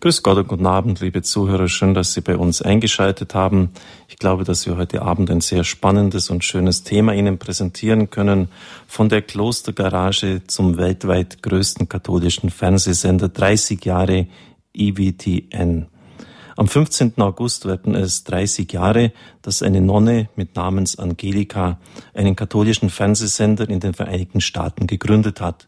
Grüß 0.00 0.22
Gott 0.22 0.38
und 0.38 0.46
guten 0.46 0.66
Abend, 0.66 1.00
liebe 1.00 1.22
Zuhörer. 1.22 1.66
Schön, 1.66 1.92
dass 1.92 2.12
Sie 2.12 2.20
bei 2.20 2.36
uns 2.36 2.62
eingeschaltet 2.62 3.34
haben. 3.34 3.70
Ich 4.06 4.16
glaube, 4.16 4.44
dass 4.44 4.64
wir 4.64 4.76
heute 4.76 5.02
Abend 5.02 5.28
ein 5.28 5.40
sehr 5.40 5.64
spannendes 5.64 6.30
und 6.30 6.44
schönes 6.44 6.84
Thema 6.84 7.14
Ihnen 7.14 7.40
präsentieren 7.40 8.08
können. 8.08 8.46
Von 8.86 9.08
der 9.08 9.22
Klostergarage 9.22 10.42
zum 10.46 10.76
weltweit 10.76 11.42
größten 11.42 11.88
katholischen 11.88 12.50
Fernsehsender 12.50 13.28
30 13.28 13.84
Jahre 13.84 14.28
EWTN. 14.72 15.88
Am 16.56 16.68
15. 16.68 17.14
August 17.16 17.66
werden 17.66 17.96
es 17.96 18.22
30 18.22 18.72
Jahre, 18.72 19.10
dass 19.42 19.62
eine 19.62 19.80
Nonne 19.80 20.28
mit 20.36 20.54
Namens 20.54 20.96
Angelika 20.96 21.80
einen 22.14 22.36
katholischen 22.36 22.88
Fernsehsender 22.88 23.68
in 23.68 23.80
den 23.80 23.94
Vereinigten 23.94 24.40
Staaten 24.40 24.86
gegründet 24.86 25.40
hat. 25.40 25.66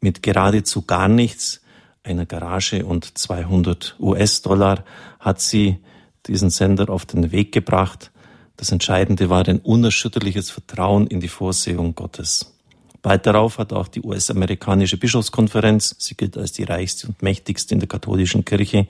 Mit 0.00 0.24
geradezu 0.24 0.82
gar 0.82 1.06
nichts 1.06 1.61
einer 2.04 2.26
Garage 2.26 2.84
und 2.84 3.16
200 3.16 3.96
US-Dollar 4.00 4.84
hat 5.20 5.40
sie 5.40 5.78
diesen 6.26 6.50
Sender 6.50 6.90
auf 6.90 7.06
den 7.06 7.32
Weg 7.32 7.52
gebracht. 7.52 8.10
Das 8.56 8.72
Entscheidende 8.72 9.30
war 9.30 9.46
ein 9.46 9.60
unerschütterliches 9.60 10.50
Vertrauen 10.50 11.06
in 11.06 11.20
die 11.20 11.28
Vorsehung 11.28 11.94
Gottes. 11.94 12.54
Bald 13.02 13.26
darauf 13.26 13.58
hat 13.58 13.72
auch 13.72 13.88
die 13.88 14.02
US-amerikanische 14.02 14.96
Bischofskonferenz, 14.96 15.96
sie 15.98 16.16
gilt 16.16 16.36
als 16.36 16.52
die 16.52 16.62
reichste 16.62 17.08
und 17.08 17.20
mächtigste 17.22 17.74
in 17.74 17.80
der 17.80 17.88
katholischen 17.88 18.44
Kirche, 18.44 18.86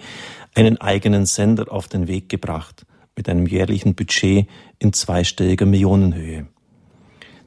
einen 0.54 0.78
eigenen 0.78 1.24
Sender 1.24 1.72
auf 1.72 1.88
den 1.88 2.08
Weg 2.08 2.28
gebracht 2.28 2.84
mit 3.16 3.28
einem 3.28 3.46
jährlichen 3.46 3.94
Budget 3.94 4.46
in 4.78 4.92
zweistelliger 4.92 5.64
Millionenhöhe. 5.64 6.46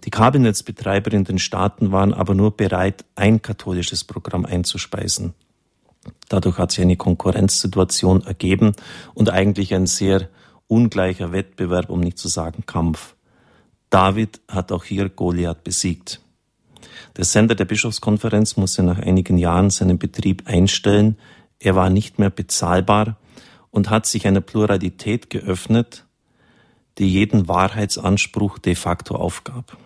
Die 0.05 0.10
Kabelnetzbetreiber 0.12 1.13
in 1.13 1.24
den 1.24 1.40
Staaten 1.40 1.91
waren 1.91 2.13
aber 2.13 2.36
nur 2.36 2.55
bereit, 2.55 3.05
ein 3.16 3.41
katholisches 3.41 4.04
Programm 4.04 4.46
einzuspeisen. 4.46 5.34
Dadurch 6.30 6.58
hat 6.58 6.72
sich 6.72 6.82
eine 6.82 6.98
Konkurrenzsituation 6.98 8.23
ergeben 8.23 8.73
und 9.13 9.30
eigentlich 9.30 9.73
ein 9.73 9.86
sehr 9.86 10.30
ungleicher 10.68 11.32
Wettbewerb, 11.32 11.90
um 11.90 11.99
nicht 11.99 12.18
zu 12.18 12.27
sagen 12.27 12.66
Kampf. 12.66 13.16
David 13.90 14.41
hat 14.48 14.71
auch 14.71 14.84
hier 14.84 15.10
Goliath 15.10 15.63
besiegt. 15.63 16.21
Der 17.18 17.26
Sender 17.26 17.55
der 17.55 17.65
Bischofskonferenz 17.65 18.57
musste 18.57 18.84
nach 18.84 18.99
einigen 18.99 19.38
Jahren 19.38 19.70
seinen 19.70 19.98
Betrieb 19.98 20.48
einstellen. 20.48 21.18
Er 21.60 21.76
war 21.76 21.90
nicht 21.90 22.20
mehr 22.20 22.30
bezahlbar 22.30 23.18
und 23.71 23.90
hat 23.90 24.05
sich 24.05 24.27
einer 24.27 24.41
Pluralität 24.41 25.30
geöffnet, 25.30 26.05
die 26.98 27.12
jeden 27.12 27.48
Wahrheitsanspruch 27.48 28.58
de 28.60 28.76
facto 28.76 29.15
aufgab. 29.15 29.77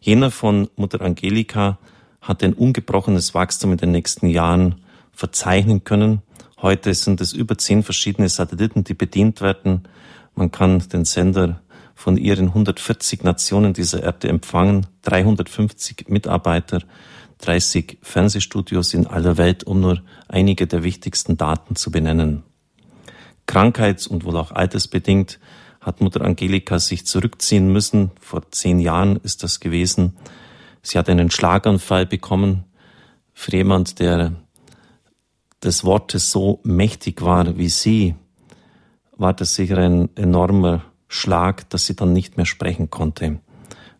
Jener 0.00 0.30
von 0.30 0.68
Mutter 0.76 1.00
Angelika 1.00 1.78
hat 2.26 2.42
ein 2.42 2.52
ungebrochenes 2.52 3.34
Wachstum 3.34 3.72
in 3.72 3.78
den 3.78 3.92
nächsten 3.92 4.28
Jahren 4.28 4.76
verzeichnen 5.12 5.84
können. 5.84 6.22
Heute 6.60 6.92
sind 6.94 7.20
es 7.20 7.32
über 7.32 7.56
zehn 7.56 7.82
verschiedene 7.82 8.28
Satelliten, 8.28 8.84
die 8.84 8.94
bedient 8.94 9.40
werden. 9.40 9.82
Man 10.34 10.50
kann 10.50 10.80
den 10.92 11.04
Sender 11.04 11.60
von 11.94 12.16
ihren 12.16 12.48
140 12.48 13.22
Nationen 13.24 13.72
dieser 13.72 14.02
Erde 14.02 14.28
empfangen, 14.28 14.86
350 15.02 16.08
Mitarbeiter, 16.08 16.82
30 17.38 17.98
Fernsehstudios 18.02 18.94
in 18.94 19.06
aller 19.06 19.38
Welt, 19.38 19.64
um 19.64 19.80
nur 19.80 20.02
einige 20.28 20.66
der 20.66 20.82
wichtigsten 20.82 21.36
Daten 21.36 21.76
zu 21.76 21.90
benennen. 21.90 22.42
Krankheits- 23.46 24.06
und 24.06 24.24
wohl 24.24 24.36
auch 24.36 24.50
altersbedingt 24.50 25.38
hat 25.80 26.00
Mutter 26.00 26.22
Angelika 26.22 26.80
sich 26.80 27.06
zurückziehen 27.06 27.72
müssen. 27.72 28.10
Vor 28.20 28.50
zehn 28.50 28.80
Jahren 28.80 29.16
ist 29.22 29.42
das 29.42 29.60
gewesen. 29.60 30.16
Sie 30.86 30.98
hat 30.98 31.08
einen 31.08 31.32
Schlaganfall 31.32 32.06
bekommen. 32.06 32.62
Für 33.32 33.56
jemand, 33.56 33.98
der 33.98 34.34
des 35.60 35.82
Wortes 35.82 36.30
so 36.30 36.60
mächtig 36.62 37.22
war 37.22 37.58
wie 37.58 37.68
sie, 37.68 38.14
war 39.16 39.32
das 39.32 39.56
sicher 39.56 39.78
ein 39.78 40.10
enormer 40.14 40.84
Schlag, 41.08 41.68
dass 41.70 41.86
sie 41.86 41.96
dann 41.96 42.12
nicht 42.12 42.36
mehr 42.36 42.46
sprechen 42.46 42.88
konnte. 42.88 43.40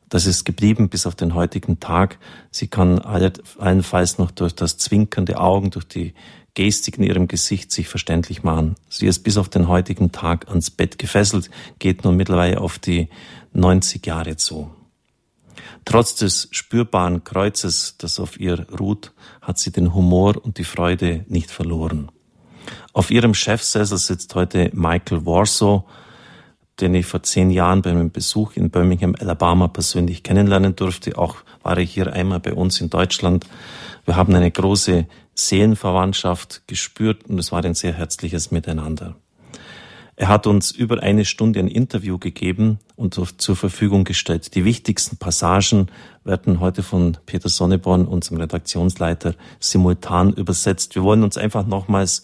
Das 0.09 0.27
ist 0.27 0.45
geblieben 0.45 0.89
bis 0.89 1.09
auf 1.09 1.17
den 1.17 1.35
heutigen 1.35 1.81
Tag. 1.81 2.21
Sie 2.53 2.69
kann 2.69 3.01
allenfalls 3.01 4.19
noch 4.19 4.31
durch 4.31 4.55
das 4.55 4.79
zwinkernde 4.79 5.41
Augen, 5.41 5.71
durch 5.71 5.89
die 5.89 6.15
Gestik 6.55 6.99
in 6.99 7.03
ihrem 7.03 7.27
Gesicht 7.27 7.73
sich 7.73 7.89
verständlich 7.89 8.45
machen. 8.45 8.77
Sie 8.89 9.09
ist 9.09 9.25
bis 9.25 9.39
auf 9.39 9.49
den 9.49 9.67
heutigen 9.67 10.13
Tag 10.13 10.47
ans 10.49 10.71
Bett 10.71 11.01
gefesselt, 11.01 11.51
geht 11.81 12.05
nun 12.05 12.15
mittlerweile 12.15 12.61
auf 12.61 12.79
die 12.79 13.09
90 13.55 14.07
Jahre 14.07 14.37
zu. 14.37 14.71
Trotz 15.87 16.17
des 16.17 16.49
spürbaren 16.51 17.23
Kreuzes, 17.23 17.95
das 17.97 18.19
auf 18.19 18.41
ihr 18.41 18.67
ruht, 18.79 19.13
hat 19.41 19.59
sie 19.59 19.71
den 19.71 19.95
Humor 19.95 20.35
und 20.45 20.59
die 20.59 20.65
Freude 20.65 21.25
nicht 21.29 21.51
verloren. 21.51 22.11
Auf 22.93 23.13
ihrem 23.13 23.35
Chefsessel 23.35 23.97
sitzt 23.97 24.35
heute 24.35 24.69
Michael 24.75 25.25
Warsaw, 25.25 25.85
den 26.81 26.93
ich 26.97 27.07
vor 27.07 27.23
zehn 27.23 27.51
Jahren 27.51 27.83
bei 27.83 27.95
meinem 27.95 28.11
Besuch 28.11 28.57
in 28.57 28.71
Birmingham, 28.71 29.15
Alabama 29.19 29.69
persönlich 29.69 30.25
kennenlernen 30.25 30.75
durfte. 30.75 31.17
Auch 31.17 31.37
war 31.63 31.79
ich 31.79 31.95
hier 31.95 32.13
einmal 32.13 32.41
bei 32.41 32.53
uns 32.53 32.81
in 32.81 32.91
Deutschland. 32.91 33.47
Wir 34.05 34.17
haben 34.17 34.35
eine 34.35 34.51
große 34.51 35.07
Seelenverwandtschaft 35.35 36.67
gespürt 36.67 37.27
und 37.29 37.39
es 37.39 37.53
war 37.53 37.65
ein 37.65 37.75
sehr 37.75 37.93
herzliches 37.93 38.51
Miteinander. 38.51 39.15
Er 40.19 40.29
hat 40.29 40.47
uns 40.47 40.71
über 40.71 41.03
eine 41.03 41.27
Stunde 41.27 41.61
ein 41.61 41.69
Interview 41.69 42.17
gegeben 42.19 42.79
und 42.97 43.15
zur 43.15 43.57
Verfügung 43.57 44.05
gestellt. 44.05 44.55
Die 44.55 44.65
wichtigsten 44.65 45.19
Passagen 45.19 45.89
werden 46.25 46.59
heute 46.59 46.83
von 46.83 47.19
Peter 47.27 47.51
Sonneborn, 47.51 48.07
unserem 48.07 48.39
Redaktionsleiter, 48.39 49.35
simultan 49.61 50.33
übersetzt. 50.33 50.95
Wir 50.95 51.03
wollen 51.03 51.23
uns 51.23 51.37
einfach 51.37 51.67
nochmals 51.67 52.23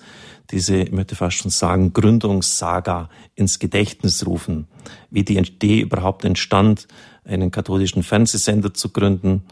diese, 0.50 0.76
ich 0.76 0.92
möchte 0.92 1.16
fast 1.16 1.36
schon 1.36 1.50
sagen, 1.50 1.92
Gründungssaga 1.92 3.10
ins 3.34 3.58
Gedächtnis 3.58 4.26
rufen. 4.26 4.68
Wie 5.10 5.22
die 5.22 5.36
Idee 5.36 5.80
überhaupt 5.80 6.24
entstand, 6.24 6.88
einen 7.24 7.50
katholischen 7.50 8.02
Fernsehsender 8.02 8.72
zu 8.72 8.88
gründen, 8.88 9.42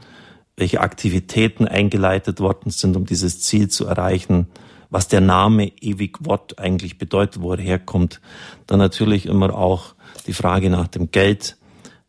welche 0.57 0.81
Aktivitäten 0.81 1.69
eingeleitet 1.69 2.41
worden 2.41 2.71
sind, 2.71 2.97
um 2.97 3.05
dieses 3.05 3.41
Ziel 3.43 3.69
zu 3.69 3.85
erreichen, 3.85 4.49
was 4.91 5.09
der 5.09 5.21
Name 5.21 5.73
ewig 5.81 6.19
Wort 6.21 6.59
eigentlich 6.59 6.99
bedeutet, 6.99 7.41
wo 7.41 7.53
er 7.53 7.61
herkommt. 7.61 8.21
Dann 8.67 8.79
natürlich 8.79 9.27
immer 9.27 9.55
auch 9.57 9.95
die 10.27 10.33
Frage 10.33 10.69
nach 10.71 10.89
dem 10.89 11.11
Geld. 11.11 11.57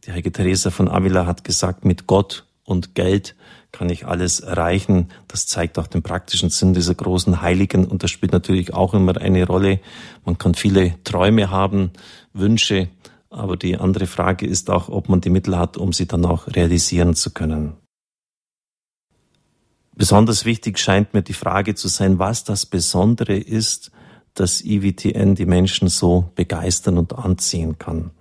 Die 0.06 0.12
Heilige 0.12 0.31
Teresa 0.31 0.72
von 0.72 0.90
Avila 0.90 1.25
hat 1.25 1.44
gesagt, 1.44 1.86
mit 1.86 2.08
Gott 2.08 2.46
und 2.66 2.96
Geld 2.96 3.36
kann 3.72 3.90
ich 3.90 4.06
alles 4.06 4.42
erreichen. 4.42 5.09
Das 5.28 5.46
zeigt 5.46 5.80
auch 5.80 5.88
den 5.88 6.02
praktischen 6.02 6.50
Sinn 6.50 6.74
dieser 6.74 6.96
großen 6.96 7.42
Heiligen 7.42 7.86
und 7.86 8.03
das 8.03 8.12
spielt 8.12 8.31
natürlich 8.34 8.74
auch 8.74 8.94
immer 8.94 9.18
eine 9.18 9.46
Rolle. 9.46 9.80
Man 10.25 10.38
kann 10.38 10.56
viele 10.56 10.96
Träume 11.03 11.50
haben, 11.50 11.92
Wünsche, 12.34 12.90
aber 13.30 13.56
die 13.56 13.78
andere 13.78 14.08
Frage 14.08 14.46
ist 14.46 14.69
auch, 14.69 14.90
ob 14.90 15.08
man 15.08 15.22
die 15.22 15.30
Mittel 15.30 15.58
hat, 15.58 15.78
um 15.78 15.94
sie 15.94 16.08
dann 16.08 16.25
auch 16.25 16.48
realisieren 16.48 17.16
zu 17.16 17.31
können. 17.31 17.81
Besonders 19.96 20.46
wichtig 20.46 20.79
scheint 20.79 21.13
mir 21.13 21.22
die 21.22 21.34
Frage 21.34 21.75
zu 21.75 21.88
sein, 21.88 22.18
was 22.19 22.44
das 22.44 22.66
Besondere 22.66 23.38
ist, 23.38 23.91
dass 24.34 24.63
IWTN 24.63 25.35
die 25.35 25.46
Menschen 25.46 25.90
so 25.90 26.31
begeistern 26.35 26.97
und 26.97 27.13
anziehen 27.13 27.78
kann. 27.78 28.12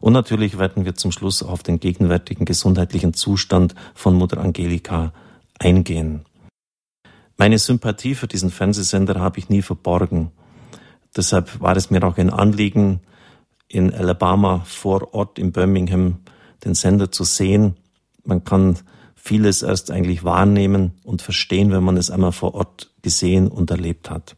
Und 0.00 0.12
natürlich 0.12 0.58
werden 0.58 0.84
wir 0.84 0.94
zum 0.94 1.12
Schluss 1.12 1.42
auf 1.42 1.62
den 1.62 1.80
gegenwärtigen 1.80 2.44
gesundheitlichen 2.44 3.14
Zustand 3.14 3.74
von 3.94 4.14
Mutter 4.14 4.38
Angelika 4.38 5.12
eingehen. 5.58 6.26
Meine 7.38 7.58
Sympathie 7.58 8.14
für 8.14 8.28
diesen 8.28 8.50
Fernsehsender 8.50 9.18
habe 9.20 9.38
ich 9.38 9.48
nie 9.48 9.62
verborgen. 9.62 10.30
Deshalb 11.16 11.60
war 11.60 11.76
es 11.76 11.90
mir 11.90 12.02
auch 12.04 12.18
ein 12.18 12.30
Anliegen, 12.30 13.00
in 13.68 13.92
Alabama 13.92 14.62
vor 14.64 15.12
Ort 15.14 15.38
in 15.38 15.52
Birmingham 15.52 16.18
den 16.64 16.74
Sender 16.74 17.10
zu 17.10 17.24
sehen. 17.24 17.76
Man 18.24 18.44
kann 18.44 18.78
vieles 19.26 19.62
erst 19.62 19.90
eigentlich 19.90 20.24
wahrnehmen 20.24 20.92
und 21.02 21.20
verstehen, 21.20 21.72
wenn 21.72 21.82
man 21.82 21.96
es 21.96 22.10
einmal 22.10 22.32
vor 22.32 22.54
Ort 22.54 22.92
gesehen 23.02 23.48
und 23.48 23.70
erlebt 23.70 24.08
hat. 24.08 24.36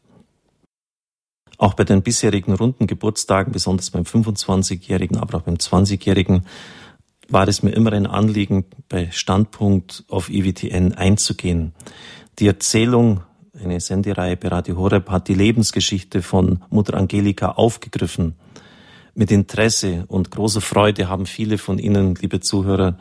Auch 1.59 1.75
bei 1.75 1.85
den 1.85 2.03
bisherigen 2.03 2.55
runden 2.55 2.87
Geburtstagen, 2.87 3.53
besonders 3.53 3.91
beim 3.91 4.05
25-Jährigen, 4.05 5.19
aber 5.19 5.39
auch 5.39 5.43
beim 5.43 5.57
20-Jährigen, 5.57 6.47
war 7.29 7.47
es 7.49 7.63
mir 7.63 7.73
immer 7.73 7.93
ein 7.93 8.07
Anliegen, 8.07 8.65
bei 8.89 9.11
Standpunkt 9.11 10.05
auf 10.09 10.31
IWTN 10.31 10.95
einzugehen. 10.95 11.75
Die 12.39 12.47
Erzählung, 12.47 13.21
eine 13.63 13.81
Sendereihe 13.81 14.37
bei 14.37 14.49
Radio 14.49 14.77
Horeb, 14.77 15.11
hat 15.11 15.29
die 15.29 15.35
Lebensgeschichte 15.35 16.23
von 16.23 16.65
Mutter 16.71 16.95
Angelika 16.95 17.51
aufgegriffen. 17.51 18.37
Mit 19.15 19.33
Interesse 19.33 20.05
und 20.07 20.31
großer 20.31 20.61
Freude 20.61 21.09
haben 21.09 21.27
viele 21.27 21.59
von 21.59 21.79
Ihnen, 21.79 22.15
liebe 22.15 22.41
Zuhörer, 22.41 22.97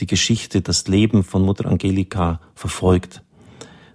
die 0.00 0.06
Geschichte, 0.06 0.62
das 0.62 0.88
Leben 0.88 1.22
von 1.24 1.42
Mutter 1.42 1.66
Angelika 1.66 2.40
verfolgt. 2.54 3.22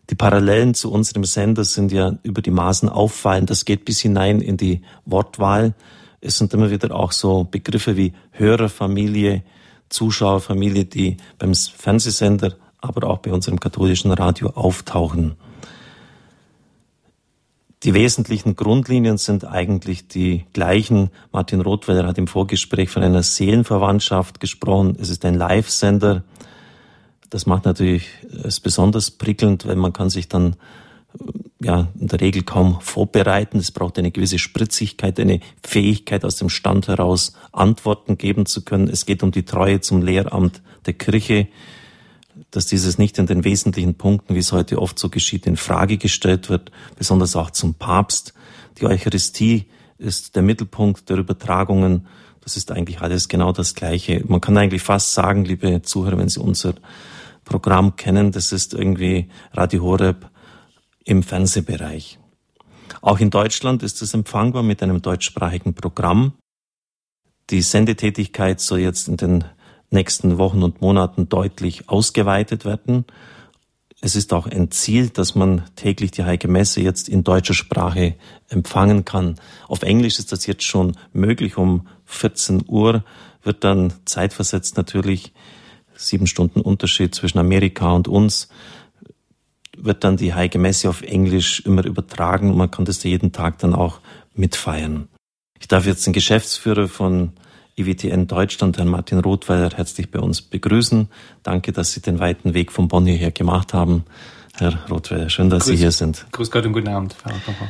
Die 0.09 0.15
Parallelen 0.15 0.75
zu 0.75 0.91
unserem 0.91 1.23
Sender 1.23 1.63
sind 1.63 1.91
ja 1.91 2.17
über 2.21 2.41
die 2.41 2.51
Maßen 2.51 2.89
auffallend. 2.89 3.49
Das 3.49 3.65
geht 3.65 3.85
bis 3.85 4.01
hinein 4.01 4.39
in 4.39 4.55
die 4.55 4.81
Wortwahl. 5.05 5.73
Es 6.21 6.37
sind 6.37 6.53
immer 6.53 6.69
wieder 6.69 6.95
auch 6.95 7.11
so 7.11 7.43
Begriffe 7.43 7.97
wie 7.97 8.13
Hörerfamilie, 8.31 9.43
Zuschauerfamilie, 9.89 10.85
die 10.85 11.17
beim 11.39 11.53
Fernsehsender, 11.55 12.55
aber 12.79 13.07
auch 13.07 13.19
bei 13.19 13.31
unserem 13.31 13.59
katholischen 13.59 14.11
Radio 14.11 14.49
auftauchen. 14.49 15.35
Die 17.85 17.93
wesentlichen 17.93 18.55
Grundlinien 18.55 19.19
sind 19.19 19.45
eigentlich 19.45 20.07
die 20.07 20.45
gleichen. 20.53 21.11
Martin 21.31 21.61
Rothweiler 21.61 22.07
hat 22.07 22.17
im 22.17 22.25
Vorgespräch 22.25 22.89
von 22.89 23.03
einer 23.03 23.21
Seelenverwandtschaft 23.21 24.39
gesprochen. 24.39 24.97
Es 24.99 25.11
ist 25.11 25.23
ein 25.23 25.35
Live-Sender. 25.35 26.23
Das 27.29 27.45
macht 27.45 27.65
natürlich 27.65 28.07
es 28.43 28.59
besonders 28.59 29.11
prickelnd, 29.11 29.67
weil 29.67 29.75
man 29.75 29.93
kann 29.93 30.09
sich 30.09 30.27
dann 30.27 30.55
ja 31.61 31.89
in 31.99 32.07
der 32.07 32.21
Regel 32.21 32.41
kaum 32.41 32.81
vorbereiten. 32.81 33.59
Es 33.59 33.69
braucht 33.69 33.99
eine 33.99 34.09
gewisse 34.09 34.39
Spritzigkeit, 34.39 35.19
eine 35.19 35.39
Fähigkeit 35.61 36.25
aus 36.25 36.37
dem 36.37 36.49
Stand 36.49 36.87
heraus 36.87 37.33
Antworten 37.51 38.17
geben 38.17 38.47
zu 38.47 38.65
können. 38.65 38.87
Es 38.87 39.05
geht 39.05 39.21
um 39.21 39.29
die 39.29 39.45
Treue 39.45 39.79
zum 39.81 40.01
Lehramt 40.01 40.63
der 40.87 40.93
Kirche, 40.93 41.49
dass 42.51 42.65
dieses 42.65 42.97
nicht 42.97 43.17
in 43.17 43.25
den 43.25 43.43
wesentlichen 43.43 43.95
Punkten, 43.95 44.35
wie 44.35 44.39
es 44.39 44.51
heute 44.51 44.81
oft 44.81 44.97
so 44.97 45.09
geschieht, 45.09 45.45
in 45.45 45.57
Frage 45.57 45.97
gestellt 45.97 46.49
wird, 46.49 46.71
besonders 46.97 47.35
auch 47.35 47.51
zum 47.51 47.73
Papst. 47.73 48.33
Die 48.79 48.85
Eucharistie 48.85 49.65
ist 49.97 50.35
der 50.35 50.43
Mittelpunkt 50.43 51.09
der 51.09 51.17
Übertragungen. 51.17 52.07
Das 52.41 52.57
ist 52.57 52.71
eigentlich 52.71 53.01
alles 53.01 53.27
genau 53.27 53.51
das 53.51 53.75
Gleiche. 53.75 54.23
Man 54.27 54.41
kann 54.41 54.57
eigentlich 54.57 54.83
fast 54.83 55.13
sagen, 55.13 55.45
liebe 55.45 55.81
Zuhörer, 55.81 56.17
wenn 56.17 56.29
Sie 56.29 56.39
unser 56.39 56.75
Programm 57.43 57.95
kennen, 57.95 58.31
das 58.31 58.51
ist 58.51 58.73
irgendwie 58.73 59.29
Radio 59.53 59.83
Horeb 59.83 60.29
im 61.03 61.23
Fernsehbereich. 61.23 62.19
Auch 63.01 63.19
in 63.19 63.29
Deutschland 63.29 63.83
ist 63.83 64.01
es 64.01 64.13
empfangbar 64.13 64.63
mit 64.63 64.81
einem 64.81 65.01
deutschsprachigen 65.01 65.73
Programm. 65.73 66.33
Die 67.51 67.61
Sendetätigkeit 67.61 68.59
soll 68.59 68.79
jetzt 68.79 69.07
in 69.07 69.17
den 69.17 69.43
nächsten 69.89 70.37
Wochen 70.37 70.63
und 70.63 70.81
Monaten 70.81 71.29
deutlich 71.29 71.89
ausgeweitet 71.89 72.65
werden. 72.65 73.05
Es 74.01 74.15
ist 74.15 74.33
auch 74.33 74.45
ein 74.45 74.71
Ziel, 74.71 75.09
dass 75.09 75.35
man 75.35 75.63
täglich 75.75 76.11
die 76.11 76.23
Heilige 76.23 76.47
Messe 76.47 76.81
jetzt 76.81 77.09
in 77.09 77.23
deutscher 77.23 77.53
Sprache 77.53 78.15
empfangen 78.49 79.05
kann. 79.05 79.35
Auf 79.67 79.83
Englisch 79.83 80.19
ist 80.19 80.31
das 80.31 80.45
jetzt 80.45 80.63
schon 80.63 80.97
möglich. 81.13 81.57
Um 81.57 81.87
14 82.05 82.65
Uhr 82.67 83.03
wird 83.43 83.63
dann 83.63 83.93
zeitversetzt 84.05 84.77
natürlich 84.77 85.33
sieben 85.95 86.27
Stunden 86.27 86.61
Unterschied 86.61 87.15
zwischen 87.15 87.39
Amerika 87.39 87.91
und 87.91 88.07
uns 88.07 88.49
wird 89.77 90.03
dann 90.03 90.17
die 90.17 90.33
Heilige 90.33 90.59
Messe 90.59 90.89
auf 90.89 91.01
Englisch 91.01 91.61
immer 91.61 91.85
übertragen 91.85 92.51
und 92.51 92.57
man 92.57 92.71
kann 92.71 92.85
das 92.85 93.03
jeden 93.03 93.31
Tag 93.31 93.59
dann 93.59 93.73
auch 93.73 93.99
mitfeiern. 94.33 95.07
Ich 95.59 95.67
darf 95.67 95.85
jetzt 95.85 96.05
den 96.05 96.13
Geschäftsführer 96.13 96.87
von 96.87 97.33
IWTN 97.77 98.27
Deutschland, 98.27 98.77
Herrn 98.77 98.87
Martin 98.87 99.19
Rothweiler, 99.19 99.69
herzlich 99.75 100.09
bei 100.09 100.19
uns 100.19 100.41
begrüßen. 100.41 101.09
Danke, 101.43 101.73
dass 101.73 101.91
Sie 101.91 102.01
den 102.01 102.19
weiten 102.19 102.53
Weg 102.53 102.71
von 102.71 102.87
Bonn 102.87 103.05
hierher 103.05 103.31
gemacht 103.31 103.73
haben. 103.73 104.05
Herr 104.53 104.79
Rothweiler, 104.89 105.29
schön, 105.29 105.49
dass 105.49 105.65
Grüß, 105.65 105.71
Sie 105.71 105.77
hier 105.77 105.91
sind. 105.91 106.25
Grüß 106.31 106.51
Gott 106.51 106.65
und 106.65 106.71
guten 106.71 106.87
Abend, 106.87 107.15
Herr 107.23 107.33
Papa. 107.33 107.67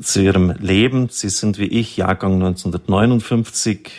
Zu 0.00 0.22
Ihrem 0.22 0.52
Leben. 0.60 1.08
Sie 1.10 1.28
sind 1.28 1.58
wie 1.58 1.66
ich, 1.66 1.96
Jahrgang 1.96 2.34
1959. 2.34 3.90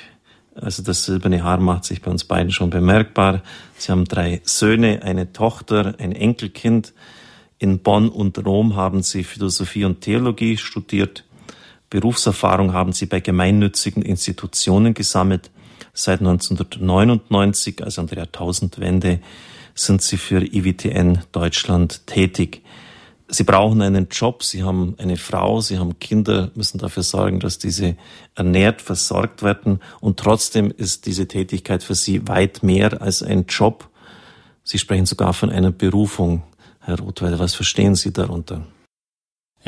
Also 0.56 0.82
das 0.82 1.04
silberne 1.04 1.44
Haar 1.44 1.60
macht 1.60 1.84
sich 1.84 2.02
bei 2.02 2.10
uns 2.10 2.24
beiden 2.24 2.52
schon 2.52 2.70
bemerkbar. 2.70 3.42
Sie 3.78 3.92
haben 3.92 4.06
drei 4.06 4.42
Söhne, 4.46 5.04
eine 5.04 5.34
Tochter, 5.34 5.96
ein 6.00 6.14
Enkelkind. 6.14 6.94
In 7.58 7.80
Bonn 7.80 8.08
und 8.08 8.46
Rom 8.46 8.78
haben 8.78 9.04
Sie 9.04 9.26
Philosophie 9.26 9.84
und 9.84 10.00
Theologie 10.00 10.56
studiert. 10.56 11.26
Berufserfahrung 11.90 12.74
haben 12.74 12.94
sie 12.94 13.06
bei 13.06 13.20
gemeinnützigen 13.20 14.04
Institutionen 14.04 14.94
gesammelt. 14.94 15.50
Seit 15.94 16.20
1999, 16.20 17.84
also 17.84 18.02
an 18.02 18.08
der 18.08 18.20
Jahrtausendwende, 18.20 19.20
sind 19.74 20.02
sie 20.02 20.18
für 20.18 20.42
IWTN 20.42 21.20
Deutschland 21.32 22.06
tätig. 22.06 22.64
Sie 23.32 23.44
brauchen 23.44 23.82
einen 23.82 24.08
Job, 24.10 24.44
sie 24.44 24.64
haben 24.64 24.96
eine 24.98 25.16
Frau, 25.16 25.62
sie 25.62 25.78
haben 25.78 26.00
Kinder, 26.00 26.50
müssen 26.56 26.80
dafür 26.80 27.04
sorgen, 27.04 27.40
dass 27.40 27.60
diese 27.60 27.96
ernährt, 28.36 28.82
versorgt 28.82 29.44
werden. 29.44 29.82
Und 30.00 30.18
trotzdem 30.18 30.72
ist 30.76 31.06
diese 31.06 31.28
Tätigkeit 31.28 31.84
für 31.84 31.96
sie 31.96 32.28
weit 32.28 32.64
mehr 32.64 33.02
als 33.02 33.22
ein 33.22 33.46
Job. 33.48 33.88
Sie 34.64 34.80
sprechen 34.80 35.06
sogar 35.06 35.34
von 35.34 35.52
einer 35.52 35.72
Berufung. 35.72 36.44
Herr 36.80 37.00
Rothweiler, 37.00 37.38
was 37.40 37.54
verstehen 37.54 37.94
Sie 37.94 38.12
darunter? 38.12 38.66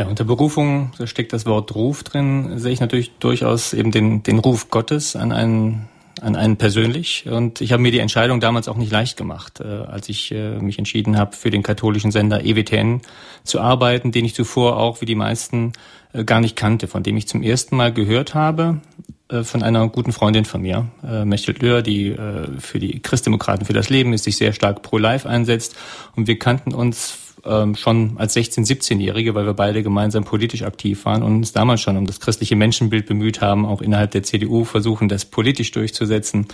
Ja, 0.01 0.07
unter 0.07 0.23
Berufung, 0.23 0.91
da 0.97 1.05
steckt 1.05 1.31
das 1.31 1.45
Wort 1.45 1.75
Ruf 1.75 2.01
drin, 2.01 2.57
sehe 2.57 2.71
ich 2.71 2.79
natürlich 2.79 3.11
durchaus 3.19 3.71
eben 3.71 3.91
den, 3.91 4.23
den 4.23 4.39
Ruf 4.39 4.71
Gottes 4.71 5.15
an 5.15 5.31
einen, 5.31 5.89
an 6.21 6.35
einen 6.35 6.57
persönlich. 6.57 7.27
Und 7.29 7.61
ich 7.61 7.71
habe 7.71 7.83
mir 7.83 7.91
die 7.91 7.99
Entscheidung 7.99 8.39
damals 8.39 8.67
auch 8.67 8.77
nicht 8.77 8.91
leicht 8.91 9.15
gemacht, 9.15 9.59
äh, 9.59 9.63
als 9.63 10.09
ich 10.09 10.31
äh, 10.31 10.57
mich 10.57 10.79
entschieden 10.79 11.19
habe, 11.19 11.35
für 11.35 11.51
den 11.51 11.61
katholischen 11.61 12.09
Sender 12.09 12.43
EWTN 12.43 13.03
zu 13.43 13.61
arbeiten, 13.61 14.11
den 14.11 14.25
ich 14.25 14.33
zuvor 14.33 14.77
auch, 14.77 15.01
wie 15.01 15.05
die 15.05 15.13
meisten, 15.13 15.73
äh, 16.13 16.23
gar 16.23 16.41
nicht 16.41 16.55
kannte, 16.55 16.87
von 16.87 17.03
dem 17.03 17.15
ich 17.15 17.27
zum 17.27 17.43
ersten 17.43 17.77
Mal 17.77 17.93
gehört 17.93 18.33
habe 18.33 18.81
äh, 19.29 19.43
von 19.43 19.61
einer 19.61 19.87
guten 19.87 20.13
Freundin 20.13 20.45
von 20.45 20.63
mir, 20.63 20.87
äh, 21.07 21.25
Mechthild 21.25 21.61
Löhr, 21.61 21.83
die 21.83 22.07
äh, 22.07 22.47
für 22.57 22.79
die 22.79 23.03
Christdemokraten 23.03 23.67
für 23.67 23.73
das 23.73 23.91
Leben 23.91 24.13
ist, 24.13 24.23
sich 24.23 24.37
sehr 24.37 24.53
stark 24.53 24.81
pro-life 24.81 25.29
einsetzt. 25.29 25.75
Und 26.15 26.25
wir 26.25 26.39
kannten 26.39 26.73
uns 26.73 27.30
ähm, 27.45 27.75
schon 27.75 28.13
als 28.17 28.35
16-, 28.35 28.67
17-Jährige, 28.67 29.35
weil 29.35 29.45
wir 29.45 29.53
beide 29.53 29.83
gemeinsam 29.83 30.23
politisch 30.23 30.63
aktiv 30.63 31.05
waren 31.05 31.23
und 31.23 31.37
uns 31.37 31.53
damals 31.53 31.81
schon 31.81 31.97
um 31.97 32.05
das 32.05 32.19
christliche 32.19 32.55
Menschenbild 32.55 33.05
bemüht 33.05 33.41
haben, 33.41 33.65
auch 33.65 33.81
innerhalb 33.81 34.11
der 34.11 34.23
CDU 34.23 34.63
versuchen, 34.63 35.09
das 35.09 35.25
politisch 35.25 35.71
durchzusetzen. 35.71 36.47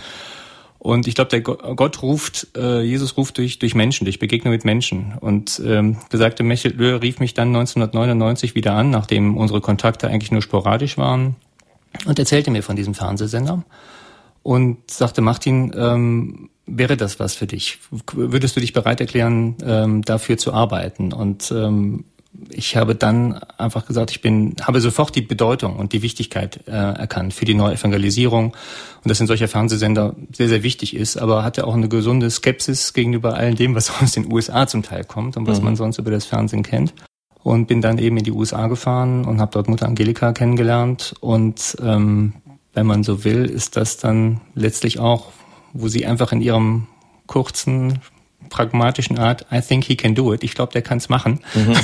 Und 0.78 1.08
ich 1.08 1.16
glaube, 1.16 1.30
der 1.30 1.40
Gott 1.40 2.02
ruft, 2.02 2.48
äh, 2.56 2.82
Jesus 2.82 3.16
ruft 3.16 3.38
durch, 3.38 3.58
durch 3.58 3.74
Menschen, 3.74 4.04
durch 4.04 4.20
Begegnung 4.20 4.52
mit 4.52 4.64
Menschen. 4.64 5.14
Und 5.20 5.60
ähm, 5.64 5.98
besagte 6.08 6.44
Michael 6.44 6.76
Löhr 6.76 7.02
rief 7.02 7.18
mich 7.18 7.34
dann 7.34 7.48
1999 7.48 8.54
wieder 8.54 8.74
an, 8.74 8.90
nachdem 8.90 9.36
unsere 9.36 9.60
Kontakte 9.60 10.08
eigentlich 10.08 10.30
nur 10.30 10.42
sporadisch 10.42 10.96
waren, 10.96 11.36
und 12.06 12.18
erzählte 12.18 12.50
mir 12.50 12.62
von 12.62 12.76
diesem 12.76 12.94
Fernsehsender 12.94 13.64
und 14.42 14.90
sagte, 14.90 15.20
Martin, 15.20 15.72
ähm, 15.76 16.50
wäre 16.68 16.96
das 16.96 17.18
was 17.18 17.34
für 17.34 17.46
dich? 17.46 17.78
Würdest 18.12 18.56
du 18.56 18.60
dich 18.60 18.72
bereit 18.72 19.00
erklären, 19.00 19.56
ähm, 19.64 20.02
dafür 20.02 20.38
zu 20.38 20.52
arbeiten? 20.52 21.12
Und 21.12 21.50
ähm, 21.50 22.04
ich 22.50 22.76
habe 22.76 22.94
dann 22.94 23.34
einfach 23.56 23.86
gesagt, 23.86 24.10
ich 24.10 24.20
bin, 24.20 24.54
habe 24.62 24.80
sofort 24.80 25.14
die 25.14 25.22
Bedeutung 25.22 25.76
und 25.76 25.92
die 25.92 26.02
Wichtigkeit 26.02 26.60
äh, 26.66 26.70
erkannt 26.70 27.34
für 27.34 27.44
die 27.44 27.54
neue 27.54 27.74
Evangelisierung 27.74 28.48
und 29.02 29.10
dass 29.10 29.20
ein 29.20 29.26
solcher 29.26 29.48
Fernsehsender 29.48 30.14
sehr, 30.32 30.48
sehr 30.48 30.62
wichtig 30.62 30.94
ist, 30.94 31.16
aber 31.16 31.42
hatte 31.42 31.66
auch 31.66 31.74
eine 31.74 31.88
gesunde 31.88 32.30
Skepsis 32.30 32.92
gegenüber 32.92 33.34
all 33.34 33.54
dem, 33.54 33.74
was 33.74 33.90
aus 34.02 34.12
den 34.12 34.30
USA 34.32 34.66
zum 34.66 34.82
Teil 34.82 35.04
kommt 35.04 35.36
und 35.36 35.46
was 35.46 35.58
mhm. 35.58 35.64
man 35.64 35.76
sonst 35.76 35.98
über 35.98 36.10
das 36.10 36.26
Fernsehen 36.26 36.62
kennt. 36.62 36.94
Und 37.42 37.66
bin 37.66 37.80
dann 37.80 37.98
eben 37.98 38.16
in 38.18 38.24
die 38.24 38.32
USA 38.32 38.66
gefahren 38.66 39.24
und 39.24 39.40
habe 39.40 39.52
dort 39.52 39.68
Mutter 39.68 39.86
Angelika 39.86 40.32
kennengelernt. 40.32 41.14
Und 41.20 41.76
ähm, 41.80 42.34
wenn 42.74 42.84
man 42.84 43.04
so 43.04 43.24
will, 43.24 43.46
ist 43.46 43.76
das 43.76 43.96
dann 43.96 44.40
letztlich 44.54 44.98
auch 44.98 45.32
wo 45.72 45.88
sie 45.88 46.06
einfach 46.06 46.32
in 46.32 46.40
ihrem 46.40 46.86
kurzen, 47.26 48.00
pragmatischen 48.48 49.18
Art, 49.18 49.46
I 49.52 49.60
think 49.60 49.84
he 49.84 49.96
can 49.96 50.14
do 50.14 50.32
it, 50.32 50.42
ich 50.42 50.54
glaube, 50.54 50.72
der 50.72 50.82
kann 50.82 50.98
es 50.98 51.08
machen, 51.08 51.40
mhm. 51.54 51.76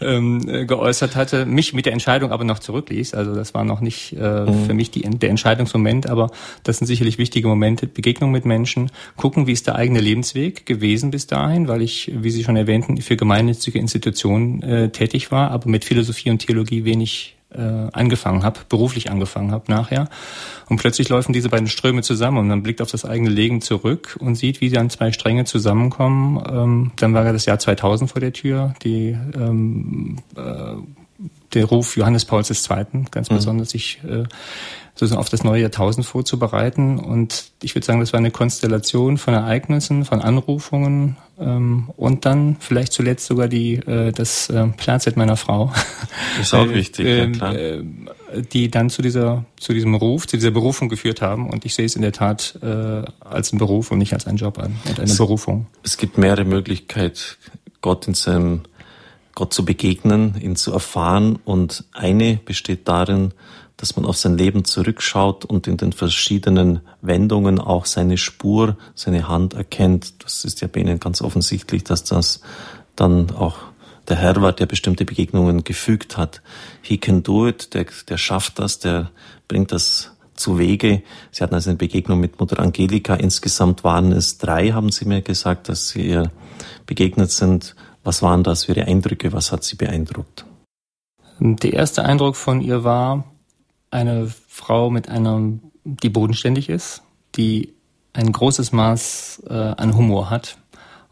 ähm, 0.00 0.48
äh, 0.48 0.64
geäußert 0.66 1.16
hatte, 1.16 1.46
mich 1.46 1.72
mit 1.72 1.86
der 1.86 1.92
Entscheidung 1.92 2.32
aber 2.32 2.44
noch 2.44 2.58
zurückließ. 2.58 3.14
Also 3.14 3.34
das 3.34 3.54
war 3.54 3.64
noch 3.64 3.80
nicht 3.80 4.16
äh, 4.18 4.40
mhm. 4.42 4.66
für 4.66 4.74
mich 4.74 4.90
die, 4.90 5.02
der 5.02 5.30
Entscheidungsmoment, 5.30 6.08
aber 6.08 6.30
das 6.64 6.78
sind 6.78 6.86
sicherlich 6.86 7.18
wichtige 7.18 7.48
Momente, 7.48 7.86
Begegnung 7.86 8.30
mit 8.30 8.44
Menschen, 8.44 8.90
gucken, 9.16 9.46
wie 9.46 9.52
ist 9.52 9.66
der 9.66 9.76
eigene 9.76 10.00
Lebensweg 10.00 10.66
gewesen 10.66 11.10
bis 11.10 11.26
dahin, 11.26 11.68
weil 11.68 11.82
ich, 11.82 12.10
wie 12.14 12.30
Sie 12.30 12.44
schon 12.44 12.56
erwähnten, 12.56 12.98
für 12.98 13.16
gemeinnützige 13.16 13.78
Institutionen 13.78 14.62
äh, 14.62 14.88
tätig 14.90 15.30
war, 15.30 15.50
aber 15.50 15.68
mit 15.68 15.84
Philosophie 15.84 16.30
und 16.30 16.38
Theologie 16.38 16.84
wenig 16.84 17.36
äh, 17.54 17.88
angefangen 17.92 18.42
habe, 18.44 18.60
beruflich 18.68 19.10
angefangen 19.10 19.52
habe 19.52 19.70
nachher. 19.70 20.08
Und 20.68 20.76
plötzlich 20.78 21.08
laufen 21.08 21.32
diese 21.32 21.48
beiden 21.48 21.68
Ströme 21.68 22.02
zusammen 22.02 22.38
und 22.38 22.48
man 22.48 22.62
blickt 22.62 22.80
auf 22.80 22.90
das 22.90 23.04
eigene 23.04 23.30
Leben 23.30 23.60
zurück 23.60 24.16
und 24.20 24.36
sieht, 24.36 24.60
wie 24.60 24.70
dann 24.70 24.90
zwei 24.90 25.12
Stränge 25.12 25.44
zusammenkommen. 25.44 26.42
Ähm, 26.48 26.92
dann 26.96 27.14
war 27.14 27.24
ja 27.24 27.32
das 27.32 27.46
Jahr 27.46 27.58
2000 27.58 28.10
vor 28.10 28.20
der 28.20 28.32
Tür, 28.32 28.74
die 28.82 29.16
ähm, 29.34 30.18
äh, 30.36 30.74
der 31.54 31.64
Ruf 31.64 31.96
Johannes 31.96 32.24
Pauls 32.24 32.50
II. 32.50 33.04
ganz 33.10 33.30
mhm. 33.30 33.34
besonders 33.34 33.70
sich 33.70 34.00
äh, 34.04 34.24
sozusagen 35.00 35.20
auf 35.20 35.30
das 35.30 35.42
neue 35.44 35.62
Jahrtausend 35.62 36.06
vorzubereiten. 36.06 36.98
Und 36.98 37.52
ich 37.62 37.74
würde 37.74 37.86
sagen, 37.86 38.00
das 38.00 38.12
war 38.12 38.18
eine 38.18 38.30
Konstellation 38.30 39.16
von 39.16 39.34
Ereignissen, 39.34 40.04
von 40.04 40.20
Anrufungen 40.20 41.16
ähm, 41.40 41.90
und 41.96 42.26
dann 42.26 42.56
vielleicht 42.60 42.92
zuletzt 42.92 43.26
sogar 43.26 43.48
die 43.48 43.76
äh, 43.76 44.12
das 44.12 44.50
äh, 44.50 44.66
Planset 44.76 45.16
meiner 45.16 45.36
Frau. 45.36 45.72
Ist 46.40 46.54
auch 46.54 46.66
äh, 46.66 46.74
wichtig, 46.74 47.06
ja, 47.06 47.24
ähm, 47.24 47.32
klar. 47.32 47.56
Äh, 47.56 47.82
die 48.52 48.70
dann 48.70 48.90
zu 48.90 49.02
dieser 49.02 49.44
zu 49.58 49.72
diesem 49.72 49.94
Ruf, 49.94 50.26
zu 50.26 50.36
dieser 50.36 50.50
Berufung 50.50 50.88
geführt 50.90 51.22
haben. 51.22 51.48
Und 51.48 51.64
ich 51.64 51.74
sehe 51.74 51.86
es 51.86 51.96
in 51.96 52.02
der 52.02 52.12
Tat 52.12 52.58
äh, 52.62 53.02
als 53.20 53.52
einen 53.52 53.58
Beruf 53.58 53.90
und 53.90 53.98
nicht 53.98 54.12
als 54.12 54.26
einen 54.26 54.36
Job 54.36 54.58
an 54.58 54.76
und 54.86 55.00
eine 55.00 55.10
es, 55.10 55.16
Berufung. 55.16 55.66
Es 55.82 55.96
gibt 55.96 56.18
mehrere 56.18 56.44
Möglichkeiten, 56.44 57.18
Gott 57.80 58.06
in 58.06 58.14
seinem 58.14 58.60
Gott 59.34 59.54
zu 59.54 59.64
begegnen, 59.64 60.34
ihn 60.40 60.56
zu 60.56 60.72
erfahren. 60.72 61.38
Und 61.46 61.84
eine 61.92 62.38
besteht 62.44 62.86
darin, 62.86 63.32
dass 63.80 63.96
man 63.96 64.04
auf 64.04 64.18
sein 64.18 64.36
Leben 64.36 64.66
zurückschaut 64.66 65.46
und 65.46 65.66
in 65.66 65.78
den 65.78 65.94
verschiedenen 65.94 66.80
Wendungen 67.00 67.58
auch 67.58 67.86
seine 67.86 68.18
Spur, 68.18 68.76
seine 68.94 69.26
Hand 69.26 69.54
erkennt. 69.54 70.22
Das 70.22 70.44
ist 70.44 70.60
ja 70.60 70.68
bei 70.68 70.80
Ihnen 70.80 71.00
ganz 71.00 71.22
offensichtlich, 71.22 71.82
dass 71.82 72.04
das 72.04 72.42
dann 72.94 73.30
auch 73.30 73.56
der 74.08 74.18
Herr 74.18 74.42
war, 74.42 74.52
der 74.52 74.66
bestimmte 74.66 75.06
Begegnungen 75.06 75.64
gefügt 75.64 76.18
hat. 76.18 76.42
He 76.82 76.98
can 76.98 77.22
do 77.22 77.48
it, 77.48 77.72
der, 77.72 77.86
der 78.06 78.18
schafft 78.18 78.58
das, 78.58 78.80
der 78.80 79.10
bringt 79.48 79.72
das 79.72 80.10
zu 80.34 80.58
Wege. 80.58 81.02
Sie 81.30 81.42
hatten 81.42 81.54
also 81.54 81.70
eine 81.70 81.78
Begegnung 81.78 82.20
mit 82.20 82.38
Mutter 82.38 82.60
Angelika. 82.60 83.14
Insgesamt 83.14 83.82
waren 83.82 84.12
es 84.12 84.36
drei, 84.36 84.72
haben 84.72 84.92
Sie 84.92 85.06
mir 85.06 85.22
gesagt, 85.22 85.70
dass 85.70 85.88
Sie 85.88 86.06
ihr 86.06 86.30
begegnet 86.84 87.30
sind. 87.30 87.74
Was 88.04 88.20
waren 88.20 88.42
das 88.42 88.64
für 88.64 88.72
Ihre 88.72 88.86
Eindrücke? 88.86 89.32
Was 89.32 89.52
hat 89.52 89.64
Sie 89.64 89.76
beeindruckt? 89.76 90.44
Der 91.38 91.72
erste 91.72 92.04
Eindruck 92.04 92.36
von 92.36 92.60
ihr 92.60 92.84
war 92.84 93.24
eine 93.90 94.30
Frau 94.48 94.90
mit 94.90 95.08
einer, 95.08 95.40
die 95.84 96.10
bodenständig 96.10 96.68
ist, 96.68 97.02
die 97.36 97.74
ein 98.12 98.32
großes 98.32 98.72
Maß 98.72 99.42
äh, 99.48 99.54
an 99.54 99.96
Humor 99.96 100.30
hat 100.30 100.58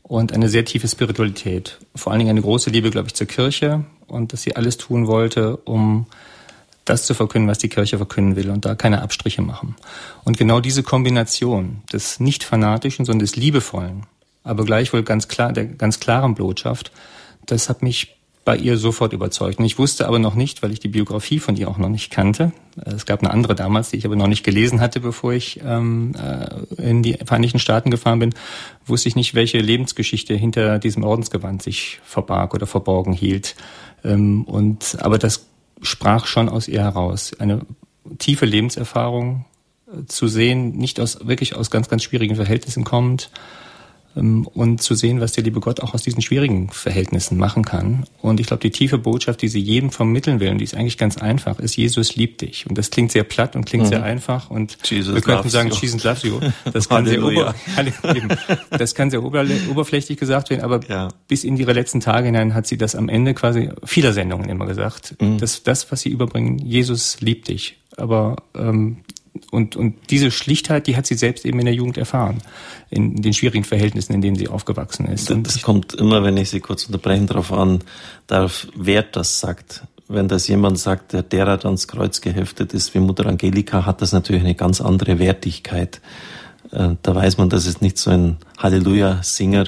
und 0.02 0.32
eine 0.32 0.48
sehr 0.48 0.64
tiefe 0.64 0.88
Spiritualität. 0.88 1.78
Vor 1.94 2.12
allen 2.12 2.20
Dingen 2.20 2.30
eine 2.30 2.42
große 2.42 2.70
Liebe, 2.70 2.90
glaube 2.90 3.08
ich, 3.08 3.14
zur 3.14 3.26
Kirche 3.26 3.84
und 4.06 4.32
dass 4.32 4.42
sie 4.42 4.56
alles 4.56 4.76
tun 4.78 5.06
wollte, 5.06 5.56
um 5.58 6.06
das 6.84 7.06
zu 7.06 7.14
verkünden, 7.14 7.48
was 7.48 7.58
die 7.58 7.68
Kirche 7.68 7.98
verkünden 7.98 8.36
will 8.36 8.50
und 8.50 8.64
da 8.64 8.74
keine 8.74 9.02
Abstriche 9.02 9.42
machen. 9.42 9.76
Und 10.24 10.38
genau 10.38 10.60
diese 10.60 10.82
Kombination 10.82 11.82
des 11.92 12.18
nicht 12.18 12.44
fanatischen, 12.44 13.04
sondern 13.04 13.20
des 13.20 13.36
liebevollen, 13.36 14.06
aber 14.42 14.64
gleichwohl 14.64 15.02
ganz 15.02 15.28
klar, 15.28 15.52
der 15.52 15.66
ganz 15.66 16.00
klaren 16.00 16.34
Botschaft, 16.34 16.90
das 17.44 17.68
hat 17.68 17.82
mich 17.82 18.17
bei 18.48 18.56
ihr 18.56 18.78
sofort 18.78 19.12
überzeugt. 19.12 19.58
Und 19.58 19.66
ich 19.66 19.78
wusste 19.78 20.08
aber 20.08 20.18
noch 20.18 20.34
nicht, 20.34 20.62
weil 20.62 20.72
ich 20.72 20.80
die 20.80 20.88
Biografie 20.88 21.38
von 21.38 21.54
ihr 21.54 21.68
auch 21.68 21.76
noch 21.76 21.90
nicht 21.90 22.10
kannte. 22.10 22.52
Es 22.82 23.04
gab 23.04 23.20
eine 23.20 23.30
andere 23.30 23.54
damals, 23.54 23.90
die 23.90 23.98
ich 23.98 24.06
aber 24.06 24.16
noch 24.16 24.26
nicht 24.26 24.42
gelesen 24.42 24.80
hatte, 24.80 25.00
bevor 25.00 25.34
ich 25.34 25.60
ähm, 25.62 26.14
äh, 26.16 26.82
in 26.82 27.02
die 27.02 27.18
Vereinigten 27.22 27.58
Staaten 27.58 27.90
gefahren 27.90 28.20
bin, 28.20 28.34
wusste 28.86 29.10
ich 29.10 29.16
nicht, 29.16 29.34
welche 29.34 29.58
Lebensgeschichte 29.58 30.32
hinter 30.32 30.78
diesem 30.78 31.04
Ordensgewand 31.04 31.60
sich 31.60 32.00
verbarg 32.02 32.54
oder 32.54 32.66
verborgen 32.66 33.12
hielt. 33.12 33.54
Ähm, 34.02 34.44
und 34.44 34.96
aber 35.02 35.18
das 35.18 35.44
sprach 35.82 36.24
schon 36.24 36.48
aus 36.48 36.68
ihr 36.68 36.80
heraus. 36.80 37.38
Eine 37.38 37.66
tiefe 38.16 38.46
Lebenserfahrung 38.46 39.44
äh, 39.92 40.06
zu 40.06 40.26
sehen, 40.26 40.70
nicht 40.70 41.00
aus 41.00 41.18
wirklich 41.28 41.54
aus 41.54 41.70
ganz, 41.70 41.90
ganz 41.90 42.02
schwierigen 42.02 42.36
Verhältnissen 42.36 42.84
kommend, 42.84 43.30
und 44.18 44.82
zu 44.82 44.94
sehen, 44.94 45.20
was 45.20 45.32
der 45.32 45.44
liebe 45.44 45.60
Gott 45.60 45.80
auch 45.80 45.94
aus 45.94 46.02
diesen 46.02 46.22
schwierigen 46.22 46.70
Verhältnissen 46.70 47.38
machen 47.38 47.64
kann. 47.64 48.04
Und 48.20 48.40
ich 48.40 48.46
glaube, 48.46 48.60
die 48.60 48.70
tiefe 48.70 48.98
Botschaft, 48.98 49.42
die 49.42 49.48
sie 49.48 49.60
jedem 49.60 49.90
vermitteln 49.90 50.40
will, 50.40 50.50
und 50.50 50.58
die 50.58 50.64
ist 50.64 50.74
eigentlich 50.74 50.98
ganz 50.98 51.16
einfach, 51.16 51.58
ist, 51.58 51.76
Jesus 51.76 52.16
liebt 52.16 52.40
dich. 52.40 52.66
Und 52.68 52.76
das 52.76 52.90
klingt 52.90 53.12
sehr 53.12 53.24
platt 53.24 53.56
und 53.56 53.64
klingt 53.64 53.84
mhm. 53.84 53.88
sehr 53.88 54.02
einfach. 54.02 54.50
Und 54.50 54.76
Jesus 54.84 55.14
wir 55.14 55.22
könnten 55.22 55.48
sagen, 55.48 55.70
you. 55.70 55.76
Jesus 55.80 56.04
loves 56.04 56.22
you. 56.22 56.40
Das 56.72 56.88
kann, 56.88 57.06
sehr, 57.06 57.22
ober, 57.22 57.54
das 58.70 58.94
kann 58.94 59.10
sehr 59.10 59.22
ober, 59.22 59.46
oberflächlich 59.70 60.18
gesagt 60.18 60.50
werden, 60.50 60.62
aber 60.62 60.80
ja. 60.88 61.08
bis 61.28 61.44
in 61.44 61.56
ihre 61.56 61.72
letzten 61.72 62.00
Tage 62.00 62.26
hinein 62.26 62.54
hat 62.54 62.66
sie 62.66 62.76
das 62.76 62.94
am 62.94 63.08
Ende 63.08 63.34
quasi 63.34 63.70
vieler 63.84 64.12
Sendungen 64.12 64.48
immer 64.48 64.66
gesagt. 64.66 65.16
Mhm. 65.20 65.38
Das, 65.38 65.62
das, 65.62 65.90
was 65.92 66.00
sie 66.00 66.10
überbringen, 66.10 66.58
Jesus 66.58 67.20
liebt 67.20 67.48
dich. 67.48 67.78
Aber 67.96 68.36
ähm, 68.54 68.98
und, 69.50 69.76
und 69.76 69.94
diese 70.10 70.30
Schlichtheit, 70.30 70.86
die 70.86 70.96
hat 70.96 71.06
sie 71.06 71.14
selbst 71.14 71.46
eben 71.46 71.58
in 71.58 71.64
der 71.64 71.74
Jugend 71.74 71.96
erfahren, 71.96 72.42
in 72.90 73.22
den 73.22 73.32
schwierigen 73.32 73.64
Verhältnissen, 73.64 74.12
in 74.12 74.20
denen 74.20 74.36
sie 74.36 74.48
aufgewachsen 74.48 75.06
ist. 75.06 75.30
Und 75.30 75.46
das 75.46 75.62
kommt 75.62 75.94
immer, 75.94 76.22
wenn 76.22 76.36
ich 76.36 76.50
Sie 76.50 76.60
kurz 76.60 76.84
unterbrechen 76.84 77.26
darauf 77.26 77.52
an, 77.52 77.80
darauf, 78.26 78.66
wer 78.74 79.02
das 79.02 79.40
sagt. 79.40 79.84
Wenn 80.06 80.28
das 80.28 80.48
jemand 80.48 80.78
sagt, 80.78 81.12
der 81.12 81.22
derer 81.22 81.64
ans 81.64 81.88
Kreuz 81.88 82.20
geheftet 82.20 82.74
ist 82.74 82.94
wie 82.94 82.98
Mutter 82.98 83.26
Angelika, 83.26 83.86
hat 83.86 84.02
das 84.02 84.12
natürlich 84.12 84.42
eine 84.42 84.54
ganz 84.54 84.80
andere 84.80 85.18
Wertigkeit. 85.18 86.00
Äh, 86.70 86.96
da 87.02 87.14
weiß 87.14 87.38
man, 87.38 87.48
das 87.48 87.66
ist 87.66 87.80
nicht 87.80 87.98
so 87.98 88.10
ein 88.10 88.36
Halleluja-Singer. 88.58 89.64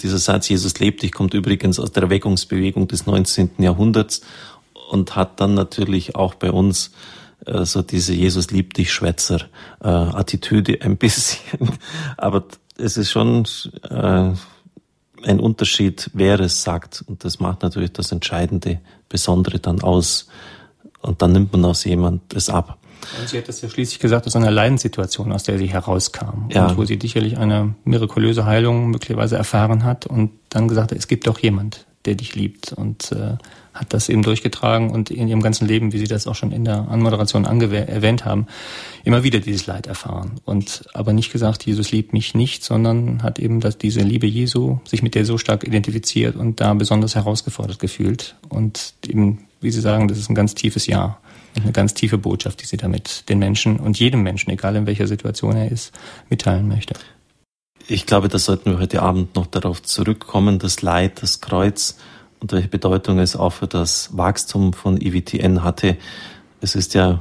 Dieser 0.00 0.18
Satz, 0.18 0.48
Jesus 0.48 0.78
lebt 0.78 1.02
dich, 1.02 1.12
kommt 1.12 1.32
übrigens 1.32 1.78
aus 1.78 1.92
der 1.92 2.04
Erweckungsbewegung 2.04 2.88
des 2.88 3.06
19. 3.06 3.50
Jahrhunderts 3.58 4.20
und 4.90 5.16
hat 5.16 5.40
dann 5.40 5.54
natürlich 5.54 6.16
auch 6.16 6.34
bei 6.34 6.50
uns 6.50 6.90
äh, 7.44 7.64
so 7.64 7.82
diese 7.82 8.14
Jesus 8.14 8.50
liebt 8.50 8.76
dich 8.78 8.92
Schwätzer 8.92 9.40
äh, 9.82 9.88
Attitüde 9.88 10.78
ein 10.80 10.96
bisschen. 10.96 11.58
Aber 12.16 12.44
es 12.78 12.96
ist 12.96 13.10
schon 13.10 13.46
äh, 13.88 14.32
ein 15.24 15.40
Unterschied, 15.40 16.10
wer 16.14 16.40
es 16.40 16.62
sagt. 16.62 17.04
Und 17.06 17.24
das 17.24 17.40
macht 17.40 17.62
natürlich 17.62 17.92
das 17.92 18.12
Entscheidende, 18.12 18.80
Besondere 19.08 19.58
dann 19.58 19.82
aus. 19.82 20.28
Und 21.00 21.22
dann 21.22 21.32
nimmt 21.32 21.52
man 21.52 21.64
aus 21.64 21.84
jemand 21.84 22.34
es 22.34 22.48
ab. 22.48 22.78
Und 23.20 23.28
sie 23.28 23.38
hat 23.38 23.48
das 23.48 23.60
ja 23.60 23.68
schließlich 23.68 24.00
gesagt 24.00 24.26
aus 24.26 24.34
einer 24.34 24.50
Leidenssituation, 24.50 25.32
aus 25.32 25.44
der 25.44 25.58
sie 25.58 25.66
herauskam. 25.66 26.48
Ja. 26.50 26.66
Und 26.66 26.76
wo 26.76 26.84
sie 26.84 26.98
sicherlich 27.00 27.38
eine 27.38 27.74
mirakulöse 27.84 28.46
Heilung 28.46 28.90
möglicherweise 28.90 29.36
erfahren 29.36 29.84
hat 29.84 30.06
und 30.06 30.32
dann 30.48 30.66
gesagt 30.68 30.90
hat, 30.90 30.98
es 30.98 31.06
gibt 31.06 31.26
doch 31.26 31.38
jemand, 31.38 31.86
der 32.04 32.14
dich 32.14 32.34
liebt. 32.34 32.72
Und 32.72 33.12
äh, 33.12 33.36
hat 33.76 33.92
das 33.92 34.08
eben 34.08 34.22
durchgetragen 34.22 34.90
und 34.90 35.10
in 35.10 35.28
ihrem 35.28 35.42
ganzen 35.42 35.68
Leben, 35.68 35.92
wie 35.92 35.98
Sie 35.98 36.08
das 36.08 36.26
auch 36.26 36.34
schon 36.34 36.50
in 36.50 36.64
der 36.64 36.88
Anmoderation 36.88 37.44
erwähnt 37.44 38.24
haben, 38.24 38.46
immer 39.04 39.22
wieder 39.22 39.38
dieses 39.38 39.66
Leid 39.66 39.86
erfahren. 39.86 40.40
Und 40.44 40.84
aber 40.94 41.12
nicht 41.12 41.30
gesagt, 41.30 41.64
Jesus 41.64 41.92
liebt 41.92 42.12
mich 42.12 42.34
nicht, 42.34 42.64
sondern 42.64 43.22
hat 43.22 43.38
eben 43.38 43.60
dass 43.60 43.78
diese 43.78 44.00
Liebe 44.00 44.26
Jesu 44.26 44.78
sich 44.84 45.02
mit 45.02 45.14
der 45.14 45.24
so 45.24 45.38
stark 45.38 45.64
identifiziert 45.64 46.36
und 46.36 46.60
da 46.60 46.74
besonders 46.74 47.14
herausgefordert 47.14 47.78
gefühlt. 47.78 48.36
Und 48.48 48.94
eben, 49.06 49.46
wie 49.60 49.70
Sie 49.70 49.80
sagen, 49.80 50.08
das 50.08 50.18
ist 50.18 50.28
ein 50.28 50.34
ganz 50.34 50.54
tiefes 50.54 50.86
Ja. 50.86 51.18
Eine 51.62 51.72
ganz 51.72 51.94
tiefe 51.94 52.18
Botschaft, 52.18 52.60
die 52.60 52.66
sie 52.66 52.76
damit 52.76 53.30
den 53.30 53.38
Menschen 53.38 53.78
und 53.78 53.98
jedem 53.98 54.22
Menschen, 54.22 54.50
egal 54.50 54.76
in 54.76 54.86
welcher 54.86 55.06
Situation 55.06 55.56
er 55.56 55.72
ist, 55.72 55.90
mitteilen 56.28 56.68
möchte. 56.68 56.94
Ich 57.88 58.04
glaube, 58.04 58.28
da 58.28 58.38
sollten 58.38 58.72
wir 58.72 58.78
heute 58.78 59.00
Abend 59.00 59.36
noch 59.36 59.46
darauf 59.46 59.82
zurückkommen, 59.82 60.58
das 60.58 60.82
Leid, 60.82 61.22
das 61.22 61.40
Kreuz, 61.40 61.96
und 62.40 62.52
welche 62.52 62.68
Bedeutung 62.68 63.18
es 63.18 63.36
auch 63.36 63.50
für 63.50 63.66
das 63.66 64.16
Wachstum 64.16 64.72
von 64.72 65.00
IWTN 65.00 65.62
hatte. 65.62 65.96
Es 66.60 66.74
ist 66.74 66.94
ja 66.94 67.20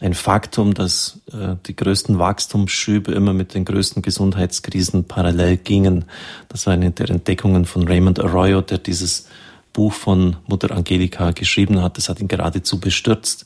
ein 0.00 0.14
Faktum, 0.14 0.74
dass 0.74 1.20
äh, 1.32 1.56
die 1.66 1.76
größten 1.76 2.18
Wachstumsschübe 2.18 3.12
immer 3.12 3.32
mit 3.32 3.54
den 3.54 3.64
größten 3.64 4.02
Gesundheitskrisen 4.02 5.04
parallel 5.04 5.58
gingen. 5.58 6.06
Das 6.48 6.66
war 6.66 6.72
eine 6.72 6.90
der 6.90 7.10
Entdeckungen 7.10 7.66
von 7.66 7.86
Raymond 7.86 8.18
Arroyo, 8.18 8.62
der 8.62 8.78
dieses 8.78 9.28
Buch 9.72 9.92
von 9.92 10.36
Mutter 10.46 10.70
Angelika 10.74 11.30
geschrieben 11.32 11.82
hat. 11.82 11.96
Das 11.96 12.08
hat 12.08 12.20
ihn 12.20 12.28
geradezu 12.28 12.80
bestürzt, 12.80 13.44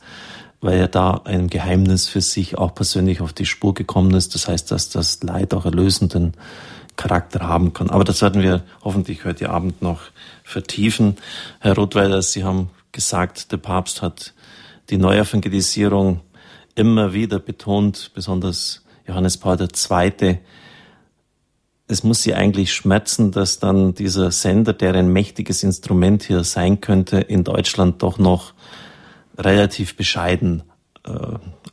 weil 0.61 0.79
er 0.79 0.89
da 0.89 1.21
ein 1.25 1.49
Geheimnis 1.49 2.07
für 2.07 2.21
sich 2.21 2.57
auch 2.57 2.75
persönlich 2.75 3.21
auf 3.21 3.33
die 3.33 3.47
Spur 3.47 3.75
gekommen 3.75 4.15
ist. 4.15 4.35
Das 4.35 4.49
heißt, 4.49 4.71
dass 4.71 4.89
das 4.89 5.23
Leid 5.23 5.53
auch 5.55 5.65
erlösenden 5.65 6.35
Charakter 6.97 7.41
haben 7.41 7.73
kann. 7.73 7.91
Aber 7.91 8.05
das 8.05 8.23
werden 8.23 8.43
wir 8.43 8.63
hoffentlich 8.83 9.25
heute 9.25 9.51
Abend 9.51 9.83
noch 9.83 10.03
vertiefen. 10.43 11.17
Herr 11.61 11.75
Rothweiler, 11.75 12.23
Sie 12.23 12.45
haben 12.45 12.71
gesagt, 12.93 13.53
der 13.53 13.57
Papst 13.57 14.03
hat 14.03 14.35
die 14.91 14.99
Neuevangelisierung 14.99 16.21
immer 16.75 17.13
wieder 17.13 17.39
betont, 17.39 18.13
besonders 18.15 18.85
Johannes 19.07 19.37
Paul 19.37 19.59
II. 19.61 20.39
Es 21.87 22.03
muss 22.03 22.23
Sie 22.23 22.35
eigentlich 22.35 22.73
schmerzen, 22.73 23.31
dass 23.31 23.59
dann 23.59 23.95
dieser 23.95 24.31
Sender, 24.31 24.73
der 24.73 24.95
ein 24.95 25.13
mächtiges 25.13 25.63
Instrument 25.63 26.23
hier 26.23 26.43
sein 26.45 26.81
könnte, 26.81 27.19
in 27.19 27.45
Deutschland 27.45 28.03
doch 28.03 28.19
noch 28.19 28.55
relativ 29.37 29.97
bescheiden 29.97 30.63
äh, 31.05 31.11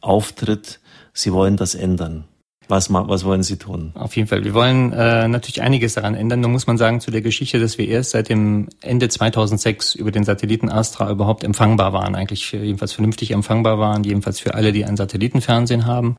auftritt. 0.01 0.79
Sie 1.13 1.31
wollen 1.31 1.55
das 1.55 1.75
ändern. 1.75 2.25
Was, 2.71 2.89
was 2.89 3.25
wollen 3.25 3.43
Sie 3.43 3.57
tun? 3.57 3.91
Auf 3.95 4.15
jeden 4.15 4.29
Fall. 4.29 4.45
Wir 4.45 4.53
wollen 4.53 4.93
äh, 4.93 5.27
natürlich 5.27 5.61
einiges 5.61 5.95
daran 5.95 6.15
ändern. 6.15 6.39
Nun 6.39 6.53
muss 6.53 6.67
man 6.67 6.77
sagen 6.77 7.01
zu 7.01 7.11
der 7.11 7.19
Geschichte, 7.19 7.59
dass 7.59 7.77
wir 7.77 7.85
erst 7.85 8.11
seit 8.11 8.29
dem 8.29 8.69
Ende 8.79 9.09
2006 9.09 9.93
über 9.93 10.09
den 10.09 10.23
Satelliten 10.23 10.69
Astra 10.69 11.11
überhaupt 11.11 11.43
empfangbar 11.43 11.91
waren, 11.91 12.15
eigentlich 12.15 12.49
jedenfalls 12.53 12.93
vernünftig 12.93 13.31
empfangbar 13.31 13.77
waren, 13.77 14.05
jedenfalls 14.05 14.39
für 14.39 14.53
alle, 14.53 14.71
die 14.71 14.85
ein 14.85 14.95
Satellitenfernsehen 14.95 15.85
haben. 15.85 16.15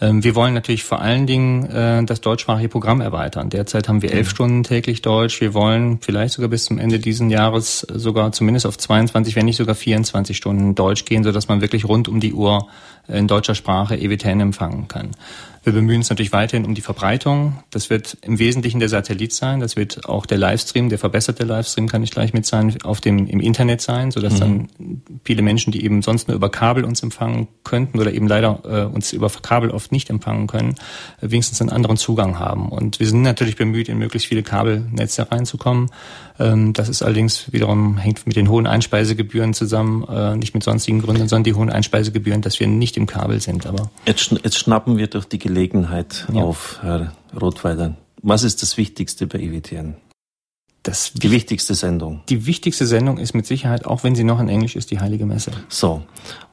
Ähm, 0.00 0.22
wir 0.24 0.34
wollen 0.34 0.54
natürlich 0.54 0.84
vor 0.84 1.00
allen 1.00 1.26
Dingen 1.26 1.66
äh, 1.66 2.04
das 2.04 2.20
deutschsprachige 2.20 2.68
Programm 2.68 3.00
erweitern. 3.00 3.48
Derzeit 3.48 3.88
haben 3.88 4.02
wir 4.02 4.12
elf 4.12 4.26
mhm. 4.26 4.30
Stunden 4.30 4.62
täglich 4.62 5.02
Deutsch. 5.02 5.40
Wir 5.40 5.54
wollen 5.54 6.00
vielleicht 6.00 6.34
sogar 6.34 6.50
bis 6.50 6.64
zum 6.64 6.78
Ende 6.78 6.98
dieses 6.98 7.30
Jahres 7.30 7.80
sogar 7.80 8.32
zumindest 8.32 8.66
auf 8.66 8.76
22, 8.76 9.36
wenn 9.36 9.46
nicht 9.46 9.56
sogar 9.56 9.74
24 9.74 10.36
Stunden 10.36 10.74
Deutsch 10.74 11.04
gehen, 11.04 11.24
sodass 11.24 11.48
man 11.48 11.60
wirklich 11.60 11.84
rund 11.86 12.08
um 12.08 12.20
die 12.20 12.34
Uhr 12.34 12.66
in 13.08 13.28
deutscher 13.28 13.54
Sprache 13.54 13.96
EWTN 13.96 14.40
empfangen 14.40 14.88
kann. 14.88 15.12
Wir 15.66 15.72
bemühen 15.72 15.96
uns 15.96 16.10
natürlich 16.10 16.32
weiterhin 16.32 16.64
um 16.64 16.76
die 16.76 16.80
Verbreitung. 16.80 17.58
Das 17.70 17.90
wird 17.90 18.18
im 18.22 18.38
Wesentlichen 18.38 18.78
der 18.78 18.88
Satellit 18.88 19.32
sein. 19.32 19.58
Das 19.58 19.74
wird 19.74 20.08
auch 20.08 20.24
der 20.24 20.38
Livestream, 20.38 20.90
der 20.90 20.98
verbesserte 21.00 21.42
Livestream 21.42 21.88
kann 21.88 22.04
ich 22.04 22.12
gleich 22.12 22.32
mit 22.32 22.46
sein, 22.46 22.80
auf 22.84 23.00
dem, 23.00 23.26
im 23.26 23.40
Internet 23.40 23.80
sein, 23.80 24.12
sodass 24.12 24.34
mhm. 24.34 24.38
dann 24.38 24.68
viele 25.24 25.42
Menschen, 25.42 25.72
die 25.72 25.84
eben 25.84 26.02
sonst 26.02 26.28
nur 26.28 26.36
über 26.36 26.50
Kabel 26.50 26.84
uns 26.84 27.02
empfangen 27.02 27.48
könnten 27.64 27.98
oder 27.98 28.12
eben 28.12 28.28
leider 28.28 28.60
äh, 28.64 28.94
uns 28.94 29.12
über 29.12 29.28
Kabel 29.28 29.72
oft 29.72 29.90
nicht 29.90 30.08
empfangen 30.08 30.46
können, 30.46 30.76
äh, 31.20 31.30
wenigstens 31.32 31.60
einen 31.60 31.70
anderen 31.70 31.96
Zugang 31.96 32.38
haben. 32.38 32.68
Und 32.68 33.00
wir 33.00 33.08
sind 33.08 33.22
natürlich 33.22 33.56
bemüht, 33.56 33.88
in 33.88 33.98
möglichst 33.98 34.28
viele 34.28 34.44
Kabelnetze 34.44 35.32
reinzukommen. 35.32 35.90
Ähm, 36.38 36.72
das 36.72 36.88
ist 36.88 37.02
allerdings 37.02 37.52
wiederum 37.52 37.98
hängt 37.98 38.26
mit 38.26 38.36
den 38.36 38.48
hohen 38.48 38.66
Einspeisegebühren 38.66 39.54
zusammen, 39.54 40.04
äh, 40.08 40.36
nicht 40.36 40.54
mit 40.54 40.62
sonstigen 40.62 41.00
Gründen, 41.00 41.28
sondern 41.28 41.44
die 41.44 41.54
hohen 41.54 41.70
Einspeisegebühren, 41.70 42.42
dass 42.42 42.60
wir 42.60 42.66
nicht 42.66 42.96
im 42.96 43.06
Kabel 43.06 43.40
sind. 43.40 43.66
Aber 43.66 43.90
jetzt, 44.06 44.32
jetzt 44.42 44.58
schnappen 44.58 44.96
wir 44.96 45.06
durch 45.06 45.26
die 45.26 45.38
Gelegenheit 45.38 45.66
Gelegenheit 45.86 46.26
ja. 46.32 46.42
auf, 46.42 46.78
Herr 46.82 47.12
Rothweiler. 47.38 47.96
Was 48.22 48.42
ist 48.42 48.62
das 48.62 48.76
Wichtigste 48.76 49.26
bei 49.26 49.38
EWTN? 49.38 49.96
das 50.82 51.12
die 51.14 51.32
wichtigste 51.32 51.74
Sendung. 51.74 52.20
Die 52.28 52.46
wichtigste 52.46 52.86
Sendung 52.86 53.18
ist 53.18 53.34
mit 53.34 53.44
Sicherheit, 53.44 53.86
auch 53.86 54.04
wenn 54.04 54.14
sie 54.14 54.22
noch 54.22 54.38
in 54.38 54.48
Englisch 54.48 54.76
ist, 54.76 54.92
die 54.92 55.00
Heilige 55.00 55.26
Messe. 55.26 55.50
So, 55.68 56.04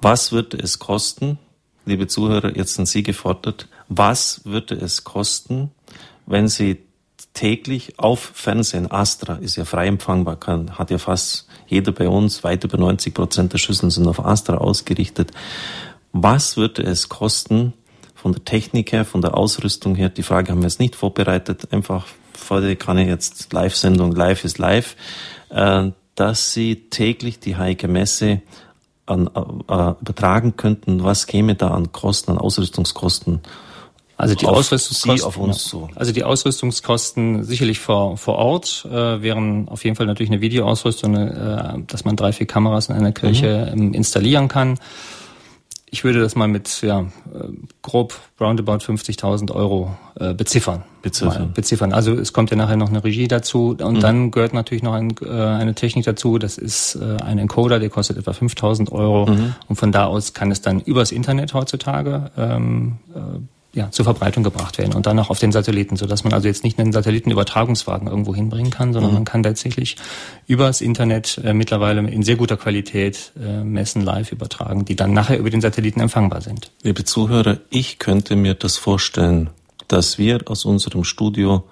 was 0.02 0.32
würde 0.32 0.58
es 0.58 0.80
kosten, 0.80 1.38
liebe 1.86 2.08
Zuhörer, 2.08 2.58
jetzt 2.58 2.74
sind 2.74 2.88
Sie 2.88 3.04
gefordert, 3.04 3.68
was 3.90 4.42
würde 4.44 4.74
es 4.74 5.04
kosten, 5.04 5.70
wenn 6.25 6.48
Sie 6.48 6.80
täglich 7.34 8.00
auf 8.00 8.32
Fernsehen, 8.34 8.92
Astra 8.92 9.36
ist 9.36 9.56
ja 9.56 9.66
frei 9.66 9.88
empfangbar, 9.88 10.36
kann, 10.36 10.78
hat 10.78 10.92
ja 10.92 10.98
fast 10.98 11.48
jeder 11.68 11.92
bei 11.92 12.08
uns, 12.08 12.44
weit 12.44 12.63
über 12.63 12.78
90 12.78 13.13
Prozent 13.13 13.54
der 13.54 13.58
Schüsseln 13.58 13.90
sind 13.90 14.08
auf 14.08 14.24
Astra 14.24 14.58
ausgerichtet. 14.58 15.32
Was 16.12 16.58
würde 16.58 16.84
es 16.84 17.10
kosten, 17.10 17.74
von 18.16 18.32
der 18.32 18.46
Technik 18.46 18.94
her, 18.94 19.04
von 19.04 19.22
der 19.22 19.36
Ausrüstung 19.36 19.96
her, 19.96 20.08
die 20.10 20.24
Frage 20.24 20.52
haben 20.52 20.60
wir 20.60 20.68
jetzt 20.68 20.80
nicht 20.80 20.96
vorbereitet, 20.96 21.74
einfach 21.74 22.06
vor 22.32 22.62
der 22.62 22.75
kann 22.75 22.98
ich 22.98 23.08
jetzt 23.08 23.52
Live-Sendung, 23.52 24.13
live 24.13 24.46
ist 24.46 24.60
live, 24.60 24.96
äh, 25.50 25.92
dass 26.16 26.54
Sie 26.54 26.90
täglich 26.90 27.40
die 27.40 27.58
Heilige 27.58 27.88
Messe 27.88 28.42
an, 29.06 29.28
äh, 29.28 29.94
übertragen 30.02 30.56
könnten, 30.56 31.04
was 31.04 31.28
käme 31.28 31.56
da 31.56 31.70
an 31.70 31.92
Kosten, 31.92 32.32
an 32.32 32.38
Ausrüstungskosten 32.38 33.42
also 34.24 34.36
die 34.36 34.48
Ausrüstungskosten, 34.48 35.27
auf 35.27 35.38
uns 35.38 35.65
zu. 35.65 35.89
Also 35.96 36.12
die 36.12 36.24
Ausrüstungskosten 36.24 37.44
sicherlich 37.44 37.80
vor, 37.80 38.18
vor 38.18 38.36
Ort 38.36 38.88
äh, 38.89 39.22
wären 39.22 39.68
auf 39.70 39.84
jeden 39.84 39.96
Fall 39.96 40.06
natürlich 40.06 40.32
eine 40.32 40.42
Videoausrüstung, 40.42 41.15
äh, 41.15 41.74
dass 41.88 42.06
man 42.06 42.15
drei, 42.15 42.32
vier 42.32 42.48
Kameras 42.48 42.89
in 42.89 42.96
einer 42.96 43.12
Kirche 43.12 43.72
mhm. 43.75 43.82
ähm, 43.82 43.94
installieren 43.94 44.48
kann. 44.48 44.80
Ich 45.94 46.03
würde 46.03 46.22
das 46.22 46.36
mal 46.36 46.48
mit 46.48 46.82
ja, 46.82 47.01
äh, 47.01 47.06
grob 47.84 48.20
roundabout 48.42 48.77
50.000 48.77 49.51
Euro 49.51 49.96
äh, 50.20 50.34
beziffern. 50.34 50.84
Beziffern. 51.03 51.53
beziffern. 51.53 51.94
Also 51.94 52.13
es 52.13 52.34
kommt 52.34 52.50
ja 52.50 52.58
nachher 52.58 52.77
noch 52.77 52.89
eine 52.89 53.03
Regie 53.03 53.27
dazu 53.27 53.77
und 53.80 53.98
mhm. 53.98 54.00
dann 54.00 54.32
gehört 54.32 54.53
natürlich 54.53 54.82
noch 54.82 54.94
ein, 54.94 55.13
äh, 55.22 55.30
eine 55.30 55.75
Technik 55.75 56.06
dazu. 56.06 56.39
Das 56.39 56.58
ist 56.58 56.96
äh, 56.96 57.18
ein 57.24 57.38
Encoder, 57.38 57.80
der 57.80 57.89
kostet 57.89 58.18
etwa 58.18 58.32
5.000 58.32 58.92
Euro 58.92 59.27
mhm. 59.27 59.53
und 59.68 59.75
von 59.75 59.92
da 59.92 60.06
aus 60.06 60.34
kann 60.34 60.50
es 60.50 60.62
dann 60.62 60.80
übers 60.80 61.12
Internet 61.12 61.53
heutzutage 61.53 62.32
ähm, 62.38 62.98
äh, 63.13 63.20
ja, 63.74 63.89
zur 63.89 64.06
Verbreitung 64.06 64.44
gebracht 64.44 64.77
werden 64.77 64.94
und 64.94 65.08
dann 65.08 65.18
auch 65.20 65.30
auf 65.30 65.39
den 65.39 65.51
Satelliten, 65.51 65.96
so 65.96 66.06
dass 66.06 66.24
man 66.24 66.34
also 66.34 66.48
jetzt 66.48 66.63
nicht 66.63 66.80
einen 66.80 66.92
Satellitenübertragungswagen 66.92 68.08
irgendwo 68.08 68.36
hinbringen 68.36 68.72
kann, 68.72 68.94
sondern 68.94 69.12
mhm. 69.12 69.18
man 69.18 69.25
kann 69.25 69.42
tatsächlich 69.42 69.98
übers 70.46 70.82
Internet 70.82 71.42
äh, 71.44 71.53
mittlerweile 71.53 72.08
in 72.08 72.22
sehr 72.22 72.36
guter 72.36 72.56
Qualität 72.56 73.32
äh, 73.42 73.63
Messen 73.63 74.03
live 74.03 74.32
übertragen, 74.32 74.86
die 74.86 74.96
dann 74.96 75.13
nachher 75.13 75.39
über 75.39 75.50
den 75.50 75.62
Satelliten 75.62 76.01
empfangbar 76.01 76.42
sind. 76.42 76.72
Liebe 76.84 77.03
Zuhörer, 77.03 77.58
ich 77.70 77.98
könnte 77.98 78.36
mir 78.36 78.53
das 78.53 78.77
vorstellen, 78.77 79.50
dass 79.88 80.18
wir 80.20 80.42
aus 80.46 80.65
unserem 80.65 81.03
Studio 81.03 81.63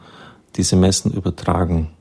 diese 0.55 0.75
Messen 0.75 1.13
übertragen 1.13 1.91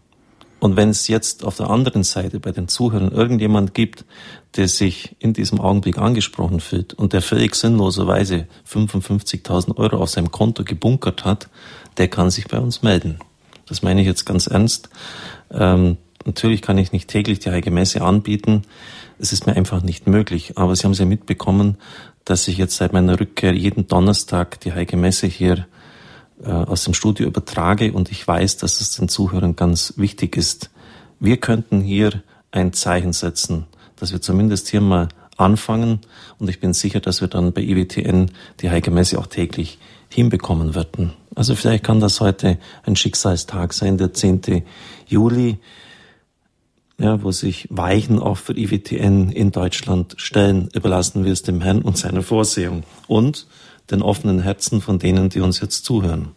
und 0.61 0.77
wenn 0.77 0.91
es 0.91 1.09
jetzt 1.09 1.45
auf 1.45 1.57
der 1.57 1.71
anderen 1.71 2.03
Seite 2.03 2.39
bei 2.39 2.53
den 2.53 2.69
Zuhörern 2.69 3.13
irgendjemand 3.13 3.75
gibt, 3.75 4.05
der 4.57 4.69
sich 4.69 5.17
in 5.19 5.33
diesem 5.33 5.59
Augenblick 5.61 5.99
angesprochen 5.99 6.61
fühlt 6.61 6.93
und 6.95 7.13
der 7.15 7.23
völlig 7.23 7.55
sinnloserweise 7.55 8.47
55.000 8.71 9.77
Euro 9.77 9.97
auf 9.97 10.11
seinem 10.11 10.31
Konto 10.31 10.63
gebunkert 10.65 11.25
hat, 11.25 11.49
der 11.97 12.09
kann 12.09 12.31
sich 12.31 12.47
bei 12.47 12.59
uns 12.59 12.83
melden. 12.83 13.19
Das 13.67 13.83
meine 13.83 14.03
ich 14.03 14.07
jetzt 14.07 14.27
ganz 14.27 14.49
ernst. 14.49 14.91
Ähm, 15.51 15.97
natürlich 16.27 16.61
kann 16.61 16.77
ich 16.77 16.93
nicht 16.93 17.09
täglich 17.09 17.39
die 17.39 17.51
Heilige 17.51 17.71
Messe 17.71 18.03
anbieten. 18.03 18.63
Es 19.19 19.33
ist 19.33 19.47
mir 19.47 19.57
einfach 19.57 19.83
nicht 19.83 20.07
möglich. 20.07 20.59
Aber 20.59 20.77
Sie 20.77 20.85
haben 20.85 20.93
es 20.93 20.99
ja 20.99 21.07
mitbekommen, 21.07 21.79
dass 22.25 22.49
ich 22.49 22.59
jetzt 22.59 22.77
seit 22.77 22.93
meiner 22.93 23.19
Rückkehr 23.19 23.55
jeden 23.55 23.87
Donnerstag 23.87 24.61
die 24.61 24.73
Heilige 24.73 24.97
Messe 24.97 25.27
hier 25.27 25.67
aus 26.45 26.85
dem 26.85 26.95
Studio 26.95 27.27
übertrage 27.27 27.93
und 27.93 28.11
ich 28.11 28.27
weiß, 28.27 28.57
dass 28.59 28.81
es 28.81 28.93
den 28.93 29.09
Zuhörern 29.09 29.57
ganz 29.57 29.95
wichtig 29.97 30.37
ist. 30.37 30.71
Wir 31.19 31.37
könnten 31.37 31.81
hier 31.81 32.23
ein 32.51 32.73
Zeichen 32.73 33.13
setzen, 33.13 33.67
dass 33.97 34.13
wir 34.13 34.21
zumindest 34.21 34.69
hier 34.69 34.81
mal 34.81 35.09
anfangen 35.37 36.01
und 36.39 36.49
ich 36.49 36.61
bin 36.61 36.73
sicher, 36.73 37.01
dass 37.01 37.21
wir 37.21 37.29
dann 37.29 37.53
bei 37.53 37.63
IWTN 37.63 38.31
die 38.61 38.71
Heilige 38.71 38.91
Messe 38.91 39.19
auch 39.19 39.27
täglich 39.27 39.79
hinbekommen 40.09 40.75
werden. 40.75 41.13
Also 41.35 41.55
vielleicht 41.55 41.85
kann 41.85 42.01
das 42.01 42.21
heute 42.21 42.59
ein 42.85 42.97
Schicksalstag 42.97 43.73
sein, 43.73 43.97
der 43.97 44.13
10. 44.13 44.65
Juli, 45.07 45.59
ja, 46.99 47.23
wo 47.23 47.31
sich 47.31 47.67
Weichen 47.71 48.19
auch 48.19 48.37
für 48.37 48.57
IWTN 48.57 49.31
in 49.31 49.53
Deutschland 49.53 50.15
stellen. 50.19 50.69
Überlassen 50.75 51.25
wir 51.25 51.33
es 51.33 51.43
dem 51.43 51.63
Herrn 51.63 51.83
und 51.83 51.97
seiner 51.97 52.23
Vorsehung. 52.23 52.83
Und 53.07 53.47
den 53.91 54.03
offenen 54.03 54.41
Herzen 54.41 54.81
von 54.81 54.99
denen, 54.99 55.29
die 55.29 55.41
uns 55.41 55.61
jetzt 55.61 55.85
zuhören. 55.85 56.35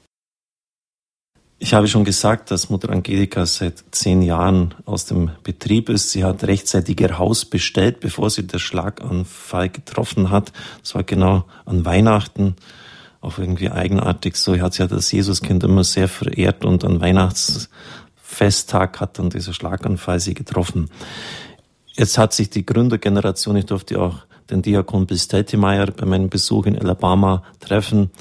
Ich 1.64 1.74
habe 1.74 1.88
schon 1.88 2.04
gesagt, 2.04 2.52
dass 2.52 2.70
Mutter 2.70 2.90
Angelika 2.90 3.46
seit 3.46 3.86
zehn 3.92 4.22
Jahren 4.22 4.76
aus 4.84 5.06
dem 5.06 5.32
Betrieb 5.44 5.88
ist. 5.88 6.12
Sie 6.12 6.26
hat 6.26 6.44
rechtzeitig 6.44 7.00
ihr 7.00 7.18
Haus 7.18 7.46
bestellt, 7.46 8.02
bevor 8.02 8.30
sie 8.30 8.46
der 8.46 8.60
Schlaganfall 8.60 9.70
getroffen 9.70 10.30
hat. 10.30 10.52
Das 10.82 10.94
war 10.94 11.04
genau 11.04 11.46
an 11.64 11.86
Weihnachten. 11.86 12.58
Auch 13.22 13.38
irgendwie 13.38 13.72
eigenartig 13.72 14.36
so. 14.36 14.60
Hat 14.60 14.78
ja 14.78 14.88
das 14.88 15.10
Jesuskind 15.14 15.64
immer 15.64 15.86
sehr 15.86 16.10
verehrt 16.10 16.66
und 16.66 16.84
an 16.84 17.00
Weihnachtsfesttag 17.00 19.00
hat 19.00 19.18
dann 19.18 19.30
dieser 19.30 19.54
Schlaganfall 19.54 20.20
sie 20.20 20.34
getroffen. 20.34 20.90
Jetzt 21.94 22.18
hat 22.18 22.34
sich 22.34 22.50
die 22.50 22.66
Gründergeneration, 22.66 23.56
ich 23.56 23.68
durfte 23.68 24.02
auch 24.02 24.18
den 24.50 24.62
Diakon 24.62 25.06
Bill 25.06 25.18
Steltemeyer 25.18 25.88
bei 25.88 26.06
meinem 26.06 26.30
Besuch 26.30 26.66
in 26.66 26.78
Alabama 26.78 27.44
treffen, 27.60 28.12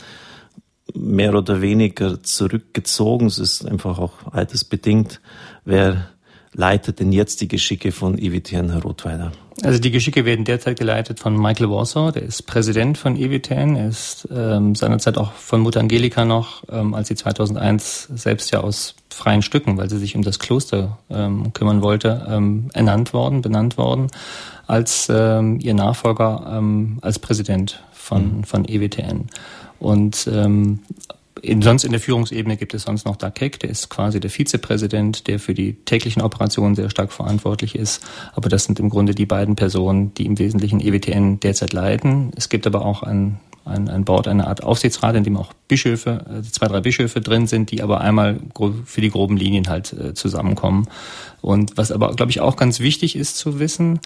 mehr 0.95 1.35
oder 1.35 1.63
weniger 1.63 2.23
zurückgezogen. 2.23 3.27
Es 3.27 3.39
ist 3.39 3.67
einfach 3.67 3.99
auch 3.99 4.33
altersbedingt. 4.33 5.21
Wer 5.65 6.09
leitet 6.55 7.01
denn 7.01 7.13
jetzt 7.13 7.41
die 7.41 7.49
Geschicke 7.49 7.93
von 7.93 8.19
EWTN, 8.19 8.71
Herr 8.71 8.83
Rothweiler? 8.83 9.33
Also 9.63 9.79
die 9.79 9.91
Geschicke 9.91 10.25
werden 10.25 10.45
derzeit 10.45 10.79
geleitet 10.79 11.21
von 11.21 11.37
Michael 11.37 11.71
Warsaw, 11.71 12.11
der 12.11 12.23
ist 12.23 12.47
Präsident 12.47 12.99
von 12.99 13.17
EWTN. 13.17 13.77
Er 13.77 13.89
ist 13.89 14.27
ähm, 14.35 14.75
seinerzeit 14.75 15.19
auch 15.19 15.33
von 15.33 15.61
Mutter 15.61 15.81
Angelika 15.81 16.25
noch, 16.25 16.65
ähm, 16.71 16.95
als 16.95 17.09
sie 17.09 17.15
2001 17.15 18.09
selbst 18.15 18.51
ja 18.51 18.61
aus 18.61 18.95
freien 19.11 19.43
Stücken, 19.43 19.77
weil 19.77 19.91
sie 19.91 19.99
sich 19.99 20.17
um 20.17 20.23
das 20.23 20.39
Kloster 20.39 20.99
ähm, 21.11 21.53
kümmern 21.53 21.83
wollte, 21.83 22.27
ähm, 22.29 22.71
ernannt 22.73 23.13
worden, 23.13 23.43
benannt 23.43 23.77
worden 23.77 24.09
als 24.67 25.09
ähm, 25.11 25.59
ihr 25.61 25.75
Nachfolger 25.75 26.59
ähm, 26.59 26.99
als 27.03 27.19
Präsident 27.19 27.83
von, 27.93 28.39
mhm. 28.39 28.45
von 28.45 28.65
EWTN. 28.65 29.29
Und 29.79 30.29
ähm, 30.33 30.81
in, 31.43 31.61
sonst 31.61 31.85
in 31.85 31.91
der 31.91 32.01
Führungsebene 32.01 32.57
gibt 32.57 32.73
es 32.73 32.83
sonst 32.83 33.05
noch 33.05 33.17
Dakek, 33.17 33.59
der 33.59 33.71
ist 33.71 33.89
quasi 33.89 34.21
der 34.21 34.31
Vizepräsident, 34.31 35.27
der 35.27 35.41
für 35.41 35.55
die 35.55 35.73
täglichen 35.73 36.23
Operationen 36.23 36.77
sehr 36.77 36.89
stark 36.89 37.13
verantwortlich 37.13 37.75
ist. 37.75 38.05
Aber 38.35 38.49
das 38.49 38.65
sind 38.65 38.79
im 38.79 38.91
Grunde 38.91 39.15
die 39.15 39.27
beiden 39.27 39.57
Personen, 39.57 40.15
die 40.15 40.27
im 40.27 40.39
Wesentlichen 40.39 40.81
EWTN 40.81 41.41
derzeit 41.41 41.73
leiten. 41.73 42.31
Es 42.37 42.49
gibt 42.49 42.67
aber 42.67 42.85
auch 42.85 43.03
ein, 43.03 43.41
ein, 43.65 43.89
ein 43.89 44.05
Board, 44.05 44.29
eine 44.29 44.47
Art 44.47 44.63
Aufsichtsrat, 44.63 45.17
in 45.17 45.25
dem 45.25 45.37
auch 45.37 45.53
Bischöfe, 45.69 46.25
äh, 46.29 46.43
zwei, 46.43 46.67
drei 46.69 46.81
Bischöfe 46.81 47.21
drin 47.21 47.47
sind, 47.47 47.71
die 47.71 47.83
aber 47.83 48.01
einmal 48.01 48.41
für 48.85 49.01
die 49.01 49.11
groben 49.11 49.37
Linien 49.37 49.69
halt 49.69 49.93
äh, 49.93 50.15
zusammenkommen. 50.15 50.89
Und 51.41 51.77
was 51.77 51.91
aber, 51.91 52.15
glaube 52.15 52.31
ich, 52.31 52.41
auch 52.41 52.57
ganz 52.57 52.79
wichtig 52.79 53.17
ist 53.17 53.37
zu 53.37 53.59
wissen, 53.59 53.99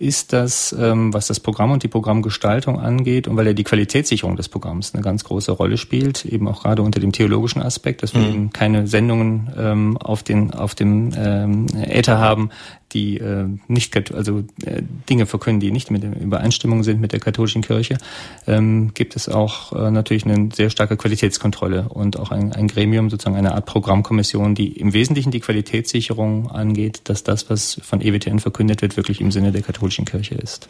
ist, 0.00 0.32
dass 0.32 0.74
ähm, 0.76 1.14
was 1.14 1.28
das 1.28 1.38
Programm 1.38 1.70
und 1.70 1.82
die 1.82 1.88
Programmgestaltung 1.88 2.80
angeht 2.80 3.28
und 3.28 3.36
weil 3.36 3.46
ja 3.46 3.52
die 3.52 3.64
Qualitätssicherung 3.64 4.36
des 4.36 4.48
Programms 4.48 4.92
eine 4.92 5.02
ganz 5.02 5.22
große 5.22 5.52
Rolle 5.52 5.76
spielt, 5.76 6.24
eben 6.24 6.48
auch 6.48 6.62
gerade 6.62 6.82
unter 6.82 6.98
dem 6.98 7.12
theologischen 7.12 7.62
Aspekt, 7.62 8.02
dass 8.02 8.14
wir 8.14 8.22
mhm. 8.22 8.34
eben 8.34 8.52
keine 8.52 8.86
Sendungen 8.88 9.52
ähm, 9.56 9.96
auf 9.98 10.22
den 10.22 10.52
auf 10.52 10.74
dem 10.74 11.12
ähm, 11.16 11.66
Äther 11.76 12.18
haben, 12.18 12.50
die 12.92 13.18
äh, 13.18 13.46
nicht 13.68 14.12
also 14.12 14.44
äh, 14.64 14.82
Dinge 15.08 15.26
verkünden, 15.26 15.60
die 15.60 15.70
nicht 15.70 15.90
mit 15.90 16.02
der 16.02 16.20
Übereinstimmung 16.20 16.82
sind 16.82 17.00
mit 17.00 17.12
der 17.12 17.20
katholischen 17.20 17.62
Kirche, 17.62 17.98
ähm, 18.46 18.92
gibt 18.94 19.16
es 19.16 19.28
auch 19.28 19.72
äh, 19.72 19.90
natürlich 19.90 20.24
eine 20.24 20.48
sehr 20.52 20.70
starke 20.70 20.96
Qualitätskontrolle 20.96 21.88
und 21.88 22.18
auch 22.18 22.30
ein, 22.30 22.52
ein 22.52 22.68
Gremium, 22.68 23.10
sozusagen 23.10 23.36
eine 23.36 23.54
Art 23.54 23.66
Programmkommission, 23.66 24.54
die 24.54 24.72
im 24.72 24.92
Wesentlichen 24.92 25.30
die 25.30 25.40
Qualitätssicherung 25.40 26.50
angeht, 26.50 27.02
dass 27.04 27.24
das, 27.24 27.50
was 27.50 27.80
von 27.82 28.00
EWTN 28.00 28.38
verkündet 28.38 28.82
wird, 28.82 28.96
wirklich 28.96 29.20
im 29.20 29.32
Sinne 29.32 29.52
der 29.52 29.62
katholischen 29.62 30.04
Kirche 30.04 30.34
ist. 30.34 30.68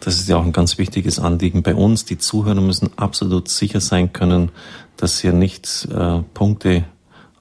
Das 0.00 0.18
ist 0.18 0.28
ja 0.28 0.36
auch 0.36 0.44
ein 0.44 0.52
ganz 0.52 0.78
wichtiges 0.78 1.18
Anliegen 1.18 1.62
bei 1.62 1.74
uns. 1.74 2.04
Die 2.04 2.18
Zuhörer 2.18 2.60
müssen 2.60 2.90
absolut 2.96 3.48
sicher 3.48 3.80
sein 3.80 4.12
können, 4.12 4.50
dass 4.96 5.20
hier 5.20 5.32
nicht 5.32 5.88
äh, 5.92 6.20
Punkte 6.34 6.84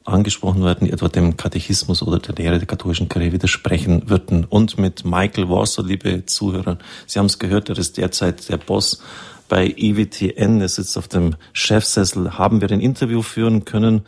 angesprochen 0.08 0.64
werden, 0.64 0.88
die 0.88 0.94
etwa 0.94 1.08
dem 1.08 1.38
Katechismus 1.38 2.02
oder 2.02 2.20
der 2.20 2.36
Lehre 2.36 2.58
der 2.58 2.68
katholischen 2.68 3.10
Kirche 3.10 3.34
widersprechen 3.34 4.10
würden. 4.10 4.46
Und 4.46 4.78
mit 4.78 5.06
Michael 5.06 5.50
Warsaw, 5.50 5.86
liebe 5.86 6.26
Zuhörer, 6.26 6.78
Sie 7.06 7.20
haben 7.20 7.26
es 7.26 7.40
gehört, 7.40 7.70
er 7.70 7.78
ist 7.78 7.98
derzeit 7.98 8.50
der 8.50 8.58
Boss 8.58 9.02
bei 9.50 9.74
EWTN, 9.78 10.62
er 10.62 10.70
sitzt 10.70 10.98
auf 10.98 11.08
dem 11.08 11.36
Chefsessel, 11.54 12.38
haben 12.38 12.62
wir 12.62 12.72
ein 12.72 12.82
Interview 12.82 13.22
führen 13.22 13.66
können 13.66 14.04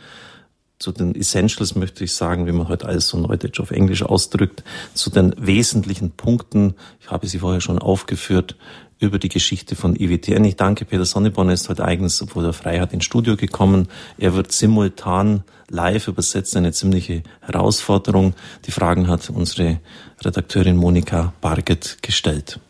zu 0.80 0.92
den 0.92 1.14
Essentials 1.14 1.76
möchte 1.76 2.04
ich 2.04 2.14
sagen, 2.14 2.46
wie 2.46 2.52
man 2.52 2.68
heute 2.68 2.86
alles 2.86 3.06
so 3.06 3.18
neudeutsch 3.18 3.60
auf 3.60 3.70
Englisch 3.70 4.02
ausdrückt, 4.02 4.64
zu 4.94 5.10
den 5.10 5.34
wesentlichen 5.38 6.10
Punkten. 6.10 6.74
Ich 7.00 7.10
habe 7.10 7.26
sie 7.26 7.38
vorher 7.38 7.60
schon 7.60 7.78
aufgeführt 7.78 8.56
über 8.98 9.18
die 9.18 9.28
Geschichte 9.28 9.76
von 9.76 9.94
IWTN. 9.94 10.44
Ich 10.44 10.56
danke 10.56 10.86
Peter 10.86 11.04
Sonneborn, 11.04 11.48
er 11.48 11.54
ist 11.54 11.68
heute 11.68 11.84
eigens, 11.84 12.20
obwohl 12.22 12.46
er 12.46 12.54
frei 12.54 12.80
hat, 12.80 12.94
ins 12.94 13.04
Studio 13.04 13.36
gekommen. 13.36 13.88
Er 14.16 14.34
wird 14.34 14.52
simultan 14.52 15.44
live 15.70 16.08
übersetzen, 16.08 16.58
eine 16.58 16.72
ziemliche 16.72 17.22
Herausforderung. 17.40 18.34
Die 18.66 18.72
Fragen 18.72 19.08
hat 19.08 19.30
unsere 19.30 19.80
Redakteurin 20.22 20.76
Monika 20.76 21.32
Barget 21.40 21.98
gestellt. 22.02 22.60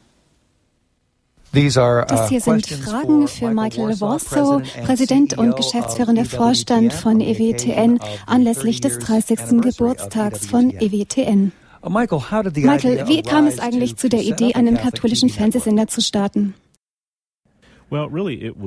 Uh, 1.53 2.05
das 2.07 2.29
hier 2.29 2.41
sind 2.41 2.65
Fragen 2.65 3.27
für 3.27 3.51
Michael 3.51 4.01
Warso, 4.01 4.63
Präsident 4.85 5.37
und 5.37 5.57
geschäftsführender 5.57 6.25
Vorstand 6.25 6.93
von 6.93 7.21
EWTN, 7.21 7.99
anlässlich 8.27 8.81
des 8.81 9.01
30. 9.01 9.61
Geburtstags 9.61 10.47
von 10.47 10.71
EWTN. 10.71 11.51
Uh, 11.83 11.91
Michael, 11.91 13.09
wie 13.09 13.23
kam 13.23 13.49
es 13.49 13.59
eigentlich 13.59 13.97
zu 13.97 14.09
der 14.09 14.23
Idee, 14.23 14.55
einen 14.55 14.77
katholischen 14.77 15.29
Fernsehsender 15.29 15.89
zu 15.89 16.01
starten? 16.01 16.55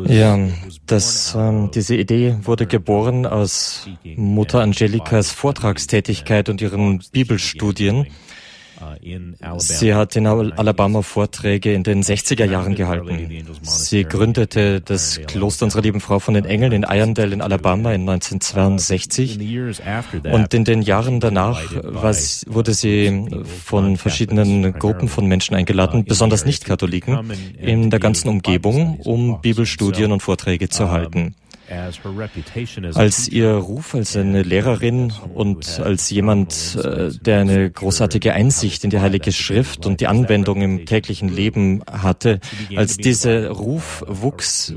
Ja, 0.10 0.38
das, 0.86 1.36
ähm, 1.36 1.72
diese 1.74 1.96
Idee 1.96 2.38
wurde 2.44 2.66
geboren 2.68 3.26
aus 3.26 3.88
Mutter 4.16 4.62
Angelikas 4.62 5.32
Vortragstätigkeit 5.32 6.50
und 6.50 6.62
ihren 6.62 7.02
Bibelstudien. 7.12 8.08
Sie 9.58 9.94
hat 9.94 10.16
in 10.16 10.28
Alabama 10.28 11.02
Vorträge 11.02 11.74
in 11.74 11.84
den 11.84 12.04
60er 12.04 12.46
Jahren 12.46 12.76
gehalten. 12.76 13.30
Sie 13.62 14.04
gründete 14.04 14.82
das 14.82 15.20
Kloster 15.28 15.66
unserer 15.66 15.82
lieben 15.82 16.00
Frau 16.00 16.20
von 16.20 16.34
den 16.34 16.46
Engeln 16.46 16.72
in 16.72 16.84
Irondale 16.84 17.34
in 17.34 17.42
Alabama 17.42 17.94
in 17.94 18.08
1962. 18.10 19.40
Und 20.24 20.54
in 20.54 20.64
den 20.64 20.82
Jahren 20.82 21.20
danach 21.20 21.62
wurde 22.48 22.74
sie 22.74 23.28
von 23.64 23.98
verschiedenen 23.98 24.74
Gruppen 24.74 25.08
von 25.08 25.26
Menschen 25.28 25.56
eingeladen, 25.56 26.06
besonders 26.06 26.46
Nicht-Katholiken, 26.46 27.32
in 27.60 27.90
der 27.90 28.00
ganzen 28.00 28.30
Umgebung, 28.30 29.00
um 29.00 29.42
Bibelstudien 29.42 30.12
und 30.12 30.22
Vorträge 30.22 30.70
zu 30.70 30.92
halten. 30.92 31.36
Als 32.96 33.28
ihr 33.28 33.52
Ruf 33.52 33.96
als 33.96 34.16
eine 34.16 34.44
Lehrerin 34.44 35.14
und 35.34 35.80
als 35.80 36.10
jemand, 36.10 36.78
äh, 36.84 37.12
der 37.22 37.40
eine 37.40 37.70
großartige 37.70 38.34
Einsicht 38.34 38.84
in 38.84 38.90
die 38.90 39.00
Heilige 39.00 39.32
Schrift 39.32 39.86
und 39.86 40.02
die 40.02 40.08
Anwendung 40.08 40.62
im 40.62 40.86
täglichen 40.86 41.30
Leben 41.30 41.82
hatte, 41.90 42.40
als 42.76 42.98
dieser 42.98 43.50
Ruf 43.50 44.04
wuchs, 44.08 44.74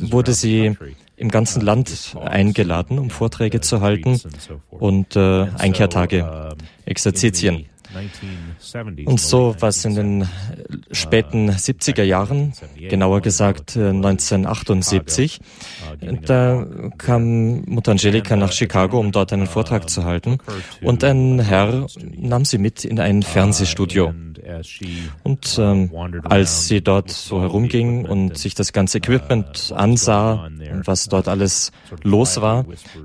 wurde 0.00 0.32
sie 0.32 0.76
im 1.16 1.30
ganzen 1.30 1.62
Land 1.62 2.16
eingeladen, 2.20 2.98
um 2.98 3.10
Vorträge 3.10 3.60
zu 3.60 3.80
halten 3.80 4.20
und 4.70 5.16
äh, 5.16 5.46
Einkehrtage, 5.56 6.56
Exerzitien. 6.84 7.66
Und 9.06 9.20
so 9.20 9.56
was 9.60 9.84
in 9.84 9.94
den 9.94 10.28
späten 10.92 11.50
70er 11.50 12.02
Jahren, 12.02 12.52
genauer 12.76 13.20
gesagt 13.20 13.76
1978, 13.76 15.40
äh, 16.00 16.14
da 16.24 16.66
kam 16.98 17.64
Mutter 17.64 17.92
Angelika 17.92 18.36
nach 18.36 18.52
Chicago, 18.52 18.98
um 19.00 19.12
dort 19.12 19.32
einen 19.32 19.46
Vortrag 19.46 19.88
zu 19.88 20.04
halten. 20.04 20.38
Und 20.82 21.02
ein 21.02 21.40
Herr 21.40 21.86
nahm 22.16 22.44
sie 22.44 22.58
mit 22.58 22.84
in 22.84 23.00
ein 23.00 23.22
Fernsehstudio. 23.22 24.12
Und 25.24 25.58
ähm, 25.58 25.90
als 26.24 26.66
sie 26.68 26.80
dort 26.80 27.10
so 27.10 27.40
herumging 27.40 28.06
und 28.06 28.38
sich 28.38 28.54
das 28.54 28.72
ganze 28.72 28.98
Equipment 28.98 29.72
ansah, 29.74 30.48
was 30.84 31.08
dort 31.08 31.28
alles 31.28 31.72
los 32.02 32.40
war, 32.40 32.64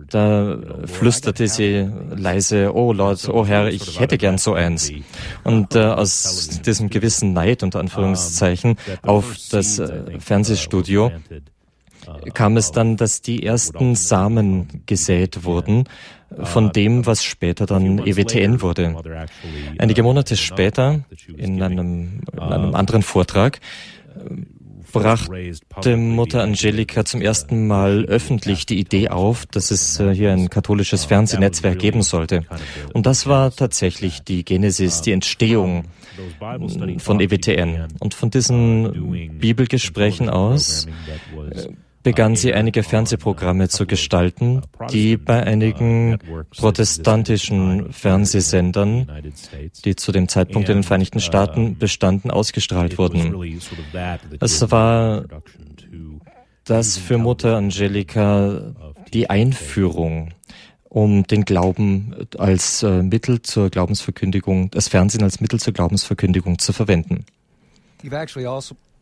da 0.09 0.57
flüsterte 0.85 1.47
sie 1.47 1.89
leise, 2.15 2.73
oh 2.73 2.93
Lord, 2.93 3.27
oh 3.29 3.45
Herr, 3.45 3.67
ich 3.67 3.99
hätte 3.99 4.17
gern 4.17 4.37
so 4.37 4.53
eins. 4.53 4.91
Und 5.43 5.75
äh, 5.75 5.79
aus 5.79 6.61
diesem 6.65 6.89
gewissen 6.89 7.33
Neid, 7.33 7.63
unter 7.63 7.79
Anführungszeichen, 7.79 8.77
auf 9.01 9.35
das 9.51 9.79
äh, 9.79 10.19
Fernsehstudio 10.19 11.11
kam 12.33 12.57
es 12.57 12.71
dann, 12.71 12.97
dass 12.97 13.21
die 13.21 13.43
ersten 13.45 13.95
Samen 13.95 14.83
gesät 14.85 15.43
wurden 15.43 15.85
von 16.41 16.71
dem, 16.71 17.05
was 17.05 17.23
später 17.23 17.65
dann 17.65 17.99
EWTN 17.99 18.61
wurde. 18.61 18.95
Einige 19.77 20.03
Monate 20.03 20.35
später, 20.35 21.01
in 21.37 21.61
einem, 21.61 22.21
in 22.31 22.39
einem 22.39 22.75
anderen 22.75 23.03
Vortrag, 23.03 23.59
brachte 24.93 25.97
Mutter 25.97 26.43
Angelika 26.43 27.03
zum 27.03 27.21
ersten 27.21 27.67
Mal 27.67 28.05
öffentlich 28.05 28.65
die 28.65 28.79
Idee 28.79 29.09
auf, 29.09 29.45
dass 29.47 29.71
es 29.71 29.99
äh, 29.99 30.13
hier 30.13 30.31
ein 30.31 30.49
katholisches 30.49 31.05
Fernsehnetzwerk 31.05 31.79
geben 31.79 32.03
sollte. 32.03 32.45
Und 32.93 33.05
das 33.05 33.25
war 33.25 33.51
tatsächlich 33.51 34.23
die 34.23 34.45
Genesis, 34.45 35.01
die 35.01 35.11
Entstehung 35.11 35.85
von 36.99 37.19
EWTN. 37.19 37.87
Und 37.99 38.13
von 38.13 38.29
diesen 38.29 39.39
Bibelgesprächen 39.39 40.29
aus 40.29 40.87
begann 42.03 42.35
sie 42.35 42.53
einige 42.53 42.83
Fernsehprogramme 42.83 43.69
zu 43.69 43.87
gestalten, 43.87 44.61
die 44.91 45.17
bei 45.17 45.43
einigen 45.43 46.19
protestantischen 46.55 47.91
Fernsehsendern, 47.91 49.09
die 49.85 49.95
zu 49.95 50.11
dem 50.11 50.27
Zeitpunkt 50.27 50.69
in 50.69 50.77
den 50.77 50.83
Vereinigten 50.83 51.21
Staaten 51.21 51.77
bestanden, 51.77 52.29
ausgestrahlt 52.29 52.97
wurden. 52.97 53.33
Es 54.39 54.69
war 54.69 55.25
das 56.65 56.97
für 56.97 57.17
Mutter 57.17 57.57
Angelika 57.57 58.73
die 59.13 59.29
Einführung 59.29 60.33
um 60.93 61.25
den 61.25 61.43
Glauben 61.43 62.27
als 62.37 62.83
äh, 62.83 63.01
Mittel 63.01 63.41
zur 63.41 63.71
Glaubensverkündigung, 63.71 64.69
das 64.69 64.89
Fernsehen 64.89 65.23
als 65.23 65.41
Mittel 65.41 65.59
zur 65.59 65.73
Glaubensverkündigung 65.73 66.59
zu 66.59 66.71
verwenden. 66.71 67.25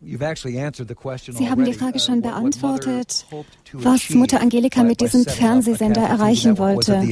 Sie 0.04 1.50
haben 1.50 1.64
die 1.64 1.74
Frage 1.74 2.00
schon 2.00 2.22
beantwortet, 2.22 3.26
was 3.74 4.10
Mutter 4.10 4.42
Angelika 4.42 4.84
mit 4.84 5.00
diesem 5.00 5.26
Fernsehsender 5.26 6.02
erreichen 6.02 6.58
wollte. 6.58 7.04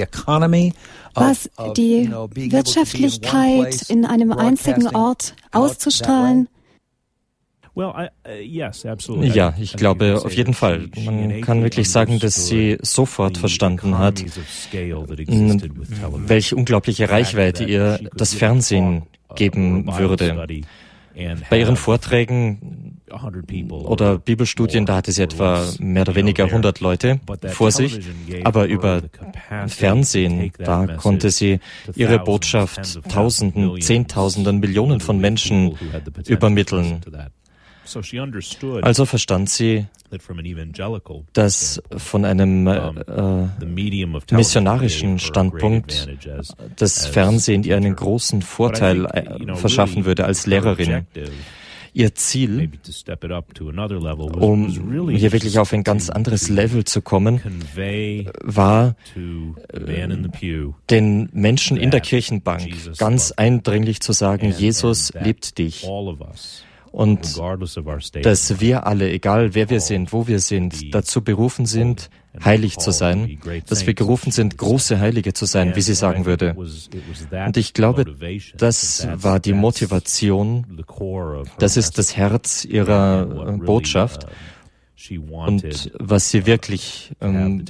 Was 1.14 1.50
die 1.78 2.10
Wirtschaftlichkeit 2.10 3.90
in 3.90 4.06
einem 4.06 4.32
einzigen 4.32 4.88
Ort 4.88 5.36
auszustrahlen. 5.52 6.48
Uh, 7.76 9.22
ja, 9.22 9.54
ich 9.58 9.74
glaube 9.74 10.22
auf 10.26 10.34
jeden 10.34 10.54
Fall. 10.54 10.90
Man 11.06 11.42
kann 11.42 11.64
wirklich 11.64 11.90
sagen, 11.90 12.20
dass 12.20 12.48
sie 12.48 12.78
sofort 12.82 13.38
verstanden 13.38 13.98
hat, 13.98 14.22
welche 14.72 16.56
unglaubliche 16.56 17.10
Reichweite 17.10 17.64
ihr 17.64 18.00
das 18.16 18.34
Fernsehen 18.34 19.04
geben 19.36 19.88
würde. 19.96 20.48
Bei 21.50 21.60
ihren 21.60 21.76
Vorträgen 21.76 23.02
oder 23.72 24.18
Bibelstudien, 24.18 24.86
da 24.86 24.98
hatte 24.98 25.12
sie 25.12 25.24
etwa 25.24 25.66
mehr 25.80 26.04
oder 26.04 26.16
weniger 26.16 26.46
100 26.46 26.80
Leute 26.80 27.20
vor 27.48 27.72
sich, 27.72 28.00
aber 28.44 28.68
über 28.68 29.02
Fernsehen, 29.68 30.52
da 30.58 30.88
konnte 30.88 31.32
sie 31.32 31.60
ihre 31.96 32.20
Botschaft 32.20 33.02
Tausenden, 33.10 33.82
Zehntausenden, 33.82 34.60
Millionen 34.60 35.00
von 35.00 35.20
Menschen 35.20 35.76
übermitteln. 36.28 37.02
Also 38.84 39.06
verstand 39.06 39.50
sie, 39.50 39.86
dass 41.34 41.82
von 41.98 42.26
einem 42.26 42.68
äh, 42.68 42.78
äh 42.78 43.48
missionarischen 44.32 45.20
Standpunkt 45.20 46.10
das 46.76 47.06
Fernsehen 47.08 47.64
ihr 47.64 47.78
einen 47.78 47.96
großen 47.96 48.42
Vorteil 48.42 49.06
äh, 49.06 49.56
verschaffen 49.56 50.06
würde 50.06 50.26
als 50.26 50.46
Lehrerin. 50.46 51.06
Ihr 51.92 52.14
Ziel, 52.14 52.70
um 54.34 55.10
hier 55.10 55.32
wirklich 55.32 55.58
auf 55.58 55.74
ein 55.74 55.84
ganz 55.84 56.12
anderes 56.12 56.48
Level 56.48 56.86
zu 56.86 57.02
kommen, 57.02 57.42
war, 58.44 58.96
den 60.90 61.30
Menschen 61.34 61.78
in 61.78 61.90
der 61.90 62.02
Kirchenbank 62.02 62.98
ganz 62.98 63.32
eindringlich 63.32 64.02
zu 64.02 64.14
sagen, 64.14 64.54
Jesus 64.56 65.12
liebt 65.20 65.58
dich 65.58 65.88
und 66.92 67.40
dass 68.24 68.60
wir 68.60 68.88
alle, 68.88 69.12
egal 69.12 69.54
wer 69.56 69.70
wir 69.70 69.80
sind, 69.80 70.14
wo 70.14 70.28
wir 70.28 70.40
sind, 70.40 70.94
dazu 70.94 71.24
berufen 71.24 71.66
sind, 71.66 72.10
heilig 72.44 72.78
zu 72.78 72.92
sein, 72.92 73.40
dass 73.68 73.86
wir 73.86 73.94
gerufen 73.94 74.32
sind, 74.32 74.58
große 74.58 75.00
Heilige 75.00 75.34
zu 75.34 75.46
sein, 75.46 75.76
wie 75.76 75.82
sie 75.82 75.94
sagen 75.94 76.26
würde. 76.26 76.56
Und 76.56 77.58
ich 77.58 77.74
glaube, 77.74 78.06
das 78.58 79.08
war 79.14 79.40
die 79.40 79.54
Motivation, 79.54 80.84
das 81.58 81.78
ist 81.78 81.98
das 81.98 82.16
Herz 82.16 82.66
ihrer 82.66 83.26
Botschaft. 83.58 84.28
und 85.10 85.92
was 85.98 86.30
sie 86.30 86.46
wirklich, 86.46 87.12
ähm, 87.22 87.64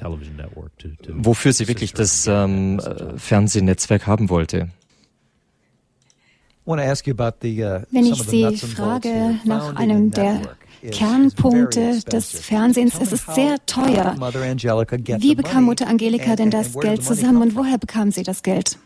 wofür 1.10 1.54
sie 1.54 1.68
wirklich 1.68 1.94
das 1.94 2.26
ähm, 2.28 2.82
Fernsehnetzwerk 3.18 4.08
haben 4.08 4.30
wollte. 4.30 4.70
Wenn 6.70 8.06
ich 8.06 8.24
Sie 8.24 8.58
frage 8.58 9.40
nach 9.44 9.76
einem 9.76 10.12
der 10.12 10.42
Kernpunkte 10.92 12.00
des 12.02 12.40
Fernsehens, 12.40 13.00
es 13.02 13.12
ist 13.12 13.34
sehr 13.34 13.58
teuer. 13.66 14.16
Wie 15.20 15.36
bekam 15.36 15.64
Mutter 15.64 15.88
Angelika 15.88 16.36
denn 16.36 16.52
das 16.52 16.80
Geld 16.80 17.04
zusammen 17.04 17.42
und 17.42 17.56
woher 17.56 17.78
bekam 17.78 18.12
sie 18.12 18.24
das 18.24 18.44
Geld? 18.44 18.78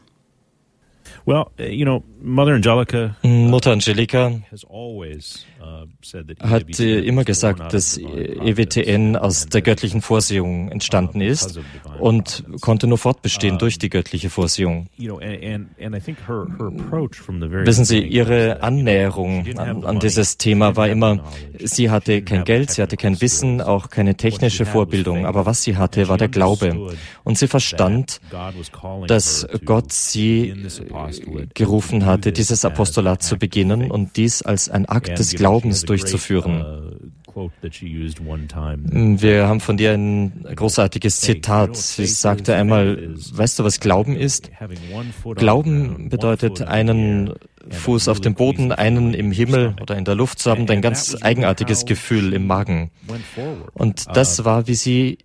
Well, 1.25 1.45
you 1.57 1.85
know, 1.85 2.03
Mother 2.21 2.53
Angelica, 2.55 3.15
Mutter 3.23 3.71
Angelika. 3.71 4.41
Uh, 4.69 5.05
hat 6.39 6.79
immer 6.79 7.23
gesagt, 7.23 7.73
dass 7.73 7.97
EWTN 7.97 9.15
aus 9.15 9.45
der 9.47 9.61
göttlichen 9.61 10.01
Vorsehung 10.01 10.69
entstanden 10.69 11.21
ist 11.21 11.59
und 11.99 12.43
konnte 12.61 12.87
nur 12.87 12.97
fortbestehen 12.97 13.57
durch 13.57 13.77
die 13.77 13.89
göttliche 13.89 14.29
Vorsehung. 14.29 14.87
Wissen 17.65 17.85
Sie, 17.85 17.99
ihre 17.99 18.61
Annäherung 18.61 19.45
an, 19.57 19.85
an 19.85 19.99
dieses 19.99 20.37
Thema 20.37 20.75
war 20.75 20.89
immer, 20.89 21.23
sie 21.59 21.89
hatte 21.89 22.21
kein 22.21 22.43
Geld, 22.43 22.71
sie 22.71 22.81
hatte 22.81 22.97
kein 22.97 23.21
Wissen, 23.21 23.61
auch 23.61 23.89
keine 23.89 24.15
technische 24.15 24.65
Vorbildung, 24.65 25.25
aber 25.25 25.45
was 25.45 25.63
sie 25.63 25.77
hatte, 25.77 26.09
war 26.09 26.17
der 26.17 26.29
Glaube. 26.29 26.95
Und 27.23 27.37
sie 27.37 27.47
verstand, 27.47 28.19
dass 29.07 29.47
Gott 29.63 29.93
sie 29.93 30.53
gerufen 31.53 32.05
hatte, 32.05 32.31
dieses 32.33 32.65
Apostolat 32.65 33.23
zu 33.23 33.37
beginnen 33.37 33.89
und 33.89 34.17
dies 34.17 34.41
als 34.41 34.69
ein 34.69 34.85
Akt 34.87 35.19
des 35.19 35.33
Glaubens 35.33 35.52
Glaubens 35.53 35.83
durchzuführen. 35.83 37.11
Wir 38.85 39.47
haben 39.47 39.59
von 39.59 39.77
dir 39.77 39.91
ein 39.91 40.45
großartiges 40.55 41.19
Zitat. 41.19 41.75
Sie 41.75 42.05
sagte 42.05 42.55
einmal, 42.55 43.15
weißt 43.15 43.59
du, 43.59 43.63
was 43.63 43.79
Glauben 43.79 44.15
ist? 44.15 44.51
Glauben 45.35 46.09
bedeutet 46.09 46.61
einen 46.61 47.33
Fuß 47.69 48.07
auf 48.07 48.19
dem 48.19 48.33
Boden, 48.33 48.71
einen 48.71 49.13
im 49.13 49.31
Himmel 49.31 49.75
oder 49.81 49.97
in 49.97 50.05
der 50.05 50.15
Luft 50.15 50.39
zu 50.39 50.51
haben, 50.51 50.69
ein 50.69 50.81
ganz 50.81 51.15
eigenartiges 51.21 51.85
Gefühl 51.85 52.33
im 52.33 52.47
Magen. 52.47 52.91
Und 53.73 54.05
das 54.15 54.43
war, 54.43 54.67
wie 54.67 54.75
sie 54.75 55.17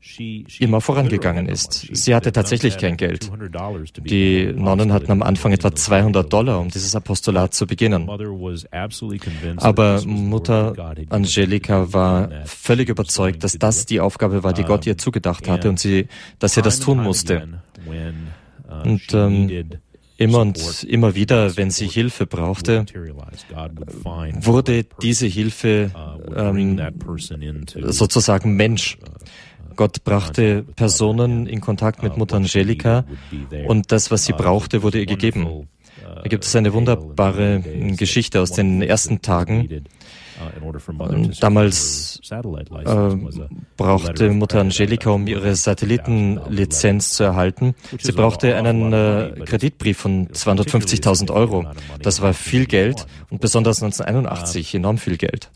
immer 0.59 0.81
vorangegangen 0.81 1.49
ist. 1.49 1.89
Sie 1.93 2.15
hatte 2.15 2.33
tatsächlich 2.33 2.79
kein 2.79 2.97
Geld. 2.97 3.31
Die 3.99 4.53
Nonnen 4.55 4.93
hatten 4.93 5.11
am 5.11 5.23
Anfang 5.23 5.53
etwa 5.53 5.75
200 5.75 6.33
Dollar, 6.33 6.61
um 6.61 6.69
dieses 6.69 6.95
Apostolat 6.95 7.55
zu 7.55 7.67
beginnen. 7.67 8.09
Aber 9.57 10.03
Mutter 10.05 10.95
Angelika 11.09 11.93
war 11.93 12.31
völlig 12.45 12.89
überzeugt, 12.89 13.45
dass 13.45 13.59
das 13.59 13.87
die 13.87 14.01
Aufgabe 14.01 14.45
war, 14.45 14.53
die 14.53 14.65
Gott 14.65 14.87
ihr 14.87 14.99
zugedacht 14.99 15.49
hatte 15.49 15.69
und 15.69 15.81
sie, 15.81 16.09
dass 16.39 16.55
sie 16.55 16.63
das 16.63 16.81
tun 16.81 17.03
musste. 17.03 17.61
Und 18.85 19.15
ähm, 19.15 19.81
Immer 20.19 20.41
und 20.41 20.83
immer 20.83 21.15
wieder, 21.15 21.57
wenn 21.57 21.71
sie 21.71 21.87
Hilfe 21.87 22.27
brauchte, 22.27 22.85
wurde 24.41 24.85
diese 25.01 25.27
Hilfe 25.27 25.93
ähm, 26.35 26.81
sozusagen 27.85 28.57
Mensch. 28.57 28.99
Gott 29.77 30.03
brachte 30.03 30.65
Personen 30.75 31.47
in 31.47 31.61
Kontakt 31.61 32.03
mit 32.03 32.17
Mutter 32.17 32.37
Angelika 32.37 33.05
und 33.69 33.93
das, 33.93 34.11
was 34.11 34.25
sie 34.25 34.33
brauchte, 34.33 34.83
wurde 34.83 34.99
ihr 34.99 35.07
gegeben. 35.07 35.69
Da 36.03 36.23
gibt 36.23 36.45
es 36.45 36.57
eine 36.57 36.73
wunderbare 36.73 37.61
Geschichte 37.97 38.41
aus 38.41 38.51
den 38.51 38.83
ersten 38.83 39.23
Tagen, 39.23 39.85
damals 41.41 42.21
äh, 42.31 43.17
brauchte 43.77 44.31
Mutter 44.31 44.61
Angelika, 44.61 45.11
um 45.11 45.27
ihre 45.27 45.55
Satellitenlizenz 45.55 47.11
zu 47.15 47.25
erhalten, 47.25 47.75
sie 47.99 48.13
brauchte 48.13 48.57
einen 48.57 48.93
äh, 48.93 49.33
Kreditbrief 49.45 49.99
von 49.99 50.29
250.000 50.29 51.33
Euro. 51.33 51.67
Das 52.03 52.23
war 52.23 52.35
viel 52.35 52.67
Geld 52.67 53.07
und 53.31 53.41
besonders 53.41 53.83
1981 53.83 54.75
enorm 54.75 54.99
viel 54.99 55.17
Geld. 55.17 55.51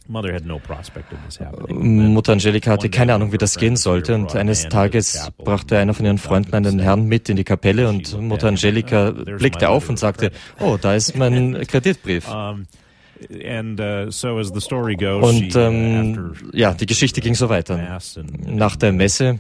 Mutter 1.69 2.33
Angelika 2.33 2.73
hatte 2.73 2.91
keine 2.91 3.15
Ahnung, 3.15 3.33
wie 3.33 3.39
das 3.39 3.57
gehen 3.57 3.77
sollte 3.77 4.15
und 4.15 4.35
eines 4.35 4.69
Tages 4.69 5.31
brachte 5.39 5.79
einer 5.79 5.95
von 5.95 6.07
ihren 6.07 6.19
Freunden 6.19 6.55
einen 6.55 6.79
Herrn 6.79 7.05
mit 7.07 7.29
in 7.29 7.37
die 7.37 7.45
Kapelle 7.45 7.89
und 7.89 8.21
Mutter 8.21 8.49
Angelika 8.49 9.11
blickte 9.11 9.69
auf 9.69 9.89
und 9.89 9.99
sagte, 9.99 10.31
oh, 10.61 10.77
da 10.81 10.95
ist 10.95 11.17
mein 11.17 11.67
Kreditbrief. 11.67 12.29
Uh, 13.31 15.27
Und 15.27 15.55
ähm, 15.57 16.35
ja, 16.53 16.75
die 16.75 16.87
Geschichte 16.87 17.21
ging 17.21 17.35
so 17.35 17.49
weiter. 17.49 18.01
Nach 18.47 18.77
der 18.77 18.93
Messe 18.93 19.39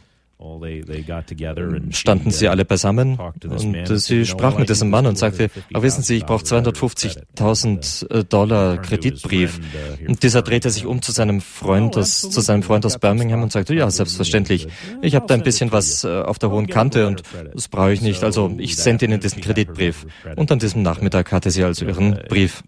standen 1.90 2.30
sie 2.30 2.48
alle 2.48 2.64
beisammen 2.64 3.18
und 3.18 3.98
sie 3.98 4.26
sprach 4.26 4.58
mit 4.58 4.68
diesem 4.68 4.90
Mann 4.90 5.06
und 5.06 5.18
sagte, 5.18 5.50
aber 5.72 5.82
wissen 5.82 6.02
Sie, 6.02 6.16
ich 6.16 6.26
brauche 6.26 6.44
250.000 6.44 8.10
äh, 8.10 8.24
Dollar 8.24 8.78
Kreditbrief. 8.78 9.58
Uh, 9.58 10.08
und 10.08 10.22
dieser 10.22 10.42
drehte 10.42 10.70
sich 10.70 10.86
um 10.86 11.02
zu 11.02 11.12
seinem 11.12 11.40
Freund 11.40 11.96
aus, 11.96 12.20
zu 12.20 12.40
seinem 12.40 12.62
Freund 12.62 12.84
aus 12.86 12.98
Birmingham 12.98 13.42
und 13.42 13.52
sagte, 13.52 13.74
ja, 13.74 13.90
selbstverständlich, 13.90 14.68
ich 15.00 15.14
habe 15.14 15.26
da 15.26 15.34
ein 15.34 15.42
bisschen 15.42 15.72
was 15.72 16.04
äh, 16.04 16.08
auf 16.08 16.38
der 16.38 16.50
hohen 16.50 16.66
Kante 16.66 17.06
und 17.06 17.22
das 17.54 17.68
brauche 17.68 17.92
ich 17.92 18.00
nicht, 18.00 18.24
also 18.24 18.54
ich 18.58 18.76
sende 18.76 19.04
Ihnen 19.04 19.20
diesen 19.20 19.40
Kreditbrief. 19.42 20.06
Und 20.36 20.50
an 20.50 20.58
diesem 20.58 20.82
Nachmittag 20.82 21.32
hatte 21.32 21.50
sie 21.50 21.64
also 21.64 21.84
ihren 21.86 22.18
Brief. 22.28 22.62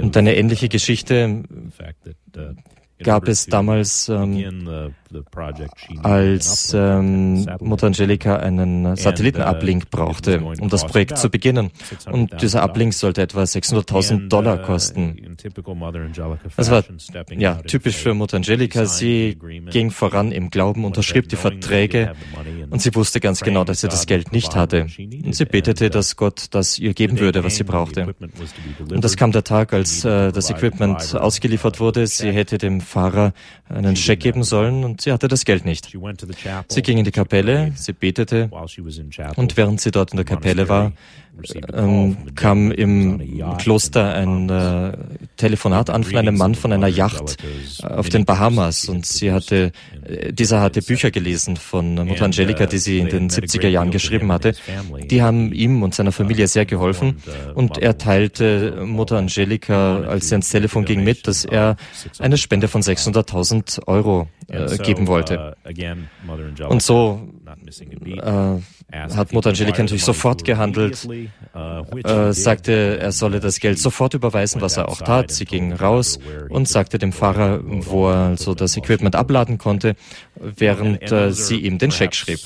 Und 0.00 0.16
eine 0.16 0.36
ähnliche 0.36 0.68
Geschichte 0.68 1.42
gab 3.02 3.28
es 3.28 3.46
damals, 3.46 4.08
ähm, 4.08 4.94
als 6.02 6.72
ähm, 6.74 7.46
Mutter 7.60 7.88
Angelika 7.88 8.36
einen 8.36 8.96
Satellitenablink 8.96 9.90
brauchte, 9.90 10.40
um 10.40 10.68
das 10.68 10.86
Projekt 10.86 11.18
zu 11.18 11.30
beginnen. 11.30 11.70
Und 12.10 12.42
dieser 12.42 12.62
Ablink 12.62 12.94
sollte 12.94 13.22
etwa 13.22 13.42
600.000 13.42 14.28
Dollar 14.28 14.58
kosten. 14.58 15.36
Das 16.56 16.70
war 16.70 16.84
ja 17.30 17.54
typisch 17.62 17.96
für 17.96 18.14
Mutter 18.14 18.36
Angelika. 18.36 18.86
Sie 18.86 19.38
ging 19.70 19.90
voran 19.90 20.32
im 20.32 20.50
Glauben, 20.50 20.84
unterschrieb 20.84 21.28
die 21.28 21.36
Verträge 21.36 22.12
und 22.70 22.80
sie 22.80 22.94
wusste 22.94 23.20
ganz 23.20 23.40
genau, 23.40 23.64
dass 23.64 23.80
sie 23.80 23.88
das 23.88 24.06
Geld 24.06 24.32
nicht 24.32 24.56
hatte. 24.56 24.86
Und 25.24 25.34
sie 25.34 25.44
betete, 25.44 25.90
dass 25.90 26.16
Gott 26.16 26.46
das 26.50 26.78
ihr 26.78 26.94
geben 26.94 27.18
würde, 27.18 27.44
was 27.44 27.56
sie 27.56 27.64
brauchte. 27.64 28.14
Und 28.90 29.04
das 29.04 29.16
kam 29.16 29.32
der 29.32 29.44
Tag, 29.44 29.72
als 29.72 30.04
äh, 30.04 30.32
das 30.32 30.50
Equipment 30.50 31.14
ausgeliefert 31.14 31.80
wurde. 31.80 32.06
Sie 32.06 32.30
hätte 32.32 32.58
dem 32.58 32.80
Fahrer 32.80 33.32
einen 33.68 33.96
Scheck 33.96 34.20
geben 34.20 34.42
sollen 34.42 34.84
und 34.84 35.00
sie 35.02 35.12
hatte 35.12 35.28
das 35.28 35.44
Geld 35.44 35.64
nicht. 35.64 35.88
Sie 36.68 36.82
ging 36.82 36.98
in 36.98 37.04
die 37.04 37.10
Kapelle, 37.10 37.72
sie 37.76 37.92
betete. 37.92 38.48
und 39.36 39.56
während 39.56 39.80
sie 39.80 39.90
dort 39.90 40.12
in 40.12 40.16
der 40.16 40.24
Kapelle 40.24 40.68
war, 40.68 40.92
ähm, 41.72 42.16
kam 42.34 42.70
im 42.70 43.20
Kloster 43.58 44.14
ein 44.14 44.48
äh, 44.48 44.92
Telefonat 45.36 45.90
an 45.90 46.04
von 46.04 46.16
einem 46.16 46.36
Mann 46.36 46.54
von 46.54 46.72
einer 46.72 46.88
Yacht 46.88 47.38
äh, 47.82 47.86
auf 47.86 48.08
den 48.08 48.24
Bahamas. 48.24 48.88
und 48.88 49.06
sie 49.06 49.32
hatte, 49.32 49.72
äh, 50.04 50.32
dieser 50.32 50.60
hatte 50.60 50.82
Bücher 50.82 51.10
gelesen 51.10 51.56
von 51.56 51.94
Mutter 51.94 52.26
Angelika, 52.26 52.66
die 52.66 52.78
sie 52.78 52.98
in 52.98 53.08
den 53.08 53.30
70er 53.30 53.68
Jahren 53.68 53.90
geschrieben 53.90 54.30
hatte. 54.30 54.54
Die 55.10 55.22
haben 55.22 55.52
ihm 55.52 55.82
und 55.82 55.94
seiner 55.94 56.12
Familie 56.12 56.46
sehr 56.48 56.66
geholfen. 56.66 57.16
und 57.54 57.78
er 57.78 57.98
teilte 57.98 58.84
Mutter 58.84 59.18
Angelika, 59.18 60.00
als 60.02 60.28
sie 60.28 60.34
ans 60.34 60.50
Telefon 60.50 60.84
ging, 60.84 61.02
mit, 61.04 61.26
dass 61.26 61.44
er 61.44 61.76
eine 62.18 62.36
Spende 62.36 62.68
von 62.68 62.82
600.000 62.82 63.86
Euro 63.86 64.28
äh, 64.48 64.76
geben 64.78 65.06
wollte. 65.06 65.56
Und 66.68 66.82
so 66.82 67.20
äh, 67.60 68.60
hat 68.92 69.32
Mutter 69.32 69.50
Angelika 69.50 69.82
natürlich 69.82 70.04
sofort 70.04 70.44
gehandelt, 70.44 71.08
äh, 71.54 72.32
sagte, 72.32 72.98
er 73.00 73.12
solle 73.12 73.40
das 73.40 73.60
Geld 73.60 73.78
sofort 73.78 74.14
überweisen, 74.14 74.60
was 74.60 74.76
er 74.76 74.88
auch 74.88 75.00
tat. 75.00 75.30
Sie 75.30 75.44
ging 75.44 75.72
raus 75.72 76.18
und 76.48 76.68
sagte 76.68 76.98
dem 76.98 77.12
Fahrer, 77.12 77.60
wo 77.62 78.08
er 78.08 78.28
also 78.28 78.54
das 78.54 78.76
Equipment 78.76 79.16
abladen 79.16 79.58
konnte, 79.58 79.96
während 80.36 81.10
äh, 81.10 81.32
sie 81.32 81.56
ihm 81.56 81.78
den 81.78 81.90
Scheck 81.90 82.14
schrieb. 82.14 82.40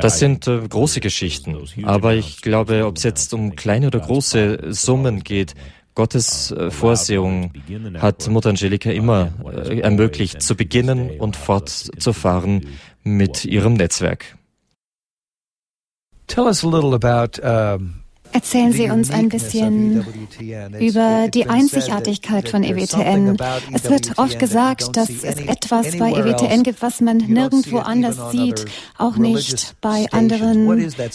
Das 0.00 0.18
sind 0.18 0.46
äh, 0.46 0.66
große 0.68 1.00
Geschichten, 1.00 1.56
aber 1.84 2.14
ich 2.14 2.40
glaube, 2.42 2.86
ob 2.86 2.96
es 2.96 3.02
jetzt 3.02 3.34
um 3.34 3.54
kleine 3.56 3.88
oder 3.88 4.00
große 4.00 4.72
Summen 4.72 5.22
geht, 5.22 5.54
Gottes 5.96 6.52
äh, 6.52 6.70
Vorsehung 6.70 7.52
hat 7.98 8.28
Mutter 8.28 8.50
Angelika 8.50 8.90
immer 8.90 9.32
äh, 9.52 9.80
ermöglicht, 9.80 10.42
zu 10.42 10.54
beginnen 10.54 11.18
und 11.18 11.36
fortzufahren 11.36 12.68
mit 13.02 13.44
ihrem 13.44 13.74
Netzwerk. 13.74 14.36
Tell 16.28 16.44
us 16.44 16.64
a 16.64 16.68
little 16.68 16.94
about 16.94 17.40
um 17.42 18.05
Erzählen 18.36 18.70
Sie 18.70 18.90
uns 18.90 19.10
ein 19.10 19.30
bisschen 19.30 20.04
über 20.78 21.28
die 21.32 21.48
Einzigartigkeit 21.48 22.50
von 22.50 22.64
EWTN. 22.64 23.38
Es 23.72 23.88
wird 23.88 24.18
oft 24.18 24.38
gesagt, 24.38 24.94
dass 24.94 25.08
es 25.08 25.38
etwas 25.38 25.96
bei 25.96 26.12
EWTN 26.12 26.62
gibt, 26.62 26.82
was 26.82 27.00
man 27.00 27.16
nirgendwo 27.16 27.78
anders 27.78 28.30
sieht, 28.32 28.66
auch 28.98 29.16
nicht 29.16 29.74
bei 29.80 30.04
anderen 30.12 30.68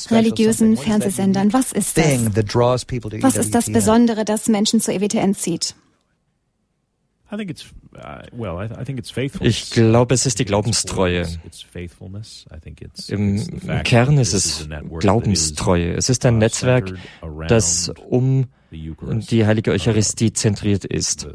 religiösen 0.10 0.76
Fernsehsendern. 0.78 1.54
Was 1.54 1.72
ist 1.74 1.96
das? 1.96 2.26
Was 3.22 3.36
ist 3.36 3.54
das 3.54 3.72
Besondere, 3.72 4.26
das 4.26 4.48
Menschen 4.48 4.82
zu 4.82 4.92
EWTN 4.92 5.36
zieht? 5.36 5.76
Ich 9.41 9.71
glaube, 9.71 10.13
es 10.13 10.25
ist 10.25 10.39
die 10.39 10.45
Glaubenstreue. 10.45 11.27
Im 13.10 13.38
Kern 13.84 14.17
ist 14.17 14.34
es 14.34 14.67
Glaubenstreue. 14.99 15.93
Es 15.93 16.10
ist 16.10 16.25
ein 16.25 16.38
Netzwerk, 16.38 16.93
das 17.47 17.91
um 18.10 18.47
die 18.72 19.46
heilige 19.46 19.72
Eucharistie 19.72 20.32
zentriert 20.32 20.86
ist. 20.86 21.28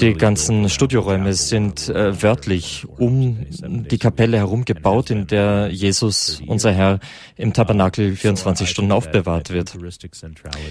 Die 0.00 0.14
ganzen 0.14 0.68
Studioräume 0.68 1.34
sind 1.34 1.88
äh, 1.88 2.22
wörtlich 2.22 2.86
um 2.98 3.38
die 3.50 3.98
Kapelle 3.98 4.36
herum 4.36 4.64
gebaut, 4.64 5.10
in 5.10 5.26
der 5.26 5.68
Jesus, 5.72 6.42
unser 6.46 6.72
Herr, 6.72 7.00
im 7.36 7.52
Tabernakel 7.52 8.14
24 8.14 8.68
Stunden 8.68 8.92
aufbewahrt 8.92 9.50
wird. 9.50 9.76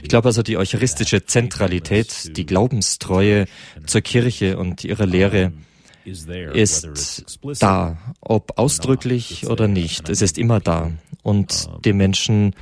Ich 0.02 0.10
glaube 0.10 0.30
also, 0.30 0.42
die 0.42 0.58
eucharistische 0.58 1.26
Zentralität, 1.26 2.38
die 2.38 2.46
Glaubenstreue 2.46 3.46
zur 3.86 4.02
Kirche 4.02 4.58
und 4.58 4.86
ihrer 4.86 5.06
Lehre 5.06 5.52
ist 6.54 7.26
da, 7.60 7.98
ob 8.22 8.58
ausdrücklich 8.58 9.48
oder 9.48 9.68
nicht. 9.68 10.10
Es 10.10 10.22
ist 10.22 10.38
immer 10.38 10.60
da. 10.60 10.92
Und 11.24 11.70
die 11.84 11.94
Menschen 11.94 12.56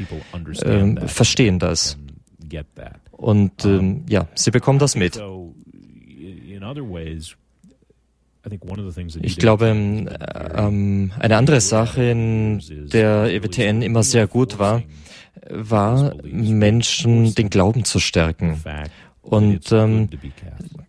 äh, 0.63 1.08
verstehen 1.08 1.60
das. 1.60 1.98
Und 3.12 3.65
ähm, 3.65 4.06
ja, 4.08 4.28
sie 4.36 4.52
bekommen 4.52 4.80
das 4.80 4.95
mit. 4.95 5.21
Ich 9.21 9.38
glaube, 9.38 9.65
ähm, 9.67 11.12
eine 11.19 11.38
andere 11.38 11.62
Sache, 11.62 12.04
in 12.04 12.62
der 12.91 13.26
EWTN 13.34 13.82
immer 13.82 14.04
sehr 14.04 14.28
gut 14.28 14.60
war, 14.60 14.84
war, 15.50 16.15
Menschen 16.23 17.36
den 17.36 17.50
Glauben 17.50 17.84
zu 17.84 18.00
stärken 18.00 18.62
und 19.21 19.71
ähm, 19.71 20.10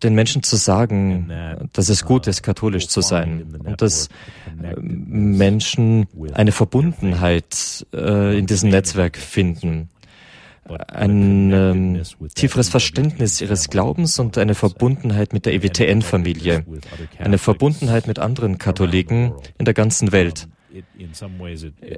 den 0.01 0.15
Menschen 0.15 0.43
zu 0.43 0.55
sagen, 0.55 1.29
dass 1.73 1.89
es 1.89 2.05
gut 2.05 2.27
ist, 2.27 2.43
katholisch 2.43 2.87
zu 2.87 3.01
sein 3.01 3.45
und 3.65 3.81
dass 3.81 4.07
Menschen 4.79 6.07
eine 6.33 6.51
Verbundenheit 6.51 7.85
äh, 7.93 8.37
in 8.37 8.45
diesem 8.45 8.69
Netzwerk 8.69 9.17
finden 9.17 9.89
ein 10.69 11.51
ähm, 11.51 12.01
tieferes 12.35 12.69
Verständnis 12.69 13.41
ihres 13.41 13.69
Glaubens 13.69 14.19
und 14.19 14.37
eine 14.37 14.55
Verbundenheit 14.55 15.33
mit 15.33 15.45
der 15.45 15.53
EWTN-Familie, 15.53 16.65
eine 17.17 17.37
Verbundenheit 17.37 18.07
mit 18.07 18.19
anderen 18.19 18.57
Katholiken 18.57 19.33
in 19.57 19.65
der 19.65 19.73
ganzen 19.73 20.11
Welt. 20.11 20.47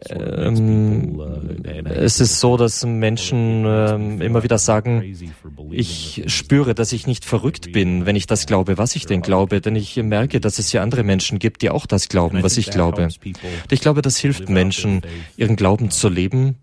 Ähm, 0.10 1.22
es 1.86 2.22
ist 2.22 2.40
so, 2.40 2.56
dass 2.56 2.86
Menschen 2.86 3.66
ähm, 3.68 4.22
immer 4.22 4.44
wieder 4.44 4.58
sagen, 4.58 5.04
ich 5.72 6.24
spüre, 6.28 6.74
dass 6.74 6.94
ich 6.94 7.06
nicht 7.06 7.26
verrückt 7.26 7.74
bin, 7.74 8.06
wenn 8.06 8.16
ich 8.16 8.28
das 8.28 8.46
glaube, 8.46 8.78
was 8.78 8.96
ich 8.96 9.06
denn 9.06 9.22
glaube, 9.22 9.60
denn 9.60 9.76
ich 9.76 9.98
merke, 9.98 10.40
dass 10.40 10.58
es 10.58 10.70
hier 10.72 10.82
andere 10.82 11.04
Menschen 11.04 11.38
gibt, 11.38 11.64
die 11.64 11.70
auch 11.70 11.86
das 11.86 12.08
glauben, 12.08 12.44
was 12.44 12.58
ich 12.58 12.70
glaube. 12.70 13.04
Und 13.04 13.72
ich 13.72 13.82
glaube, 13.82 14.02
das 14.02 14.18
hilft 14.18 14.48
Menschen, 14.48 15.02
ihren 15.36 15.58
Glauben 15.58 15.92
zu 15.92 16.08
leben 16.08 16.56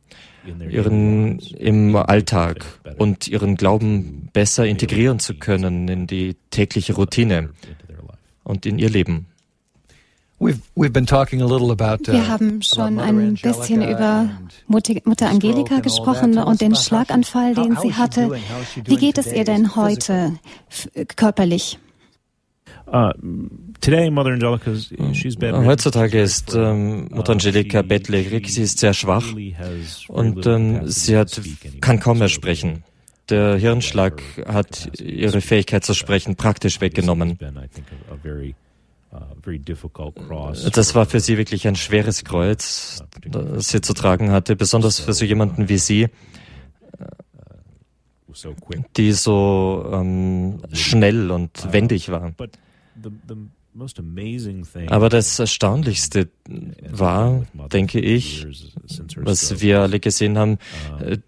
ihren 0.70 1.38
im 1.38 1.96
Alltag 1.96 2.64
und 2.98 3.28
ihren 3.28 3.56
Glauben 3.56 4.28
besser 4.32 4.66
integrieren 4.66 5.18
zu 5.18 5.34
können 5.34 5.88
in 5.88 6.06
die 6.06 6.36
tägliche 6.50 6.94
Routine 6.94 7.50
und 8.44 8.66
in 8.66 8.78
ihr 8.78 8.90
Leben. 8.90 9.26
Wir 10.40 10.54
uh, 10.76 12.28
haben 12.28 12.62
schon 12.62 13.00
ein 13.00 13.34
bisschen 13.34 13.82
über 13.82 14.30
Mutter 14.68 15.28
Angelika 15.28 15.80
gesprochen 15.80 16.38
und 16.38 16.60
den 16.60 16.76
Schlaganfall, 16.76 17.54
den 17.54 17.76
sie 17.76 17.94
hatte. 17.94 18.30
Wie 18.84 18.96
geht 18.96 19.18
es 19.18 19.32
ihr 19.32 19.44
denn 19.44 19.74
heute 19.74 20.38
körperlich? 21.16 21.80
Uh, 22.86 23.10
Heutzutage 25.64 26.20
ist 26.20 26.54
ähm, 26.54 27.08
Mutter 27.10 27.32
Angelika 27.32 27.82
bettlägerig, 27.82 28.52
sie 28.52 28.62
ist 28.62 28.78
sehr 28.78 28.92
schwach 28.92 29.24
und 30.08 30.46
ähm, 30.46 30.88
sie 30.88 31.16
hat, 31.16 31.40
kann 31.80 32.00
kaum 32.00 32.18
mehr 32.18 32.28
sprechen. 32.28 32.84
Der 33.28 33.56
Hirnschlag 33.56 34.22
hat 34.46 35.00
ihre 35.00 35.40
Fähigkeit 35.40 35.84
zu 35.84 35.94
sprechen 35.94 36.36
praktisch 36.36 36.80
weggenommen. 36.80 37.38
Das 40.74 40.94
war 40.94 41.06
für 41.06 41.20
sie 41.20 41.38
wirklich 41.38 41.66
ein 41.66 41.76
schweres 41.76 42.24
Kreuz, 42.24 43.02
das 43.26 43.68
sie 43.68 43.80
zu 43.80 43.94
tragen 43.94 44.30
hatte, 44.30 44.56
besonders 44.56 44.98
für 44.98 45.12
so 45.12 45.24
jemanden 45.24 45.68
wie 45.68 45.78
sie, 45.78 46.08
die 48.96 49.12
so 49.12 49.90
ähm, 49.92 50.60
schnell 50.72 51.30
und 51.30 51.72
wendig 51.72 52.10
war. 52.10 52.32
Aber 54.88 55.08
das 55.08 55.38
Erstaunlichste 55.38 56.28
war, 56.90 57.46
denke 57.72 58.00
ich, 58.00 58.46
was 59.16 59.60
wir 59.60 59.80
alle 59.80 60.00
gesehen 60.00 60.36
haben, 60.36 60.58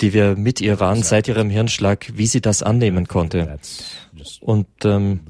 die 0.01 0.13
wir 0.13 0.37
mit 0.37 0.61
ihr 0.61 0.81
waren 0.81 1.03
seit 1.03 1.29
ihrem 1.29 1.51
Hirnschlag, 1.51 2.13
wie 2.17 2.27
sie 2.27 2.41
das 2.41 2.63
annehmen 2.63 3.07
konnte. 3.07 3.59
Und 4.41 4.67
ähm, 4.85 5.21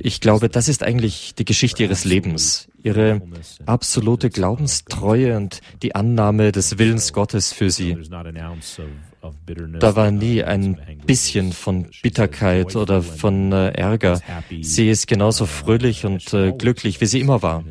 ich 0.00 0.20
glaube, 0.20 0.48
das 0.48 0.68
ist 0.68 0.82
eigentlich 0.82 1.34
die 1.34 1.44
Geschichte 1.44 1.82
ihres 1.82 2.04
Lebens, 2.04 2.68
ihre 2.82 3.22
absolute 3.66 4.30
Glaubenstreue 4.30 5.36
und 5.36 5.60
die 5.82 5.94
Annahme 5.94 6.52
des 6.52 6.78
Willens 6.78 7.12
Gottes 7.12 7.52
für 7.52 7.70
sie. 7.70 7.96
Da 9.80 9.96
war 9.96 10.10
nie 10.10 10.42
ein 10.42 10.78
bisschen 11.06 11.52
von 11.52 11.86
Bitterkeit 12.02 12.76
oder 12.76 13.02
von 13.02 13.52
äh, 13.52 13.70
Ärger. 13.70 14.20
Sie 14.60 14.90
ist 14.90 15.06
genauso 15.06 15.46
fröhlich 15.46 16.04
und 16.04 16.34
äh, 16.34 16.52
glücklich, 16.52 17.00
wie 17.00 17.06
sie 17.06 17.20
immer 17.20 17.42
war 17.42 17.64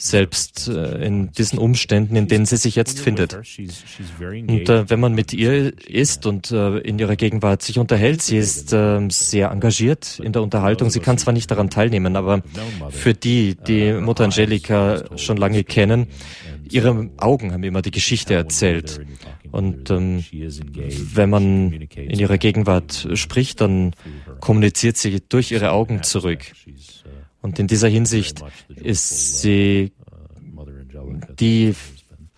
selbst 0.00 0.68
äh, 0.68 1.04
in 1.04 1.32
diesen 1.32 1.58
Umständen, 1.58 2.16
in 2.16 2.26
denen 2.26 2.46
sie 2.46 2.56
sich 2.56 2.74
jetzt 2.74 3.00
findet. 3.00 3.34
Und 3.34 4.68
äh, 4.68 4.88
wenn 4.88 5.00
man 5.00 5.14
mit 5.14 5.32
ihr 5.32 5.72
ist 5.86 6.26
und 6.26 6.50
äh, 6.50 6.78
in 6.78 6.98
ihrer 6.98 7.16
Gegenwart 7.16 7.62
sich 7.62 7.78
unterhält, 7.78 8.22
sie 8.22 8.38
ist 8.38 8.72
äh, 8.72 9.00
sehr 9.10 9.50
engagiert 9.50 10.18
in 10.18 10.32
der 10.32 10.42
Unterhaltung. 10.42 10.90
Sie 10.90 11.00
kann 11.00 11.18
zwar 11.18 11.34
nicht 11.34 11.50
daran 11.50 11.70
teilnehmen, 11.70 12.16
aber 12.16 12.42
für 12.90 13.14
die, 13.14 13.56
die 13.56 13.92
Mutter 13.92 14.24
Angelika 14.24 15.04
schon 15.16 15.36
lange 15.36 15.64
kennen, 15.64 16.06
ihre 16.70 17.10
Augen 17.18 17.52
haben 17.52 17.64
immer 17.64 17.82
die 17.82 17.90
Geschichte 17.90 18.34
erzählt. 18.34 19.00
Und 19.50 19.90
ähm, 19.90 20.24
wenn 20.30 21.30
man 21.30 21.72
in 21.72 22.18
ihrer 22.18 22.38
Gegenwart 22.38 23.08
spricht, 23.14 23.60
dann 23.60 23.92
kommuniziert 24.40 24.96
sie 24.96 25.20
durch 25.28 25.50
ihre 25.50 25.72
Augen 25.72 26.02
zurück. 26.02 26.52
Und 27.42 27.58
in 27.58 27.66
dieser 27.66 27.88
Hinsicht 27.88 28.42
ist 28.76 29.40
sie 29.40 29.92
die 31.38 31.74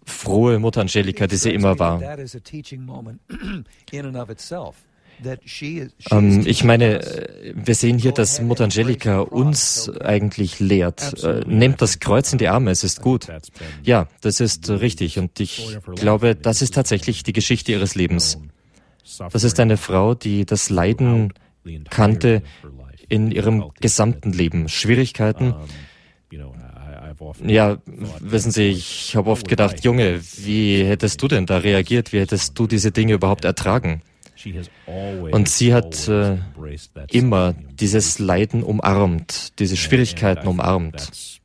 frohe 0.05 0.59
Mutter 0.59 0.81
Angelika, 0.81 1.27
die 1.27 1.37
sie 1.37 1.51
immer 1.51 1.79
war. 1.79 2.01
Ähm, 6.11 6.43
ich 6.47 6.65
meine, 6.65 7.01
äh, 7.01 7.53
wir 7.55 7.75
sehen 7.75 7.99
hier, 7.99 8.13
dass 8.13 8.41
Mutter 8.41 8.65
Angelika 8.65 9.21
uns 9.21 9.91
eigentlich 10.01 10.59
lehrt. 10.59 11.23
Äh, 11.23 11.45
nehmt 11.47 11.81
das 11.81 12.01
Kreuz 12.01 12.33
in 12.33 12.39
die 12.39 12.49
Arme, 12.49 12.71
es 12.71 12.83
ist 12.83 13.03
gut. 13.03 13.29
Ja, 13.85 14.09
das 14.21 14.41
ist 14.41 14.69
richtig. 14.69 15.19
Und 15.19 15.39
ich 15.39 15.79
glaube, 15.95 16.35
das 16.35 16.63
ist 16.63 16.75
tatsächlich 16.75 17.23
die 17.23 17.33
Geschichte 17.33 17.73
ihres 17.73 17.95
Lebens. 17.95 18.39
Das 19.33 19.45
ist 19.45 19.61
eine 19.61 19.77
Frau, 19.77 20.15
die 20.15 20.45
das 20.45 20.71
Leiden 20.71 21.33
kannte 21.91 22.43
in 23.13 23.31
ihrem 23.31 23.71
gesamten 23.81 24.33
Leben. 24.33 24.69
Schwierigkeiten. 24.69 25.55
Ja, 27.45 27.77
wissen 28.21 28.51
Sie, 28.51 28.69
ich 28.69 29.15
habe 29.15 29.31
oft 29.31 29.47
gedacht, 29.47 29.85
Junge, 29.85 30.21
wie 30.39 30.83
hättest 30.83 31.23
du 31.23 31.29
denn 31.29 31.45
da 31.45 31.59
reagiert? 31.59 32.13
Wie 32.15 32.21
hättest 32.21 32.59
du 32.59 32.67
diese 32.67 32.91
Dinge 32.91 33.13
überhaupt 33.13 33.45
ertragen? 33.45 34.01
Und 35.31 35.49
sie 35.49 35.75
hat 35.75 36.09
äh, 36.09 36.39
immer 37.11 37.55
dieses 37.75 38.19
Leiden 38.19 38.63
umarmt, 38.63 39.59
diese 39.61 39.77
Schwierigkeiten 39.77 40.49
umarmt. 40.49 41.41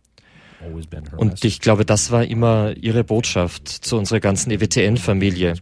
Und 1.17 1.43
ich 1.45 1.59
glaube, 1.59 1.85
das 1.85 2.11
war 2.11 2.23
immer 2.23 2.75
ihre 2.77 3.03
Botschaft 3.03 3.67
zu 3.67 3.97
unserer 3.97 4.19
ganzen 4.19 4.51
EWTN-Familie. 4.51 5.55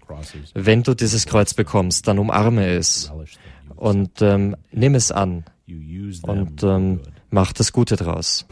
Wenn 0.54 0.84
du 0.84 0.94
dieses 0.94 1.26
Kreuz 1.26 1.54
bekommst, 1.54 2.08
dann 2.08 2.20
umarme 2.20 2.68
es 2.68 3.12
und 3.76 4.22
ähm, 4.22 4.56
nimm 4.72 4.96
es 4.96 5.12
an 5.12 5.44
und 6.24 6.64
ähm, 6.64 7.02
mach 7.30 7.54
das 7.54 7.72
Gute 7.72 7.96
draus. 7.96 8.46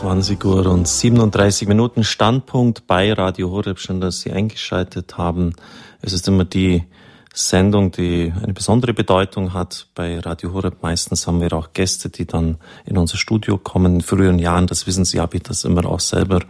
20 0.00 0.42
Uhr 0.44 0.66
und 0.66 0.88
37 0.88 1.68
Minuten 1.68 2.04
Standpunkt 2.04 2.86
bei 2.86 3.12
Radio 3.12 3.50
Horeb. 3.50 3.78
Schön, 3.78 4.00
dass 4.00 4.20
Sie 4.20 4.30
eingeschaltet 4.32 5.18
haben. 5.18 5.52
Es 6.00 6.12
ist 6.12 6.26
immer 6.26 6.44
die 6.44 6.84
Sendung, 7.32 7.92
die 7.92 8.32
eine 8.42 8.52
besondere 8.52 8.92
Bedeutung 8.92 9.54
hat. 9.54 9.86
Bei 9.94 10.18
Radio 10.18 10.52
Horeb 10.52 10.82
meistens 10.82 11.26
haben 11.26 11.40
wir 11.40 11.52
auch 11.52 11.72
Gäste, 11.72 12.10
die 12.10 12.26
dann 12.26 12.58
in 12.84 12.98
unser 12.98 13.16
Studio 13.16 13.56
kommen. 13.56 13.96
In 13.96 14.00
früheren 14.00 14.38
Jahren, 14.38 14.66
das 14.66 14.86
wissen 14.86 15.04
Sie, 15.04 15.20
habe 15.20 15.36
ich 15.36 15.44
das 15.44 15.64
immer 15.64 15.86
auch 15.86 16.00
selber 16.00 16.40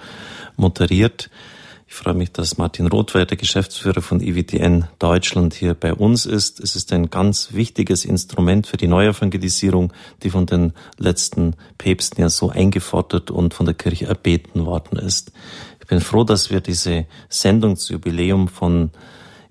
moderiert. 0.57 1.31
Ich 1.87 1.97
freue 1.97 2.15
mich, 2.15 2.31
dass 2.31 2.57
Martin 2.57 2.87
Rothweil, 2.87 3.27
der 3.27 3.37
Geschäftsführer 3.37 4.01
von 4.01 4.21
EWTN 4.21 4.87
Deutschland, 5.01 5.55
hier 5.55 5.75
bei 5.75 5.93
uns 5.93 6.25
ist. 6.25 6.61
Es 6.61 6.77
ist 6.77 6.93
ein 6.93 7.11
ganz 7.11 7.53
wichtiges 7.53 8.05
Instrument 8.05 8.69
für 8.69 8.77
die 8.77 8.87
Neuevangelisierung, 8.87 9.93
die 10.23 10.31
von 10.31 10.47
den 10.47 10.73
letzten 10.99 11.57
Päpsten 11.79 12.23
ja 12.23 12.29
so 12.29 12.49
eingefordert 12.49 13.33
und 13.33 13.55
von 13.55 13.67
der 13.67 13.75
Kirche 13.75 14.07
erbeten 14.07 14.67
worden 14.67 15.01
ist. 15.01 15.33
Ich 15.81 15.89
bin 15.89 16.01
froh, 16.01 16.23
dass 16.23 16.49
wir 16.51 16.61
diese 16.61 17.07
Sendung 17.29 17.77
zu 17.77 17.95
Jubiläum 17.95 18.47
von 18.47 18.93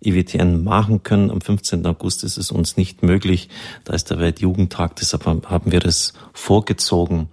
EWTN 0.01 0.63
machen 0.63 1.03
können. 1.03 1.31
Am 1.31 1.41
15. 1.41 1.85
August 1.85 2.23
ist 2.23 2.37
es 2.37 2.51
uns 2.51 2.77
nicht 2.77 3.03
möglich. 3.03 3.49
Da 3.83 3.93
ist 3.93 4.09
der 4.09 4.19
Weltjugendtag, 4.19 4.95
deshalb 4.95 5.25
haben 5.25 5.71
wir 5.71 5.85
es 5.85 6.13
vorgezogen. 6.33 7.29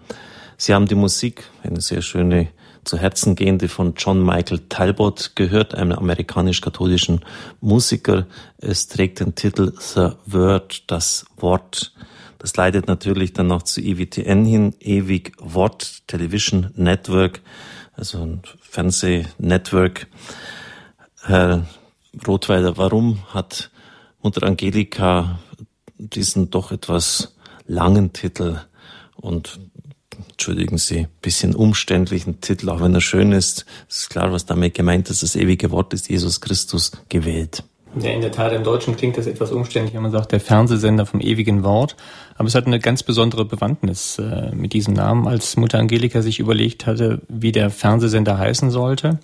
Sie 0.57 0.75
haben 0.75 0.87
die 0.87 0.95
Musik, 0.95 1.45
eine 1.63 1.81
sehr 1.81 2.03
schöne, 2.03 2.49
zu 2.87 2.99
Herzen 2.99 3.35
gehende 3.35 3.69
von 3.69 3.95
John 3.97 4.25
Michael 4.25 4.61
Talbot 4.69 5.33
gehört, 5.35 5.75
einem 5.75 5.99
amerikanisch-katholischen 5.99 7.25
Musiker. 7.61 8.27
Es 8.59 8.87
trägt 8.87 9.21
den 9.21 9.35
Titel 9.35 9.73
The 9.77 10.11
Word, 10.27 10.85
das 10.87 11.27
Wort. 11.37 11.93
Das 12.39 12.57
leitet 12.57 12.87
natürlich 12.87 13.33
dann 13.33 13.49
noch 13.49 13.63
zu 13.63 13.81
EWTN 13.81 14.45
hin, 14.45 14.75
ewig 14.81 15.33
Wort 15.39 16.07
Television 16.07 16.71
Network, 16.77 17.41
also 17.95 18.23
ein 18.23 18.43
Fernsehnetwork. 18.61 20.07
Herr 21.25 21.67
Rothweiler, 22.27 22.77
warum 22.77 23.19
hat 23.33 23.71
Mutter 24.23 24.47
Angelika 24.47 25.39
diesen 25.99 26.51
doch 26.51 26.73
etwas 26.73 27.37
langen 27.67 28.13
Titel 28.13 28.61
und 29.17 29.59
entschuldigen 30.29 30.79
Sie, 30.79 31.09
bisschen 31.21 31.55
umständlichen 31.55 32.41
Titel, 32.41 32.71
auch 32.71 32.81
wenn 32.81 32.95
er 32.95 33.01
schön 33.01 33.33
ist. 33.33 33.67
Ist 33.89 34.11
klar, 34.11 34.33
was 34.33 34.47
damit 34.47 34.75
gemeint 34.75 35.11
ist. 35.11 35.23
Das 35.23 35.37
ewige 35.37 35.71
Wort 35.71 35.93
ist 35.95 36.09
Jesus 36.09 36.41
Christus 36.41 36.93
gewählt. 37.09 37.65
Ja, 37.99 38.11
in 38.11 38.21
der 38.21 38.33
Tat, 38.33 38.53
im 38.53 38.63
Deutschen 38.63 38.95
klingt 38.97 39.17
das 39.17 39.27
etwas 39.27 39.53
umständlich, 39.53 39.95
wenn 39.95 40.03
man 40.03 40.13
sagt, 40.13 40.33
der 40.33 40.41
Fernsehsender 40.41 41.07
vom 41.07 41.21
ewigen 41.21 41.65
Wort. 41.65 41.97
Aber 42.35 42.47
es 42.47 42.55
hat 42.55 42.67
eine 42.67 42.79
ganz 42.79 43.03
besondere 43.03 43.47
Bewandtnis 43.47 44.19
äh, 44.19 44.55
mit 44.55 44.75
diesem 44.75 44.93
Namen, 44.93 45.27
als 45.27 45.57
Mutter 45.57 45.79
Angelika 45.79 46.21
sich 46.21 46.39
überlegt 46.39 46.87
hatte, 46.87 47.23
wie 47.29 47.53
der 47.53 47.71
Fernsehsender 47.71 48.37
heißen 48.37 48.71
sollte. 48.71 49.19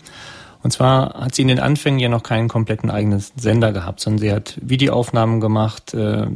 Und 0.63 0.71
zwar 0.71 1.15
hat 1.15 1.35
sie 1.35 1.43
in 1.43 1.49
den 1.49 1.61
Anfängen 1.61 1.99
ja 1.99 2.09
noch 2.09 2.23
keinen 2.23 2.49
kompletten 2.49 2.91
eigenen 2.91 3.23
Sender 3.37 3.73
gehabt, 3.73 4.01
sondern 4.01 4.21
sie 4.21 4.33
hat 4.33 4.59
Videoaufnahmen 4.61 5.41
gemacht, 5.41 5.93
äh, 5.95 6.27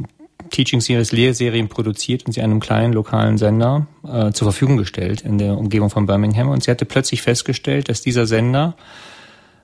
Teaching 0.49 0.81
Series, 0.81 1.11
Lehrserien 1.11 1.67
produziert 1.69 2.25
und 2.25 2.31
sie 2.33 2.41
einem 2.41 2.59
kleinen 2.59 2.93
lokalen 2.93 3.37
Sender 3.37 3.87
äh, 4.07 4.31
zur 4.31 4.45
Verfügung 4.45 4.77
gestellt 4.77 5.21
in 5.21 5.37
der 5.37 5.57
Umgebung 5.57 5.89
von 5.89 6.05
Birmingham. 6.05 6.49
Und 6.49 6.63
sie 6.63 6.71
hatte 6.71 6.85
plötzlich 6.85 7.21
festgestellt, 7.21 7.89
dass 7.89 8.01
dieser 8.01 8.25
Sender 8.25 8.75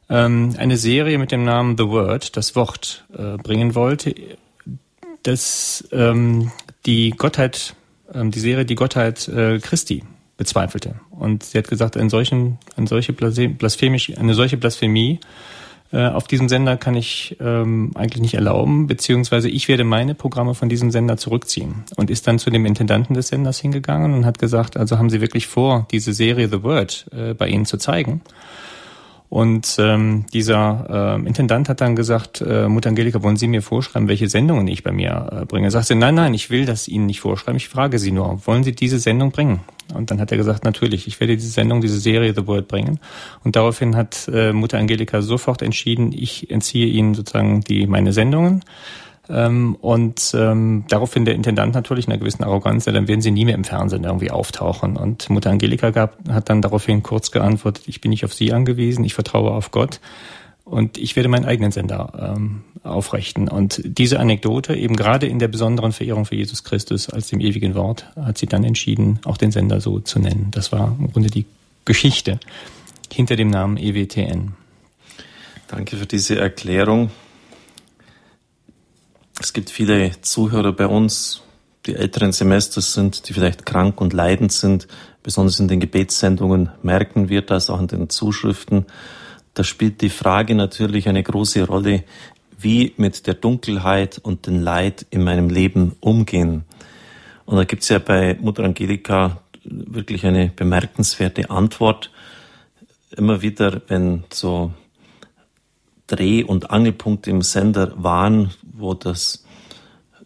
ähm, 0.09 0.55
eine 0.57 0.77
Serie 0.77 1.17
mit 1.17 1.31
dem 1.31 1.43
Namen 1.43 1.77
The 1.77 1.87
Word, 1.87 2.35
das 2.37 2.55
Wort, 2.55 3.05
äh, 3.17 3.37
bringen 3.37 3.75
wollte, 3.75 4.15
dass 5.23 5.87
ähm, 5.91 6.51
die 6.85 7.11
Gottheit, 7.11 7.75
ähm, 8.13 8.31
die 8.31 8.39
Serie 8.39 8.65
die 8.65 8.75
Gottheit 8.75 9.27
äh, 9.27 9.59
Christi 9.59 10.03
bezweifelte. 10.37 10.95
Und 11.11 11.43
sie 11.43 11.57
hat 11.57 11.67
gesagt, 11.67 11.97
eine, 11.97 12.09
solchen, 12.09 12.57
eine, 12.75 12.87
solche, 12.87 13.13
blasphemisch, 13.13 14.17
eine 14.17 14.33
solche 14.33 14.57
Blasphemie 14.57 15.19
äh, 15.93 16.07
auf 16.07 16.27
diesem 16.27 16.49
Sender 16.49 16.75
kann 16.75 16.95
ich 16.95 17.37
ähm, 17.39 17.91
eigentlich 17.93 18.21
nicht 18.21 18.33
erlauben, 18.33 18.87
beziehungsweise 18.87 19.47
ich 19.47 19.67
werde 19.67 19.83
meine 19.83 20.15
Programme 20.15 20.55
von 20.55 20.67
diesem 20.67 20.89
Sender 20.89 21.17
zurückziehen. 21.17 21.83
Und 21.95 22.09
ist 22.09 22.25
dann 22.25 22.39
zu 22.39 22.49
dem 22.49 22.65
Intendanten 22.65 23.13
des 23.13 23.27
Senders 23.27 23.59
hingegangen 23.59 24.13
und 24.13 24.25
hat 24.25 24.39
gesagt, 24.39 24.75
also 24.75 24.97
haben 24.97 25.11
Sie 25.11 25.21
wirklich 25.21 25.45
vor, 25.45 25.87
diese 25.91 26.11
Serie 26.11 26.47
The 26.47 26.63
Word 26.63 27.05
äh, 27.15 27.35
bei 27.35 27.47
Ihnen 27.47 27.65
zu 27.65 27.77
zeigen? 27.77 28.21
Und 29.29 29.77
ähm, 29.79 30.25
dieser 30.33 31.17
äh, 31.19 31.27
Intendant 31.27 31.69
hat 31.69 31.81
dann 31.81 31.95
gesagt, 31.95 32.41
äh, 32.41 32.67
Mutter 32.67 32.89
Angelika, 32.89 33.21
wollen 33.21 33.37
Sie 33.37 33.47
mir 33.47 33.61
vorschreiben, 33.61 34.07
welche 34.07 34.29
Sendungen 34.29 34.67
ich 34.67 34.83
bei 34.83 34.91
mir 34.91 35.41
äh, 35.41 35.45
bringe? 35.45 35.69
Sagt 35.69 35.87
sie, 35.87 35.95
nein, 35.95 36.15
nein, 36.15 36.33
ich 36.33 36.49
will 36.49 36.65
das 36.65 36.87
Ihnen 36.87 37.05
nicht 37.05 37.19
vorschreiben, 37.19 37.57
ich 37.57 37.69
frage 37.69 37.97
Sie 37.99 38.11
nur, 38.11 38.45
wollen 38.45 38.63
Sie 38.63 38.73
diese 38.73 38.99
Sendung 38.99 39.31
bringen? 39.31 39.61
Und 39.93 40.11
dann 40.11 40.19
hat 40.19 40.31
er 40.31 40.37
gesagt, 40.37 40.63
natürlich, 40.63 41.07
ich 41.07 41.19
werde 41.19 41.35
diese 41.35 41.49
Sendung, 41.49 41.81
diese 41.81 41.99
Serie 41.99 42.33
The 42.33 42.47
World 42.47 42.67
bringen. 42.67 42.99
Und 43.43 43.55
daraufhin 43.55 43.95
hat 43.95 44.29
äh, 44.33 44.53
Mutter 44.53 44.77
Angelika 44.77 45.21
sofort 45.21 45.61
entschieden, 45.61 46.11
ich 46.13 46.49
entziehe 46.49 46.87
Ihnen 46.87 47.13
sozusagen 47.13 47.61
die 47.61 47.87
meine 47.87 48.13
Sendungen. 48.13 48.63
Ähm, 49.29 49.75
und 49.75 50.33
ähm, 50.37 50.83
daraufhin 50.89 51.25
der 51.25 51.35
Intendant 51.35 51.73
natürlich 51.73 52.07
in 52.07 52.11
einer 52.11 52.19
gewissen 52.19 52.43
Arroganz, 52.43 52.85
ja, 52.85 52.91
dann 52.91 53.07
werden 53.07 53.21
sie 53.21 53.31
nie 53.31 53.45
mehr 53.45 53.55
im 53.55 53.63
Fernsehen 53.63 54.03
irgendwie 54.03 54.31
auftauchen. 54.31 54.97
Und 54.97 55.29
Mutter 55.29 55.49
Angelika 55.49 55.91
gab, 55.91 56.17
hat 56.29 56.49
dann 56.49 56.61
daraufhin 56.61 57.03
kurz 57.03 57.31
geantwortet, 57.31 57.83
ich 57.87 58.01
bin 58.01 58.09
nicht 58.09 58.25
auf 58.25 58.33
Sie 58.33 58.51
angewiesen, 58.51 59.05
ich 59.05 59.13
vertraue 59.13 59.51
auf 59.51 59.71
Gott 59.71 60.01
und 60.65 60.97
ich 60.97 61.15
werde 61.15 61.29
meinen 61.29 61.45
eigenen 61.45 61.71
Sender 61.71 62.35
ähm, 62.35 62.63
aufrichten. 62.83 63.47
Und 63.47 63.81
diese 63.83 64.19
Anekdote, 64.19 64.75
eben 64.75 64.95
gerade 64.95 65.25
in 65.27 65.39
der 65.39 65.47
besonderen 65.47 65.93
Verehrung 65.93 66.25
für 66.25 66.35
Jesus 66.35 66.63
Christus 66.63 67.09
als 67.09 67.29
dem 67.29 67.39
ewigen 67.39 67.75
Wort, 67.75 68.05
hat 68.15 68.37
sie 68.37 68.45
dann 68.45 68.63
entschieden, 68.63 69.19
auch 69.25 69.37
den 69.37 69.51
Sender 69.51 69.81
so 69.81 69.99
zu 69.99 70.19
nennen. 70.19 70.47
Das 70.51 70.71
war 70.71 70.95
im 70.99 71.11
Grunde 71.11 71.29
die 71.29 71.45
Geschichte 71.85 72.39
hinter 73.11 73.35
dem 73.35 73.49
Namen 73.49 73.77
EWTN. 73.77 74.53
Danke 75.67 75.97
für 75.97 76.05
diese 76.05 76.37
Erklärung. 76.37 77.09
Es 79.39 79.53
gibt 79.53 79.69
viele 79.69 80.11
Zuhörer 80.21 80.73
bei 80.73 80.87
uns, 80.87 81.41
die 81.85 81.95
älteren 81.95 82.31
Semesters 82.31 82.93
sind, 82.93 83.27
die 83.27 83.33
vielleicht 83.33 83.65
krank 83.65 83.99
und 83.99 84.13
leidend 84.13 84.51
sind. 84.51 84.87
Besonders 85.21 85.59
in 85.59 85.67
den 85.67 85.79
Gebetssendungen 85.79 86.69
merken 86.81 87.29
wir 87.29 87.41
das, 87.41 87.69
auch 87.69 87.79
in 87.79 87.87
den 87.87 88.09
Zuschriften. 88.09 88.85
Da 89.53 89.63
spielt 89.63 90.01
die 90.01 90.09
Frage 90.09 90.55
natürlich 90.55 91.07
eine 91.09 91.23
große 91.23 91.65
Rolle, 91.65 92.03
wie 92.63 92.93
mit 92.97 93.27
der 93.27 93.33
Dunkelheit 93.33 94.19
und 94.19 94.47
dem 94.47 94.61
Leid 94.61 95.05
in 95.09 95.23
meinem 95.23 95.49
Leben 95.49 95.95
umgehen. 95.99 96.63
Und 97.45 97.57
da 97.57 97.63
gibt 97.65 97.83
es 97.83 97.89
ja 97.89 97.99
bei 97.99 98.37
Mutter 98.39 98.63
Angelika 98.63 99.41
wirklich 99.63 100.25
eine 100.25 100.47
bemerkenswerte 100.55 101.49
Antwort. 101.49 102.11
Immer 103.15 103.41
wieder, 103.41 103.81
wenn 103.87 104.23
so 104.31 104.73
Dreh- 106.07 106.43
und 106.43 106.71
Angelpunkte 106.71 107.29
im 107.29 107.41
Sender 107.41 107.93
waren, 107.95 108.51
wo 108.63 108.93
das 108.93 109.43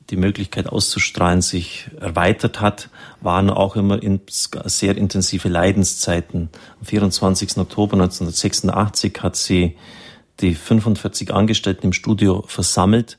die 0.10 0.18
Möglichkeit 0.18 0.68
auszustrahlen 0.68 1.42
sich 1.42 1.90
erweitert 2.00 2.62
hat, 2.62 2.90
waren 3.22 3.50
auch 3.50 3.76
immer 3.76 4.02
in 4.02 4.22
sehr 4.28 4.98
intensive 4.98 5.50
Leidenszeiten. 5.50 6.50
Am 6.80 6.86
24. 6.86 7.58
Oktober 7.58 7.94
1986 7.94 9.22
hat 9.22 9.36
sie 9.36 9.76
die 10.40 10.56
45 10.56 11.34
Angestellten 11.34 11.88
im 11.88 11.94
Studio 11.94 12.44
versammelt. 12.48 13.18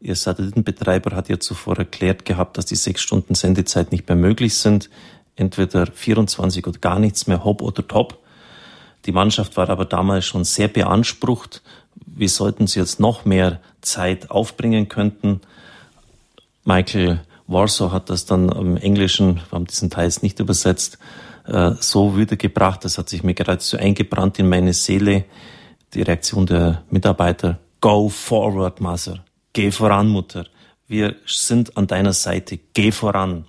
Ihr 0.00 0.14
Satellitenbetreiber 0.14 1.14
hat 1.14 1.28
ihr 1.28 1.40
zuvor 1.40 1.78
erklärt 1.78 2.24
gehabt, 2.24 2.56
dass 2.56 2.66
die 2.66 2.76
sechs 2.76 3.02
Stunden 3.02 3.34
Sendezeit 3.34 3.92
nicht 3.92 4.08
mehr 4.08 4.16
möglich 4.16 4.54
sind. 4.54 4.88
Entweder 5.36 5.86
24 5.86 6.66
oder 6.66 6.78
gar 6.78 6.98
nichts 6.98 7.26
mehr, 7.26 7.44
hopp 7.44 7.62
oder 7.62 7.86
top. 7.86 8.18
Die 9.06 9.12
Mannschaft 9.12 9.56
war 9.56 9.68
aber 9.70 9.84
damals 9.84 10.26
schon 10.26 10.44
sehr 10.44 10.68
beansprucht 10.68 11.62
wie 12.06 12.28
sollten 12.28 12.66
sie 12.66 12.80
jetzt 12.80 13.00
noch 13.00 13.24
mehr 13.24 13.60
Zeit 13.80 14.30
aufbringen 14.30 14.88
könnten. 14.88 15.40
Michael 16.64 17.20
Warsaw 17.46 17.92
hat 17.92 18.10
das 18.10 18.26
dann 18.26 18.50
im 18.50 18.76
Englischen, 18.76 19.36
wir 19.36 19.52
haben 19.52 19.66
diesen 19.66 19.90
Teil 19.90 20.04
jetzt 20.04 20.22
nicht 20.22 20.38
übersetzt, 20.38 20.98
äh, 21.46 21.72
so 21.80 22.16
wiedergebracht, 22.16 22.84
das 22.84 22.98
hat 22.98 23.08
sich 23.08 23.22
mir 23.22 23.34
geradezu 23.34 23.76
eingebrannt 23.76 24.38
in 24.38 24.48
meine 24.48 24.72
Seele, 24.72 25.24
die 25.94 26.02
Reaktion 26.02 26.46
der 26.46 26.82
Mitarbeiter, 26.90 27.58
Go 27.80 28.08
forward, 28.08 28.80
Mother, 28.80 29.24
geh 29.52 29.70
voran, 29.70 30.08
Mutter, 30.08 30.46
wir 30.86 31.16
sind 31.26 31.76
an 31.76 31.86
deiner 31.86 32.12
Seite, 32.12 32.58
geh 32.74 32.92
voran. 32.92 33.46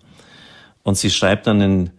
Und 0.84 0.98
sie 0.98 1.10
schreibt 1.10 1.48
dann 1.48 1.62
in, 1.62 1.90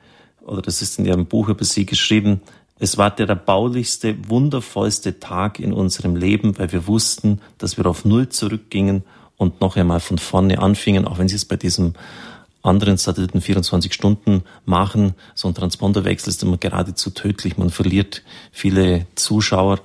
oder 0.40 0.62
das 0.62 0.82
ist 0.82 0.99
in 0.99 1.05
ihrem 1.05 1.26
Buch 1.26 1.49
über 1.49 1.64
sie 1.64 1.86
geschrieben, 1.86 2.40
es 2.78 2.99
war 2.99 3.11
der 3.11 3.28
erbaulichste, 3.28 4.16
wundervollste 4.28 5.20
Tag 5.20 5.61
in 5.61 5.72
unserem 5.72 6.16
Leben, 6.16 6.59
weil 6.59 6.72
wir 6.72 6.88
wussten, 6.88 7.40
dass 7.59 7.76
wir 7.76 7.86
auf 7.86 8.05
Null 8.05 8.28
zurückgingen 8.28 9.05
und 9.36 9.61
noch 9.61 9.76
einmal 9.76 10.01
von 10.01 10.18
vorne 10.18 10.59
anfingen, 10.59 11.07
auch 11.07 11.18
wenn 11.18 11.28
sie 11.28 11.36
es 11.36 11.45
bei 11.45 11.57
diesem 11.57 11.95
anderen 12.62 12.97
Satelliten 12.97 13.40
24 13.40 13.93
Stunden 13.93 14.43
machen. 14.64 15.14
So 15.34 15.49
ein 15.49 15.55
Transponderwechsel 15.55 16.30
ist 16.30 16.43
immer 16.43 16.57
geradezu 16.57 17.11
tödlich. 17.11 17.57
Man 17.57 17.70
verliert 17.70 18.22
viele 18.51 19.07
Zuschauer. 19.14 19.80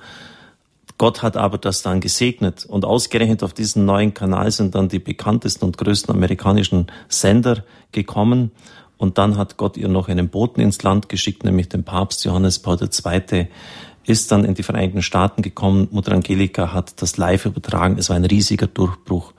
Gott 0.98 1.22
hat 1.22 1.36
aber 1.36 1.58
das 1.58 1.82
dann 1.82 2.00
gesegnet 2.00 2.66
und 2.66 2.84
ausgerechnet 2.84 3.44
auf 3.44 3.52
diesen 3.52 3.84
neuen 3.84 4.14
Kanal 4.14 4.50
sind 4.50 4.74
dann 4.74 4.88
die 4.88 4.98
bekanntesten 4.98 5.64
und 5.64 5.78
größten 5.78 6.12
amerikanischen 6.12 6.88
Sender 7.08 7.64
gekommen 7.92 8.50
und 8.98 9.16
dann 9.16 9.36
hat 9.36 9.56
Gott 9.56 9.76
ihr 9.76 9.88
noch 9.88 10.08
einen 10.08 10.28
Boten 10.28 10.60
ins 10.60 10.82
Land 10.82 11.08
geschickt, 11.08 11.44
nämlich 11.44 11.68
den 11.68 11.84
Papst 11.84 12.24
Johannes 12.24 12.58
Paul 12.58 12.78
II. 12.82 13.46
ist 14.04 14.32
dann 14.32 14.44
in 14.44 14.54
die 14.54 14.64
Vereinigten 14.64 15.02
Staaten 15.02 15.40
gekommen. 15.42 15.86
Mutter 15.92 16.12
Angelika 16.12 16.72
hat 16.72 17.00
das 17.00 17.16
live 17.16 17.46
übertragen. 17.46 17.96
Es 17.96 18.10
war 18.10 18.16
ein 18.16 18.24
riesiger 18.24 18.66
Durchbruch. 18.66 19.32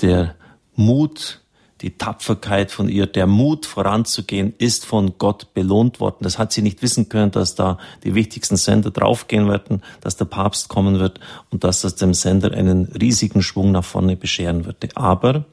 Der 0.00 0.36
Mut, 0.76 1.40
die 1.84 1.98
Tapferkeit 1.98 2.70
von 2.70 2.88
ihr, 2.88 3.06
der 3.06 3.26
Mut 3.26 3.66
voranzugehen, 3.66 4.54
ist 4.56 4.86
von 4.86 5.18
Gott 5.18 5.52
belohnt 5.52 6.00
worden. 6.00 6.20
Das 6.22 6.38
hat 6.38 6.50
sie 6.50 6.62
nicht 6.62 6.80
wissen 6.80 7.10
können, 7.10 7.30
dass 7.30 7.56
da 7.56 7.76
die 8.04 8.14
wichtigsten 8.14 8.56
Sender 8.56 8.90
draufgehen 8.90 9.50
werden, 9.50 9.82
dass 10.00 10.16
der 10.16 10.24
Papst 10.24 10.70
kommen 10.70 10.98
wird 10.98 11.20
und 11.50 11.62
dass 11.62 11.82
das 11.82 11.96
dem 11.96 12.14
Sender 12.14 12.52
einen 12.52 12.86
riesigen 12.86 13.42
Schwung 13.42 13.70
nach 13.70 13.84
vorne 13.84 14.16
bescheren 14.16 14.64
würde. 14.64 14.88
Aber, 14.94 15.44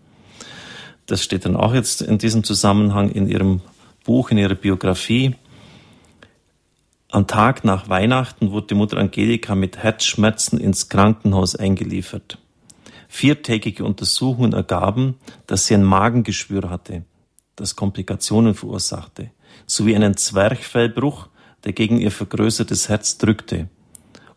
das 1.05 1.21
steht 1.21 1.43
dann 1.43 1.57
auch 1.57 1.73
jetzt 1.73 2.01
in 2.01 2.17
diesem 2.17 2.45
Zusammenhang 2.45 3.11
in 3.11 3.27
ihrem 3.27 3.59
Buch, 4.05 4.31
in 4.31 4.37
ihrer 4.37 4.55
Biografie, 4.55 5.35
am 7.09 7.27
Tag 7.27 7.65
nach 7.65 7.89
Weihnachten 7.89 8.51
wurde 8.51 8.67
die 8.67 8.75
Mutter 8.75 8.95
Angelika 8.95 9.53
mit 9.53 9.79
Herzschmerzen 9.79 10.57
ins 10.57 10.87
Krankenhaus 10.87 11.57
eingeliefert. 11.57 12.37
Viertägige 13.13 13.83
Untersuchungen 13.83 14.53
ergaben, 14.53 15.15
dass 15.45 15.67
sie 15.67 15.73
ein 15.73 15.83
Magengeschwür 15.83 16.69
hatte, 16.69 17.03
das 17.57 17.75
Komplikationen 17.75 18.55
verursachte, 18.55 19.31
sowie 19.65 19.97
einen 19.97 20.15
Zwerchfellbruch, 20.15 21.27
der 21.65 21.73
gegen 21.73 21.99
ihr 21.99 22.09
vergrößertes 22.09 22.87
Herz 22.87 23.17
drückte. 23.17 23.67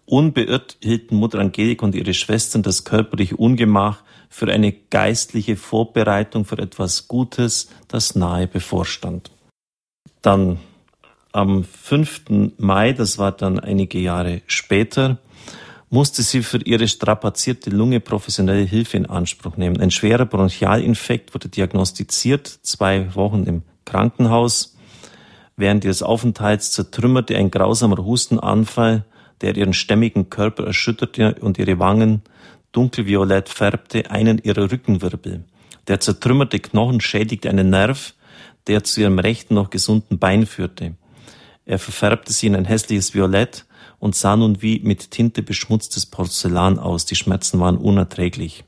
Unbeirrt 0.07 0.77
hielten 0.83 1.15
Mutter 1.15 1.39
Angelika 1.39 1.87
und 1.87 1.95
ihre 1.95 2.15
Schwestern 2.15 2.65
das 2.65 2.85
körperliche 2.85 3.37
Ungemach 3.37 4.03
für 4.29 4.53
eine 4.53 4.73
geistliche 4.73 5.55
Vorbereitung 5.55 6.45
für 6.45 6.59
etwas 6.59 7.07
Gutes, 7.07 7.71
das 7.87 8.17
nahe 8.17 8.49
bevorstand. 8.49 9.31
Dann 10.21 10.59
am 11.31 11.63
5. 11.63 12.23
Mai, 12.59 12.93
das 12.93 13.19
war 13.19 13.31
dann 13.31 13.61
einige 13.61 14.01
Jahre 14.01 14.43
später, 14.49 15.21
musste 15.95 16.23
sie 16.23 16.43
für 16.43 16.59
ihre 16.59 16.89
strapazierte 16.89 17.71
Lunge 17.71 18.01
professionelle 18.01 18.65
Hilfe 18.65 18.97
in 18.97 19.07
Anspruch 19.07 19.57
nehmen. 19.57 19.81
Ein 19.81 19.93
schwerer 19.93 20.27
Bronchialinfekt 20.27 21.33
wurde 21.35 21.49
diagnostiziert, 21.49 22.49
zwei 22.49 23.15
Wochen 23.15 23.45
im 23.45 23.63
Krankenhaus. 23.85 24.77
Während 25.57 25.85
ihres 25.85 26.03
Aufenthalts 26.03 26.73
zertrümmerte 26.73 27.37
ein 27.37 27.53
grausamer 27.53 28.05
Hustenanfall, 28.05 29.05
der 29.41 29.57
ihren 29.57 29.73
stämmigen 29.73 30.31
Körper 30.31 30.67
erschütterte 30.67 31.37
und 31.41 31.59
ihre 31.59 31.79
Wangen 31.79 32.23
dunkelviolett 32.73 33.49
färbte, 33.49 34.11
einen 34.11 34.39
ihrer 34.39 34.73
Rückenwirbel. 34.73 35.45
Der 35.87 36.01
zertrümmerte 36.01 36.59
Knochen 36.59 37.01
schädigte 37.01 37.51
einen 37.51 37.71
Nerv, 37.71 38.15
der 38.67 38.83
zu 38.83 39.01
ihrem 39.01 39.21
rechten 39.21 39.55
noch 39.55 39.71
gesunden 39.71 40.19
Bein 40.19 40.45
führte. 40.47 40.97
Er 41.67 41.79
verfärbte 41.79 42.33
sie 42.33 42.49
in 42.49 42.57
ein 42.57 42.65
hässliches 42.65 43.15
Violett 43.15 43.65
und 44.05 44.15
sah 44.15 44.37
nun 44.37 44.61
wie 44.61 44.81
mit 44.81 45.13
Tinte 45.13 45.43
beschmutztes 45.43 46.05
Porzellan 46.05 46.79
aus. 46.79 47.07
Die 47.07 47.15
Schmerzen 47.15 47.59
waren 47.59 47.79
unerträglich. 47.79 48.65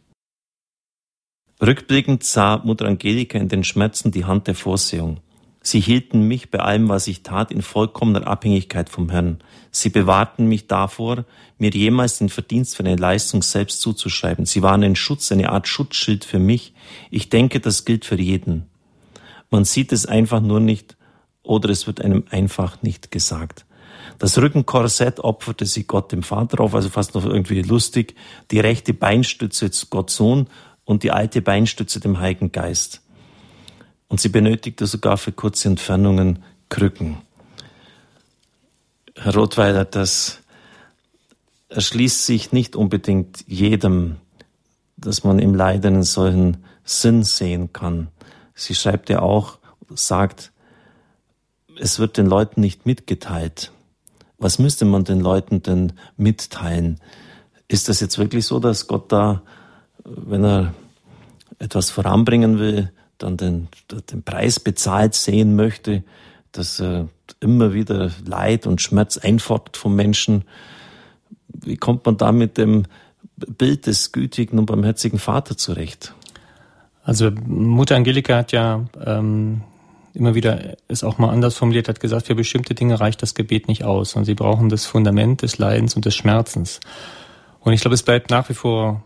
Rückblickend 1.61 2.25
sah 2.25 2.63
Mutter 2.65 2.87
Angelika 2.87 3.37
in 3.37 3.51
den 3.51 3.63
Schmerzen 3.63 4.11
die 4.11 4.25
Hand 4.25 4.47
der 4.47 4.55
Vorsehung. 4.55 5.21
Sie 5.61 5.81
hielten 5.81 6.23
mich 6.23 6.51
bei 6.51 6.61
allem, 6.61 6.89
was 6.89 7.07
ich 7.07 7.23
tat, 7.23 7.51
in 7.51 7.61
vollkommener 7.61 8.27
Abhängigkeit 8.27 8.89
vom 8.89 9.11
Herrn. 9.11 9.41
Sie 9.71 9.91
bewahrten 9.91 10.47
mich 10.47 10.69
davor, 10.69 11.27
mir 11.59 11.71
jemals 11.71 12.17
den 12.17 12.31
Verdienst 12.31 12.75
für 12.75 12.85
eine 12.85 12.97
Leistung 12.97 13.43
selbst 13.43 13.83
zuzuschreiben. 13.83 14.47
Sie 14.47 14.63
waren 14.63 14.83
ein 14.83 14.97
Schutz, 14.97 15.31
eine 15.33 15.51
Art 15.51 15.69
Schutzschild 15.69 16.25
für 16.25 16.39
mich. 16.39 16.73
Ich 17.11 17.29
denke, 17.29 17.61
das 17.61 17.85
gilt 17.85 18.07
für 18.07 18.19
jeden. 18.19 18.71
Man 19.51 19.67
sieht 19.67 19.93
es 19.93 20.07
einfach 20.07 20.41
nur 20.41 20.61
nicht 20.61 20.97
oder 21.43 21.69
es 21.69 21.87
wird 21.87 22.01
einem 22.01 22.25
einfach 22.31 22.81
nicht 22.81 23.11
gesagt. 23.11 23.66
Das 24.19 24.39
Rückenkorsett 24.39 25.21
opferte 25.21 25.67
sie 25.67 25.85
Gott 25.85 26.13
dem 26.13 26.23
Vater 26.23 26.61
auf, 26.61 26.75
also 26.75 26.89
fast 26.89 27.15
noch 27.15 27.25
irgendwie 27.25 27.63
lustig. 27.63 28.15
Die 28.51 28.61
rechte 28.61 28.95
Beinstütze 28.95 29.71
Gott 29.91 30.11
Sohn 30.11 30.49
und 30.85 31.03
die 31.03 31.11
alte 31.11 31.43
Beinstütze 31.43 32.01
dem 32.01 32.19
Heiligen 32.19 32.53
Geist. 32.53 33.03
Und 34.09 34.21
sie 34.21 34.29
benötigte 34.29 34.87
sogar 34.87 35.19
für 35.19 35.33
kurze 35.33 35.69
Entfernungen 35.69 36.43
Krücken. 36.69 37.19
Herr 39.17 39.35
Rothweiler, 39.35 39.85
das 39.85 40.41
erschließt 41.69 42.25
sich 42.25 42.53
nicht 42.53 42.77
unbedingt 42.77 43.45
jedem, 43.47 44.17
dass 44.97 45.25
man 45.25 45.39
im 45.39 45.55
Leiden 45.55 45.95
einen 45.95 46.03
solchen 46.03 46.65
Sinn 46.85 47.25
sehen 47.25 47.73
kann. 47.73 48.09
Sie 48.55 48.75
schreibt 48.75 49.11
ja 49.11 49.21
auch, 49.21 49.59
sagt, 49.91 50.53
es 51.79 51.99
wird 51.99 52.17
den 52.17 52.27
Leuten 52.27 52.61
nicht 52.61 52.87
mitgeteilt. 52.87 53.73
Was 54.39 54.59
müsste 54.59 54.85
man 54.85 55.05
den 55.05 55.21
Leuten 55.21 55.63
denn 55.63 55.93
mitteilen? 56.17 57.01
Ist 57.69 57.89
das 57.89 58.01
jetzt 58.01 58.19
wirklich 58.19 58.47
so, 58.47 58.59
dass 58.59 58.87
Gott 58.87 59.11
da, 59.11 59.43
wenn 60.05 60.45
er 60.45 60.75
etwas 61.59 61.91
voranbringen 61.91 62.59
will, 62.59 62.93
dann 63.19 63.37
den, 63.37 63.69
den 64.13 64.23
Preis 64.23 64.61
bezahlt 64.61 65.15
sehen 65.15 65.57
möchte, 65.57 66.05
dass 66.53 66.81
er 66.81 67.09
immer 67.41 67.73
wieder 67.73 68.11
Leid 68.25 68.67
und 68.67 68.81
Schmerz 68.81 69.17
einfordert 69.17 69.77
vom 69.77 69.97
Menschen? 69.97 70.45
Wie 71.49 71.77
kommt 71.77 72.05
man 72.05 72.17
da 72.17 72.33
mit 72.33 72.59
dem 72.59 72.85
Bild 73.37 73.87
des 73.87 74.13
gütigen 74.13 74.59
und 74.59 74.67
barmherzigen 74.67 75.19
Vater 75.19 75.57
zurecht? 75.57 76.15
Also 77.03 77.31
Mutter 77.31 77.97
Angelika 77.97 78.37
hat 78.37 78.53
ja 78.53 78.85
ähm, 79.05 79.63
immer 80.17 80.35
wieder 80.35 80.77
es 80.89 81.05
auch 81.05 81.19
mal 81.19 81.31
anders 81.31 81.57
formuliert, 81.57 81.89
hat 81.89 82.01
gesagt, 82.01 82.27
für 82.27 82.35
bestimmte 82.35 82.75
Dinge 82.75 82.99
reicht 82.99 83.23
das 83.23 83.35
Gebet 83.35 83.69
nicht 83.69 83.85
aus 83.85 84.17
und 84.17 84.25
sie 84.25 84.35
brauchen 84.35 84.69
das 84.69 84.87
Fundament 84.87 85.43
des 85.43 85.59
Leidens 85.59 85.95
und 85.95 86.05
des 86.05 86.15
Schmerzens. 86.15 86.81
Und 87.61 87.73
ich 87.73 87.81
glaube, 87.81 87.95
es 87.95 88.03
bleibt 88.03 88.31
nach 88.31 88.49
wie 88.49 88.55
vor 88.55 89.03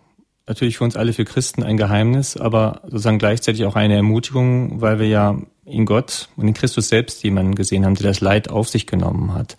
natürlich 0.47 0.79
für 0.79 0.85
uns 0.85 0.97
alle, 0.97 1.13
für 1.13 1.25
Christen 1.25 1.63
ein 1.63 1.77
Geheimnis, 1.77 2.37
aber 2.37 2.81
sozusagen 2.85 3.19
gleichzeitig 3.19 3.65
auch 3.65 3.77
eine 3.77 3.95
Ermutigung, 3.95 4.81
weil 4.81 4.99
wir 4.99 5.09
ja 5.09 5.37
in 5.65 5.87
Gott 5.87 6.29
und 6.37 6.49
in 6.49 6.55
Christus 6.55 6.89
selbst 6.89 7.23
jemanden 7.23 7.55
gesehen 7.55 7.85
haben, 7.85 7.95
der 7.95 8.09
das 8.09 8.21
Leid 8.21 8.51
auf 8.51 8.69
sich 8.69 8.87
genommen 8.87 9.35
hat. 9.35 9.57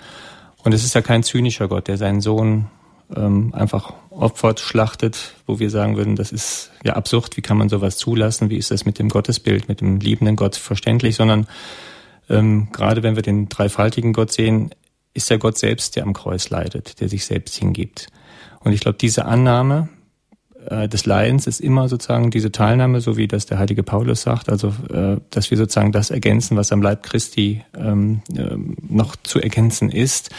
Und 0.64 0.74
es 0.74 0.84
ist 0.84 0.94
ja 0.94 1.02
kein 1.02 1.24
zynischer 1.24 1.68
Gott, 1.68 1.88
der 1.88 1.98
seinen 1.98 2.22
Sohn 2.22 2.68
ähm, 3.16 3.54
einfach 3.54 3.94
opfert, 4.12 4.60
schlachtet, 4.60 5.36
wo 5.48 5.60
wir 5.60 5.70
sagen 5.70 5.98
würden, 5.98 6.16
das 6.16 6.32
ist 6.32 6.72
ja 6.84 6.94
absurd, 6.94 7.38
wie 7.38 7.42
kann 7.42 7.58
man 7.58 7.70
sowas 7.70 7.98
zulassen, 7.98 8.50
wie 8.50 8.58
ist 8.58 8.70
das 8.70 8.86
mit 8.86 9.00
dem 9.00 9.10
Gottesbild, 9.10 9.68
mit 9.68 9.82
dem 9.82 10.00
liebenden 10.00 10.36
Gott 10.36 10.56
verständlich, 10.56 11.16
sondern 11.16 11.48
ähm, 12.30 12.68
gerade 12.72 13.04
wenn 13.04 13.16
wir 13.16 13.24
den 13.24 13.50
dreifaltigen 13.50 14.14
Gott 14.14 14.32
sehen, 14.32 14.72
ist 15.14 15.30
der 15.30 15.38
Gott 15.38 15.58
selbst, 15.58 15.96
der 15.96 16.04
am 16.04 16.14
Kreuz 16.14 16.50
leidet, 16.50 17.00
der 17.02 17.10
sich 17.10 17.26
selbst 17.26 17.56
hingibt. 17.56 18.08
Und 18.60 18.74
ich 18.74 18.82
glaube, 18.82 18.98
diese 18.98 19.26
Annahme 19.26 19.90
äh, 20.68 20.88
des 20.88 21.06
Leidens 21.06 21.48
ist 21.48 21.60
immer 21.60 21.90
sozusagen 21.90 22.32
diese 22.32 22.52
Teilnahme, 22.52 23.02
so 23.02 23.18
wie 23.18 23.28
das 23.28 23.46
der 23.46 23.60
heilige 23.60 23.84
Paulus 23.84 24.22
sagt, 24.22 24.50
also 24.50 24.74
äh, 24.94 25.18
dass 25.30 25.52
wir 25.52 25.58
sozusagen 25.58 25.92
das 25.92 26.12
ergänzen, 26.12 26.58
was 26.58 26.72
am 26.72 26.82
Leib 26.82 27.04
Christi 27.04 27.64
ähm, 27.78 28.22
äh, 28.36 28.56
noch 28.88 29.16
zu 29.16 29.40
ergänzen 29.40 29.90
ist 29.90 30.32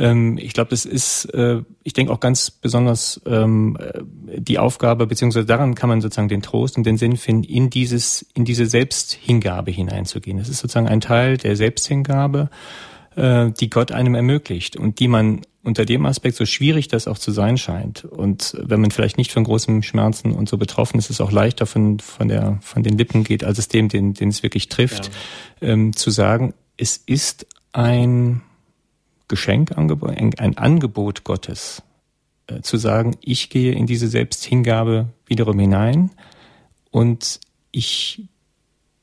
ähm, 0.00 0.38
ich 0.38 0.54
glaube, 0.54 0.70
das 0.70 0.86
ist, 0.86 1.26
äh, 1.26 1.62
ich 1.82 1.92
denke 1.92 2.10
auch 2.10 2.20
ganz 2.20 2.50
besonders 2.50 3.20
ähm, 3.26 3.76
äh, 3.78 4.00
die 4.40 4.58
Aufgabe, 4.58 5.06
beziehungsweise 5.06 5.44
daran 5.44 5.74
kann 5.74 5.90
man 5.90 6.00
sozusagen 6.00 6.30
den 6.30 6.40
Trost 6.40 6.78
und 6.78 6.86
den 6.86 6.96
Sinn 6.96 7.18
finden, 7.18 7.44
in 7.44 7.68
dieses, 7.68 8.22
in 8.32 8.46
diese 8.46 8.64
Selbsthingabe 8.64 9.70
hineinzugehen. 9.70 10.38
Das 10.38 10.48
ist 10.48 10.60
sozusagen 10.60 10.88
ein 10.88 11.02
Teil 11.02 11.36
der 11.36 11.54
Selbsthingabe, 11.54 12.48
äh, 13.14 13.50
die 13.50 13.68
Gott 13.68 13.92
einem 13.92 14.14
ermöglicht 14.14 14.76
und 14.76 15.00
die 15.00 15.08
man 15.08 15.42
unter 15.62 15.84
dem 15.84 16.06
Aspekt, 16.06 16.36
so 16.36 16.46
schwierig 16.46 16.88
das 16.88 17.06
auch 17.06 17.18
zu 17.18 17.30
sein 17.32 17.58
scheint, 17.58 18.06
und 18.06 18.56
wenn 18.58 18.80
man 18.80 18.90
vielleicht 18.90 19.18
nicht 19.18 19.30
von 19.30 19.44
großen 19.44 19.82
Schmerzen 19.82 20.32
und 20.32 20.48
so 20.48 20.56
betroffen 20.56 20.98
ist, 20.98 21.10
ist 21.10 21.16
es 21.16 21.20
auch 21.20 21.30
leichter 21.30 21.66
von, 21.66 22.00
von, 22.00 22.28
der, 22.28 22.58
von 22.62 22.82
den 22.82 22.96
Lippen 22.96 23.24
geht, 23.24 23.44
als 23.44 23.58
es 23.58 23.68
dem, 23.68 23.90
den, 23.90 24.14
den 24.14 24.30
es 24.30 24.42
wirklich 24.42 24.70
trifft, 24.70 25.10
ja. 25.60 25.68
ähm, 25.68 25.94
zu 25.94 26.10
sagen, 26.10 26.54
es 26.78 26.96
ist 26.96 27.46
ein 27.72 28.40
Geschenk, 29.30 29.72
ein 29.78 30.58
Angebot 30.58 31.24
Gottes, 31.24 31.82
äh, 32.48 32.60
zu 32.60 32.76
sagen, 32.76 33.16
ich 33.22 33.48
gehe 33.48 33.72
in 33.72 33.86
diese 33.86 34.08
Selbsthingabe 34.08 35.08
wiederum 35.24 35.58
hinein 35.58 36.10
und 36.90 37.40
ich 37.70 38.28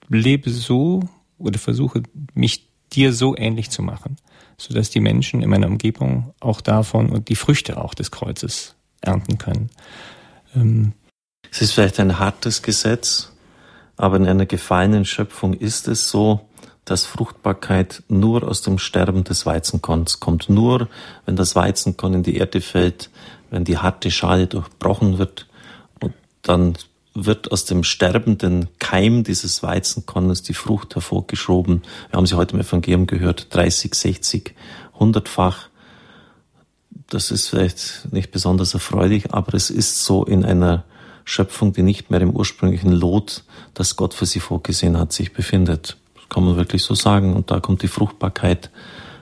lebe 0.09 0.51
so 0.51 1.09
oder 1.38 1.57
versuche 1.57 2.03
mich 2.34 2.67
dir 2.93 3.13
so 3.13 3.36
ähnlich 3.36 3.69
zu 3.69 3.82
machen, 3.82 4.17
so 4.57 4.73
dass 4.73 4.89
die 4.89 4.99
Menschen 4.99 5.41
in 5.41 5.49
meiner 5.49 5.67
Umgebung 5.67 6.34
auch 6.39 6.61
davon 6.61 7.09
und 7.09 7.30
die 7.30 7.36
Früchte 7.36 7.82
auch 7.82 7.93
des 7.93 8.11
Kreuzes 8.11 8.75
ernten 9.01 9.38
können. 9.38 9.69
Ähm 10.55 10.93
es 11.49 11.61
ist 11.61 11.71
vielleicht 11.71 11.99
ein 11.99 12.19
hartes 12.19 12.61
Gesetz, 12.61 13.32
aber 13.95 14.17
in 14.17 14.28
einer 14.28 14.45
gefallenen 14.45 15.05
Schöpfung 15.05 15.53
ist 15.53 15.88
es 15.88 16.09
so, 16.09 16.41
dass 16.88 17.05
Fruchtbarkeit 17.05 18.01
nur 18.07 18.47
aus 18.47 18.61
dem 18.61 18.77
Sterben 18.79 19.25
des 19.25 19.45
Weizenkorns 19.45 20.21
kommt. 20.21 20.49
Nur 20.49 20.88
wenn 21.25 21.35
das 21.35 21.53
Weizenkorn 21.53 22.13
in 22.13 22.23
die 22.23 22.38
Erde 22.38 22.61
fällt, 22.61 23.09
wenn 23.51 23.65
die 23.65 23.77
harte 23.77 24.09
Schale 24.09 24.47
durchbrochen 24.47 25.17
wird, 25.17 25.47
und 25.99 26.13
dann 26.43 26.77
wird 27.13 27.51
aus 27.51 27.65
dem 27.65 27.83
sterbenden 27.83 28.69
Keim 28.79 29.25
dieses 29.25 29.63
Weizenkornes 29.63 30.43
die 30.43 30.53
Frucht 30.53 30.95
hervorgeschoben. 30.95 31.81
Wir 32.09 32.17
haben 32.17 32.25
sie 32.25 32.35
heute 32.35 32.55
im 32.55 32.61
Evangelium 32.61 33.05
gehört, 33.05 33.53
30, 33.53 33.93
60, 33.93 34.55
100-fach. 34.97 35.67
das 37.09 37.31
ist 37.31 37.49
vielleicht 37.49 38.13
nicht 38.13 38.31
besonders 38.31 38.73
erfreulich, 38.73 39.33
aber 39.33 39.55
es 39.55 39.69
ist 39.69 40.05
so 40.05 40.23
in 40.23 40.45
einer 40.45 40.85
Schöpfung, 41.25 41.73
die 41.73 41.83
nicht 41.83 42.11
mehr 42.11 42.21
im 42.21 42.33
ursprünglichen 42.33 42.93
Lot, 42.93 43.43
das 43.73 43.97
Gott 43.97 44.13
für 44.13 44.25
sie 44.25 44.39
vorgesehen 44.39 44.97
hat, 44.97 45.11
sich 45.11 45.33
befindet. 45.33 45.97
Kann 46.30 46.45
man 46.45 46.55
wirklich 46.55 46.84
so 46.84 46.95
sagen. 46.95 47.36
Und 47.36 47.51
da 47.51 47.59
kommt 47.59 47.82
die 47.82 47.88
Fruchtbarkeit 47.88 48.69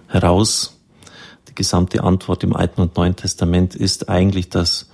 heraus. 0.08 0.80
Die 1.48 1.56
gesamte 1.56 2.04
Antwort 2.04 2.44
im 2.44 2.56
Alten 2.56 2.82
und 2.82 2.98
Neuen 2.98 3.16
Testament 3.16 3.76
ist 3.76 4.10
eigentlich, 4.10 4.50
dass 4.50 4.90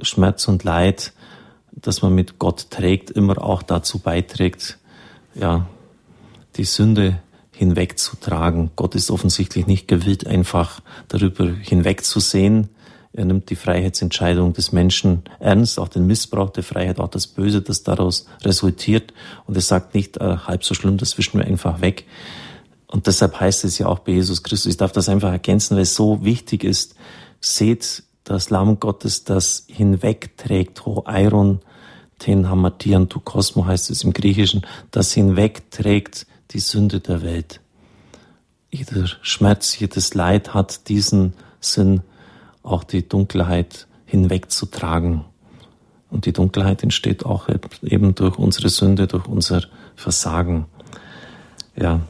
Schmerz 0.00 0.48
und 0.48 0.64
Leid, 0.64 1.12
das 1.72 2.02
man 2.02 2.14
mit 2.14 2.38
Gott 2.38 2.70
trägt, 2.70 3.10
immer 3.10 3.42
auch 3.42 3.62
dazu 3.62 3.98
beiträgt, 3.98 4.78
ja, 5.34 5.66
die 6.56 6.64
Sünde 6.64 7.18
hinwegzutragen. 7.52 8.70
Gott 8.76 8.94
ist 8.94 9.10
offensichtlich 9.10 9.66
nicht 9.66 9.88
gewillt, 9.88 10.26
einfach 10.26 10.80
darüber 11.08 11.50
hinwegzusehen. 11.50 12.68
Er 13.14 13.26
nimmt 13.26 13.50
die 13.50 13.56
Freiheitsentscheidung 13.56 14.54
des 14.54 14.72
Menschen 14.72 15.22
ernst, 15.38 15.78
auch 15.78 15.88
den 15.88 16.06
Missbrauch 16.06 16.50
der 16.50 16.62
Freiheit, 16.62 16.98
auch 16.98 17.08
das 17.08 17.26
Böse, 17.26 17.60
das 17.60 17.82
daraus 17.82 18.26
resultiert. 18.42 19.12
Und 19.46 19.54
er 19.54 19.60
sagt 19.60 19.94
nicht, 19.94 20.16
äh, 20.16 20.36
halb 20.38 20.64
so 20.64 20.74
schlimm, 20.74 20.96
das 20.96 21.18
wischen 21.18 21.38
wir 21.38 21.46
einfach 21.46 21.82
weg. 21.82 22.06
Und 22.86 23.06
deshalb 23.06 23.38
heißt 23.38 23.64
es 23.64 23.78
ja 23.78 23.86
auch 23.86 24.00
bei 24.00 24.12
Jesus 24.12 24.42
Christus, 24.42 24.70
ich 24.70 24.76
darf 24.78 24.92
das 24.92 25.08
einfach 25.08 25.30
ergänzen, 25.30 25.76
weil 25.76 25.82
es 25.82 25.94
so 25.94 26.24
wichtig 26.24 26.64
ist. 26.64 26.94
Seht 27.40 28.02
das 28.24 28.50
Lamm 28.50 28.80
Gottes, 28.80 29.24
das 29.24 29.64
hinwegträgt, 29.68 30.86
ho 30.86 31.04
Iron, 31.08 31.60
ten 32.18 32.48
hamatian 32.48 33.08
tu 33.08 33.20
Kosmo 33.20 33.66
heißt 33.66 33.90
es 33.90 34.04
im 34.04 34.12
Griechischen, 34.12 34.64
das 34.90 35.12
hinwegträgt 35.12 36.26
die 36.52 36.60
Sünde 36.60 37.00
der 37.00 37.22
Welt. 37.22 37.60
Jeder 38.70 39.06
Schmerz, 39.22 39.78
jedes 39.78 40.14
Leid 40.14 40.54
hat 40.54 40.88
diesen 40.88 41.34
Sinn, 41.60 42.02
auch 42.62 42.84
die 42.84 43.08
Dunkelheit 43.08 43.86
hinwegzutragen. 44.06 45.24
Und 46.10 46.26
die 46.26 46.32
Dunkelheit 46.32 46.82
entsteht 46.82 47.24
auch 47.24 47.48
eben 47.82 48.14
durch 48.14 48.38
unsere 48.38 48.68
Sünde, 48.68 49.06
durch 49.06 49.26
unser 49.26 49.62
Versagen. 49.96 50.66
Ja. 51.74 52.00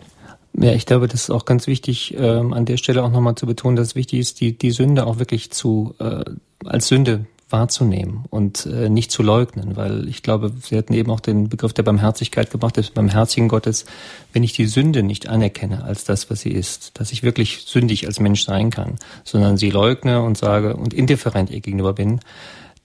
Ja, 0.55 0.73
ich 0.73 0.85
glaube, 0.85 1.09
das 1.09 1.23
ist 1.23 1.31
auch 1.31 1.45
ganz 1.45 1.67
wichtig, 1.67 2.15
ähm, 2.19 2.53
an 2.53 2.67
der 2.67 2.77
Stelle 2.77 3.03
auch 3.03 3.11
nochmal 3.11 3.37
zu 3.37 3.47
betonen, 3.47 3.77
dass 3.77 3.89
es 3.89 3.95
wichtig 3.95 4.19
ist, 4.19 4.41
die, 4.41 4.59
die 4.59 4.71
Sünde 4.71 5.07
auch 5.07 5.19
wirklich 5.19 5.51
zu, 5.51 5.95
äh, 5.99 6.25
als 6.65 6.89
Sünde 6.89 7.27
wahrzunehmen 7.53 8.25
und 8.31 8.67
äh, 8.67 8.89
nicht 8.89 9.11
zu 9.11 9.23
leugnen, 9.23 9.77
weil 9.77 10.09
ich 10.09 10.23
glaube, 10.23 10.53
Sie 10.61 10.77
hatten 10.77 10.95
eben 10.95 11.11
auch 11.11 11.21
den 11.21 11.49
Begriff 11.49 11.73
der 11.73 11.83
Barmherzigkeit 11.83 12.51
gebracht, 12.51 12.77
des 12.77 12.91
barmherzigen 12.91 13.49
Gottes, 13.49 13.85
wenn 14.33 14.43
ich 14.43 14.53
die 14.53 14.67
Sünde 14.67 15.03
nicht 15.03 15.29
anerkenne 15.29 15.85
als 15.85 16.05
das, 16.05 16.31
was 16.31 16.41
sie 16.41 16.51
ist, 16.51 16.99
dass 16.99 17.13
ich 17.13 17.23
wirklich 17.23 17.65
sündig 17.67 18.07
als 18.07 18.19
Mensch 18.21 18.45
sein 18.45 18.71
kann, 18.71 18.97
sondern 19.25 19.57
sie 19.57 19.71
leugne 19.71 20.23
und 20.23 20.39
sage 20.39 20.77
und 20.77 20.95
indifferent 20.95 21.51
ihr 21.51 21.61
gegenüber 21.61 21.93
bin, 21.93 22.21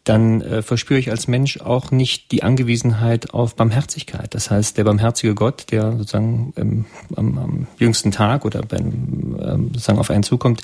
dann 0.07 0.41
äh, 0.41 0.61
verspüre 0.61 0.99
ich 0.99 1.09
als 1.11 1.28
Mensch 1.28 1.59
auch 1.59 1.91
nicht 1.91 2.32
die 2.32 2.43
Angewiesenheit 2.43 3.34
auf 3.34 3.55
Barmherzigkeit. 3.55 4.34
Das 4.34 4.49
heißt, 4.49 4.78
der 4.78 4.86
barmherzige 4.86 5.36
Gott, 5.36 5.65
der 5.72 5.97
sozusagen 5.97 6.53
ähm, 6.57 6.86
am, 7.15 7.38
am 7.38 7.68
jüngsten 7.78 8.11
Tag 8.11 8.45
oder 8.45 8.61
beim, 8.61 9.38
ähm, 9.41 9.70
sozusagen 9.74 9.99
auf 9.99 10.09
einen 10.09 10.24
zukommt, 10.24 10.61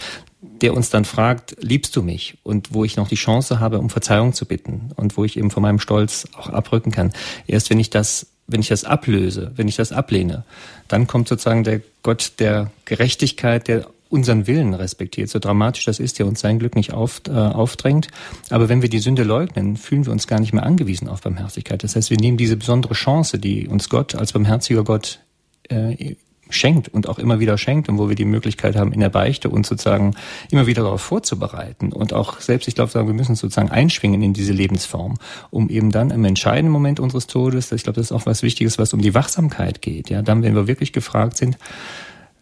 der 0.62 0.74
uns 0.74 0.90
dann 0.90 1.06
fragt, 1.06 1.56
liebst 1.60 1.96
du 1.96 2.04
mich? 2.04 2.38
Und 2.44 2.74
wo 2.74 2.84
ich 2.84 2.98
noch 2.98 3.08
die 3.08 3.16
Chance 3.16 3.60
habe, 3.60 3.80
um 3.80 3.90
Verzeihung 3.90 4.34
zu 4.34 4.46
bitten 4.46 4.92
und 4.96 5.18
wo 5.18 5.24
ich 5.24 5.38
eben 5.38 5.52
von 5.52 5.64
meinem 5.64 5.80
Stolz 5.80 6.28
auch 6.38 6.50
abrücken 6.50 6.92
kann. 6.92 7.12
Erst 7.48 7.70
wenn 7.70 7.80
ich 7.80 7.90
das, 7.90 8.28
wenn 8.48 8.62
ich 8.62 8.68
das 8.68 8.84
ablöse, 8.84 9.52
wenn 9.56 9.68
ich 9.68 9.76
das 9.76 9.92
ablehne, 9.92 10.44
dann 10.88 11.08
kommt 11.08 11.28
sozusagen 11.28 11.64
der 11.64 11.82
Gott 12.02 12.34
der 12.40 12.72
Gerechtigkeit, 12.86 13.68
der 13.68 13.88
unseren 14.14 14.46
Willen 14.46 14.76
respektiert, 14.76 15.30
so 15.30 15.40
dramatisch 15.40 15.86
das 15.86 16.00
ist, 16.00 16.20
der 16.20 16.28
uns 16.28 16.40
sein 16.40 16.60
Glück 16.60 16.76
nicht 16.76 16.94
auf, 16.94 17.22
äh, 17.28 17.32
aufdrängt. 17.32 18.10
Aber 18.52 18.70
wenn 18.70 18.84
wir 18.84 18.90
die 18.90 19.00
Sünde 19.00 19.24
leugnen, 19.24 19.76
fühlen 19.76 20.06
wir 20.06 20.14
uns 20.14 20.28
gar 20.28 20.40
nicht 20.40 20.54
mehr 20.54 20.64
angewiesen 20.64 21.08
auf 21.08 21.22
Barmherzigkeit. 21.22 21.84
Das 21.84 21.96
heißt, 21.96 22.12
wir 22.12 22.18
nehmen 22.18 22.38
diese 22.38 22.56
besondere 22.56 22.94
Chance, 22.94 23.40
die 23.40 23.68
uns 23.68 23.90
Gott 23.90 24.14
als 24.14 24.32
barmherziger 24.32 24.84
Gott 24.84 25.20
äh, 25.68 26.16
schenkt 26.56 26.90
und 26.90 27.08
auch 27.08 27.20
immer 27.20 27.40
wieder 27.40 27.58
schenkt 27.58 27.90
und 27.90 27.98
wo 27.98 28.10
wir 28.10 28.16
die 28.16 28.26
Möglichkeit 28.26 28.76
haben, 28.76 28.94
in 28.94 29.00
der 29.00 29.10
Beichte 29.10 29.50
uns 29.50 29.68
sozusagen 29.68 30.16
immer 30.52 30.68
wieder 30.68 30.84
darauf 30.84 31.02
vorzubereiten 31.02 31.92
und 31.92 32.14
auch 32.14 32.40
selbst, 32.40 32.68
ich 32.68 32.76
glaube, 32.76 32.92
sagen, 32.92 33.08
wir 33.08 33.14
müssen 33.14 33.36
sozusagen 33.36 33.70
einschwingen 33.70 34.22
in 34.22 34.34
diese 34.34 34.54
Lebensform, 34.54 35.16
um 35.50 35.70
eben 35.70 35.92
dann 35.92 36.12
im 36.12 36.26
entscheidenden 36.26 36.72
Moment 36.72 37.00
unseres 37.00 37.28
Todes, 37.28 37.72
ich 37.72 37.84
glaube, 37.84 37.98
das 37.98 38.08
ist 38.08 38.12
auch 38.12 38.26
was 38.26 38.44
Wichtiges, 38.44 38.78
was 38.78 38.94
um 38.94 39.02
die 39.02 39.14
Wachsamkeit 39.14 39.82
geht, 39.82 40.10
ja, 40.10 40.22
dann, 40.22 40.44
wenn 40.44 40.56
wir 40.56 40.68
wirklich 40.68 40.94
gefragt 40.94 41.38
sind, 41.38 41.58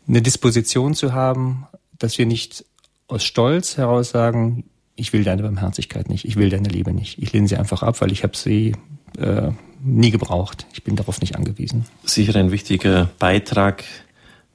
eine 0.07 0.21
Disposition 0.21 0.93
zu 0.93 1.13
haben, 1.13 1.67
dass 1.97 2.17
wir 2.17 2.25
nicht 2.25 2.65
aus 3.07 3.23
Stolz 3.23 3.77
heraus 3.77 4.09
sagen, 4.09 4.65
ich 4.95 5.13
will 5.13 5.23
deine 5.23 5.43
Barmherzigkeit 5.43 6.09
nicht, 6.09 6.25
ich 6.25 6.35
will 6.35 6.49
deine 6.49 6.69
Liebe 6.69 6.93
nicht, 6.93 7.21
ich 7.21 7.33
lehne 7.33 7.47
sie 7.47 7.57
einfach 7.57 7.83
ab, 7.83 8.01
weil 8.01 8.11
ich 8.11 8.23
habe 8.23 8.35
sie 8.35 8.73
äh, 9.17 9.51
nie 9.83 10.11
gebraucht. 10.11 10.65
Ich 10.73 10.83
bin 10.83 10.95
darauf 10.95 11.21
nicht 11.21 11.35
angewiesen. 11.35 11.85
Sicher 12.03 12.35
ein 12.35 12.51
wichtiger 12.51 13.09
Beitrag, 13.19 13.83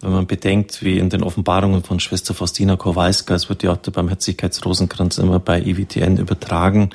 wenn 0.00 0.12
man 0.12 0.26
bedenkt, 0.26 0.82
wie 0.82 0.98
in 0.98 1.08
den 1.08 1.22
Offenbarungen 1.22 1.82
von 1.82 2.00
Schwester 2.00 2.34
Faustina 2.34 2.76
Kowalska, 2.76 3.34
es 3.34 3.48
wird 3.48 3.62
ja 3.62 3.72
auch 3.72 3.78
der 3.78 3.92
Barmherzigkeitsrosenkranz 3.92 5.18
immer 5.18 5.40
bei 5.40 5.60
IWTN 5.60 6.18
übertragen, 6.18 6.90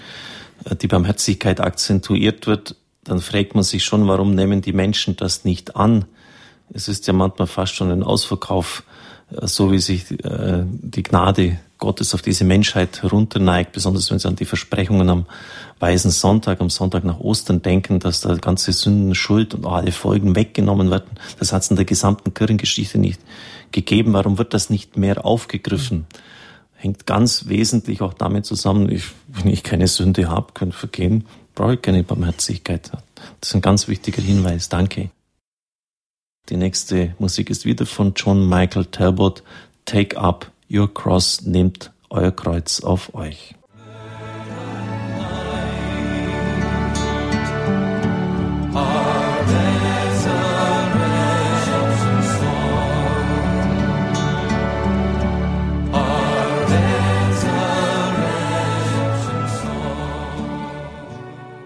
äh, 0.65 0.75
die 0.75 0.87
Barmherzigkeit 0.87 1.59
akzentuiert 1.59 2.47
wird, 2.47 2.75
dann 3.03 3.19
fragt 3.19 3.55
man 3.55 3.63
sich 3.63 3.83
schon, 3.83 4.07
warum 4.07 4.35
nehmen 4.35 4.61
die 4.61 4.73
Menschen 4.73 5.15
das 5.15 5.43
nicht 5.43 5.75
an? 5.75 6.05
Es 6.73 6.87
ist 6.87 7.07
ja 7.07 7.13
manchmal 7.13 7.47
fast 7.47 7.75
schon 7.75 7.91
ein 7.91 8.03
Ausverkauf, 8.03 8.83
äh, 9.31 9.47
so 9.47 9.71
wie 9.71 9.79
sich 9.79 10.11
äh, 10.23 10.63
die 10.65 11.03
Gnade 11.03 11.59
Gottes 11.81 12.13
auf 12.13 12.21
diese 12.21 12.45
Menschheit 12.45 13.01
herunterneigt, 13.01 13.73
besonders 13.73 14.09
wenn 14.11 14.19
sie 14.19 14.27
an 14.27 14.37
die 14.37 14.45
Versprechungen 14.45 15.09
am 15.09 15.25
Weißen 15.79 16.11
Sonntag, 16.11 16.61
am 16.61 16.69
Sonntag 16.69 17.03
nach 17.03 17.19
Ostern 17.19 17.63
denken, 17.63 17.99
dass 17.99 18.21
da 18.21 18.35
ganze 18.35 18.71
Sünden, 18.71 19.15
Schuld 19.15 19.55
und 19.55 19.65
alle 19.65 19.91
Folgen 19.91 20.35
weggenommen 20.35 20.91
werden. 20.91 21.19
Das 21.39 21.51
hat 21.51 21.63
es 21.63 21.71
in 21.71 21.75
der 21.75 21.85
gesamten 21.85 22.33
Kirchengeschichte 22.33 22.99
nicht 22.99 23.19
gegeben. 23.71 24.13
Warum 24.13 24.37
wird 24.37 24.53
das 24.53 24.69
nicht 24.69 24.95
mehr 24.95 25.25
aufgegriffen? 25.25 26.05
Hängt 26.75 27.07
ganz 27.07 27.47
wesentlich 27.47 28.01
auch 28.01 28.13
damit 28.13 28.45
zusammen, 28.45 28.89
ich, 28.89 29.05
wenn 29.27 29.51
ich 29.51 29.63
keine 29.63 29.87
Sünde 29.87 30.29
habe, 30.29 30.53
kann 30.53 30.71
vergehen, 30.71 31.25
brauche 31.55 31.73
ich 31.73 31.81
keine 31.81 32.03
Barmherzigkeit. 32.03 32.91
Das 32.91 33.49
ist 33.49 33.55
ein 33.55 33.61
ganz 33.61 33.87
wichtiger 33.87 34.21
Hinweis. 34.21 34.69
Danke. 34.69 35.09
Die 36.49 36.57
nächste 36.57 37.15
Musik 37.17 37.49
ist 37.49 37.65
wieder 37.65 37.87
von 37.87 38.13
John 38.15 38.47
Michael 38.47 38.85
Talbot. 38.85 39.41
Take 39.85 40.19
up 40.19 40.50
your 40.71 40.91
cross, 40.93 41.41
nehmt 41.41 41.91
euer 42.09 42.31
Kreuz 42.31 42.81
auf 42.81 43.13
euch. 43.13 43.55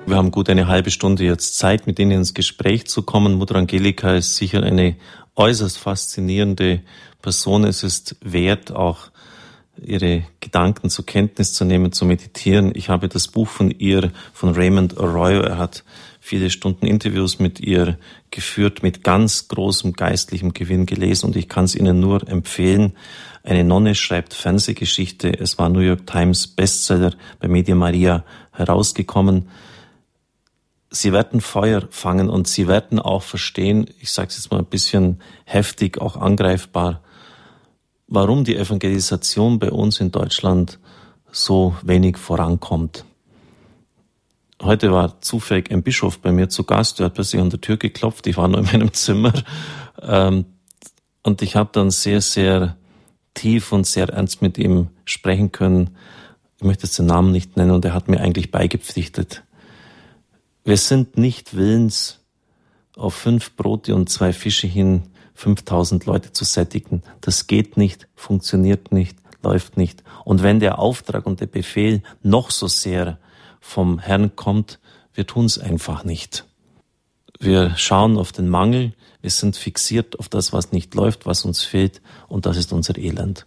Wir 0.08 0.18
haben 0.18 0.32
gut 0.32 0.50
eine 0.50 0.68
halbe 0.68 0.92
Stunde 0.92 1.26
jetzt 1.26 1.58
Zeit, 1.58 1.88
mit 1.88 2.00
Ihnen 2.00 2.12
ins 2.12 2.34
Gespräch 2.34 2.86
zu 2.86 3.02
kommen. 3.02 3.34
Mutter 3.34 3.56
Angelika 3.56 4.16
ist 4.16 4.38
sicher 4.38 4.64
eine 4.64 4.96
äußerst 5.36 5.78
faszinierende 5.78 6.82
Person. 7.26 7.64
Es 7.64 7.82
ist 7.82 8.18
wert, 8.22 8.72
auch 8.72 9.10
ihre 9.82 10.26
Gedanken 10.42 10.92
zur 10.92 11.08
Kenntnis 11.08 11.54
zu 11.54 11.66
nehmen, 11.66 11.92
zu 11.92 12.06
meditieren. 12.06 12.72
Ich 12.76 12.90
habe 12.90 13.10
das 13.10 13.28
Buch 13.28 13.48
von 13.48 13.72
ihr, 13.72 14.12
von 14.32 14.54
Raymond 14.54 15.00
Arroyo, 15.00 15.42
er 15.42 15.58
hat 15.58 15.84
viele 16.20 16.52
Stunden 16.52 16.86
Interviews 16.86 17.40
mit 17.40 17.60
ihr 17.60 17.98
geführt, 18.30 18.84
mit 18.84 19.04
ganz 19.04 19.48
großem 19.48 19.94
geistlichem 19.94 20.54
Gewinn 20.54 20.86
gelesen 20.86 21.26
und 21.26 21.36
ich 21.36 21.50
kann 21.50 21.66
es 21.66 21.74
Ihnen 21.74 22.00
nur 22.00 22.30
empfehlen. 22.30 22.94
Eine 23.42 23.64
Nonne 23.64 23.96
schreibt 23.96 24.36
Fernsehgeschichte. 24.36 25.28
Es 25.34 25.58
war 25.58 25.70
New 25.70 25.80
York 25.80 26.06
Times 26.06 26.46
Bestseller 26.46 27.16
bei 27.40 27.48
Media 27.48 27.74
Maria 27.74 28.24
herausgekommen. 28.52 29.50
Sie 30.92 31.12
werden 31.12 31.42
Feuer 31.42 31.88
fangen 31.90 32.30
und 32.30 32.48
Sie 32.48 32.68
werden 32.68 33.00
auch 33.00 33.24
verstehen, 33.24 33.90
ich 34.00 34.12
sage 34.12 34.28
es 34.30 34.38
jetzt 34.38 34.52
mal 34.52 34.60
ein 34.60 34.66
bisschen 34.66 35.20
heftig, 35.46 36.00
auch 36.00 36.18
angreifbar, 36.18 37.02
warum 38.08 38.44
die 38.44 38.56
Evangelisation 38.56 39.60
bei 39.60 39.72
uns 39.72 40.00
in 40.00 40.12
Deutschland 40.12 40.80
so 41.32 41.76
wenig 41.84 42.18
vorankommt. 42.18 43.06
Heute 44.62 44.92
war 44.92 45.22
zufällig 45.22 45.70
ein 45.72 45.84
Bischof 45.84 46.20
bei 46.20 46.32
mir 46.32 46.48
zu 46.48 46.64
Gast, 46.64 47.00
der 47.00 47.08
hat 47.08 47.16
plötzlich 47.16 47.42
an 47.42 47.50
der 47.50 47.62
Tür 47.62 47.78
geklopft, 47.78 48.26
ich 48.28 48.38
war 48.38 48.48
nur 48.48 48.60
in 48.60 48.66
meinem 48.66 48.94
Zimmer 48.94 49.34
ähm, 50.02 50.46
und 51.24 51.42
ich 51.42 51.56
habe 51.56 51.70
dann 51.74 51.92
sehr, 51.92 52.22
sehr 52.22 52.78
tief 53.34 53.72
und 53.72 53.86
sehr 53.86 54.08
ernst 54.10 54.42
mit 54.42 54.58
ihm 54.58 54.90
sprechen 55.04 55.52
können. 55.52 55.98
Ich 56.58 56.64
möchte 56.64 56.84
jetzt 56.84 56.98
den 56.98 57.08
Namen 57.08 57.32
nicht 57.32 57.58
nennen 57.58 57.72
und 57.72 57.84
er 57.84 57.94
hat 57.94 58.08
mir 58.08 58.22
eigentlich 58.22 58.50
beigepflichtet. 58.50 59.44
Wir 60.64 60.78
sind 60.78 61.18
nicht 61.18 61.56
willens, 61.56 62.22
auf 62.96 63.14
fünf 63.14 63.56
Brote 63.58 63.94
und 63.94 64.10
zwei 64.10 64.32
Fische 64.32 64.68
hin 64.68 65.04
5000 65.36 66.06
Leute 66.06 66.34
zu 66.34 66.44
sättigen. 66.44 67.04
Das 67.22 67.48
geht 67.48 67.78
nicht, 67.78 68.08
funktioniert 68.16 68.92
nicht, 68.92 69.18
läuft 69.44 69.78
nicht. 69.78 70.04
Und 70.24 70.42
wenn 70.42 70.60
der 70.60 70.80
Auftrag 70.80 71.26
und 71.26 71.40
der 71.42 71.46
Befehl 71.46 72.02
noch 72.24 72.50
so 72.50 72.68
sehr 72.68 73.20
vom 73.60 74.00
Herrn 74.00 74.36
kommt, 74.36 74.80
wir 75.14 75.28
tun 75.28 75.46
es 75.46 75.60
einfach 75.60 76.04
nicht. 76.04 76.46
Wir 77.40 77.76
schauen 77.76 78.18
auf 78.18 78.32
den 78.32 78.50
Mangel, 78.50 78.94
wir 79.22 79.30
sind 79.30 79.58
fixiert 79.58 80.20
auf 80.20 80.30
das, 80.30 80.54
was 80.54 80.72
nicht 80.72 80.96
läuft, 80.96 81.26
was 81.26 81.46
uns 81.46 81.64
fehlt, 81.64 82.02
und 82.28 82.46
das 82.46 82.58
ist 82.58 82.72
unser 82.72 82.98
Elend. 82.98 83.46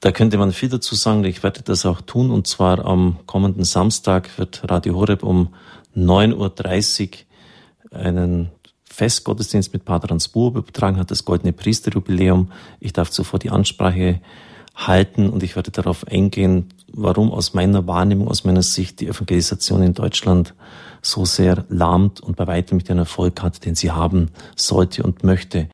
Da 0.00 0.12
könnte 0.12 0.38
man 0.38 0.52
viel 0.52 0.68
dazu 0.68 0.94
sagen, 0.94 1.24
ich 1.24 1.42
werde 1.42 1.62
das 1.62 1.84
auch 1.84 2.00
tun, 2.00 2.30
und 2.30 2.46
zwar 2.46 2.84
am 2.84 3.18
kommenden 3.26 3.64
Samstag 3.64 4.38
wird 4.38 4.62
Radio 4.70 4.94
Horeb 4.94 5.22
um 5.24 5.54
9.30 5.96 7.24
Uhr 7.90 7.98
einen 7.98 8.50
Festgottesdienst 8.98 9.72
mit 9.72 9.84
Pater 9.84 10.08
Hans 10.10 10.26
Buhr 10.26 10.56
übertragen, 10.56 10.98
hat 10.98 11.12
das 11.12 11.24
Goldene 11.24 11.52
Priesterjubiläum. 11.52 12.50
Ich 12.80 12.92
darf 12.92 13.10
zuvor 13.10 13.38
die 13.38 13.50
Ansprache 13.50 14.20
halten 14.74 15.30
und 15.30 15.44
ich 15.44 15.54
werde 15.54 15.70
darauf 15.70 16.04
eingehen, 16.08 16.70
warum 16.92 17.30
aus 17.30 17.54
meiner 17.54 17.86
Wahrnehmung, 17.86 18.26
aus 18.26 18.42
meiner 18.42 18.62
Sicht 18.62 18.98
die 18.98 19.06
Evangelisation 19.06 19.84
in 19.84 19.94
Deutschland 19.94 20.54
so 21.00 21.24
sehr 21.24 21.64
lahmt 21.68 22.20
und 22.20 22.36
bei 22.36 22.48
weitem 22.48 22.78
nicht 22.78 22.88
den 22.88 22.98
Erfolg 22.98 23.40
hat, 23.40 23.64
den 23.64 23.76
sie 23.76 23.92
haben 23.92 24.30
sollte 24.56 25.04
und 25.04 25.22
möchte. 25.22 25.68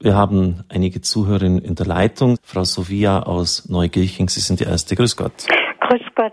Wir 0.00 0.14
haben 0.14 0.64
einige 0.70 1.02
Zuhörerinnen 1.02 1.58
in 1.58 1.74
der 1.74 1.84
Leitung. 1.84 2.38
Frau 2.42 2.64
Sophia 2.64 3.24
aus 3.24 3.68
Neugilching, 3.68 4.30
Sie 4.30 4.40
sind 4.40 4.60
die 4.60 4.64
Erste. 4.64 4.96
Grüß 4.96 5.16
Gott. 5.16 5.46
Grüß 5.80 6.02
Gott. 6.14 6.32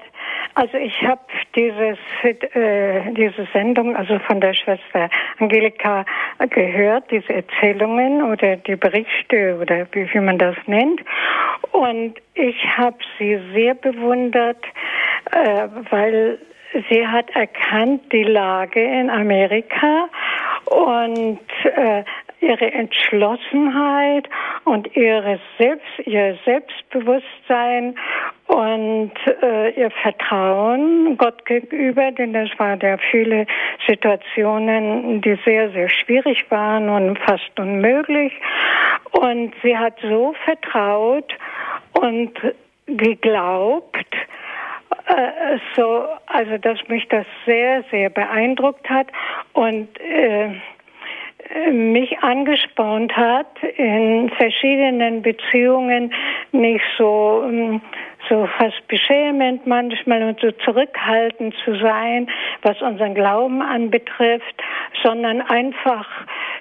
Also 0.56 0.78
ich 0.78 1.02
habe 1.04 1.22
dieses, 1.56 1.97
äh, 2.24 3.12
diese 3.14 3.47
Sendung, 3.54 3.95
also 3.95 4.20
von 4.20 4.41
der 4.41 4.54
Schwester 4.54 5.10
Angelika 5.39 6.06
gehört, 6.49 7.10
diese 7.10 7.34
Erzählungen 7.34 8.24
oder 8.24 8.58
die 8.58 8.76
Berichte 8.76 9.58
oder 9.62 9.88
wie, 9.91 10.14
wie 10.14 10.20
man 10.20 10.38
das 10.38 10.56
nennt. 10.66 11.02
Und 11.72 12.16
ich 12.34 12.78
habe 12.78 12.97
sie 13.18 13.39
sehr 13.54 13.76
bewundert, 13.76 14.64
äh, 15.32 15.68
weil 15.89 16.38
sie 16.89 17.08
hat 17.08 17.30
erkannt 17.32 18.12
die 18.12 18.24
Lage 18.24 18.82
in 18.82 19.10
Amerika 19.10 20.10
und 20.66 21.39
äh, 21.64 22.04
ihre 22.41 22.72
Entschlossenheit 22.72 24.28
und 24.66 24.95
ihre 24.95 25.39
Selbst, 25.58 25.99
ihr 26.06 26.38
Selbstbewusstsein 26.43 27.95
und 28.52 29.14
äh, 29.41 29.70
ihr 29.80 29.89
Vertrauen 30.02 31.16
Gott 31.18 31.45
gegenüber, 31.45 32.12
denn 32.12 32.34
das 32.34 32.49
waren 32.58 32.82
ja 32.82 32.97
viele 32.97 33.47
Situationen, 33.88 35.22
die 35.22 35.38
sehr, 35.45 35.72
sehr 35.72 35.88
schwierig 35.88 36.45
waren 36.52 36.89
und 36.89 37.18
fast 37.20 37.58
unmöglich. 37.58 38.34
Und 39.12 39.54
sie 39.64 39.78
hat 39.78 39.93
so 40.02 40.36
vertraut 40.43 41.34
und 41.93 42.34
geglaubt, 42.88 43.95
äh, 45.06 45.58
so, 45.78 46.08
also 46.28 46.58
dass 46.58 46.86
mich 46.89 47.08
das 47.08 47.26
sehr, 47.45 47.86
sehr 47.89 48.10
beeindruckt 48.10 48.89
hat 48.89 49.08
und 49.54 49.88
äh, 50.02 50.49
mich 51.72 52.18
angespornt 52.20 53.16
hat, 53.16 53.47
in 53.78 54.30
verschiedenen 54.38 55.22
Beziehungen 55.22 56.14
nicht 56.52 56.84
so, 56.97 57.43
ähm, 57.45 57.82
so 58.30 58.47
fast 58.57 58.88
beschämend 58.88 59.65
manchmal 59.67 60.24
und 60.24 60.39
so 60.39 60.51
zurückhaltend 60.63 61.55
zu 61.65 61.76
sein, 61.78 62.30
was 62.61 62.82
unseren 62.82 63.15
Glauben 63.15 63.61
anbetrifft, 63.61 64.55
sondern 65.03 65.41
einfach, 65.41 66.07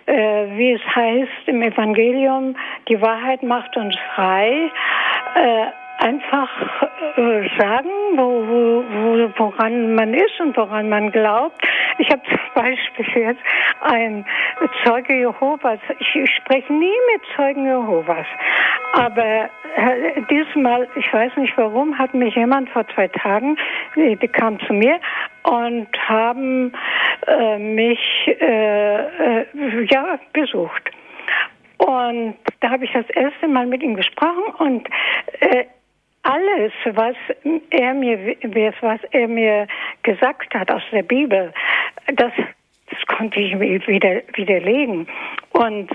äh, 0.06 0.46
wie 0.56 0.72
es 0.72 0.96
heißt 0.96 1.46
im 1.46 1.62
Evangelium, 1.62 2.56
die 2.88 3.00
Wahrheit 3.00 3.42
macht 3.42 3.76
uns 3.76 3.96
frei. 4.14 4.70
Äh, 5.34 5.66
einfach 6.00 6.48
äh, 7.16 7.48
sagen, 7.58 7.90
wo, 8.16 8.46
wo, 8.48 8.84
wo, 8.88 9.30
woran 9.36 9.94
man 9.94 10.14
ist 10.14 10.40
und 10.40 10.56
woran 10.56 10.88
man 10.88 11.12
glaubt. 11.12 11.60
Ich 11.98 12.10
habe 12.10 12.22
zum 12.22 12.38
Beispiel 12.54 13.22
jetzt 13.22 13.42
ein 13.82 14.24
Zeuge 14.84 15.14
Jehovas. 15.14 15.78
Ich, 15.98 16.14
ich 16.14 16.30
spreche 16.36 16.72
nie 16.72 16.96
mit 17.12 17.22
Zeugen 17.36 17.66
Jehovas. 17.66 18.26
Aber 18.92 19.48
äh, 19.76 20.22
diesmal, 20.30 20.88
ich 20.96 21.12
weiß 21.12 21.36
nicht 21.36 21.56
warum, 21.56 21.96
hat 21.96 22.14
mich 22.14 22.34
jemand 22.34 22.70
vor 22.70 22.86
zwei 22.94 23.08
Tagen, 23.08 23.56
die, 23.94 24.16
die 24.16 24.28
kam 24.28 24.58
zu 24.60 24.72
mir 24.72 24.98
und 25.44 25.88
haben 26.08 26.72
äh, 27.26 27.58
mich 27.58 28.00
äh, 28.26 29.40
äh, 29.40 29.46
ja 29.90 30.18
besucht. 30.32 30.90
Und 31.78 32.36
da 32.60 32.70
habe 32.70 32.84
ich 32.84 32.92
das 32.92 33.08
erste 33.10 33.48
Mal 33.48 33.66
mit 33.66 33.82
ihm 33.82 33.94
gesprochen 33.94 34.44
und 34.58 34.88
äh, 35.40 35.64
alles, 36.22 36.72
was 36.84 37.16
er 37.70 37.94
mir, 37.94 38.36
was 38.80 39.00
er 39.10 39.28
mir 39.28 39.66
gesagt 40.02 40.54
hat 40.54 40.70
aus 40.70 40.82
der 40.92 41.02
Bibel, 41.02 41.52
das, 42.14 42.32
das 42.90 43.06
konnte 43.06 43.40
ich 43.40 43.58
wieder 43.58 44.22
widerlegen 44.34 45.06
und, 45.52 45.90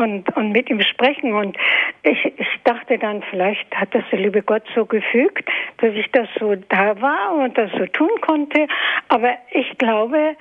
und, 0.00 0.36
und 0.36 0.52
mit 0.52 0.68
ihm 0.68 0.80
sprechen. 0.80 1.32
Und 1.32 1.56
ich, 2.02 2.24
ich 2.38 2.48
dachte 2.64 2.98
dann, 2.98 3.22
vielleicht 3.30 3.74
hat 3.74 3.94
das 3.94 4.02
der 4.10 4.20
liebe 4.20 4.42
Gott 4.42 4.64
so 4.74 4.84
gefügt, 4.84 5.48
dass 5.78 5.94
ich 5.94 6.10
das 6.12 6.28
so 6.38 6.54
da 6.68 7.00
war 7.00 7.34
und 7.36 7.56
das 7.56 7.70
so 7.72 7.86
tun 7.86 8.10
konnte. 8.20 8.66
Aber 9.08 9.34
ich 9.50 9.78
glaube, 9.78 10.36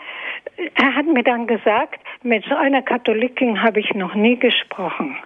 er 0.76 0.96
hat 0.96 1.06
mir 1.06 1.24
dann 1.24 1.48
gesagt, 1.48 2.00
mit 2.24 2.44
so 2.46 2.56
einer 2.56 2.82
Katholikin 2.82 3.62
habe 3.62 3.80
ich 3.80 3.94
noch 3.94 4.16
nie 4.16 4.38
gesprochen. 4.38 5.18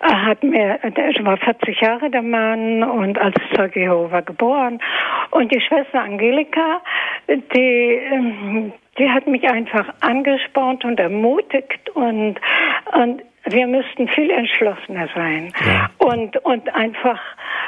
Er 0.00 0.26
hat 0.26 0.42
mir, 0.42 0.78
er 0.82 1.24
war 1.24 1.36
40 1.36 1.80
Jahre 1.80 2.10
der 2.10 2.22
Mann 2.22 2.82
und 2.84 3.18
als 3.18 3.34
Zeuge 3.54 3.80
Jehova 3.80 4.20
geboren. 4.20 4.80
Und 5.30 5.52
die 5.52 5.60
Schwester 5.60 6.00
Angelika, 6.00 6.80
die, 7.28 8.00
ähm, 8.12 8.72
die 8.98 9.10
hat 9.10 9.26
mich 9.26 9.48
einfach 9.48 9.88
angespornt 10.00 10.84
und 10.84 10.98
ermutigt 10.98 11.90
und, 11.90 12.36
und 12.92 13.22
wir 13.44 13.66
müssten 13.66 14.08
viel 14.08 14.30
entschlossener 14.30 15.08
sein 15.14 15.52
ja. 15.64 15.90
und, 15.98 16.36
und 16.44 16.74
einfach 16.74 17.20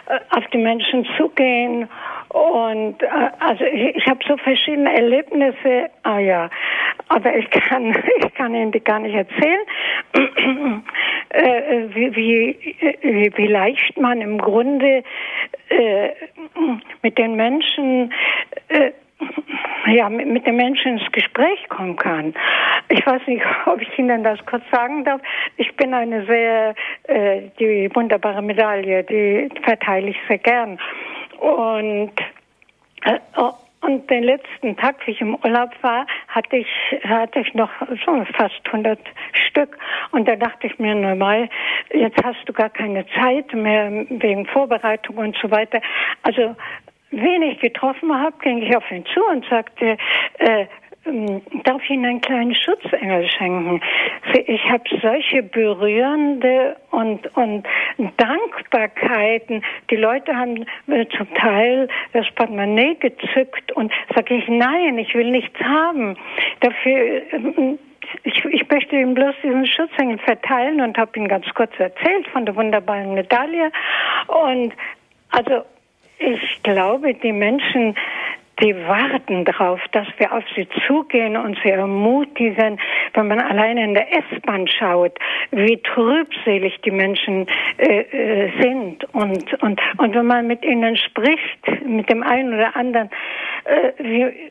äh, 0.06 0.18
auf 0.36 0.44
die 0.52 0.58
Menschen 0.58 1.06
zugehen. 1.16 1.88
Und 2.28 3.02
äh, 3.02 3.08
also 3.38 3.64
ich, 3.64 3.96
ich 3.96 4.06
habe 4.06 4.20
so 4.26 4.36
verschiedene 4.36 4.92
Erlebnisse. 4.92 5.90
Ah 6.02 6.18
ja, 6.18 6.50
aber 7.08 7.34
ich 7.36 7.48
kann, 7.50 7.96
ich 8.18 8.34
kann 8.34 8.54
Ihnen 8.54 8.72
die 8.72 8.80
gar 8.80 8.98
nicht 8.98 9.14
erzählen, 9.14 9.60
äh, 11.30 11.84
wie, 11.94 12.16
wie, 12.16 13.32
wie 13.36 13.46
leicht 13.46 13.98
man 13.98 14.20
im 14.20 14.38
Grunde 14.38 15.02
äh, 15.68 16.10
mit 17.02 17.16
den 17.16 17.36
Menschen 17.36 18.12
äh, 18.68 18.89
ja, 19.92 20.08
mit, 20.08 20.46
den 20.46 20.56
Menschen 20.56 20.98
ins 20.98 21.12
Gespräch 21.12 21.68
kommen 21.68 21.96
kann. 21.96 22.34
Ich 22.88 23.04
weiß 23.06 23.22
nicht, 23.26 23.42
ob 23.66 23.80
ich 23.80 23.98
Ihnen 23.98 24.24
das 24.24 24.38
kurz 24.46 24.62
sagen 24.70 25.04
darf. 25.04 25.20
Ich 25.56 25.74
bin 25.76 25.94
eine 25.94 26.24
sehr, 26.26 26.74
äh, 27.04 27.42
die 27.58 27.90
wunderbare 27.94 28.42
Medaille, 28.42 29.04
die 29.04 29.48
verteile 29.62 30.10
ich 30.10 30.16
sehr 30.28 30.38
gern. 30.38 30.78
Und 31.38 32.12
äh, 33.04 33.18
und 33.82 34.10
den 34.10 34.24
letzten 34.24 34.76
Tag, 34.76 34.96
wie 35.06 35.12
ich 35.12 35.20
im 35.22 35.36
Urlaub 35.36 35.70
war, 35.80 36.06
hatte 36.28 36.58
ich, 36.58 36.68
hatte 37.02 37.40
ich 37.40 37.54
noch 37.54 37.70
so 38.04 38.24
fast 38.36 38.60
100 38.66 38.98
Stück. 39.32 39.78
Und 40.10 40.28
da 40.28 40.36
dachte 40.36 40.66
ich 40.66 40.78
mir 40.78 40.94
normal, 40.94 41.48
jetzt 41.92 42.22
hast 42.22 42.46
du 42.46 42.52
gar 42.52 42.68
keine 42.68 43.06
Zeit 43.18 43.52
mehr 43.54 43.90
wegen 44.10 44.44
Vorbereitung 44.46 45.16
und 45.16 45.36
so 45.40 45.50
weiter. 45.50 45.80
Also 46.22 46.54
wen 47.10 47.42
ich 47.42 47.60
getroffen 47.60 48.14
habe, 48.14 48.36
ging 48.42 48.62
ich 48.62 48.76
auf 48.76 48.90
ihn 48.90 49.04
zu 49.06 49.24
und 49.26 49.44
sagte, 49.48 49.96
äh, 50.38 50.66
ähm, 51.06 51.40
darf 51.64 51.82
ich 51.84 51.90
Ihnen 51.90 52.04
einen 52.04 52.20
kleinen 52.20 52.54
Schutzengel 52.54 53.28
schenken? 53.28 53.80
Ich 54.46 54.62
habe 54.70 54.84
solche 55.00 55.42
berührende 55.42 56.76
und, 56.90 57.26
und 57.36 57.66
Dankbarkeiten. 58.18 59.64
Die 59.90 59.96
Leute 59.96 60.36
haben 60.36 60.66
äh, 60.88 61.06
zum 61.16 61.32
Teil 61.34 61.88
das 62.12 62.26
Portemonnaie 62.34 62.96
gezückt 62.96 63.72
und 63.72 63.92
sage 64.14 64.34
ich, 64.34 64.48
nein, 64.48 64.98
ich 64.98 65.14
will 65.14 65.30
nichts 65.30 65.58
haben. 65.60 66.16
Dafür 66.60 67.22
ähm, 67.32 67.78
ich, 68.24 68.44
ich 68.44 68.68
möchte 68.68 68.96
ihm 68.96 69.14
bloß 69.14 69.34
diesen 69.42 69.66
Schutzengel 69.66 70.18
verteilen 70.18 70.80
und 70.80 70.98
habe 70.98 71.18
ihm 71.18 71.28
ganz 71.28 71.46
kurz 71.54 71.72
erzählt 71.78 72.26
von 72.28 72.44
der 72.44 72.56
wunderbaren 72.56 73.14
Medaille. 73.14 73.70
Und 74.26 74.74
also 75.30 75.64
ich 76.20 76.62
glaube, 76.62 77.14
die 77.14 77.32
Menschen, 77.32 77.94
die 78.62 78.74
warten 78.86 79.44
darauf, 79.46 79.80
dass 79.92 80.06
wir 80.18 80.32
auf 80.32 80.44
sie 80.54 80.68
zugehen 80.86 81.36
und 81.36 81.58
sie 81.62 81.70
ermutigen. 81.70 82.78
Wenn 83.14 83.28
man 83.28 83.40
alleine 83.40 83.84
in 83.84 83.94
der 83.94 84.06
S-Bahn 84.12 84.68
schaut, 84.68 85.18
wie 85.50 85.78
trübselig 85.78 86.78
die 86.84 86.90
Menschen 86.90 87.46
äh, 87.78 88.00
äh, 88.00 88.50
sind 88.60 89.04
und, 89.14 89.62
und, 89.62 89.80
und 89.96 90.14
wenn 90.14 90.26
man 90.26 90.46
mit 90.46 90.64
ihnen 90.64 90.96
spricht, 90.96 91.86
mit 91.86 92.10
dem 92.10 92.22
einen 92.22 92.54
oder 92.54 92.76
anderen, 92.76 93.08
äh, 93.64 93.92
wie, 93.98 94.50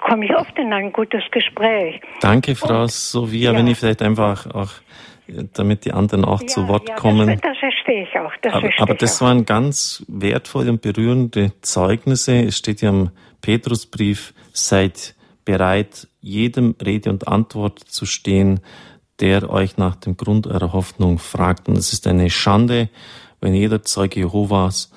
komme 0.00 0.24
ich 0.24 0.36
oft 0.36 0.58
in 0.58 0.72
ein 0.72 0.92
gutes 0.92 1.22
Gespräch. 1.30 2.00
Danke, 2.20 2.54
Frau 2.54 2.82
und, 2.82 2.90
Sovia. 2.90 3.52
Ja. 3.52 3.58
Wenn 3.58 3.66
ich 3.68 3.78
vielleicht 3.78 4.02
einfach 4.02 4.46
auch 4.52 4.70
damit 5.52 5.84
die 5.84 5.92
anderen 5.92 6.24
auch 6.24 6.40
ja, 6.42 6.46
zu 6.46 6.68
Wort 6.68 6.88
ja, 6.88 6.96
kommen. 6.96 7.28
Das, 7.28 7.40
das 7.40 7.58
verstehe 7.58 8.02
ich 8.04 8.18
auch. 8.18 8.32
Das 8.42 8.54
aber, 8.54 8.70
aber 8.78 8.94
das 8.94 9.16
auch. 9.16 9.26
waren 9.26 9.46
ganz 9.46 10.04
wertvolle 10.08 10.70
und 10.70 10.82
berührende 10.82 11.52
Zeugnisse. 11.62 12.42
Es 12.42 12.58
steht 12.58 12.80
ja 12.82 12.90
im 12.90 13.10
Petrusbrief, 13.40 14.34
seid 14.52 15.14
bereit, 15.44 16.08
jedem 16.20 16.74
Rede 16.84 17.10
und 17.10 17.28
Antwort 17.28 17.78
zu 17.78 18.06
stehen, 18.06 18.60
der 19.20 19.50
euch 19.50 19.76
nach 19.76 19.96
dem 19.96 20.16
Grund 20.16 20.46
eurer 20.46 20.72
Hoffnung 20.72 21.18
fragt. 21.18 21.68
Und 21.68 21.76
es 21.76 21.92
ist 21.92 22.06
eine 22.06 22.30
Schande, 22.30 22.88
wenn 23.40 23.54
jeder 23.54 23.82
Zeuge 23.82 24.20
Jehovas 24.20 24.92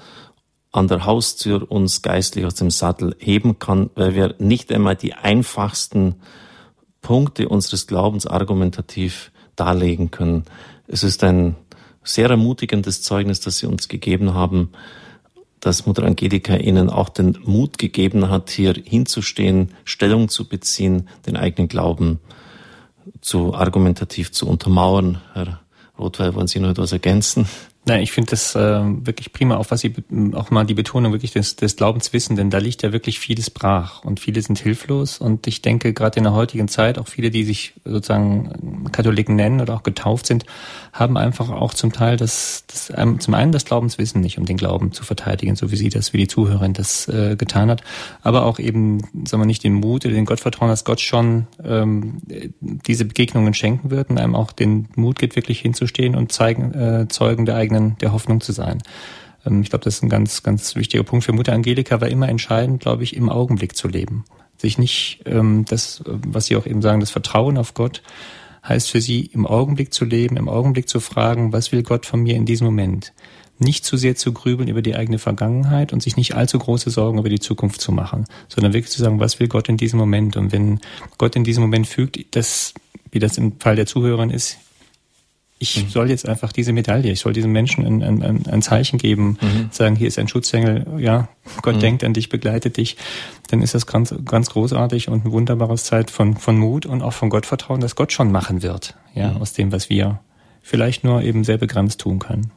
an 0.72 0.88
der 0.88 1.06
Haustür 1.06 1.72
uns 1.72 2.02
geistlich 2.02 2.46
aus 2.46 2.56
dem 2.56 2.72
Sattel 2.72 3.16
heben 3.20 3.60
kann, 3.60 3.90
weil 3.96 4.16
wir 4.16 4.36
nicht 4.40 4.72
einmal 4.72 4.96
die 4.96 5.14
einfachsten 5.14 6.16
Punkte 7.02 7.48
unseres 7.50 7.86
Glaubens 7.86 8.26
argumentativ 8.26 9.32
darlegen 9.56 10.12
können. 10.12 10.44
Es 10.88 11.04
ist 11.04 11.24
ein 11.24 11.56
sehr 12.04 12.30
ermutigendes 12.30 13.02
Zeugnis, 13.02 13.40
das 13.40 13.58
Sie 13.58 13.66
uns 13.66 13.88
gegeben 13.88 14.34
haben, 14.34 14.70
dass 15.60 15.86
Mutter 15.86 16.04
Angelika 16.04 16.56
Ihnen 16.56 16.90
auch 16.90 17.10
den 17.10 17.38
Mut 17.46 17.78
gegeben 17.78 18.30
hat, 18.30 18.50
hier 18.50 18.74
hinzustehen, 18.74 19.72
Stellung 19.86 20.28
zu 20.28 20.48
beziehen, 20.48 21.08
den 21.26 21.38
eigenen 21.38 21.70
Glauben 21.70 22.20
zu 23.22 23.54
argumentativ 23.54 24.32
zu 24.32 24.48
untermauern. 24.48 25.22
Herr 25.34 25.62
Rothweil, 25.98 26.36
wollen 26.36 26.48
Sie 26.48 26.60
noch 26.60 26.70
etwas 26.70 26.92
ergänzen? 26.92 27.48
Nein, 27.86 28.02
ich 28.02 28.14
finde 28.14 28.30
das 28.30 28.56
äh, 28.56 28.60
wirklich 28.60 29.34
prima, 29.34 29.58
auch 29.58 29.66
was 29.70 29.82
Sie 29.82 29.94
auch 30.36 30.52
mal 30.52 30.66
die 30.66 30.74
Betonung 30.74 31.12
wirklich 31.12 31.34
des, 31.34 31.58
des 31.58 31.76
Glaubens 31.76 32.14
wissen, 32.14 32.38
denn 32.38 32.50
da 32.50 32.60
liegt 32.60 32.82
ja 32.82 32.94
wirklich 32.94 33.20
vieles 33.20 33.50
brach 33.50 34.06
und 34.06 34.22
viele 34.22 34.42
sind 34.42 34.58
hilflos 34.58 35.18
und 35.18 35.48
ich 35.48 35.62
denke 35.62 35.92
gerade 35.92 36.18
in 36.18 36.24
der 36.24 36.32
heutigen 36.32 36.70
Zeit 36.70 36.98
auch 36.98 37.10
viele, 37.10 37.30
die 37.30 37.44
sich 37.44 37.74
sozusagen 37.84 38.86
Katholiken 38.94 39.36
nennen 39.36 39.60
oder 39.60 39.74
auch 39.74 39.84
getauft 39.84 40.28
sind, 40.28 40.46
haben 40.94 41.18
einfach 41.18 41.50
auch 41.50 41.74
zum 41.74 41.92
Teil 41.92 42.16
das, 42.16 42.64
das 42.68 42.94
ähm, 42.96 43.20
zum 43.20 43.34
einen 43.34 43.52
das 43.52 43.66
Glaubenswissen 43.66 44.22
nicht, 44.22 44.38
um 44.38 44.46
den 44.46 44.56
Glauben 44.56 44.94
zu 44.94 45.04
verteidigen, 45.04 45.58
so 45.58 45.70
wie 45.70 45.76
Sie 45.76 45.90
das, 45.90 46.14
wie 46.14 46.20
die 46.20 46.28
Zuhörerin 46.28 46.72
das 46.72 47.10
äh, 47.10 47.36
getan 47.36 47.70
hat, 47.70 47.84
aber 48.22 48.46
auch 48.46 48.60
eben, 48.60 49.02
sagen 49.28 49.42
wir 49.42 49.46
nicht 49.46 49.66
den 49.66 49.74
Mut 49.74 50.06
oder 50.06 50.14
den 50.14 50.26
Gottvertrauen, 50.26 50.70
dass 50.70 50.86
Gott 50.86 51.02
schon 51.02 51.48
ähm, 51.62 52.22
diese 52.62 53.04
Begegnungen 53.04 53.54
schenken 53.54 53.92
wird 53.92 54.10
und 54.10 54.20
einem 54.20 54.36
auch 54.36 54.54
den 54.54 54.88
Mut 54.96 55.20
gibt, 55.20 55.36
wirklich 55.36 55.60
hinzustehen 55.60 56.16
und 56.16 56.32
zeigen, 56.32 56.74
äh, 56.74 57.08
Zeugen 57.10 57.46
der 57.46 57.58
eigenen 57.58 57.73
eigenen, 57.74 57.98
der 58.00 58.14
Hoffnung 58.14 58.42
zu 58.42 58.52
sein. 58.52 58.82
Ähm, 59.46 59.62
ich 59.62 59.70
glaube, 59.70 59.86
das 59.86 59.96
ist 59.96 60.04
ein 60.04 60.10
ganz, 60.10 60.44
ganz 60.44 60.76
wichtiger 60.76 61.04
Punkt. 61.04 61.26
Für 61.26 61.34
Mutter 61.34 61.54
Angelika 61.54 62.02
war 62.02 62.08
immer 62.08 62.30
entscheidend, 62.30 62.82
glaube 62.82 63.04
ich, 63.04 63.16
im 63.16 63.30
Augenblick 63.30 63.76
zu 63.76 63.88
leben. 63.88 64.26
Sich 64.58 64.78
nicht, 64.78 65.22
ähm, 65.26 65.66
das, 65.68 66.04
was 66.06 66.46
Sie 66.46 66.56
auch 66.56 66.66
eben 66.66 66.82
sagen, 66.82 67.00
das 67.00 67.12
Vertrauen 67.12 67.58
auf 67.58 67.74
Gott 67.74 68.02
heißt 68.68 68.92
für 68.92 69.02
Sie, 69.02 69.26
im 69.34 69.46
Augenblick 69.46 69.94
zu 69.94 70.06
leben, 70.06 70.38
im 70.38 70.48
Augenblick 70.48 70.88
zu 70.88 71.02
fragen, 71.02 71.52
was 71.52 71.72
will 71.72 71.84
Gott 71.84 72.06
von 72.06 72.22
mir 72.22 72.36
in 72.36 72.46
diesem 72.46 72.66
Moment? 72.66 73.14
Nicht 73.60 73.84
zu 73.86 73.98
sehr 73.98 74.16
zu 74.16 74.32
grübeln 74.32 74.70
über 74.70 74.82
die 74.82 74.96
eigene 74.96 75.20
Vergangenheit 75.20 75.92
und 75.94 76.02
sich 76.02 76.16
nicht 76.16 76.36
allzu 76.36 76.58
große 76.58 76.90
Sorgen 76.90 77.20
über 77.20 77.30
die 77.30 77.40
Zukunft 77.40 77.82
zu 77.82 77.92
machen, 77.92 78.26
sondern 78.48 78.74
wirklich 78.74 78.92
zu 78.92 79.02
sagen, 79.02 79.20
was 79.20 79.40
will 79.40 79.48
Gott 79.48 79.68
in 79.68 79.78
diesem 79.78 80.00
Moment? 80.00 80.38
Und 80.38 80.52
wenn 80.52 80.80
Gott 81.18 81.36
in 81.36 81.44
diesem 81.44 81.62
Moment 81.62 81.86
fügt, 81.86 82.36
dass, 82.36 82.74
wie 83.12 83.20
das 83.20 83.38
im 83.38 83.60
Fall 83.60 83.76
der 83.76 83.86
Zuhörerin 83.86 84.30
ist, 84.30 84.58
ich 85.64 85.86
mhm. 85.86 85.90
soll 85.90 86.10
jetzt 86.10 86.28
einfach 86.28 86.52
diese 86.52 86.74
Medaille, 86.74 87.12
ich 87.12 87.22
soll 87.22 87.32
diesen 87.32 87.52
Menschen 87.52 87.86
ein, 87.86 88.04
ein, 88.04 88.44
ein 88.52 88.62
Zeichen 88.62 89.00
geben, 89.00 89.38
mhm. 89.42 89.70
sagen, 89.72 89.96
hier 89.96 90.08
ist 90.08 90.20
ein 90.20 90.28
Schutzengel, 90.28 90.86
ja, 91.00 91.30
Gott 91.62 91.78
mhm. 91.78 91.80
denkt 91.80 92.04
an 92.04 92.14
dich, 92.14 92.28
begleitet 92.28 92.76
dich, 92.78 92.98
dann 93.50 93.62
ist 93.62 93.74
das 93.74 93.88
ganz, 93.88 94.14
ganz 94.26 94.50
großartig 94.50 95.08
und 95.08 95.26
ein 95.26 95.32
wunderbares 95.32 95.86
Zeit 95.86 96.12
von, 96.12 96.36
von 96.36 96.58
Mut 96.58 96.86
und 96.86 97.02
auch 97.02 97.14
von 97.14 97.30
Gottvertrauen, 97.30 97.80
dass 97.80 97.96
Gott 97.96 98.12
schon 98.12 98.32
machen 98.32 98.62
wird, 98.62 98.96
ja, 99.16 99.32
mhm. 99.32 99.42
aus 99.42 99.54
dem, 99.54 99.72
was 99.72 99.90
wir 99.90 100.20
vielleicht 100.62 101.04
nur 101.04 101.22
eben 101.22 101.44
sehr 101.46 101.58
begrenzt 101.58 102.02
tun 102.02 102.20
können. 102.20 102.52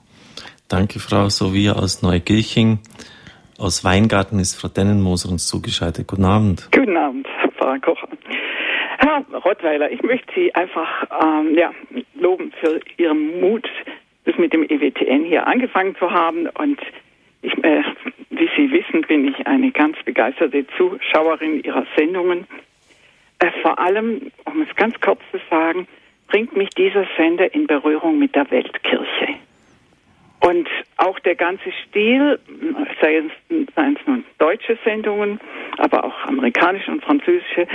Danke, 0.69 0.99
Frau 0.99 1.29
Sovia 1.29 1.75
aus 1.75 2.03
Neugilching. 2.03 2.81
Aus 3.59 3.85
Weingarten 3.85 4.41
ist 4.41 4.55
Frau 4.55 4.69
Dennenmoser 4.69 5.31
uns 5.31 5.47
zugeschaltet. 5.47 6.09
Guten 6.09 6.25
Abend. 6.25 6.69
Guten 6.73 6.97
Abend, 6.97 7.27
Frau 7.57 7.75
Kocher. 7.81 8.09
Herr 8.99 9.25
Rottweiler, 9.45 9.91
ich 9.91 10.03
möchte 10.03 10.33
Sie 10.35 10.55
einfach 10.55 11.05
ähm, 11.23 11.55
ja, 11.55 11.73
loben 12.15 12.53
für 12.61 12.81
Ihren 12.97 13.41
Mut, 13.41 13.69
das 14.25 14.37
mit 14.39 14.53
dem 14.53 14.65
EWTN 14.65 15.25
hier 15.25 15.47
angefangen 15.47 15.97
zu 15.97 16.11
haben. 16.11 16.49
Und 16.49 16.81
ich, 17.43 17.53
äh, 17.65 17.83
wie 18.31 18.49
Sie 18.57 18.71
wissen, 18.71 19.03
bin 19.03 19.29
ich 19.29 19.47
eine 19.47 19.71
ganz 19.71 19.97
begeisterte 20.05 20.67
Zuschauerin 20.77 21.63
Ihrer 21.63 21.87
Sendungen. 21.97 22.47
Äh, 23.39 23.51
vor 23.63 23.79
allem, 23.79 24.33
um 24.45 24.63
es 24.63 24.75
ganz 24.77 24.99
kurz 25.01 25.21
zu 25.31 25.39
sagen, 25.51 25.87
bringt 26.29 26.57
mich 26.57 26.71
dieser 26.71 27.07
Sender 27.17 27.53
in 27.55 27.67
Berührung 27.67 28.19
mit 28.19 28.35
der 28.35 28.51
Weltkirche. 28.51 29.35
Und 30.47 30.69
auch 30.99 31.19
der 31.21 31.35
ganze 31.35 31.73
Stil, 31.89 32.39
sei 33.01 33.17
es, 33.17 33.25
seien 33.75 33.99
es 34.01 34.07
nun 34.07 34.25
deutsche 34.39 34.79
Sendungen, 34.85 35.41
aber 35.77 36.05
auch 36.05 36.25
amerikanische 36.25 36.93
und 36.93 37.03
französische, 37.03 37.67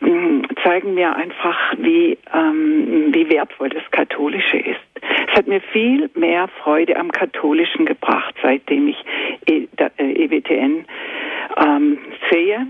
mm, 0.00 0.44
zeigen 0.64 0.94
mir 0.94 1.14
einfach, 1.14 1.74
wie, 1.76 2.16
ähm, 2.32 3.12
wie 3.12 3.28
wertvoll 3.28 3.68
das 3.68 3.82
Katholische 3.90 4.56
ist. 4.56 4.80
Es 5.28 5.36
hat 5.36 5.46
mir 5.46 5.60
viel 5.60 6.08
mehr 6.14 6.48
Freude 6.62 6.96
am 6.96 7.12
Katholischen 7.12 7.84
gebracht, 7.84 8.34
seitdem 8.42 8.88
ich 8.88 9.04
e, 9.46 9.66
EWTN 9.98 10.86
ähm, 11.58 11.98
sehe. 12.30 12.66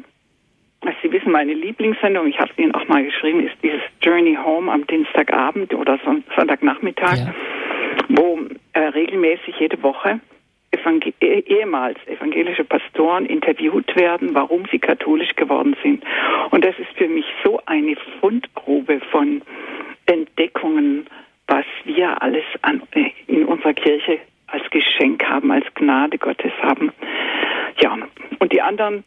Sie 1.02 1.12
wissen, 1.12 1.30
meine 1.30 1.54
Lieblingssendung, 1.54 2.26
ich 2.26 2.38
habe 2.40 2.50
Ihnen 2.56 2.74
auch 2.74 2.88
mal 2.88 3.04
geschrieben, 3.04 3.46
ist 3.46 3.56
dieses 3.62 3.80
Journey 4.02 4.36
Home 4.44 4.72
am 4.72 4.84
Dienstagabend 4.88 5.72
oder 5.72 6.00
Sonntagnachmittag. 6.34 7.18
Ja 7.18 7.34
wo 8.08 8.38
äh, 8.72 8.80
regelmäßig 8.80 9.56
jede 9.58 9.82
Woche 9.82 10.20
Evangel 10.72 11.12
eh, 11.20 11.40
ehemals 11.40 11.98
evangelische 12.06 12.64
Pastoren 12.64 13.26
interviewt 13.26 13.94
werden, 13.96 14.34
warum 14.34 14.64
sie 14.70 14.78
katholisch 14.78 15.34
geworden 15.36 15.76
sind. 15.82 16.04
Und 16.50 16.64
das 16.64 16.78
ist 16.78 16.90
für 16.96 17.08
mich 17.08 17.24
so 17.44 17.60
eine 17.66 17.96
Fundgrube 18.20 19.00
von 19.10 19.42
Entdeckungen, 20.06 21.06
was 21.46 21.64
wir 21.84 22.20
alles 22.22 22.44
an, 22.62 22.82
äh, 22.92 23.10
in 23.26 23.44
unserer 23.44 23.74
Kirche 23.74 24.18
als 24.48 24.68
Geschenk 24.70 25.24
haben, 25.24 25.50
als 25.50 25.66
Gnade 25.74 26.18
Gottes 26.18 26.52
haben. 26.62 26.92
Ja, 27.80 27.98
und 28.38 28.52
die 28.52 28.62
anderen 28.62 29.04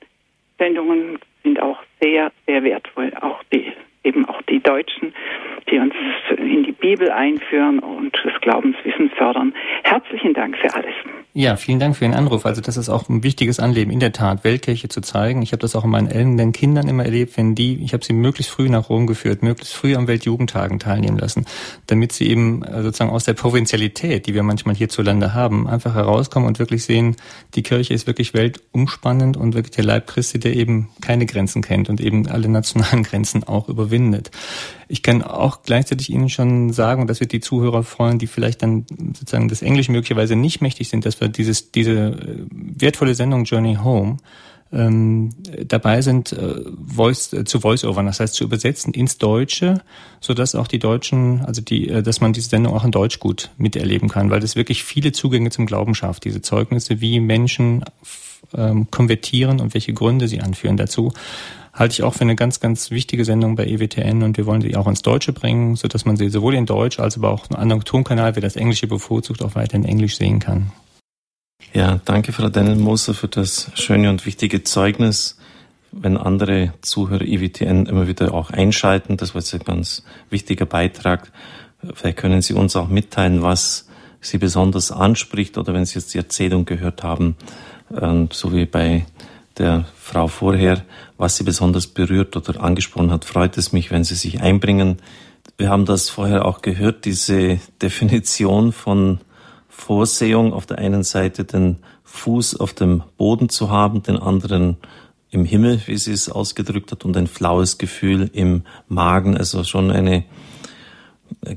Sendungen 0.57 1.19
sind 1.43 1.61
auch 1.61 1.79
sehr, 2.01 2.31
sehr 2.45 2.63
wertvoll. 2.63 3.11
Auch 3.21 3.41
die, 3.51 3.71
eben 4.09 4.25
auch 4.25 4.41
die 4.49 4.59
Deutschen, 4.59 5.13
die 5.69 5.77
uns 5.77 5.93
in 6.37 6.63
die 6.63 6.71
Bibel 6.71 7.11
einführen 7.11 7.79
und 7.79 8.17
das 8.23 8.33
Glaubenswissen 8.41 9.09
fördern. 9.11 9.53
Herzlichen 9.83 10.33
Dank 10.33 10.57
für 10.57 10.73
alles. 10.73 10.95
Ja, 11.33 11.57
vielen 11.57 11.79
Dank 11.79 11.95
für 11.95 12.05
den 12.05 12.15
Anruf. 12.15 12.47
Also 12.47 12.59
das 12.59 12.75
ist 12.75 12.89
auch 12.89 13.07
ein 13.07 13.23
wichtiges 13.23 13.59
Anleben, 13.59 13.91
in 13.91 13.99
der 13.99 14.11
Tat, 14.11 14.43
Weltkirche 14.43 14.89
zu 14.89 14.99
zeigen. 14.99 15.43
Ich 15.43 15.51
habe 15.51 15.61
das 15.61 15.75
auch 15.75 15.83
in 15.83 15.91
meinen 15.91 16.07
elternden 16.07 16.53
Kindern 16.53 16.87
immer 16.87 17.05
erlebt, 17.05 17.37
wenn 17.37 17.53
die, 17.53 17.83
ich 17.83 17.93
habe 17.93 18.03
sie 18.03 18.13
möglichst 18.13 18.51
früh 18.51 18.67
nach 18.67 18.89
Rom 18.89 19.05
geführt, 19.05 19.43
möglichst 19.43 19.75
früh 19.75 19.95
am 19.95 20.07
Weltjugendtagen 20.07 20.79
teilnehmen 20.79 21.19
lassen, 21.19 21.45
damit 21.85 22.13
sie 22.13 22.29
eben 22.29 22.63
äh, 22.63 22.81
sozusagen 22.81 23.11
aus 23.11 23.25
der 23.25 23.35
Provinzialität, 23.35 24.25
die 24.25 24.33
wir 24.33 24.41
manchmal 24.41 24.73
hierzulande 24.73 25.35
haben, 25.35 25.67
einfach 25.67 25.93
herauskommen 25.93 26.47
und 26.47 26.57
wirklich 26.57 26.83
sehen, 26.83 27.15
die 27.53 27.63
Kirche 27.63 27.93
ist 27.93 28.07
wirklich 28.07 28.33
weltumspannend 28.33 29.37
und 29.37 29.53
wirklich 29.53 29.75
der 29.75 29.85
Leib 29.85 30.07
Christi, 30.07 30.39
der 30.39 30.55
eben 30.55 30.89
keine 30.99 31.27
Grenzen 31.27 31.61
kennt 31.61 31.89
und 31.89 32.01
eben 32.01 32.27
alle 32.27 32.49
nationalen 32.49 33.03
Grenzen 33.03 33.43
auch 33.43 33.69
überwindet. 33.69 33.98
Ich 34.87 35.03
kann 35.03 35.21
auch 35.21 35.63
gleichzeitig 35.63 36.09
Ihnen 36.09 36.29
schon 36.29 36.71
sagen, 36.73 37.01
und 37.01 37.09
das 37.09 37.19
wird 37.19 37.31
die 37.31 37.39
Zuhörer 37.39 37.83
freuen, 37.83 38.17
die 38.17 38.27
vielleicht 38.27 38.63
dann 38.63 38.85
sozusagen 39.13 39.47
das 39.47 39.61
Englisch 39.61 39.89
möglicherweise 39.89 40.35
nicht 40.35 40.61
mächtig 40.61 40.89
sind, 40.89 41.05
dass 41.05 41.21
wir 41.21 41.27
dieses, 41.27 41.71
diese 41.71 41.91
äh, 41.91 42.45
wertvolle 42.49 43.13
Sendung 43.13 43.43
Journey 43.43 43.75
Home 43.83 44.17
ähm, 44.71 45.31
dabei 45.67 46.01
sind, 46.01 46.31
äh, 46.31 46.61
Voice, 46.85 47.33
äh, 47.33 47.43
zu 47.43 47.59
Voice-Overn, 47.59 48.05
das 48.05 48.19
heißt 48.19 48.35
zu 48.35 48.43
übersetzen 48.43 48.93
ins 48.93 49.17
Deutsche, 49.17 49.81
so 50.21 50.33
dass 50.33 50.55
auch 50.55 50.67
die 50.67 50.79
Deutschen, 50.79 51.41
also 51.41 51.61
die, 51.61 51.89
äh, 51.89 52.03
dass 52.03 52.21
man 52.21 52.33
diese 52.33 52.49
Sendung 52.49 52.75
auch 52.75 52.85
in 52.85 52.91
Deutsch 52.91 53.19
gut 53.19 53.49
miterleben 53.57 54.09
kann, 54.09 54.29
weil 54.29 54.39
das 54.39 54.55
wirklich 54.55 54.83
viele 54.83 55.11
Zugänge 55.11 55.49
zum 55.49 55.65
Glauben 55.65 55.95
schafft, 55.95 56.25
diese 56.25 56.41
Zeugnisse, 56.41 57.01
wie 57.01 57.19
Menschen 57.19 57.83
ähm, 58.53 58.89
konvertieren 58.91 59.59
und 59.59 59.73
welche 59.73 59.93
Gründe 59.93 60.27
sie 60.27 60.41
anführen 60.41 60.77
dazu 60.77 61.13
halte 61.79 61.93
ich 61.93 62.03
auch 62.03 62.13
für 62.13 62.21
eine 62.21 62.35
ganz, 62.35 62.59
ganz 62.59 62.91
wichtige 62.91 63.23
Sendung 63.23 63.55
bei 63.55 63.65
EWTN 63.65 64.21
und 64.21 64.37
wir 64.37 64.45
wollen 64.45 64.61
sie 64.61 64.75
auch 64.75 64.87
ins 64.87 65.01
Deutsche 65.01 65.31
bringen, 65.31 65.77
so 65.77 65.87
dass 65.87 66.03
man 66.03 66.17
sie 66.17 66.27
sowohl 66.29 66.53
in 66.53 66.65
Deutsch 66.65 66.99
als 66.99 67.17
aber 67.17 67.31
auch 67.31 67.49
einen 67.49 67.57
anderen 67.57 67.85
Tonkanal, 67.85 68.35
wie 68.35 68.41
das 68.41 68.57
Englische 68.57 68.85
bevorzugt, 68.85 69.41
auch 69.41 69.55
weiter 69.55 69.75
in 69.75 69.85
Englisch 69.85 70.17
sehen 70.17 70.39
kann. 70.39 70.73
Ja, 71.73 72.01
danke 72.03 72.33
Frau 72.33 72.49
Dennenmoser 72.49 73.13
für 73.13 73.29
das 73.29 73.71
schöne 73.75 74.09
und 74.09 74.25
wichtige 74.25 74.63
Zeugnis. 74.63 75.37
Wenn 75.91 76.17
andere 76.17 76.73
Zuhörer 76.81 77.23
EWTN 77.23 77.85
immer 77.85 78.07
wieder 78.07 78.33
auch 78.33 78.51
einschalten, 78.51 79.17
das 79.17 79.33
war 79.33 79.41
jetzt 79.41 79.53
ein 79.53 79.63
ganz 79.63 80.03
wichtiger 80.29 80.65
Beitrag. 80.65 81.31
Vielleicht 81.93 82.17
können 82.17 82.41
Sie 82.41 82.53
uns 82.53 82.75
auch 82.75 82.89
mitteilen, 82.89 83.41
was 83.41 83.87
Sie 84.19 84.37
besonders 84.37 84.91
anspricht 84.91 85.57
oder 85.57 85.73
wenn 85.73 85.85
Sie 85.85 85.95
jetzt 85.95 86.13
die 86.13 86.17
Erzählung 86.17 86.65
gehört 86.65 87.03
haben, 87.03 87.37
so 88.31 88.53
wie 88.53 88.65
bei 88.65 89.05
der 89.59 89.85
Frau 89.95 90.27
vorher, 90.27 90.83
was 91.17 91.37
sie 91.37 91.43
besonders 91.43 91.87
berührt 91.87 92.35
oder 92.35 92.63
angesprochen 92.63 93.11
hat, 93.11 93.25
freut 93.25 93.57
es 93.57 93.71
mich, 93.71 93.91
wenn 93.91 94.03
Sie 94.03 94.15
sich 94.15 94.41
einbringen. 94.41 94.97
Wir 95.57 95.69
haben 95.69 95.85
das 95.85 96.09
vorher 96.09 96.45
auch 96.45 96.61
gehört, 96.61 97.05
diese 97.05 97.59
Definition 97.81 98.71
von 98.71 99.19
Vorsehung, 99.67 100.53
auf 100.53 100.65
der 100.65 100.79
einen 100.79 101.03
Seite 101.03 101.45
den 101.45 101.77
Fuß 102.03 102.59
auf 102.59 102.73
dem 102.73 103.03
Boden 103.17 103.49
zu 103.49 103.69
haben, 103.69 104.01
den 104.01 104.17
anderen 104.17 104.77
im 105.31 105.45
Himmel, 105.45 105.81
wie 105.85 105.97
sie 105.97 106.11
es 106.11 106.29
ausgedrückt 106.29 106.91
hat, 106.91 107.05
und 107.05 107.15
ein 107.15 107.27
flaues 107.27 107.77
Gefühl 107.77 108.29
im 108.33 108.63
Magen, 108.87 109.37
also 109.37 109.63
schon 109.63 109.91
eine 109.91 110.25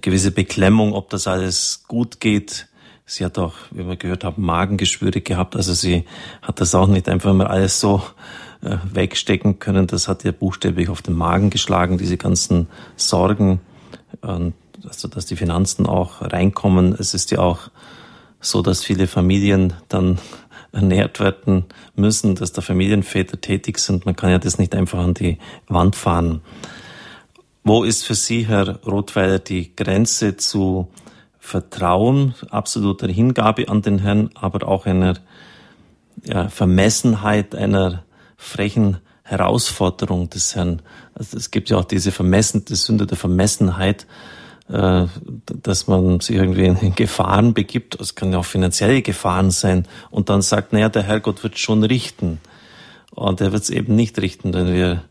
gewisse 0.01 0.31
Beklemmung, 0.31 0.93
ob 0.93 1.09
das 1.11 1.27
alles 1.27 1.85
gut 1.89 2.21
geht. 2.21 2.67
Sie 3.05 3.25
hat 3.25 3.39
auch, 3.39 3.55
wie 3.71 3.87
wir 3.87 3.97
gehört 3.97 4.25
haben, 4.25 4.43
Magengeschwüre 4.43 5.21
gehabt, 5.21 5.57
also 5.57 5.75
sie 5.75 6.05
hat 6.41 6.61
das 6.61 6.75
auch 6.75 6.87
nicht 6.87 7.09
einfach 7.09 7.33
mal 7.35 7.49
alles 7.49 7.81
so 7.81 8.03
äh, 8.63 8.77
wegstecken 8.93 9.59
können. 9.59 9.87
Das 9.87 10.09
hat 10.09 10.25
ihr 10.25 10.33
buchstäblich 10.33 10.89
auf 10.89 11.03
den 11.03 11.15
Magen 11.15 11.51
geschlagen, 11.51 11.99
diese 11.99 12.17
ganzen 12.17 12.69
Sorgen, 12.97 13.61
also 14.21 15.09
dass 15.09 15.27
die 15.27 15.37
Finanzen 15.37 15.87
auch 15.87 16.23
reinkommen. 16.23 16.95
Es 16.99 17.15
ist 17.15 17.31
ja 17.31 17.41
auch 17.41 17.71
so, 18.41 18.63
dass 18.63 18.85
viele 18.85 19.07
Familien 19.07 19.73
dann 19.89 20.19
ernährt 20.73 21.21
werden 21.21 21.65
müssen, 21.95 22.35
dass 22.35 22.53
da 22.53 22.63
Familienväter 22.63 23.41
tätig 23.41 23.79
sind. 23.79 24.07
Man 24.07 24.17
kann 24.17 24.31
ja 24.31 24.39
das 24.39 24.59
nicht 24.59 24.75
einfach 24.75 25.01
an 25.01 25.15
die 25.15 25.39
Wand 25.69 25.97
fahren. 25.97 26.41
Wo 27.65 27.85
ist 27.85 28.05
für 28.05 28.15
Sie, 28.15 28.47
Herr 28.47 28.81
Rothweiler, 28.85 29.39
die 29.39 29.75
Grenze 29.77 30.37
zu 30.37 30.89
Vertrauen, 31.45 32.37
absoluter 32.51 33.09
Hingabe 33.09 33.69
an 33.69 33.83
den 33.83 33.99
Herrn, 33.99 34.31
aber 34.35 34.69
auch 34.69 34.87
einer 34.87 35.15
ja, 36.25 36.49
Vermessenheit, 36.49 37.57
einer 37.57 38.05
frechen 38.37 38.99
Herausforderung 39.25 40.31
des 40.31 40.55
Herrn? 40.55 40.83
Also 41.15 41.37
es 41.37 41.51
gibt 41.51 41.69
ja 41.69 41.79
auch 41.79 41.85
diese 41.85 42.13
vermessene 42.13 42.63
Sünde 42.69 43.09
der 43.09 43.19
Vermessenheit, 43.19 44.07
äh, 44.69 45.07
dass 45.47 45.89
man 45.89 46.21
sich 46.21 46.37
irgendwie 46.37 46.67
in 46.67 46.95
Gefahren 46.95 47.55
begibt, 47.55 48.01
es 48.01 48.15
kann 48.15 48.33
ja 48.33 48.39
auch 48.39 48.45
finanzielle 48.45 49.03
Gefahren 49.03 49.51
sein, 49.51 49.89
und 50.13 50.31
dann 50.31 50.43
sagt, 50.43 50.73
naja, 50.73 50.89
der 50.89 51.03
Herrgott 51.03 51.43
wird 51.43 51.59
schon 51.59 51.83
richten. 51.83 52.41
Und 53.11 53.41
er 53.41 53.51
wird 53.51 53.65
es 53.65 53.71
eben 53.71 53.97
nicht 53.97 54.17
richten, 54.21 54.55
wenn 54.55 54.73
wir 54.73 55.03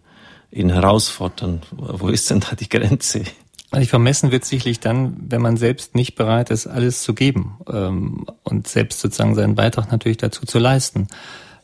ihn 0.49 0.69
herausfordern. 0.69 1.61
Wo 1.71 2.07
ist 2.07 2.29
denn 2.29 2.39
da 2.39 2.55
die 2.55 2.69
Grenze? 2.69 3.25
Also 3.71 3.87
vermessen 3.87 4.31
wird 4.31 4.45
sicherlich 4.45 4.79
dann, 4.79 5.15
wenn 5.19 5.41
man 5.41 5.57
selbst 5.57 5.95
nicht 5.95 6.15
bereit 6.15 6.49
ist, 6.49 6.67
alles 6.67 7.03
zu 7.03 7.13
geben 7.13 7.57
ähm, 7.71 8.25
und 8.43 8.67
selbst 8.67 8.99
sozusagen 8.99 9.33
seinen 9.33 9.55
Beitrag 9.55 9.91
natürlich 9.91 10.17
dazu 10.17 10.45
zu 10.45 10.59
leisten. 10.59 11.07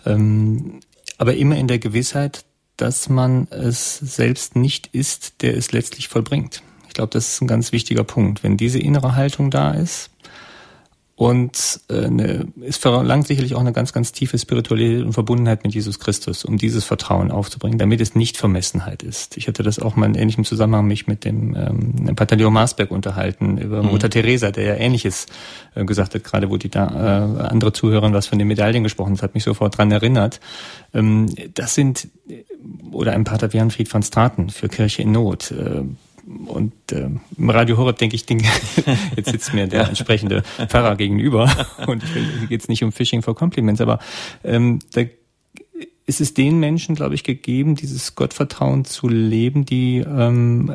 Ähm, 0.05 0.79
aber 1.17 1.35
immer 1.35 1.57
in 1.57 1.67
der 1.67 1.79
Gewissheit, 1.79 2.45
dass 2.77 3.09
man 3.09 3.47
es 3.49 3.97
selbst 3.97 4.55
nicht 4.55 4.87
ist, 4.93 5.41
der 5.41 5.57
es 5.57 5.71
letztlich 5.71 6.07
vollbringt 6.07 6.61
glaube, 6.97 7.11
das 7.11 7.33
ist 7.33 7.41
ein 7.41 7.47
ganz 7.47 7.71
wichtiger 7.71 8.03
Punkt. 8.03 8.43
Wenn 8.43 8.57
diese 8.57 8.79
innere 8.79 9.15
Haltung 9.15 9.49
da 9.51 9.71
ist 9.71 10.09
und 11.17 11.79
äh, 11.89 12.05
eine, 12.05 12.45
es 12.61 12.77
verlangt 12.77 13.25
sicherlich 13.25 13.55
auch 13.55 13.59
eine 13.59 13.73
ganz, 13.73 13.91
ganz 13.91 14.11
tiefe 14.11 14.37
Spiritualität 14.37 15.03
und 15.03 15.13
Verbundenheit 15.13 15.63
mit 15.63 15.73
Jesus 15.73 15.99
Christus, 15.99 16.45
um 16.45 16.59
dieses 16.59 16.85
Vertrauen 16.85 17.31
aufzubringen, 17.31 17.79
damit 17.79 18.01
es 18.01 18.13
nicht 18.13 18.37
Vermessenheit 18.37 19.01
ist. 19.01 19.35
Ich 19.35 19.47
hatte 19.47 19.63
das 19.63 19.79
auch 19.79 19.95
mal 19.95 20.05
in 20.05 20.13
ähnlichem 20.13 20.45
Zusammenhang 20.45 20.85
mich 20.85 21.07
mit 21.07 21.25
dem, 21.25 21.55
ähm, 21.55 22.15
Pantaleon 22.15 22.53
Marsberg 22.53 22.91
unterhalten 22.91 23.57
über 23.57 23.81
mhm. 23.81 23.89
Mutter 23.89 24.11
Teresa, 24.11 24.51
der 24.51 24.63
ja 24.63 24.75
Ähnliches 24.75 25.25
äh, 25.73 25.83
gesagt 25.85 26.13
hat, 26.13 26.23
gerade 26.23 26.51
wo 26.51 26.57
die 26.57 26.69
da 26.69 26.85
äh, 26.85 27.47
andere 27.47 27.73
Zuhörer 27.73 28.13
was 28.13 28.27
von 28.27 28.37
den 28.37 28.47
Medaillen 28.47 28.83
gesprochen 28.83 29.13
hat, 29.13 29.23
hat 29.23 29.33
mich 29.33 29.43
sofort 29.43 29.75
dran 29.75 29.91
erinnert. 29.91 30.39
Ähm, 30.93 31.33
das 31.55 31.73
sind 31.73 32.09
oder 32.91 33.13
ein 33.13 33.23
Pater 33.23 33.53
Wernfried 33.53 33.91
van 33.91 34.03
Straten 34.03 34.51
für 34.51 34.69
Kirche 34.69 35.01
in 35.01 35.13
Not. 35.13 35.49
Äh, 35.49 35.81
und 36.27 36.73
äh, 36.91 37.09
im 37.37 37.49
Radio 37.49 37.77
Horeb 37.77 37.97
denke 37.97 38.15
ich, 38.15 38.25
den, 38.25 38.39
jetzt 39.15 39.31
sitzt 39.31 39.53
mir 39.53 39.67
der 39.67 39.87
entsprechende 39.87 40.43
Pfarrer 40.67 40.95
gegenüber. 40.95 41.49
Und 41.87 42.03
hier 42.03 42.47
geht 42.47 42.61
es 42.61 42.67
nicht 42.67 42.83
um 42.83 42.91
Phishing 42.91 43.21
for 43.21 43.35
Compliments, 43.35 43.79
aber 43.79 43.99
ähm, 44.43 44.79
da 44.93 45.03
ist 46.05 46.21
es 46.21 46.33
den 46.33 46.59
Menschen, 46.59 46.95
glaube 46.95 47.15
ich, 47.15 47.23
gegeben, 47.23 47.75
dieses 47.75 48.15
Gottvertrauen 48.15 48.85
zu 48.85 49.07
leben, 49.07 49.65
die 49.65 49.99
ähm, 49.99 50.73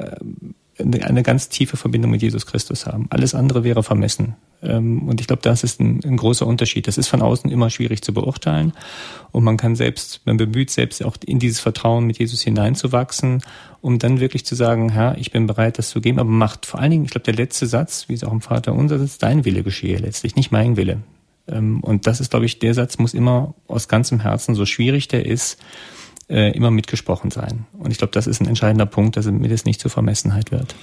eine 0.78 1.22
ganz 1.22 1.48
tiefe 1.48 1.76
Verbindung 1.76 2.10
mit 2.10 2.22
Jesus 2.22 2.46
Christus 2.46 2.86
haben. 2.86 3.06
Alles 3.10 3.34
andere 3.34 3.62
wäre 3.62 3.82
vermessen. 3.82 4.36
Ähm, 4.62 5.08
und 5.08 5.20
ich 5.20 5.26
glaube, 5.26 5.42
das 5.42 5.64
ist 5.64 5.80
ein, 5.80 6.00
ein, 6.04 6.16
großer 6.16 6.46
Unterschied. 6.46 6.86
Das 6.86 6.96
ist 6.96 7.08
von 7.08 7.20
außen 7.20 7.50
immer 7.50 7.68
schwierig 7.68 8.02
zu 8.02 8.14
beurteilen. 8.14 8.72
Und 9.32 9.44
man 9.44 9.56
kann 9.56 9.76
selbst, 9.76 10.22
man 10.24 10.38
bemüht 10.38 10.70
selbst 10.70 11.04
auch 11.04 11.16
in 11.24 11.38
dieses 11.38 11.60
Vertrauen 11.60 12.06
mit 12.06 12.18
Jesus 12.18 12.40
hineinzuwachsen, 12.42 13.42
um 13.80 13.98
dann 13.98 14.20
wirklich 14.20 14.46
zu 14.46 14.54
sagen, 14.54 14.88
Herr, 14.90 15.18
ich 15.18 15.30
bin 15.30 15.46
bereit, 15.46 15.78
das 15.78 15.90
zu 15.90 16.00
geben. 16.00 16.18
Aber 16.18 16.30
macht 16.30 16.64
vor 16.64 16.80
allen 16.80 16.90
Dingen, 16.90 17.04
ich 17.04 17.10
glaube, 17.10 17.24
der 17.24 17.34
letzte 17.34 17.66
Satz, 17.66 18.08
wie 18.08 18.14
es 18.14 18.24
auch 18.24 18.32
im 18.32 18.40
Vater 18.40 18.72
unser 18.72 18.96
ist, 18.96 19.22
dein 19.22 19.44
Wille 19.44 19.62
geschehe 19.62 19.98
letztlich, 19.98 20.36
nicht 20.36 20.52
mein 20.52 20.76
Wille. 20.76 21.02
Ähm, 21.48 21.80
und 21.80 22.06
das 22.06 22.20
ist, 22.20 22.30
glaube 22.30 22.46
ich, 22.46 22.58
der 22.58 22.72
Satz 22.72 22.98
muss 22.98 23.14
immer 23.14 23.54
aus 23.68 23.88
ganzem 23.88 24.20
Herzen, 24.20 24.54
so 24.54 24.64
schwierig 24.64 25.08
der 25.08 25.26
ist, 25.26 25.58
äh, 26.32 26.50
immer 26.56 26.70
mitgesprochen 26.70 27.30
sein. 27.30 27.66
Und 27.78 27.90
ich 27.90 27.98
glaube, 27.98 28.12
das 28.12 28.26
ist 28.26 28.40
ein 28.40 28.48
entscheidender 28.48 28.86
Punkt, 28.86 29.16
dass 29.16 29.26
mir 29.26 29.48
das 29.48 29.64
nicht 29.64 29.80
zur 29.80 29.90
Vermessenheit 29.90 30.50
wird. 30.50 30.74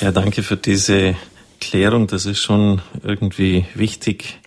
Ja, 0.00 0.10
danke 0.10 0.42
für 0.42 0.56
diese 0.56 1.14
Klärung. 1.60 2.08
Das 2.08 2.26
ist 2.26 2.40
schon 2.40 2.82
irgendwie 3.02 3.64
wichtig, 3.74 4.40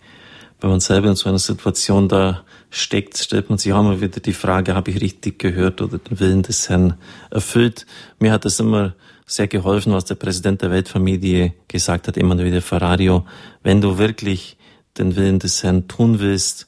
wenn 0.59 0.69
man 0.69 0.79
selber 0.79 1.07
in 1.07 1.15
so 1.15 1.29
einer 1.29 1.39
Situation 1.39 2.07
da 2.07 2.43
steckt, 2.69 3.17
stellt 3.17 3.49
man 3.49 3.57
sich 3.57 3.73
auch 3.73 3.81
mal 3.81 4.01
wieder 4.01 4.19
die 4.19 4.33
Frage, 4.33 4.75
habe 4.75 4.91
ich 4.91 5.01
richtig 5.01 5.39
gehört 5.39 5.81
oder 5.81 5.97
den 5.97 6.19
Willen 6.19 6.43
des 6.43 6.69
Herrn 6.69 6.95
erfüllt? 7.29 7.85
Mir 8.19 8.31
hat 8.31 8.45
das 8.45 8.59
immer 8.59 8.93
sehr 9.25 9.47
geholfen, 9.47 9.93
was 9.93 10.05
der 10.05 10.15
Präsident 10.15 10.61
der 10.61 10.71
Weltfamilie 10.71 11.53
gesagt 11.67 12.07
hat, 12.07 12.17
Emanuele 12.17 12.61
Ferrario. 12.61 13.25
Wenn 13.63 13.81
du 13.81 13.97
wirklich 13.97 14.57
den 14.97 15.15
Willen 15.15 15.39
des 15.39 15.63
Herrn 15.63 15.87
tun 15.87 16.19
willst, 16.19 16.67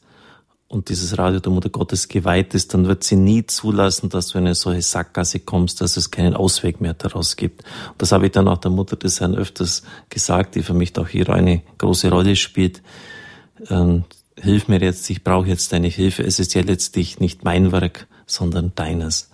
und 0.74 0.89
dieses 0.89 1.17
Radio 1.19 1.39
der 1.39 1.51
Mutter 1.51 1.69
Gottes 1.69 2.07
geweiht 2.07 2.55
ist, 2.55 2.74
dann 2.74 2.88
wird 2.88 3.03
sie 3.03 3.15
nie 3.15 3.45
zulassen, 3.45 4.09
dass 4.09 4.30
du 4.30 4.39
in 4.39 4.45
eine 4.45 4.55
solche 4.55 4.82
Sackgasse 4.82 5.39
kommst, 5.39 5.82
dass 5.82 5.97
es 5.97 6.09
keinen 6.09 6.34
Ausweg 6.34 6.82
mehr 6.82 6.95
daraus 6.95 7.36
gibt. 7.36 7.63
Und 7.91 8.01
das 8.01 8.11
habe 8.11 8.26
ich 8.26 8.32
dann 8.32 8.47
auch 8.47 8.57
der 8.57 8.71
Mutter 8.71 8.95
des 8.95 9.21
Herrn 9.21 9.36
öfters 9.36 9.84
gesagt, 10.09 10.55
die 10.55 10.63
für 10.63 10.74
mich 10.74 10.97
auch 10.97 11.07
hier 11.07 11.30
eine 11.30 11.61
große 11.78 12.09
Rolle 12.09 12.36
spielt. 12.36 12.82
Ähm, 13.69 14.05
hilf 14.36 14.67
mir 14.67 14.80
jetzt, 14.82 15.07
ich 15.11 15.24
brauche 15.24 15.47
jetzt 15.47 15.71
deine 15.74 15.89
Hilfe. 15.89 16.24
Es 16.24 16.39
ist 16.39 16.55
ja 16.55 16.63
letztlich 16.63 17.19
nicht 17.19 17.43
mein 17.43 17.71
Werk, 17.71 18.07
sondern 18.26 18.71
deines. 18.74 19.30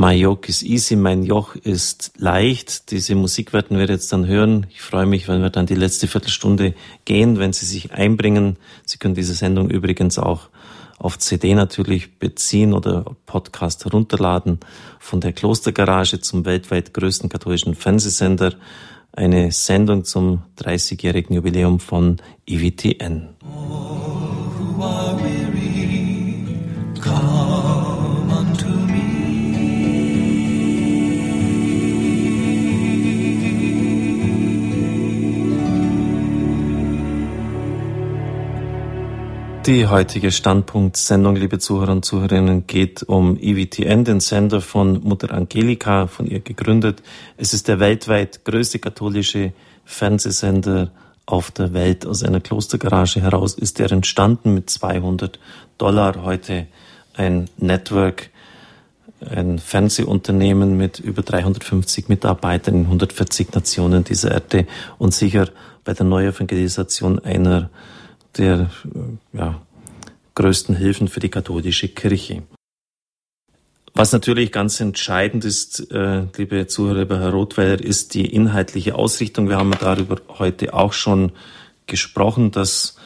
My 0.00 0.14
Yoke 0.14 0.48
is 0.48 0.62
easy, 0.62 0.94
mein 0.94 1.24
Joch 1.24 1.56
ist 1.56 2.12
leicht. 2.18 2.92
Diese 2.92 3.16
Musik 3.16 3.52
werden 3.52 3.78
wir 3.78 3.88
jetzt 3.88 4.12
dann 4.12 4.28
hören. 4.28 4.68
Ich 4.70 4.80
freue 4.80 5.06
mich, 5.06 5.26
wenn 5.26 5.42
wir 5.42 5.50
dann 5.50 5.66
die 5.66 5.74
letzte 5.74 6.06
Viertelstunde 6.06 6.74
gehen, 7.04 7.40
wenn 7.40 7.52
Sie 7.52 7.66
sich 7.66 7.90
einbringen. 7.90 8.58
Sie 8.86 8.98
können 8.98 9.16
diese 9.16 9.34
Sendung 9.34 9.70
übrigens 9.70 10.20
auch 10.20 10.50
auf 11.00 11.18
CD 11.18 11.56
natürlich 11.56 12.16
beziehen 12.20 12.74
oder 12.74 13.06
Podcast 13.26 13.86
herunterladen 13.86 14.60
von 15.00 15.20
der 15.20 15.32
Klostergarage 15.32 16.20
zum 16.20 16.44
weltweit 16.44 16.94
größten 16.94 17.28
katholischen 17.28 17.74
Fernsehsender. 17.74 18.54
Eine 19.10 19.50
Sendung 19.50 20.04
zum 20.04 20.42
30-jährigen 20.60 21.34
Jubiläum 21.34 21.80
von 21.80 22.18
EWTN. 22.46 23.30
Oh, 23.42 24.18
Die 39.68 39.86
heutige 39.86 40.32
Standpunktsendung, 40.32 41.36
liebe 41.36 41.58
Zuhörer 41.58 41.92
und 41.92 42.02
Zuhörerinnen, 42.02 42.66
geht 42.66 43.02
um 43.02 43.36
EWTN, 43.38 44.02
den 44.02 44.20
Sender 44.20 44.62
von 44.62 45.02
Mutter 45.02 45.30
Angelika, 45.30 46.06
von 46.06 46.26
ihr 46.26 46.40
gegründet. 46.40 47.02
Es 47.36 47.52
ist 47.52 47.68
der 47.68 47.78
weltweit 47.78 48.46
größte 48.46 48.78
katholische 48.78 49.52
Fernsehsender 49.84 50.90
auf 51.26 51.50
der 51.50 51.74
Welt. 51.74 52.06
Aus 52.06 52.22
einer 52.22 52.40
Klostergarage 52.40 53.20
heraus 53.20 53.52
ist 53.52 53.78
er 53.78 53.92
entstanden 53.92 54.54
mit 54.54 54.70
200 54.70 55.38
Dollar. 55.76 56.24
Heute 56.24 56.66
ein 57.12 57.50
Network, 57.58 58.30
ein 59.20 59.58
Fernsehunternehmen 59.58 60.78
mit 60.78 60.98
über 60.98 61.20
350 61.20 62.08
Mitarbeitern 62.08 62.74
in 62.74 62.84
140 62.84 63.52
Nationen 63.52 64.02
dieser 64.02 64.30
Erde 64.30 64.66
und 64.96 65.12
sicher 65.12 65.50
bei 65.84 65.92
der 65.92 66.06
Neuevangelisation 66.06 67.18
einer 67.18 67.68
der 68.38 68.70
ja, 69.32 69.60
größten 70.34 70.76
Hilfen 70.76 71.08
für 71.08 71.20
die 71.20 71.28
katholische 71.28 71.88
Kirche. 71.88 72.42
Was 73.94 74.12
natürlich 74.12 74.52
ganz 74.52 74.80
entscheidend 74.80 75.44
ist, 75.44 75.90
äh, 75.90 76.26
liebe 76.36 76.68
Zuhörer, 76.68 77.00
lieber 77.00 77.18
Herr 77.18 77.30
Rothweiler, 77.30 77.80
ist 77.80 78.14
die 78.14 78.26
inhaltliche 78.26 78.94
Ausrichtung. 78.94 79.48
Wir 79.48 79.56
haben 79.56 79.72
darüber 79.80 80.18
heute 80.38 80.72
auch 80.72 80.92
schon 80.92 81.32
gesprochen, 81.86 82.52
dass 82.52 82.96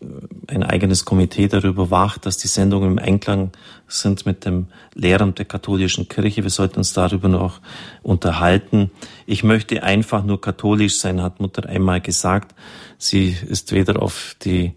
äh, 0.00 0.06
ein 0.46 0.62
eigenes 0.62 1.04
Komitee 1.04 1.48
darüber 1.48 1.90
wacht, 1.90 2.24
dass 2.24 2.38
die 2.38 2.48
Sendungen 2.48 2.92
im 2.92 2.98
Einklang 2.98 3.50
sind 3.88 4.26
mit 4.26 4.44
dem 4.44 4.68
Lehren 4.94 5.34
der 5.34 5.46
katholischen 5.46 6.08
Kirche. 6.08 6.42
Wir 6.42 6.50
sollten 6.50 6.78
uns 6.78 6.92
darüber 6.92 7.28
noch 7.28 7.60
unterhalten. 8.02 8.90
Ich 9.26 9.42
möchte 9.42 9.82
einfach 9.82 10.22
nur 10.22 10.40
katholisch 10.40 10.98
sein, 10.98 11.22
hat 11.22 11.40
Mutter 11.40 11.68
einmal 11.68 12.00
gesagt. 12.00 12.54
Sie 12.98 13.36
ist 13.48 13.72
weder 13.72 14.00
auf 14.00 14.36
die 14.42 14.74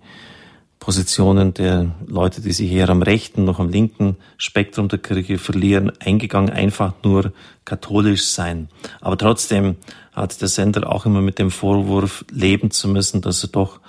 Positionen 0.81 1.53
der 1.53 1.91
Leute, 2.07 2.41
die 2.41 2.53
sich 2.53 2.67
hier 2.67 2.89
am 2.89 3.03
rechten 3.03 3.45
noch 3.45 3.59
am 3.59 3.69
linken 3.69 4.17
Spektrum 4.37 4.87
der 4.87 4.97
Kirche 4.97 5.37
verlieren, 5.37 5.91
eingegangen, 5.99 6.49
einfach 6.49 6.93
nur 7.03 7.33
katholisch 7.65 8.25
sein. 8.25 8.67
Aber 8.99 9.15
trotzdem 9.15 9.75
hat 10.11 10.41
der 10.41 10.47
Sender 10.47 10.89
auch 10.89 11.05
immer 11.05 11.21
mit 11.21 11.37
dem 11.37 11.51
Vorwurf 11.51 12.25
leben 12.31 12.71
zu 12.71 12.87
müssen, 12.87 13.21
dass 13.21 13.43
er 13.43 13.49
doch 13.49 13.79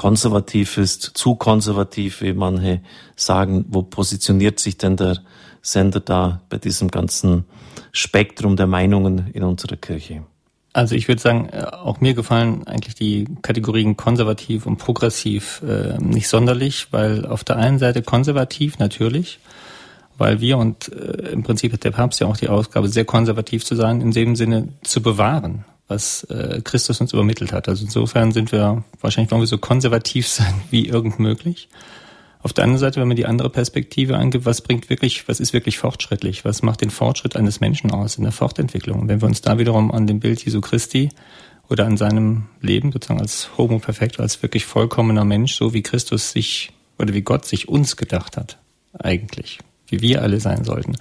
konservativ 0.00 0.78
ist, 0.78 1.02
zu 1.02 1.34
konservativ, 1.34 2.22
wie 2.22 2.32
manche 2.32 2.80
sagen. 3.16 3.66
Wo 3.68 3.82
positioniert 3.82 4.58
sich 4.58 4.78
denn 4.78 4.96
der 4.96 5.18
Sender 5.60 6.00
da 6.00 6.40
bei 6.48 6.56
diesem 6.56 6.90
ganzen 6.90 7.44
Spektrum 7.92 8.56
der 8.56 8.66
Meinungen 8.66 9.28
in 9.34 9.42
unserer 9.42 9.76
Kirche? 9.76 10.22
Also 10.72 10.94
ich 10.94 11.06
würde 11.06 11.20
sagen, 11.20 11.50
äh, 11.52 11.64
auch 11.64 12.00
mir 12.00 12.14
gefallen 12.14 12.66
eigentlich 12.66 12.94
die 12.94 13.26
Kategorien 13.42 13.98
konservativ 13.98 14.64
und 14.64 14.78
progressiv 14.78 15.60
äh, 15.68 15.98
nicht 15.98 16.28
sonderlich, 16.28 16.86
weil 16.92 17.26
auf 17.26 17.44
der 17.44 17.56
einen 17.56 17.78
Seite 17.78 18.00
konservativ 18.00 18.78
natürlich, 18.78 19.38
weil 20.16 20.40
wir 20.40 20.56
und 20.56 20.90
äh, 20.90 21.28
im 21.30 21.42
Prinzip 21.42 21.74
hat 21.74 21.84
der 21.84 21.90
Papst 21.90 22.20
ja 22.20 22.26
auch 22.26 22.38
die 22.38 22.48
Ausgabe, 22.48 22.88
sehr 22.88 23.04
konservativ 23.04 23.66
zu 23.66 23.74
sein, 23.74 24.00
in 24.00 24.12
dem 24.12 24.34
Sinne 24.34 24.68
zu 24.82 25.02
bewahren, 25.02 25.66
was 25.90 26.24
äh, 26.24 26.60
Christus 26.62 27.00
uns 27.00 27.12
übermittelt 27.12 27.52
hat. 27.52 27.68
Also 27.68 27.84
insofern 27.84 28.32
sind 28.32 28.52
wir, 28.52 28.84
wahrscheinlich 29.00 29.30
wollen 29.30 29.42
wir 29.42 29.46
so 29.46 29.58
konservativ 29.58 30.28
sein 30.28 30.54
wie 30.70 30.86
irgend 30.86 31.18
möglich. 31.18 31.68
Auf 32.42 32.54
der 32.54 32.64
anderen 32.64 32.78
Seite, 32.78 33.00
wenn 33.00 33.08
man 33.08 33.18
die 33.18 33.26
andere 33.26 33.50
Perspektive 33.50 34.16
angibt, 34.16 34.46
was 34.46 34.62
bringt 34.62 34.88
wirklich, 34.88 35.28
was 35.28 35.40
ist 35.40 35.52
wirklich 35.52 35.76
fortschrittlich? 35.76 36.44
Was 36.46 36.62
macht 36.62 36.80
den 36.80 36.88
Fortschritt 36.88 37.36
eines 37.36 37.60
Menschen 37.60 37.90
aus 37.90 38.16
in 38.16 38.22
der 38.22 38.32
Fortentwicklung? 38.32 39.08
Wenn 39.08 39.20
wir 39.20 39.28
uns 39.28 39.42
da 39.42 39.58
wiederum 39.58 39.92
an 39.92 40.06
dem 40.06 40.20
Bild 40.20 40.42
Jesu 40.42 40.62
Christi 40.62 41.10
oder 41.68 41.84
an 41.84 41.98
seinem 41.98 42.46
Leben 42.62 42.92
sozusagen 42.92 43.20
als 43.20 43.58
Homo 43.58 43.78
perfecto, 43.78 44.22
als 44.22 44.42
wirklich 44.42 44.64
vollkommener 44.64 45.26
Mensch, 45.26 45.54
so 45.54 45.74
wie 45.74 45.82
Christus 45.82 46.32
sich 46.32 46.72
oder 46.98 47.12
wie 47.12 47.20
Gott 47.20 47.44
sich 47.44 47.68
uns 47.68 47.98
gedacht 47.98 48.38
hat, 48.38 48.56
eigentlich, 48.98 49.58
wie 49.88 50.00
wir 50.00 50.22
alle 50.22 50.40
sein 50.40 50.64
sollten, 50.64 50.96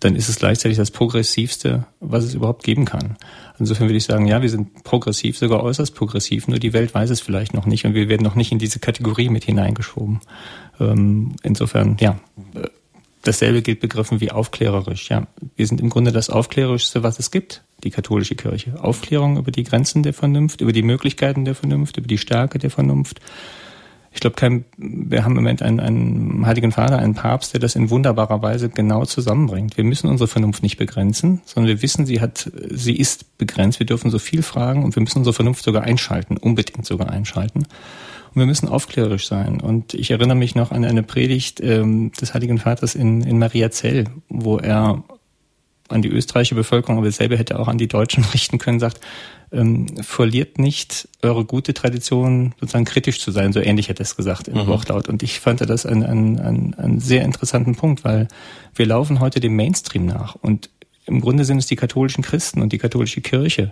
dann 0.00 0.14
ist 0.14 0.28
es 0.28 0.36
gleichzeitig 0.36 0.76
das 0.76 0.90
Progressivste, 0.90 1.86
was 2.00 2.24
es 2.24 2.34
überhaupt 2.34 2.62
geben 2.62 2.84
kann. 2.84 3.16
Insofern 3.58 3.88
würde 3.88 3.96
ich 3.96 4.04
sagen, 4.04 4.26
ja, 4.26 4.42
wir 4.42 4.50
sind 4.50 4.84
progressiv, 4.84 5.38
sogar 5.38 5.62
äußerst 5.62 5.94
progressiv, 5.94 6.48
nur 6.48 6.58
die 6.58 6.72
Welt 6.72 6.94
weiß 6.94 7.10
es 7.10 7.20
vielleicht 7.20 7.54
noch 7.54 7.66
nicht 7.66 7.84
und 7.86 7.94
wir 7.94 8.08
werden 8.08 8.22
noch 8.22 8.34
nicht 8.34 8.52
in 8.52 8.58
diese 8.58 8.78
Kategorie 8.78 9.28
mit 9.28 9.44
hineingeschoben. 9.44 10.20
Ähm, 10.78 11.36
insofern, 11.42 11.96
ja, 12.00 12.18
dasselbe 13.22 13.62
gilt 13.62 13.80
begriffen 13.80 14.20
wie 14.20 14.30
aufklärerisch. 14.30 15.08
Ja, 15.08 15.26
wir 15.56 15.66
sind 15.66 15.80
im 15.80 15.90
Grunde 15.90 16.12
das 16.12 16.30
aufklärerischste, 16.30 17.02
was 17.02 17.18
es 17.18 17.30
gibt, 17.30 17.62
die 17.82 17.90
katholische 17.90 18.34
Kirche. 18.34 18.82
Aufklärung 18.82 19.36
über 19.38 19.50
die 19.50 19.64
Grenzen 19.64 20.02
der 20.02 20.12
Vernunft, 20.12 20.60
über 20.60 20.72
die 20.72 20.82
Möglichkeiten 20.82 21.44
der 21.44 21.54
Vernunft, 21.54 21.96
über 21.96 22.08
die 22.08 22.18
Stärke 22.18 22.58
der 22.58 22.70
Vernunft. 22.70 23.20
Ich 24.16 24.20
glaube, 24.20 24.34
kein, 24.34 24.64
wir 24.78 25.24
haben 25.24 25.32
im 25.32 25.42
Moment 25.42 25.60
einen, 25.60 25.78
einen 25.78 26.46
Heiligen 26.46 26.72
Vater, 26.72 26.98
einen 26.98 27.12
Papst, 27.12 27.52
der 27.52 27.60
das 27.60 27.76
in 27.76 27.90
wunderbarer 27.90 28.40
Weise 28.40 28.70
genau 28.70 29.04
zusammenbringt. 29.04 29.76
Wir 29.76 29.84
müssen 29.84 30.08
unsere 30.08 30.26
Vernunft 30.26 30.62
nicht 30.62 30.78
begrenzen, 30.78 31.42
sondern 31.44 31.68
wir 31.68 31.82
wissen, 31.82 32.06
sie 32.06 32.22
hat, 32.22 32.50
sie 32.70 32.96
ist 32.96 33.36
begrenzt. 33.36 33.78
Wir 33.78 33.84
dürfen 33.84 34.10
so 34.10 34.18
viel 34.18 34.42
fragen 34.42 34.84
und 34.84 34.96
wir 34.96 35.02
müssen 35.02 35.18
unsere 35.18 35.34
Vernunft 35.34 35.62
sogar 35.62 35.82
einschalten, 35.82 36.38
unbedingt 36.38 36.86
sogar 36.86 37.10
einschalten. 37.10 37.58
Und 37.58 38.40
wir 38.40 38.46
müssen 38.46 38.70
aufklärerisch 38.70 39.28
sein. 39.28 39.60
Und 39.60 39.92
ich 39.92 40.10
erinnere 40.10 40.38
mich 40.38 40.54
noch 40.54 40.72
an 40.72 40.86
eine 40.86 41.02
Predigt 41.02 41.60
ähm, 41.60 42.10
des 42.18 42.32
Heiligen 42.32 42.56
Vaters 42.56 42.94
in, 42.94 43.20
in 43.20 43.38
Mariazell, 43.38 44.04
wo 44.30 44.56
er 44.56 45.04
an 45.88 46.02
die 46.02 46.08
österreichische 46.08 46.54
Bevölkerung, 46.54 46.98
aber 46.98 47.10
selber 47.10 47.36
hätte 47.36 47.58
auch 47.58 47.68
an 47.68 47.78
die 47.78 47.88
Deutschen 47.88 48.24
richten 48.34 48.58
können, 48.58 48.80
sagt, 48.80 49.00
ähm, 49.52 49.86
verliert 50.02 50.58
nicht 50.58 51.08
eure 51.22 51.44
gute 51.44 51.74
Tradition, 51.74 52.54
sozusagen 52.60 52.84
kritisch 52.84 53.20
zu 53.20 53.30
sein. 53.30 53.52
So 53.52 53.60
ähnlich 53.60 53.88
hätte 53.88 54.02
er 54.02 54.06
es 54.06 54.16
gesagt 54.16 54.48
im 54.48 54.58
mhm. 54.58 54.66
Wortlaut. 54.66 55.08
Und 55.08 55.22
ich 55.22 55.40
fand 55.40 55.60
das 55.60 55.86
einen, 55.86 56.02
einen, 56.02 56.38
einen, 56.40 56.74
einen 56.74 57.00
sehr 57.00 57.24
interessanten 57.24 57.76
Punkt, 57.76 58.04
weil 58.04 58.28
wir 58.74 58.86
laufen 58.86 59.20
heute 59.20 59.40
dem 59.40 59.54
Mainstream 59.54 60.06
nach. 60.06 60.34
Und 60.34 60.70
im 61.06 61.20
Grunde 61.20 61.44
sind 61.44 61.58
es 61.58 61.66
die 61.66 61.76
katholischen 61.76 62.24
Christen 62.24 62.60
und 62.60 62.72
die 62.72 62.78
katholische 62.78 63.20
Kirche, 63.20 63.70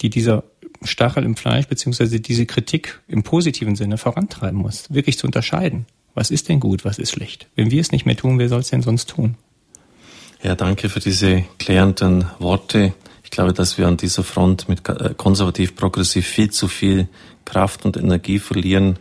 die 0.00 0.10
dieser 0.10 0.44
Stachel 0.82 1.24
im 1.24 1.36
Fleisch 1.36 1.68
beziehungsweise 1.68 2.20
diese 2.20 2.46
Kritik 2.46 3.00
im 3.06 3.22
positiven 3.22 3.76
Sinne 3.76 3.98
vorantreiben 3.98 4.58
muss, 4.58 4.92
wirklich 4.92 5.18
zu 5.18 5.26
unterscheiden. 5.26 5.86
Was 6.14 6.30
ist 6.30 6.48
denn 6.48 6.60
gut, 6.60 6.84
was 6.84 6.98
ist 6.98 7.12
schlecht? 7.12 7.46
Wenn 7.54 7.70
wir 7.70 7.80
es 7.80 7.92
nicht 7.92 8.04
mehr 8.04 8.16
tun, 8.16 8.38
wer 8.38 8.48
soll 8.48 8.60
es 8.60 8.68
denn 8.68 8.82
sonst 8.82 9.08
tun? 9.08 9.36
Ja, 10.42 10.56
danke 10.56 10.88
für 10.88 11.00
diese 11.00 11.44
klärenden 11.58 12.26
Worte. 12.38 12.94
Ich 13.22 13.30
glaube, 13.30 13.52
dass 13.52 13.78
wir 13.78 13.86
an 13.86 13.96
dieser 13.96 14.24
Front 14.24 14.68
mit 14.68 14.88
äh, 14.88 15.14
konservativ-progressiv 15.16 16.26
viel 16.26 16.50
zu 16.50 16.68
viel 16.68 17.08
Kraft 17.44 17.84
und 17.84 17.96
Energie 17.96 18.38
verlieren. 18.38 18.98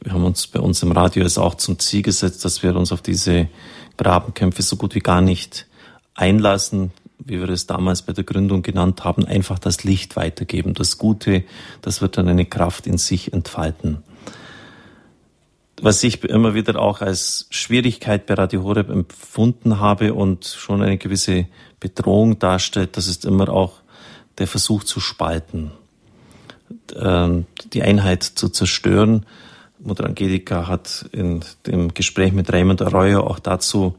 Wir 0.00 0.12
haben 0.12 0.24
uns 0.24 0.48
bei 0.48 0.58
uns 0.58 0.82
im 0.82 0.92
Radio 0.92 1.22
jetzt 1.22 1.38
auch 1.38 1.54
zum 1.54 1.78
Ziel 1.78 2.02
gesetzt, 2.02 2.44
dass 2.44 2.62
wir 2.62 2.74
uns 2.74 2.90
auf 2.90 3.02
diese 3.02 3.48
Grabenkämpfe 3.96 4.62
so 4.62 4.76
gut 4.76 4.94
wie 4.94 5.00
gar 5.00 5.20
nicht 5.20 5.66
einlassen 6.14 6.92
wie 7.26 7.40
wir 7.40 7.48
es 7.48 7.66
damals 7.66 8.02
bei 8.02 8.12
der 8.12 8.24
Gründung 8.24 8.62
genannt 8.62 9.04
haben, 9.04 9.24
einfach 9.24 9.58
das 9.58 9.84
Licht 9.84 10.16
weitergeben. 10.16 10.74
Das 10.74 10.98
Gute, 10.98 11.44
das 11.80 12.00
wird 12.00 12.16
dann 12.16 12.28
eine 12.28 12.46
Kraft 12.46 12.86
in 12.86 12.98
sich 12.98 13.32
entfalten. 13.32 14.02
Was 15.84 16.04
ich 16.04 16.22
immer 16.22 16.54
wieder 16.54 16.80
auch 16.80 17.00
als 17.00 17.48
Schwierigkeit 17.50 18.26
bei 18.26 18.34
Radio 18.34 18.62
Horeb 18.62 18.88
empfunden 18.88 19.80
habe 19.80 20.14
und 20.14 20.44
schon 20.44 20.80
eine 20.80 20.96
gewisse 20.96 21.46
Bedrohung 21.80 22.38
darstellt, 22.38 22.96
das 22.96 23.08
ist 23.08 23.24
immer 23.24 23.48
auch 23.48 23.80
der 24.38 24.46
Versuch 24.46 24.84
zu 24.84 25.00
spalten, 25.00 25.72
ähm, 26.94 27.46
die 27.72 27.82
Einheit 27.82 28.22
zu 28.22 28.48
zerstören. 28.48 29.26
Mutter 29.80 30.04
Angelika 30.04 30.68
hat 30.68 31.04
in 31.10 31.40
dem 31.66 31.92
Gespräch 31.92 32.32
mit 32.32 32.52
Raymond 32.52 32.80
Arroyo 32.80 33.26
auch 33.26 33.40
dazu 33.40 33.96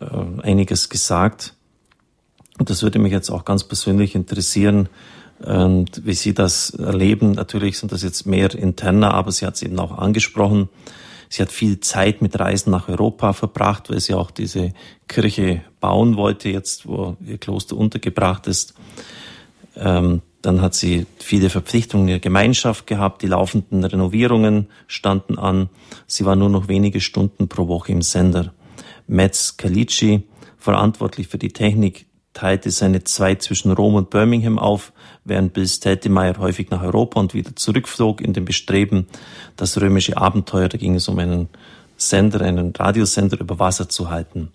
äh, 0.00 0.42
einiges 0.42 0.88
gesagt. 0.88 1.54
Und 2.58 2.70
das 2.70 2.82
würde 2.82 2.98
mich 2.98 3.12
jetzt 3.12 3.30
auch 3.30 3.44
ganz 3.44 3.62
persönlich 3.62 4.16
interessieren, 4.16 4.88
und 5.38 6.06
wie 6.06 6.14
Sie 6.14 6.32
das 6.32 6.70
erleben. 6.70 7.32
Natürlich 7.32 7.78
sind 7.78 7.92
das 7.92 8.02
jetzt 8.02 8.24
mehr 8.24 8.54
interner, 8.54 9.14
aber 9.14 9.32
sie 9.32 9.44
hat 9.46 9.56
es 9.56 9.62
eben 9.62 9.78
auch 9.78 9.98
angesprochen. 9.98 10.68
Sie 11.28 11.42
hat 11.42 11.50
viel 11.50 11.80
Zeit 11.80 12.22
mit 12.22 12.38
Reisen 12.38 12.70
nach 12.70 12.88
Europa 12.88 13.32
verbracht, 13.32 13.90
weil 13.90 14.00
sie 14.00 14.14
auch 14.14 14.30
diese 14.30 14.72
Kirche 15.08 15.62
bauen 15.80 16.16
wollte, 16.16 16.48
jetzt 16.48 16.86
wo 16.86 17.16
ihr 17.26 17.38
Kloster 17.38 17.76
untergebracht 17.76 18.46
ist. 18.46 18.74
Ähm, 19.76 20.22
dann 20.42 20.60
hat 20.60 20.74
sie 20.74 21.06
viele 21.20 21.48
Verpflichtungen 21.48 22.06
in 22.06 22.12
der 22.12 22.20
Gemeinschaft 22.20 22.86
gehabt. 22.86 23.22
Die 23.22 23.28
laufenden 23.28 23.82
Renovierungen 23.82 24.68
standen 24.86 25.38
an. 25.38 25.70
Sie 26.06 26.26
war 26.26 26.36
nur 26.36 26.50
noch 26.50 26.68
wenige 26.68 27.00
Stunden 27.00 27.48
pro 27.48 27.66
Woche 27.66 27.92
im 27.92 28.02
Sender. 28.02 28.52
Metz 29.06 29.56
Calici, 29.56 30.24
verantwortlich 30.58 31.28
für 31.28 31.38
die 31.38 31.52
Technik, 31.52 32.06
teilte 32.34 32.70
seine 32.70 33.04
Zeit 33.04 33.42
zwischen 33.42 33.72
Rom 33.72 33.94
und 33.94 34.10
Birmingham 34.10 34.58
auf, 34.58 34.92
während 35.24 35.52
Bill 35.52 35.66
Steltemeyer 35.66 36.38
häufig 36.38 36.70
nach 36.70 36.82
Europa 36.82 37.20
und 37.20 37.34
wieder 37.34 37.56
zurückflog 37.56 38.20
in 38.20 38.32
dem 38.32 38.44
Bestreben, 38.44 39.06
das 39.56 39.80
römische 39.80 40.16
Abenteuer, 40.16 40.68
da 40.68 40.78
ging 40.78 40.94
es 40.94 41.08
um 41.08 41.18
einen 41.18 41.48
Sender, 41.96 42.40
einen 42.40 42.74
Radiosender 42.74 43.40
über 43.40 43.58
Wasser 43.58 43.88
zu 43.88 44.10
halten. 44.10 44.50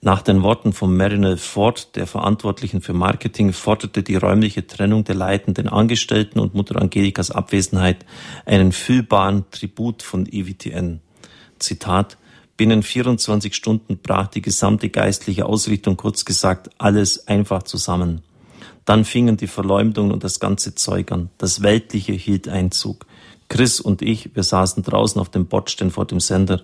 Nach 0.00 0.22
den 0.22 0.42
Worten 0.44 0.72
von 0.72 0.96
Marinel 0.96 1.36
Ford, 1.36 1.96
der 1.96 2.06
Verantwortlichen 2.06 2.80
für 2.80 2.92
Marketing, 2.92 3.52
forderte 3.52 4.04
die 4.04 4.14
räumliche 4.14 4.64
Trennung 4.64 5.02
der 5.02 5.16
leitenden 5.16 5.68
Angestellten 5.68 6.38
und 6.38 6.54
Mutter 6.54 6.80
Angelikas 6.80 7.32
Abwesenheit 7.32 8.06
einen 8.46 8.70
fühlbaren 8.70 9.44
Tribut 9.50 10.04
von 10.04 10.26
EWTN. 10.26 11.00
Zitat, 11.58 12.16
Binnen 12.56 12.82
24 12.82 13.54
Stunden 13.54 13.98
brach 13.98 14.28
die 14.28 14.42
gesamte 14.42 14.88
geistliche 14.88 15.46
Ausrichtung, 15.46 15.96
kurz 15.96 16.24
gesagt, 16.24 16.70
alles 16.78 17.28
einfach 17.28 17.62
zusammen. 17.62 18.22
Dann 18.88 19.04
fingen 19.04 19.36
die 19.36 19.48
Verleumdungen 19.48 20.12
und 20.12 20.24
das 20.24 20.40
ganze 20.40 20.74
Zeug 20.74 21.12
an. 21.12 21.28
Das 21.36 21.60
Weltliche 21.60 22.14
hielt 22.14 22.48
Einzug. 22.48 23.04
Chris 23.50 23.80
und 23.80 24.00
ich, 24.00 24.34
wir 24.34 24.42
saßen 24.42 24.82
draußen 24.82 25.20
auf 25.20 25.28
dem 25.28 25.44
Bordstein 25.44 25.90
vor 25.90 26.06
dem 26.06 26.20
Sender 26.20 26.62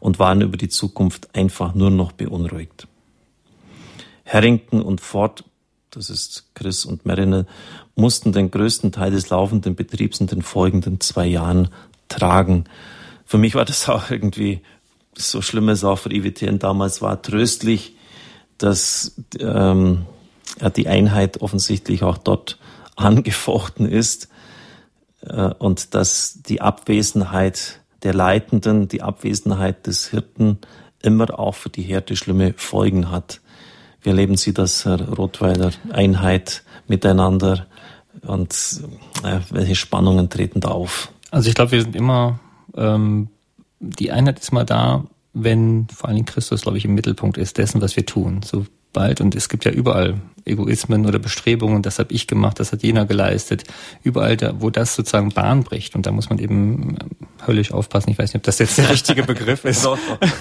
und 0.00 0.18
waren 0.18 0.40
über 0.40 0.56
die 0.56 0.70
Zukunft 0.70 1.36
einfach 1.36 1.74
nur 1.74 1.90
noch 1.90 2.12
beunruhigt. 2.12 2.88
Harrington 4.24 4.80
und 4.80 5.02
Ford, 5.02 5.44
das 5.90 6.08
ist 6.08 6.46
Chris 6.54 6.86
und 6.86 7.04
Marinel, 7.04 7.44
mussten 7.94 8.32
den 8.32 8.50
größten 8.50 8.90
Teil 8.90 9.10
des 9.10 9.28
laufenden 9.28 9.74
Betriebs 9.74 10.18
in 10.18 10.28
den 10.28 10.40
folgenden 10.40 11.00
zwei 11.00 11.26
Jahren 11.26 11.68
tragen. 12.08 12.64
Für 13.26 13.36
mich 13.36 13.54
war 13.54 13.66
das 13.66 13.86
auch 13.90 14.10
irgendwie 14.10 14.62
so 15.14 15.42
schlimm 15.42 15.68
es 15.68 15.84
auch 15.84 15.98
für 15.98 16.10
IWTN 16.10 16.58
damals 16.58 17.02
war, 17.02 17.20
tröstlich, 17.20 17.96
dass 18.56 19.14
ähm, 19.38 20.06
die 20.76 20.88
Einheit 20.88 21.42
offensichtlich 21.42 22.02
auch 22.02 22.18
dort 22.18 22.58
angefochten 22.96 23.86
ist 23.86 24.28
äh, 25.22 25.52
und 25.58 25.94
dass 25.94 26.40
die 26.42 26.60
Abwesenheit 26.60 27.80
der 28.02 28.14
Leitenden, 28.14 28.88
die 28.88 29.02
Abwesenheit 29.02 29.86
des 29.86 30.08
Hirten 30.08 30.58
immer 31.02 31.38
auch 31.38 31.54
für 31.54 31.70
die 31.70 31.82
Herde 31.82 32.16
schlimme 32.16 32.54
Folgen 32.56 33.10
hat. 33.10 33.40
Wie 34.02 34.10
erleben 34.10 34.36
Sie 34.36 34.54
das, 34.54 34.84
Herr 34.84 35.00
Rottweiler? 35.00 35.72
Einheit 35.90 36.62
miteinander 36.86 37.66
und 38.22 38.80
äh, 39.24 39.40
welche 39.50 39.74
Spannungen 39.74 40.30
treten 40.30 40.60
da 40.60 40.68
auf? 40.68 41.10
Also 41.30 41.48
ich 41.48 41.54
glaube, 41.54 41.72
wir 41.72 41.82
sind 41.82 41.96
immer, 41.96 42.38
ähm, 42.76 43.28
die 43.80 44.12
Einheit 44.12 44.38
ist 44.38 44.52
mal 44.52 44.64
da, 44.64 45.04
wenn 45.32 45.86
vor 45.88 46.08
allen 46.08 46.16
Dingen 46.16 46.26
Christus, 46.26 46.62
glaube 46.62 46.78
ich, 46.78 46.84
im 46.84 46.94
Mittelpunkt 46.94 47.36
ist 47.36 47.58
dessen, 47.58 47.80
was 47.82 47.96
wir 47.96 48.06
tun. 48.06 48.40
Sobald, 48.44 49.20
und 49.20 49.34
es 49.34 49.48
gibt 49.48 49.64
ja 49.64 49.70
überall 49.70 50.14
Egoismen 50.46 51.06
oder 51.06 51.18
Bestrebungen, 51.18 51.82
das 51.82 51.98
habe 51.98 52.12
ich 52.12 52.26
gemacht, 52.26 52.60
das 52.60 52.72
hat 52.72 52.82
jener 52.82 53.04
geleistet, 53.04 53.64
überall, 54.02 54.36
da, 54.36 54.54
wo 54.60 54.70
das 54.70 54.94
sozusagen 54.94 55.30
Bahn 55.30 55.64
bricht. 55.64 55.94
Und 55.94 56.06
da 56.06 56.12
muss 56.12 56.30
man 56.30 56.38
eben 56.38 56.96
höllisch 57.46 57.72
aufpassen. 57.72 58.10
Ich 58.10 58.18
weiß 58.18 58.30
nicht, 58.30 58.40
ob 58.40 58.44
das 58.44 58.58
jetzt 58.58 58.78
der 58.78 58.90
richtige 58.90 59.22
Begriff 59.22 59.64
ist. 59.64 59.86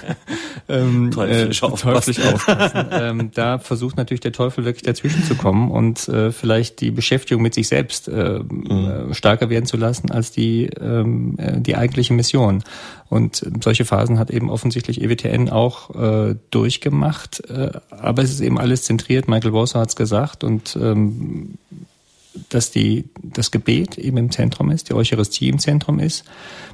ähm, 0.69 1.11
teuflisch 1.11 1.61
äh, 1.61 1.65
aufpassen. 1.65 2.13
Teuflisch 2.13 2.33
aufpassen. 2.33 2.87
ähm, 2.91 3.31
da 3.33 3.59
versucht 3.59 3.97
natürlich 3.97 4.21
der 4.21 4.31
Teufel 4.31 4.65
wirklich 4.65 4.83
dazwischen 4.83 5.23
zu 5.23 5.35
kommen 5.35 5.71
und 5.71 6.07
äh, 6.07 6.31
vielleicht 6.31 6.81
die 6.81 6.91
Beschäftigung 6.91 7.41
mit 7.41 7.53
sich 7.53 7.67
selbst 7.67 8.07
äh, 8.07 8.39
mhm. 8.39 9.13
stärker 9.13 9.49
werden 9.49 9.65
zu 9.65 9.77
lassen 9.77 10.11
als 10.11 10.31
die, 10.31 10.65
ähm, 10.79 11.35
äh, 11.37 11.59
die 11.59 11.75
eigentliche 11.75 12.13
Mission. 12.13 12.63
Und 13.07 13.45
solche 13.63 13.85
Phasen 13.85 14.17
hat 14.17 14.31
eben 14.31 14.49
offensichtlich 14.49 15.01
EWTN 15.01 15.49
auch 15.49 15.95
äh, 15.95 16.35
durchgemacht. 16.49 17.47
Äh, 17.49 17.71
aber 17.89 18.23
es 18.23 18.31
ist 18.31 18.41
eben 18.41 18.59
alles 18.59 18.83
zentriert. 18.83 19.27
Michael 19.27 19.53
Wasser 19.53 19.79
hat 19.79 19.94
es 19.95 19.97
gesagt 19.97 20.43
und 20.43 20.77
ähm, 20.79 21.57
dass 22.49 22.71
die, 22.71 23.05
das 23.21 23.51
Gebet 23.51 23.97
eben 23.97 24.17
im 24.17 24.31
Zentrum 24.31 24.71
ist, 24.71 24.89
die 24.89 24.93
Eucharistie 24.93 25.49
im 25.49 25.59
Zentrum 25.59 25.99
ist. 25.99 26.25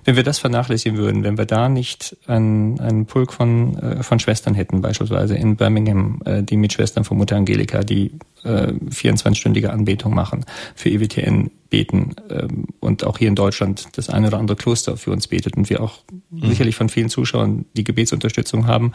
Wenn 0.04 0.16
wir 0.16 0.24
das 0.24 0.40
vernachlässigen 0.40 0.98
würden, 0.98 1.24
wenn 1.24 1.38
wir 1.38 1.46
da 1.46 1.70
nicht 1.70 2.18
einen, 2.28 2.80
einen 2.80 3.06
Pulk 3.06 3.34
von, 3.34 3.78
äh, 3.78 4.04
von 4.04 4.20
Schwestern 4.20 4.56
hätten, 4.56 4.82
beispielsweise 4.82 5.36
in 5.36 5.56
Birmingham, 5.56 6.22
äh, 6.26 6.44
die 6.44 6.58
Mitschwestern 6.58 7.04
von 7.04 7.18
Mutter 7.18 7.36
Angelika, 7.36 7.84
die 7.84 8.12
äh, 8.44 8.74
24-stündige 8.74 9.68
Anbetung 9.68 10.14
machen, 10.14 10.46
für 10.76 10.90
EWTN 10.90 11.52
beten 11.70 12.16
ähm, 12.30 12.68
und 12.80 13.06
auch 13.06 13.18
hier 13.18 13.28
in 13.28 13.36
Deutschland 13.36 13.90
das 13.98 14.10
eine 14.10 14.28
oder 14.28 14.40
andere 14.40 14.58
Kloster 14.58 14.98
für 14.98 15.12
uns 15.12 15.28
betet 15.28 15.56
und 15.56 15.70
wir 15.70 15.82
auch 15.82 16.00
mhm. 16.30 16.48
sicherlich 16.50 16.76
von 16.76 16.90
vielen 16.90 17.10
Zuschauern 17.10 17.66
die 17.74 17.84
Gebetsunterstützung 17.84 18.68
haben, 18.68 18.94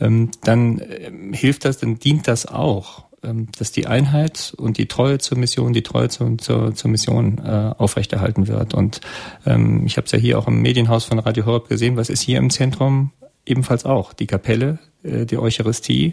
ähm, 0.00 0.30
dann 0.44 0.78
äh, 0.78 1.10
hilft 1.32 1.64
das, 1.64 1.78
dann 1.78 1.98
dient 1.98 2.28
das 2.28 2.46
auch 2.46 3.04
dass 3.56 3.70
die 3.70 3.86
Einheit 3.86 4.52
und 4.56 4.78
die 4.78 4.86
Treue 4.86 5.18
zur 5.18 5.38
Mission, 5.38 5.72
die 5.72 5.82
Treue 5.82 6.08
zur, 6.08 6.36
zur, 6.38 6.74
zur 6.74 6.90
Mission 6.90 7.38
äh, 7.38 7.72
aufrechterhalten 7.78 8.48
wird. 8.48 8.74
Und 8.74 9.00
ähm, 9.46 9.86
ich 9.86 9.96
habe 9.96 10.06
es 10.06 10.12
ja 10.12 10.18
hier 10.18 10.38
auch 10.38 10.48
im 10.48 10.60
Medienhaus 10.60 11.04
von 11.04 11.20
Radio 11.20 11.46
Horeb 11.46 11.68
gesehen, 11.68 11.96
was 11.96 12.10
ist 12.10 12.20
hier 12.20 12.38
im 12.38 12.50
Zentrum 12.50 13.12
ebenfalls 13.46 13.84
auch. 13.84 14.12
Die 14.12 14.26
Kapelle, 14.26 14.78
äh, 15.02 15.26
die 15.26 15.38
Eucharistie. 15.38 16.12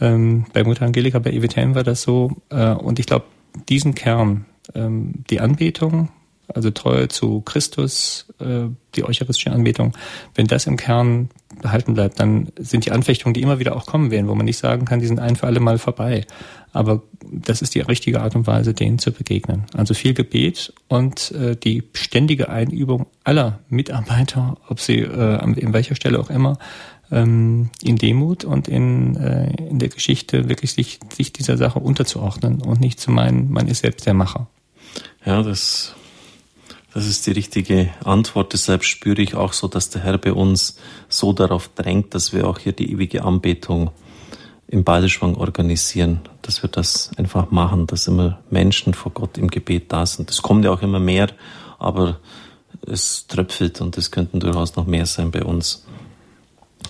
Ähm, 0.00 0.46
bei 0.52 0.62
Mutter 0.62 0.86
Angelika, 0.86 1.18
bei 1.18 1.32
EWTM 1.32 1.74
war 1.74 1.82
das 1.82 2.02
so. 2.02 2.36
Äh, 2.50 2.72
und 2.72 2.98
ich 2.98 3.06
glaube, 3.06 3.26
diesen 3.68 3.94
Kern, 3.94 4.46
ähm, 4.74 5.24
die 5.30 5.40
Anbetung, 5.40 6.10
also 6.46 6.70
Treue 6.70 7.08
zu 7.08 7.40
Christus, 7.42 8.26
äh, 8.40 8.68
die 8.94 9.04
eucharistische 9.04 9.52
Anbetung, 9.52 9.96
wenn 10.34 10.46
das 10.46 10.66
im 10.66 10.76
Kern 10.76 11.30
behalten 11.58 11.94
bleibt, 11.94 12.20
dann 12.20 12.48
sind 12.58 12.86
die 12.86 12.92
Anfechtungen, 12.92 13.34
die 13.34 13.42
immer 13.42 13.58
wieder 13.58 13.76
auch 13.76 13.86
kommen 13.86 14.10
werden, 14.10 14.28
wo 14.28 14.34
man 14.34 14.46
nicht 14.46 14.58
sagen 14.58 14.84
kann, 14.84 15.00
die 15.00 15.06
sind 15.06 15.20
ein 15.20 15.36
für 15.36 15.46
alle 15.46 15.60
Mal 15.60 15.78
vorbei. 15.78 16.26
Aber 16.72 17.02
das 17.30 17.62
ist 17.62 17.74
die 17.74 17.80
richtige 17.80 18.20
Art 18.20 18.36
und 18.36 18.46
Weise, 18.46 18.74
denen 18.74 18.98
zu 18.98 19.12
begegnen. 19.12 19.64
Also 19.74 19.94
viel 19.94 20.14
Gebet 20.14 20.72
und 20.88 21.32
äh, 21.32 21.56
die 21.56 21.84
ständige 21.92 22.48
Einübung 22.48 23.06
aller 23.24 23.60
Mitarbeiter, 23.68 24.58
ob 24.68 24.80
sie 24.80 24.98
äh, 24.98 25.42
in 25.42 25.72
welcher 25.72 25.94
Stelle 25.94 26.18
auch 26.20 26.30
immer, 26.30 26.58
ähm, 27.10 27.70
in 27.82 27.96
Demut 27.96 28.44
und 28.44 28.68
in, 28.68 29.16
äh, 29.16 29.50
in 29.68 29.78
der 29.78 29.88
Geschichte 29.88 30.48
wirklich 30.48 30.72
sich, 30.72 31.00
sich 31.12 31.32
dieser 31.32 31.56
Sache 31.56 31.78
unterzuordnen 31.78 32.60
und 32.60 32.80
nicht 32.80 33.00
zu 33.00 33.10
meinen, 33.10 33.50
man 33.50 33.66
ist 33.66 33.80
selbst 33.80 34.06
der 34.06 34.14
Macher. 34.14 34.46
Ja, 35.24 35.42
das 35.42 35.94
das 36.94 37.06
ist 37.06 37.26
die 37.26 37.32
richtige 37.32 37.90
Antwort. 38.04 38.52
Deshalb 38.52 38.84
spüre 38.84 39.20
ich 39.20 39.34
auch 39.34 39.52
so, 39.52 39.68
dass 39.68 39.90
der 39.90 40.02
Herr 40.02 40.18
bei 40.18 40.32
uns 40.32 40.78
so 41.08 41.32
darauf 41.32 41.68
drängt, 41.68 42.14
dass 42.14 42.32
wir 42.32 42.46
auch 42.46 42.58
hier 42.58 42.72
die 42.72 42.90
ewige 42.92 43.24
Anbetung 43.24 43.90
im 44.68 44.84
Balderschwang 44.84 45.34
organisieren, 45.34 46.20
dass 46.42 46.62
wir 46.62 46.68
das 46.68 47.10
einfach 47.16 47.50
machen, 47.50 47.86
dass 47.86 48.06
immer 48.06 48.38
Menschen 48.50 48.94
vor 48.94 49.12
Gott 49.12 49.38
im 49.38 49.48
Gebet 49.48 49.92
da 49.92 50.04
sind. 50.04 50.30
Es 50.30 50.42
kommt 50.42 50.64
ja 50.64 50.70
auch 50.70 50.82
immer 50.82 51.00
mehr, 51.00 51.28
aber 51.78 52.20
es 52.86 53.26
tröpfelt 53.26 53.80
und 53.80 53.96
es 53.96 54.10
könnten 54.10 54.40
durchaus 54.40 54.76
noch 54.76 54.86
mehr 54.86 55.06
sein 55.06 55.30
bei 55.30 55.42
uns. 55.42 55.86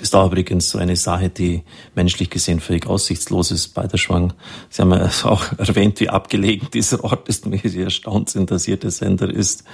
Ist 0.01 0.15
da 0.15 0.25
übrigens 0.25 0.71
so 0.71 0.79
eine 0.79 0.97
Sache, 0.97 1.29
die 1.29 1.63
menschlich 1.95 2.31
gesehen 2.31 2.61
völlig 2.61 2.87
aussichtslos 2.87 3.51
ist 3.51 3.75
bei 3.75 3.87
der 3.87 3.99
Schwang. 3.99 4.33
Sie 4.71 4.83
haben 4.83 4.93
ja 4.93 5.11
auch 5.25 5.45
erwähnt, 5.59 5.99
wie 6.01 6.09
abgelegen 6.09 6.69
dieser 6.73 7.03
Ort 7.05 7.29
ist, 7.29 7.51
wie 7.51 7.69
Sie 7.69 7.83
erstaunt 7.83 8.31
sind, 8.31 8.51
dass 8.51 8.65
hier 8.65 8.77
der 8.77 8.91
Sender 8.91 9.29
ist. 9.29 9.65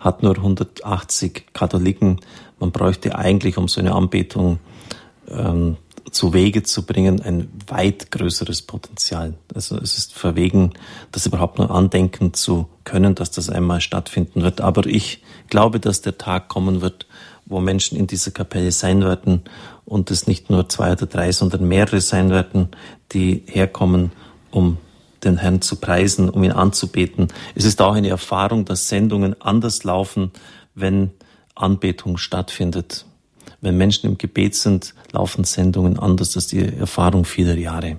Hat 0.00 0.22
nur 0.22 0.36
180 0.36 1.52
Katholiken. 1.52 2.20
Man 2.58 2.72
bräuchte 2.72 3.16
eigentlich, 3.16 3.58
um 3.58 3.68
so 3.68 3.80
eine 3.80 3.94
Anbetung 3.94 4.58
ähm, 5.28 5.76
zu 6.10 6.32
Wege 6.32 6.62
zu 6.62 6.84
bringen, 6.84 7.20
ein 7.22 7.48
weit 7.68 8.10
größeres 8.10 8.62
Potenzial. 8.62 9.34
Also 9.54 9.76
es 9.76 9.96
ist 9.96 10.12
verwegen, 10.12 10.72
das 11.12 11.26
überhaupt 11.26 11.58
nur 11.58 11.70
andenken 11.70 12.34
zu 12.34 12.68
können, 12.84 13.14
dass 13.14 13.30
das 13.30 13.50
einmal 13.50 13.80
stattfinden 13.80 14.42
wird. 14.42 14.60
Aber 14.60 14.86
ich 14.86 15.22
glaube, 15.48 15.80
dass 15.80 16.00
der 16.02 16.18
Tag 16.18 16.48
kommen 16.48 16.80
wird, 16.80 17.06
wo 17.50 17.60
Menschen 17.60 17.98
in 17.98 18.06
dieser 18.06 18.30
Kapelle 18.30 18.72
sein 18.72 19.02
werden 19.02 19.42
und 19.84 20.10
es 20.10 20.26
nicht 20.26 20.48
nur 20.48 20.68
zwei 20.68 20.92
oder 20.92 21.06
drei, 21.06 21.32
sondern 21.32 21.68
mehrere 21.68 22.00
sein 22.00 22.30
werden, 22.30 22.68
die 23.12 23.42
herkommen, 23.46 24.12
um 24.50 24.78
den 25.24 25.36
Herrn 25.36 25.60
zu 25.60 25.76
preisen, 25.76 26.30
um 26.30 26.42
ihn 26.44 26.52
anzubeten. 26.52 27.28
Es 27.54 27.64
ist 27.64 27.82
auch 27.82 27.94
eine 27.94 28.08
Erfahrung, 28.08 28.64
dass 28.64 28.88
Sendungen 28.88 29.40
anders 29.42 29.84
laufen, 29.84 30.30
wenn 30.74 31.10
Anbetung 31.54 32.16
stattfindet. 32.16 33.04
Wenn 33.60 33.76
Menschen 33.76 34.08
im 34.08 34.16
Gebet 34.16 34.54
sind, 34.54 34.94
laufen 35.12 35.44
Sendungen 35.44 35.98
anders. 35.98 36.36
Ist 36.36 36.52
die 36.52 36.64
Erfahrung 36.64 37.26
vieler 37.26 37.56
Jahre. 37.56 37.98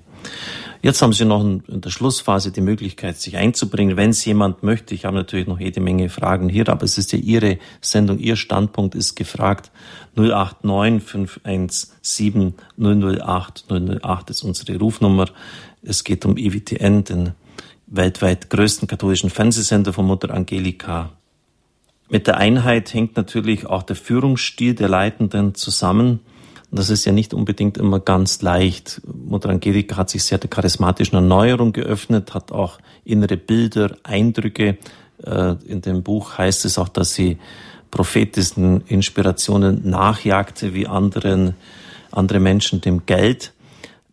Jetzt 0.84 1.04
haben 1.04 1.14
Sie 1.14 1.26
noch 1.26 1.42
in 1.44 1.64
der 1.68 1.92
Schlussphase 1.92 2.52
die 2.52 2.62
Möglichkeit, 2.62 3.18
sich 3.18 3.38
einzubringen, 3.38 3.98
wenn 3.98 4.10
es 4.10 4.26
jemand 4.26 4.64
möchte. 4.64 4.96
Ich 4.96 5.06
habe 5.06 5.16
natürlich 5.16 5.46
noch 5.46 5.60
jede 5.60 5.80
Menge 5.80 6.10
Fragen 6.10 6.50
hier, 6.50 6.68
aber 6.70 6.84
es 6.84 6.98
ist 6.98 7.12
ja 7.12 7.20
Ihre 7.20 7.60
Sendung, 7.82 8.18
Ihr 8.18 8.36
Standpunkt 8.36 8.96
ist 8.96 9.16
gefragt. 9.16 9.70
089 10.16 11.04
517 11.04 12.56
008 12.78 13.66
008 13.70 14.30
ist 14.32 14.44
unsere 14.44 14.80
Rufnummer. 14.80 15.28
Es 15.84 16.04
geht 16.04 16.26
um 16.26 16.36
EWTN, 16.36 17.04
den 17.04 17.34
weltweit 17.86 18.50
größten 18.50 18.88
katholischen 18.88 19.30
Fernsehsender 19.30 19.94
von 19.94 20.08
Mutter 20.08 20.34
Angelika. 20.34 21.12
Mit 22.10 22.26
der 22.26 22.38
Einheit 22.38 22.92
hängt 22.94 23.16
natürlich 23.18 23.68
auch 23.68 23.84
der 23.84 23.96
Führungsstil 23.96 24.74
der 24.74 24.90
Leitenden 24.90 25.54
zusammen. 25.54 26.22
Und 26.72 26.80
das 26.80 26.90
ist 26.90 27.04
ja 27.04 27.12
nicht 27.12 27.34
unbedingt 27.34 27.78
immer 27.78 28.00
ganz 28.00 28.42
leicht. 28.42 29.02
Mutter 29.06 29.50
Angelika 29.50 29.98
hat 29.98 30.10
sich 30.10 30.24
sehr 30.24 30.38
der 30.38 30.50
charismatischen 30.50 31.16
Erneuerung 31.16 31.74
geöffnet, 31.74 32.34
hat 32.34 32.54
auch 32.54 32.80
innere 33.04 33.36
Bilder, 33.36 33.98
Eindrücke. 34.04 34.78
Äh, 35.24 35.56
in 35.68 35.82
dem 35.82 36.02
Buch 36.02 36.38
heißt 36.38 36.64
es 36.64 36.78
auch, 36.78 36.88
dass 36.88 37.14
sie 37.14 37.38
prophetischen 37.92 38.86
Inspirationen 38.88 39.90
nachjagte 39.90 40.74
wie 40.74 40.88
anderen, 40.88 41.56
andere 42.10 42.40
Menschen 42.40 42.80
dem 42.80 43.06
Geld 43.06 43.52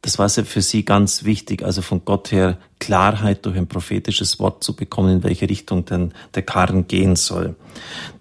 das 0.02 0.18
war 0.18 0.28
ja 0.28 0.44
für 0.44 0.62
sie 0.62 0.84
ganz 0.84 1.24
wichtig, 1.24 1.64
also 1.64 1.82
von 1.82 2.04
Gott 2.04 2.30
her 2.30 2.58
Klarheit 2.78 3.44
durch 3.44 3.56
ein 3.56 3.66
prophetisches 3.66 4.38
Wort 4.38 4.62
zu 4.62 4.76
bekommen, 4.76 5.16
in 5.16 5.22
welche 5.24 5.48
Richtung 5.48 5.84
denn 5.84 6.12
der 6.34 6.42
Karren 6.42 6.86
gehen 6.86 7.16
soll. 7.16 7.56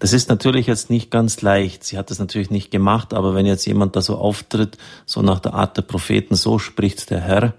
Das 0.00 0.12
ist 0.12 0.28
natürlich 0.28 0.66
jetzt 0.66 0.90
nicht 0.90 1.10
ganz 1.10 1.40
leicht. 1.40 1.84
Sie 1.84 1.96
hat 1.96 2.10
das 2.10 2.18
natürlich 2.18 2.50
nicht 2.50 2.70
gemacht, 2.70 3.14
aber 3.14 3.34
wenn 3.34 3.46
jetzt 3.46 3.66
jemand 3.66 3.94
da 3.94 4.02
so 4.02 4.16
auftritt, 4.16 4.76
so 5.06 5.22
nach 5.22 5.38
der 5.38 5.54
Art 5.54 5.76
der 5.76 5.82
Propheten, 5.82 6.34
so 6.34 6.58
spricht 6.58 7.10
der 7.10 7.20
Herr, 7.20 7.54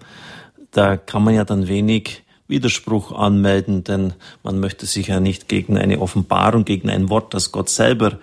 da 0.71 0.97
kann 0.97 1.23
man 1.23 1.33
ja 1.33 1.45
dann 1.45 1.67
wenig 1.67 2.23
Widerspruch 2.47 3.11
anmelden, 3.11 3.83
denn 3.83 4.13
man 4.43 4.59
möchte 4.59 4.85
sich 4.85 5.07
ja 5.07 5.19
nicht 5.19 5.47
gegen 5.47 5.77
eine 5.77 5.99
Offenbarung, 6.01 6.65
gegen 6.65 6.89
ein 6.89 7.09
Wort, 7.09 7.33
das 7.33 7.51
Gott 7.51 7.69
selber 7.69 8.19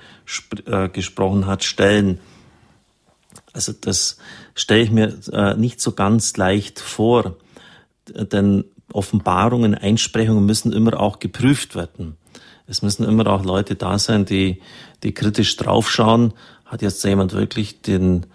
äh, 0.66 0.88
gesprochen 0.88 1.46
hat, 1.46 1.64
stellen. 1.64 2.18
Also 3.52 3.72
das 3.72 4.18
stelle 4.56 4.82
ich 4.82 4.90
mir 4.90 5.14
äh, 5.32 5.54
nicht 5.54 5.80
so 5.80 5.92
ganz 5.92 6.36
leicht 6.36 6.80
vor, 6.80 7.36
denn 8.08 8.64
Offenbarungen, 8.92 9.74
Einsprechungen 9.74 10.44
müssen 10.44 10.72
immer 10.72 10.98
auch 10.98 11.20
geprüft 11.20 11.76
werden. 11.76 12.16
Es 12.66 12.82
müssen 12.82 13.04
immer 13.04 13.26
auch 13.28 13.44
Leute 13.44 13.76
da 13.76 13.98
sein, 13.98 14.24
die, 14.24 14.60
die 15.02 15.12
kritisch 15.12 15.56
draufschauen. 15.56 16.32
Hat 16.64 16.82
jetzt 16.82 17.04
jemand 17.04 17.32
wirklich 17.32 17.82
den 17.82 18.26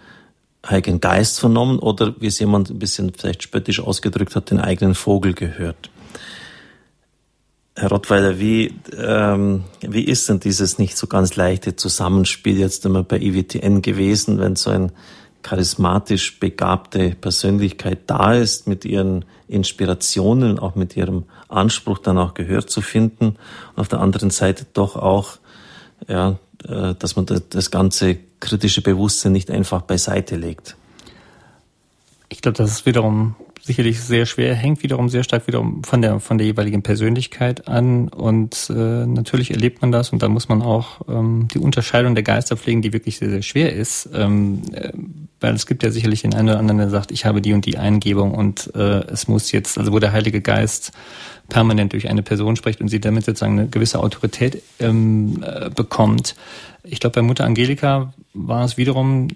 Heiligen 0.66 1.00
Geist 1.00 1.40
vernommen 1.40 1.78
oder 1.78 2.14
wie 2.20 2.28
es 2.28 2.38
jemand 2.38 2.70
ein 2.70 2.78
bisschen 2.78 3.12
vielleicht 3.12 3.42
spöttisch 3.42 3.80
ausgedrückt 3.80 4.36
hat, 4.36 4.50
den 4.50 4.60
eigenen 4.60 4.94
Vogel 4.94 5.34
gehört? 5.34 5.90
Herr 7.74 7.88
Rottweiler, 7.88 8.38
wie, 8.38 8.74
ähm, 8.96 9.64
wie 9.80 10.04
ist 10.04 10.28
denn 10.28 10.40
dieses 10.40 10.78
nicht 10.78 10.96
so 10.96 11.06
ganz 11.06 11.36
leichte 11.36 11.74
Zusammenspiel 11.74 12.58
jetzt 12.58 12.84
immer 12.84 13.02
bei 13.02 13.18
IWTN 13.18 13.82
gewesen, 13.82 14.38
wenn 14.38 14.56
so 14.56 14.70
ein 14.70 14.92
charismatisch 15.42 16.38
begabte 16.38 17.10
Persönlichkeit 17.10 18.00
da 18.06 18.34
ist, 18.34 18.66
mit 18.66 18.84
ihren 18.84 19.24
Inspirationen, 19.48 20.58
auch 20.58 20.74
mit 20.74 20.96
ihrem 20.96 21.24
Anspruch 21.48 21.98
dann 21.98 22.18
auch 22.18 22.34
Gehör 22.34 22.66
zu 22.66 22.80
finden 22.80 23.36
und 23.74 23.80
auf 23.80 23.88
der 23.88 24.00
anderen 24.00 24.30
Seite 24.30 24.66
doch 24.72 24.96
auch, 24.96 25.38
ja, 26.08 26.38
äh, 26.66 26.94
dass 26.98 27.16
man 27.16 27.26
das 27.26 27.70
ganze 27.70 28.18
kritische 28.40 28.82
Bewusstsein 28.82 29.32
nicht 29.32 29.50
einfach 29.50 29.82
beiseite 29.82 30.36
legt. 30.36 30.76
Ich 32.28 32.40
glaube, 32.40 32.56
das 32.56 32.70
ist 32.70 32.86
wiederum 32.86 33.36
sicherlich 33.62 34.00
sehr 34.00 34.26
schwer, 34.26 34.54
hängt 34.54 34.82
wiederum 34.82 35.08
sehr 35.08 35.22
stark 35.22 35.46
wiederum 35.46 35.84
von 35.84 36.02
der 36.02 36.18
von 36.20 36.36
der 36.36 36.46
jeweiligen 36.46 36.82
Persönlichkeit 36.82 37.68
an. 37.68 38.08
Und 38.08 38.70
äh, 38.70 39.06
natürlich 39.06 39.52
erlebt 39.52 39.80
man 39.82 39.92
das 39.92 40.10
und 40.10 40.22
da 40.22 40.28
muss 40.28 40.48
man 40.48 40.62
auch 40.62 41.02
ähm, 41.08 41.48
die 41.52 41.58
Unterscheidung 41.58 42.14
der 42.14 42.24
Geister 42.24 42.56
pflegen, 42.56 42.82
die 42.82 42.92
wirklich 42.92 43.18
sehr, 43.18 43.30
sehr 43.30 43.42
schwer 43.42 43.72
ist, 43.72 44.08
ähm, 44.14 44.62
äh, 44.72 44.92
weil 45.40 45.54
es 45.54 45.66
gibt 45.66 45.82
ja 45.82 45.90
sicherlich 45.90 46.22
den 46.22 46.34
einen 46.34 46.48
oder 46.48 46.58
anderen, 46.58 46.78
der 46.78 46.90
sagt, 46.90 47.12
ich 47.12 47.24
habe 47.24 47.40
die 47.40 47.52
und 47.52 47.64
die 47.64 47.78
Eingebung 47.78 48.34
und 48.34 48.72
äh, 48.74 49.04
es 49.06 49.28
muss 49.28 49.52
jetzt, 49.52 49.78
also 49.78 49.92
wo 49.92 49.98
der 49.98 50.12
Heilige 50.12 50.40
Geist 50.40 50.92
permanent 51.48 51.92
durch 51.92 52.08
eine 52.08 52.22
Person 52.22 52.56
spricht 52.56 52.80
und 52.80 52.88
sie 52.88 53.00
damit 53.00 53.24
sozusagen 53.24 53.58
eine 53.58 53.68
gewisse 53.68 54.00
Autorität 54.00 54.62
ähm, 54.80 55.42
äh, 55.44 55.70
bekommt. 55.70 56.34
Ich 56.84 57.00
glaube, 57.00 57.14
bei 57.14 57.22
Mutter 57.22 57.44
Angelika 57.44 58.12
war 58.34 58.64
es 58.64 58.76
wiederum 58.76 59.28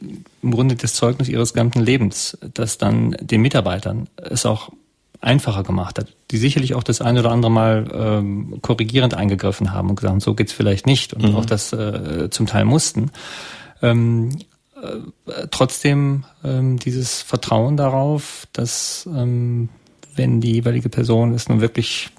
im 0.42 0.50
Grunde 0.50 0.76
das 0.76 0.94
Zeugnis 0.94 1.28
ihres 1.28 1.54
ganzen 1.54 1.82
Lebens, 1.82 2.38
das 2.54 2.78
dann 2.78 3.16
den 3.20 3.42
Mitarbeitern 3.42 4.08
es 4.16 4.46
auch 4.46 4.70
einfacher 5.20 5.62
gemacht 5.62 5.98
hat, 5.98 6.08
die 6.30 6.38
sicherlich 6.38 6.74
auch 6.74 6.82
das 6.82 7.00
ein 7.00 7.18
oder 7.18 7.30
andere 7.30 7.50
Mal 7.50 7.90
ähm, 7.92 8.58
korrigierend 8.62 9.14
eingegriffen 9.14 9.72
haben 9.72 9.90
und 9.90 9.96
gesagt, 9.96 10.22
so 10.22 10.34
geht's 10.34 10.52
vielleicht 10.52 10.86
nicht 10.86 11.14
und 11.14 11.30
mhm. 11.30 11.36
auch 11.36 11.46
das 11.46 11.72
äh, 11.72 12.28
zum 12.30 12.46
Teil 12.46 12.64
mussten. 12.64 13.10
Ähm, 13.82 14.36
äh, 14.80 15.48
trotzdem 15.50 16.24
ähm, 16.44 16.78
dieses 16.78 17.22
Vertrauen 17.22 17.76
darauf, 17.76 18.46
dass 18.52 19.08
ähm, 19.12 19.68
wenn 20.16 20.40
die 20.40 20.52
jeweilige 20.52 20.88
Person 20.88 21.34
es 21.34 21.48
nun 21.48 21.60
wirklich 21.60 22.10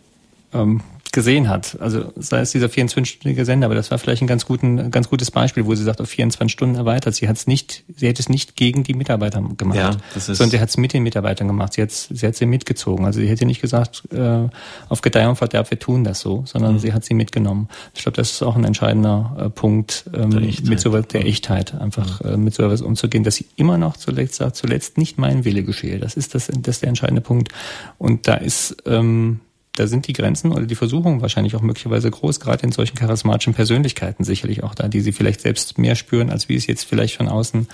ähm, 0.53 0.81
gesehen 1.11 1.49
hat. 1.49 1.77
Also 1.79 2.11
sei 2.15 2.41
es 2.41 2.51
dieser 2.51 2.67
24-stündige 2.67 3.45
Sender, 3.45 3.65
aber 3.65 3.75
das 3.75 3.91
war 3.91 3.97
vielleicht 3.97 4.21
ein 4.21 4.27
ganz, 4.27 4.45
guten, 4.45 4.91
ganz 4.91 5.09
gutes 5.09 5.31
Beispiel, 5.31 5.65
wo 5.65 5.75
sie 5.75 5.83
sagt, 5.83 6.01
auf 6.01 6.09
24 6.09 6.51
Stunden 6.51 6.75
erweitert. 6.75 7.15
Sie 7.15 7.27
hat 7.27 7.37
es 7.37 7.47
nicht, 7.47 7.83
sie 7.95 8.07
hätte 8.07 8.21
es 8.21 8.29
nicht 8.29 8.55
gegen 8.55 8.83
die 8.83 8.93
Mitarbeiter 8.93 9.41
gemacht, 9.41 9.77
ja, 9.77 9.91
das 10.13 10.29
ist 10.29 10.37
sondern 10.37 10.51
sie 10.51 10.59
hat 10.59 10.69
es 10.69 10.77
mit 10.77 10.93
den 10.93 11.03
Mitarbeitern 11.03 11.47
gemacht. 11.47 11.73
Sie 11.73 11.81
hat 11.81 11.91
sie 11.91 12.25
hat 12.25 12.35
sie 12.35 12.45
mitgezogen. 12.45 13.05
Also 13.05 13.19
sie 13.19 13.27
hätte 13.27 13.45
nicht 13.45 13.61
gesagt, 13.61 14.03
äh, 14.11 14.47
auf 14.89 15.01
Gedeih 15.01 15.27
und 15.27 15.35
Verderb, 15.35 15.69
wir 15.69 15.79
tun 15.79 16.03
das 16.03 16.19
so, 16.19 16.43
sondern 16.45 16.73
mhm. 16.73 16.79
sie 16.79 16.93
hat 16.93 17.03
sie 17.05 17.13
mitgenommen. 17.13 17.67
Ich 17.93 18.03
glaube, 18.03 18.15
das 18.15 18.31
ist 18.31 18.43
auch 18.43 18.55
ein 18.55 18.63
entscheidender 18.63 19.35
äh, 19.39 19.49
Punkt, 19.49 20.05
ähm, 20.13 20.29
mit 20.29 20.79
sowas 20.79 21.07
der 21.07 21.25
Echtheit, 21.25 21.73
einfach 21.75 22.23
mhm. 22.23 22.29
äh, 22.29 22.37
mit 22.37 22.53
sowas 22.53 22.81
umzugehen, 22.81 23.23
dass 23.23 23.35
sie 23.35 23.45
immer 23.55 23.77
noch 23.77 23.97
zuletzt 23.97 24.35
sagt, 24.35 24.55
zuletzt 24.55 24.97
nicht 24.97 25.17
mein 25.17 25.45
Wille 25.45 25.63
geschehe. 25.63 25.99
Das 25.99 26.15
ist 26.15 26.35
das, 26.35 26.47
das 26.47 26.75
ist 26.75 26.81
der 26.81 26.89
entscheidende 26.89 27.21
Punkt. 27.21 27.51
Und 27.97 28.27
da 28.27 28.35
ist 28.35 28.77
ähm, 28.85 29.39
da 29.79 29.87
sind 29.87 30.07
die 30.07 30.13
Grenzen 30.13 30.51
oder 30.51 30.65
die 30.65 30.75
Versuchungen 30.75 31.21
wahrscheinlich 31.21 31.55
auch 31.55 31.61
möglicherweise 31.61 32.09
groß, 32.09 32.39
gerade 32.39 32.63
in 32.63 32.71
solchen 32.71 32.95
charismatischen 32.95 33.53
Persönlichkeiten 33.53 34.23
sicherlich 34.23 34.63
auch 34.63 34.75
da, 34.75 34.87
die 34.87 35.01
sie 35.01 35.11
vielleicht 35.11 35.41
selbst 35.41 35.77
mehr 35.77 35.95
spüren, 35.95 36.29
als 36.29 36.49
wie 36.49 36.55
es 36.55 36.67
jetzt 36.67 36.83
vielleicht 36.83 37.15
von 37.17 37.27
außen 37.27 37.67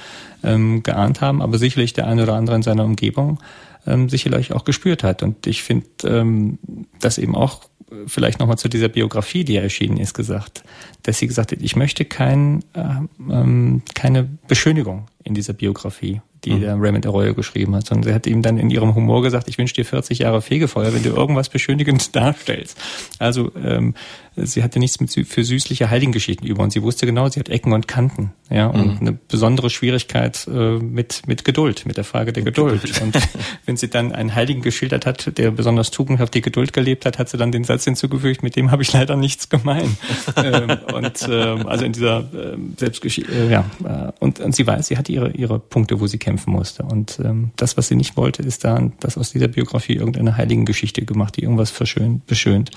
ähm, 0.44 0.84
geahnt 0.84 1.22
haben, 1.22 1.42
aber 1.42 1.58
sicherlich 1.58 1.94
der 1.94 2.08
eine 2.08 2.24
oder 2.24 2.34
andere 2.34 2.56
in 2.56 2.64
seiner 2.64 2.86
Umgebung 2.86 3.40
ähm, 3.86 4.10
sicherlich 4.10 4.54
auch 4.54 4.66
gespürt 4.66 5.04
hat. 5.04 5.24
Und 5.24 5.48
ich 5.48 5.64
finde, 5.64 5.88
ähm, 6.06 6.60
dass 7.00 7.18
eben 7.18 7.36
auch 7.36 7.62
vielleicht 8.08 8.40
nochmal 8.40 8.58
zu 8.58 8.70
dieser 8.70 8.90
Biografie, 8.90 9.44
die 9.44 9.54
ja 9.54 9.62
erschienen 9.62 9.98
ist, 9.98 10.14
gesagt, 10.14 10.64
dass 11.04 11.20
sie 11.20 11.28
gesagt 11.28 11.52
hat, 11.52 11.62
ich 11.62 11.76
möchte 11.76 12.06
kein, 12.06 12.64
äh, 12.74 12.84
ähm, 13.32 13.82
keine 13.94 14.24
Beschönigung 14.48 15.08
in 15.24 15.34
dieser 15.34 15.54
Biografie 15.54 16.22
die 16.46 16.52
mhm. 16.52 16.62
der 16.62 16.76
Raymond 16.80 17.06
Arroyo 17.06 17.34
geschrieben 17.34 17.76
hat, 17.76 17.86
sondern 17.86 18.04
sie 18.04 18.14
hat 18.14 18.28
ihm 18.28 18.42
dann 18.42 18.58
in 18.58 18.70
ihrem 18.70 18.96
Humor 18.96 19.22
gesagt, 19.22 19.48
ich 19.48 19.58
wünsche 19.58 19.74
dir 19.74 19.86
40 19.86 20.20
Jahre 20.20 20.42
Fegefeuer, 20.42 20.94
wenn 20.94 21.04
du 21.04 21.10
irgendwas 21.10 21.50
beschönigend 21.50 22.16
darstellst. 22.16 22.78
Also 23.20 23.52
ähm, 23.56 23.94
sie 24.36 24.64
hatte 24.64 24.80
nichts 24.80 25.00
mit, 25.00 25.12
für 25.12 25.44
süßliche 25.44 25.90
Heiligengeschichten 25.90 26.48
über 26.48 26.64
und 26.64 26.72
sie 26.72 26.82
wusste 26.82 27.06
genau, 27.06 27.30
sie 27.30 27.40
hat 27.40 27.50
Ecken 27.50 27.74
und 27.74 27.88
Kanten, 27.88 28.32
ja, 28.50 28.68
und 28.68 28.96
mhm. 28.96 28.98
eine 29.00 29.12
besondere 29.14 29.70
Schwierigkeit 29.70 30.48
äh, 30.48 30.78
mit 30.78 31.28
mit 31.28 31.44
Geduld, 31.46 31.86
mit 31.86 31.98
der 31.98 32.04
Frage 32.04 32.34
der 32.34 32.44
Geduld. 32.44 33.02
Und 33.02 33.18
wenn 33.66 33.78
sie 33.78 33.90
dann 33.90 34.12
einen 34.12 34.36
Heiligen 34.36 34.62
geschildert 34.62 35.06
hat, 35.06 35.38
der 35.38 35.52
besonders 35.52 35.92
tugendhaft 35.92 36.34
die 36.34 36.42
Geduld 36.42 36.74
gelebt 36.74 37.06
hat, 37.06 37.20
hat 37.20 37.30
sie 37.30 37.38
dann 37.38 37.52
den 37.52 37.64
Satz 37.64 37.84
hinzugefügt, 37.86 38.44
mit 38.44 38.56
dem 38.56 38.72
habe 38.72 38.84
ich 38.84 38.94
leider 38.94 39.16
nichts 39.16 39.50
gemein. 39.50 39.98
ähm, 40.38 40.78
und 40.94 41.28
ähm, 41.30 41.68
also 41.68 41.86
in 41.86 41.94
dieser 41.94 42.30
ähm, 42.34 42.74
Selbstgeschichte, 42.78 43.32
äh, 43.32 43.52
ja, 43.52 43.66
äh, 43.84 44.12
und, 44.20 44.40
und 44.40 44.56
sie 44.56 44.66
weiß, 44.66 44.88
sie 44.88 44.98
hat 44.98 45.10
ihre 45.10 45.32
ihre 45.32 45.60
Punkte, 45.60 46.00
wo 46.00 46.08
sie 46.08 46.18
kämpfen 46.18 46.52
musste. 46.54 46.84
Und 46.84 47.20
ähm, 47.24 47.52
das, 47.56 47.78
was 47.78 47.88
sie 47.88 47.96
nicht 47.96 48.18
wollte, 48.18 48.42
ist 48.42 48.64
da, 48.64 48.92
dass 49.00 49.18
aus 49.18 49.32
dieser 49.32 49.48
Biografie 49.48 49.94
irgendeine 49.94 50.38
Heiligengeschichte 50.38 51.06
gemacht, 51.06 51.38
die 51.38 51.44
irgendwas 51.44 51.72
verschönt, 51.72 52.26
beschönt. 52.26 52.72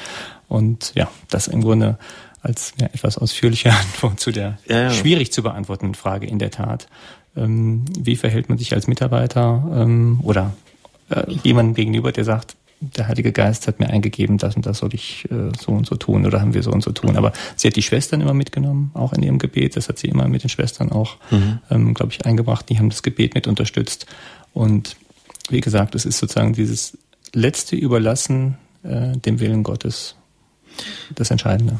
Und 0.48 0.92
ja, 0.94 1.08
das 1.30 1.48
im 1.48 1.62
Grunde 1.62 1.98
als 2.42 2.72
ja, 2.80 2.86
etwas 2.86 3.18
ausführliche 3.18 3.72
Antwort 3.72 4.20
zu 4.20 4.30
der 4.30 4.58
ja, 4.68 4.82
ja. 4.82 4.90
schwierig 4.90 5.32
zu 5.32 5.42
beantwortenden 5.42 5.94
Frage 5.94 6.26
in 6.26 6.38
der 6.38 6.50
Tat. 6.50 6.86
Ähm, 7.36 7.84
wie 7.98 8.16
verhält 8.16 8.48
man 8.48 8.58
sich 8.58 8.72
als 8.72 8.86
Mitarbeiter 8.86 9.68
ähm, 9.74 10.20
oder 10.22 10.54
äh, 11.10 11.30
jemandem 11.42 11.74
gegenüber, 11.74 12.12
der 12.12 12.24
sagt, 12.24 12.56
der 12.80 13.08
Heilige 13.08 13.32
Geist 13.32 13.66
hat 13.66 13.80
mir 13.80 13.88
eingegeben, 13.88 14.36
das 14.38 14.54
und 14.54 14.66
das 14.66 14.78
soll 14.78 14.94
ich 14.94 15.26
äh, 15.30 15.50
so 15.58 15.72
und 15.72 15.86
so 15.86 15.96
tun 15.96 16.26
oder 16.26 16.40
haben 16.40 16.54
wir 16.54 16.62
so 16.62 16.70
und 16.70 16.82
so 16.82 16.92
tun. 16.92 17.16
Aber 17.16 17.32
sie 17.56 17.68
hat 17.68 17.76
die 17.76 17.82
Schwestern 17.82 18.20
immer 18.20 18.34
mitgenommen, 18.34 18.90
auch 18.94 19.12
in 19.12 19.22
ihrem 19.22 19.38
Gebet. 19.38 19.76
Das 19.76 19.88
hat 19.88 19.98
sie 19.98 20.08
immer 20.08 20.28
mit 20.28 20.42
den 20.42 20.50
Schwestern 20.50 20.92
auch, 20.92 21.16
mhm. 21.30 21.58
ähm, 21.70 21.94
glaube 21.94 22.12
ich, 22.12 22.26
eingebracht. 22.26 22.68
Die 22.68 22.78
haben 22.78 22.90
das 22.90 23.02
Gebet 23.02 23.34
mit 23.34 23.46
unterstützt. 23.46 24.06
Und 24.52 24.96
wie 25.48 25.60
gesagt, 25.60 25.94
es 25.94 26.04
ist 26.04 26.18
sozusagen 26.18 26.52
dieses 26.52 26.98
letzte 27.32 27.76
Überlassen 27.76 28.58
äh, 28.82 29.16
dem 29.16 29.40
Willen 29.40 29.62
Gottes 29.62 30.16
das 31.14 31.30
Entscheidende. 31.30 31.78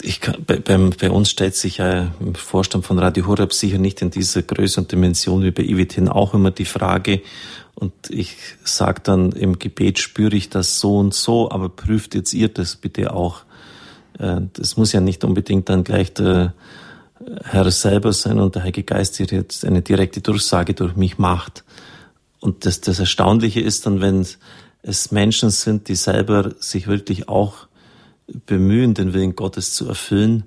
Ich 0.00 0.20
kann, 0.20 0.44
bei, 0.46 0.58
beim, 0.58 0.90
bei 0.90 1.10
uns 1.10 1.28
stellt 1.28 1.56
sich 1.56 1.78
ja 1.78 2.12
im 2.20 2.34
Vorstand 2.36 2.86
von 2.86 3.00
Radio 3.00 3.26
Horeb 3.26 3.52
sicher 3.52 3.78
nicht 3.78 4.00
in 4.00 4.10
dieser 4.10 4.42
Größe 4.42 4.80
und 4.80 4.92
Dimension 4.92 5.42
wie 5.42 5.50
bei 5.50 5.64
IWTN 5.64 6.08
auch 6.08 6.34
immer 6.34 6.52
die 6.52 6.66
Frage, 6.66 7.22
und 7.80 7.92
ich 8.10 8.36
sage 8.64 9.02
dann 9.04 9.30
im 9.30 9.60
Gebet, 9.60 10.00
spüre 10.00 10.34
ich 10.34 10.50
das 10.50 10.80
so 10.80 10.98
und 10.98 11.14
so, 11.14 11.48
aber 11.48 11.68
prüft 11.68 12.16
jetzt 12.16 12.34
ihr 12.34 12.48
das 12.48 12.74
bitte 12.74 13.12
auch. 13.12 13.42
Äh, 14.18 14.40
das 14.54 14.76
muss 14.76 14.92
ja 14.92 15.00
nicht 15.00 15.22
unbedingt 15.22 15.68
dann 15.68 15.84
gleich 15.84 16.12
der 16.12 16.54
Herr 17.44 17.70
selber 17.70 18.12
sein 18.12 18.40
und 18.40 18.56
der 18.56 18.62
Heilige 18.62 18.82
Geist 18.82 19.18
hier 19.18 19.26
jetzt 19.26 19.64
eine 19.64 19.80
direkte 19.80 20.20
Durchsage 20.20 20.74
durch 20.74 20.96
mich 20.96 21.18
macht. 21.18 21.62
Und 22.40 22.66
das, 22.66 22.80
das 22.80 22.98
Erstaunliche 22.98 23.60
ist 23.60 23.86
dann, 23.86 24.00
wenn 24.00 24.26
es 24.82 25.10
Menschen 25.10 25.50
sind, 25.50 25.88
die 25.88 25.96
selber 25.96 26.54
sich 26.60 26.86
wirklich 26.86 27.28
auch 27.28 27.66
bemühen, 28.46 28.94
den 28.94 29.12
Willen 29.12 29.36
Gottes 29.36 29.74
zu 29.74 29.88
erfüllen 29.88 30.44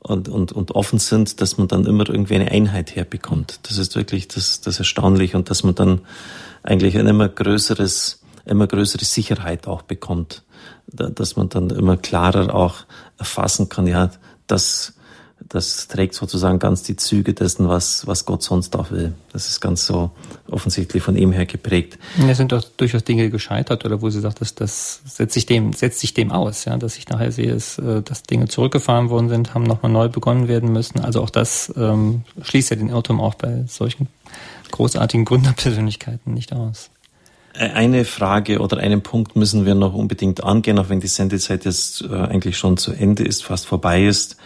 und, 0.00 0.28
und, 0.28 0.52
und 0.52 0.72
offen 0.72 0.98
sind, 0.98 1.40
dass 1.40 1.56
man 1.56 1.68
dann 1.68 1.86
immer 1.86 2.08
irgendwie 2.08 2.34
eine 2.34 2.50
Einheit 2.50 2.94
herbekommt. 2.94 3.60
Das 3.62 3.78
ist 3.78 3.96
wirklich 3.96 4.28
das, 4.28 4.60
das 4.60 4.78
Erstaunliche 4.78 5.36
und 5.36 5.50
dass 5.50 5.64
man 5.64 5.74
dann 5.74 6.02
eigentlich 6.62 6.98
ein 6.98 7.06
immer 7.06 7.28
größeres, 7.28 8.22
immer 8.44 8.66
größere 8.66 9.04
Sicherheit 9.04 9.66
auch 9.66 9.82
bekommt, 9.82 10.42
dass 10.86 11.36
man 11.36 11.48
dann 11.48 11.70
immer 11.70 11.96
klarer 11.96 12.54
auch 12.54 12.84
erfassen 13.18 13.68
kann, 13.68 13.86
ja, 13.86 14.10
das, 14.46 14.94
das 15.48 15.88
trägt 15.88 16.14
sozusagen 16.14 16.58
ganz 16.58 16.82
die 16.82 16.96
Züge 16.96 17.34
dessen, 17.34 17.68
was, 17.68 18.06
was 18.06 18.24
Gott 18.24 18.42
sonst 18.42 18.74
auch 18.76 18.90
will. 18.90 19.14
Das 19.32 19.48
ist 19.48 19.60
ganz 19.60 19.86
so 19.86 20.10
offensichtlich 20.50 21.02
von 21.02 21.16
ihm 21.16 21.32
her 21.32 21.46
geprägt. 21.46 21.98
Es 22.28 22.38
sind 22.38 22.52
doch 22.52 22.64
durchaus 22.76 23.04
Dinge 23.04 23.30
gescheitert 23.30 23.84
oder 23.84 24.00
wo 24.00 24.10
sie 24.10 24.20
sagt, 24.20 24.40
dass 24.40 24.54
das 24.54 25.02
setzt 25.04 25.34
sich 25.34 25.46
dem, 25.46 25.72
setzt 25.72 26.00
sich 26.00 26.14
dem 26.14 26.32
aus, 26.32 26.64
ja, 26.64 26.76
dass 26.76 26.96
ich 26.96 27.08
nachher 27.08 27.32
sehe, 27.32 27.52
ist, 27.52 27.78
äh, 27.78 28.02
dass 28.02 28.22
Dinge 28.22 28.48
zurückgefahren 28.48 29.10
worden 29.10 29.28
sind, 29.28 29.54
haben 29.54 29.64
nochmal 29.64 29.92
neu 29.92 30.08
begonnen 30.08 30.48
werden 30.48 30.72
müssen. 30.72 31.00
Also 31.00 31.22
auch 31.22 31.30
das 31.30 31.72
ähm, 31.76 32.22
schließt 32.42 32.70
ja 32.70 32.76
den 32.76 32.88
Irrtum 32.88 33.20
auch 33.20 33.34
bei 33.34 33.64
solchen 33.66 34.08
großartigen 34.70 35.24
Gründerpersönlichkeiten 35.24 36.32
nicht 36.32 36.52
aus. 36.52 36.90
Eine 37.56 38.04
Frage 38.04 38.58
oder 38.58 38.78
einen 38.78 39.02
Punkt 39.02 39.36
müssen 39.36 39.64
wir 39.64 39.76
noch 39.76 39.94
unbedingt 39.94 40.42
angehen, 40.42 40.76
auch 40.80 40.88
wenn 40.88 40.98
die 40.98 41.06
Sendezeit 41.06 41.64
jetzt 41.64 42.02
äh, 42.02 42.12
eigentlich 42.12 42.58
schon 42.58 42.76
zu 42.76 42.92
Ende 42.92 43.22
ist, 43.22 43.44
fast 43.44 43.66
vorbei 43.66 44.04
ist. 44.04 44.36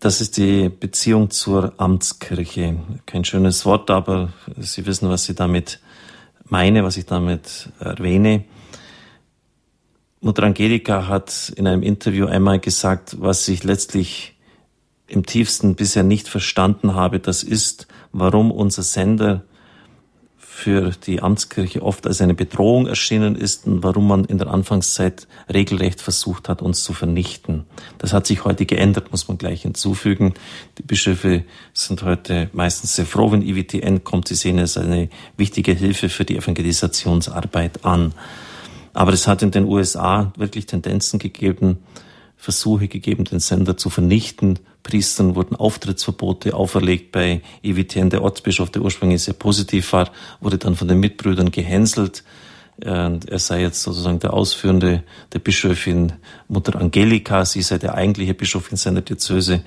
Das 0.00 0.22
ist 0.22 0.38
die 0.38 0.70
Beziehung 0.70 1.28
zur 1.28 1.74
Amtskirche. 1.76 2.78
Kein 3.04 3.22
schönes 3.26 3.66
Wort, 3.66 3.90
aber 3.90 4.32
Sie 4.56 4.86
wissen, 4.86 5.10
was 5.10 5.28
ich 5.28 5.36
damit 5.36 5.78
meine, 6.48 6.84
was 6.84 6.96
ich 6.96 7.04
damit 7.04 7.68
erwähne. 7.80 8.44
Mutter 10.22 10.44
Angelika 10.44 11.06
hat 11.06 11.52
in 11.54 11.66
einem 11.66 11.82
Interview 11.82 12.24
einmal 12.24 12.60
gesagt, 12.60 13.20
was 13.20 13.46
ich 13.46 13.62
letztlich 13.62 14.38
im 15.06 15.26
tiefsten 15.26 15.74
bisher 15.74 16.02
nicht 16.02 16.28
verstanden 16.28 16.94
habe, 16.94 17.20
das 17.20 17.42
ist, 17.42 17.86
warum 18.10 18.50
unser 18.52 18.82
Sender 18.82 19.44
für 20.60 20.90
die 20.90 21.22
Amtskirche 21.22 21.82
oft 21.82 22.06
als 22.06 22.20
eine 22.20 22.34
Bedrohung 22.34 22.86
erschienen 22.86 23.34
ist 23.34 23.66
und 23.66 23.82
warum 23.82 24.06
man 24.06 24.26
in 24.26 24.36
der 24.36 24.48
Anfangszeit 24.48 25.26
regelrecht 25.52 26.02
versucht 26.02 26.50
hat, 26.50 26.60
uns 26.60 26.84
zu 26.84 26.92
vernichten. 26.92 27.64
Das 27.96 28.12
hat 28.12 28.26
sich 28.26 28.44
heute 28.44 28.66
geändert, 28.66 29.10
muss 29.10 29.26
man 29.26 29.38
gleich 29.38 29.62
hinzufügen. 29.62 30.34
Die 30.76 30.82
Bischöfe 30.82 31.44
sind 31.72 32.02
heute 32.02 32.50
meistens 32.52 32.94
sehr 32.94 33.06
froh, 33.06 33.32
wenn 33.32 33.40
IWTN 33.40 34.04
kommt. 34.04 34.28
Sie 34.28 34.34
sehen 34.34 34.58
es 34.58 34.76
als 34.76 34.86
eine 34.86 35.08
wichtige 35.38 35.72
Hilfe 35.72 36.10
für 36.10 36.26
die 36.26 36.36
Evangelisationsarbeit 36.36 37.86
an. 37.86 38.12
Aber 38.92 39.14
es 39.14 39.26
hat 39.26 39.42
in 39.42 39.52
den 39.52 39.64
USA 39.64 40.32
wirklich 40.36 40.66
Tendenzen 40.66 41.18
gegeben, 41.18 41.78
Versuche 42.40 42.88
gegeben, 42.88 43.24
den 43.24 43.38
Sender 43.38 43.76
zu 43.76 43.90
vernichten. 43.90 44.58
Priestern 44.82 45.34
wurden 45.34 45.56
Auftrittsverbote 45.56 46.54
auferlegt 46.54 47.12
bei 47.12 47.42
EWTN. 47.62 48.08
Der 48.08 48.22
Ortsbischof, 48.22 48.70
der 48.70 48.80
ursprünglich 48.80 49.22
sehr 49.22 49.34
positiv 49.34 49.92
war, 49.92 50.10
wurde 50.40 50.56
dann 50.56 50.74
von 50.74 50.88
den 50.88 51.00
Mitbrüdern 51.00 51.50
gehänselt. 51.50 52.24
Er 52.80 53.38
sei 53.38 53.60
jetzt 53.60 53.82
sozusagen 53.82 54.20
der 54.20 54.32
Ausführende 54.32 55.02
der 55.34 55.38
Bischöfin 55.38 56.14
Mutter 56.48 56.80
Angelika. 56.80 57.44
Sie 57.44 57.60
sei 57.60 57.76
der 57.76 57.94
eigentliche 57.94 58.32
Bischof 58.32 58.70
in 58.70 58.78
seiner 58.78 59.02
Diözese. 59.02 59.60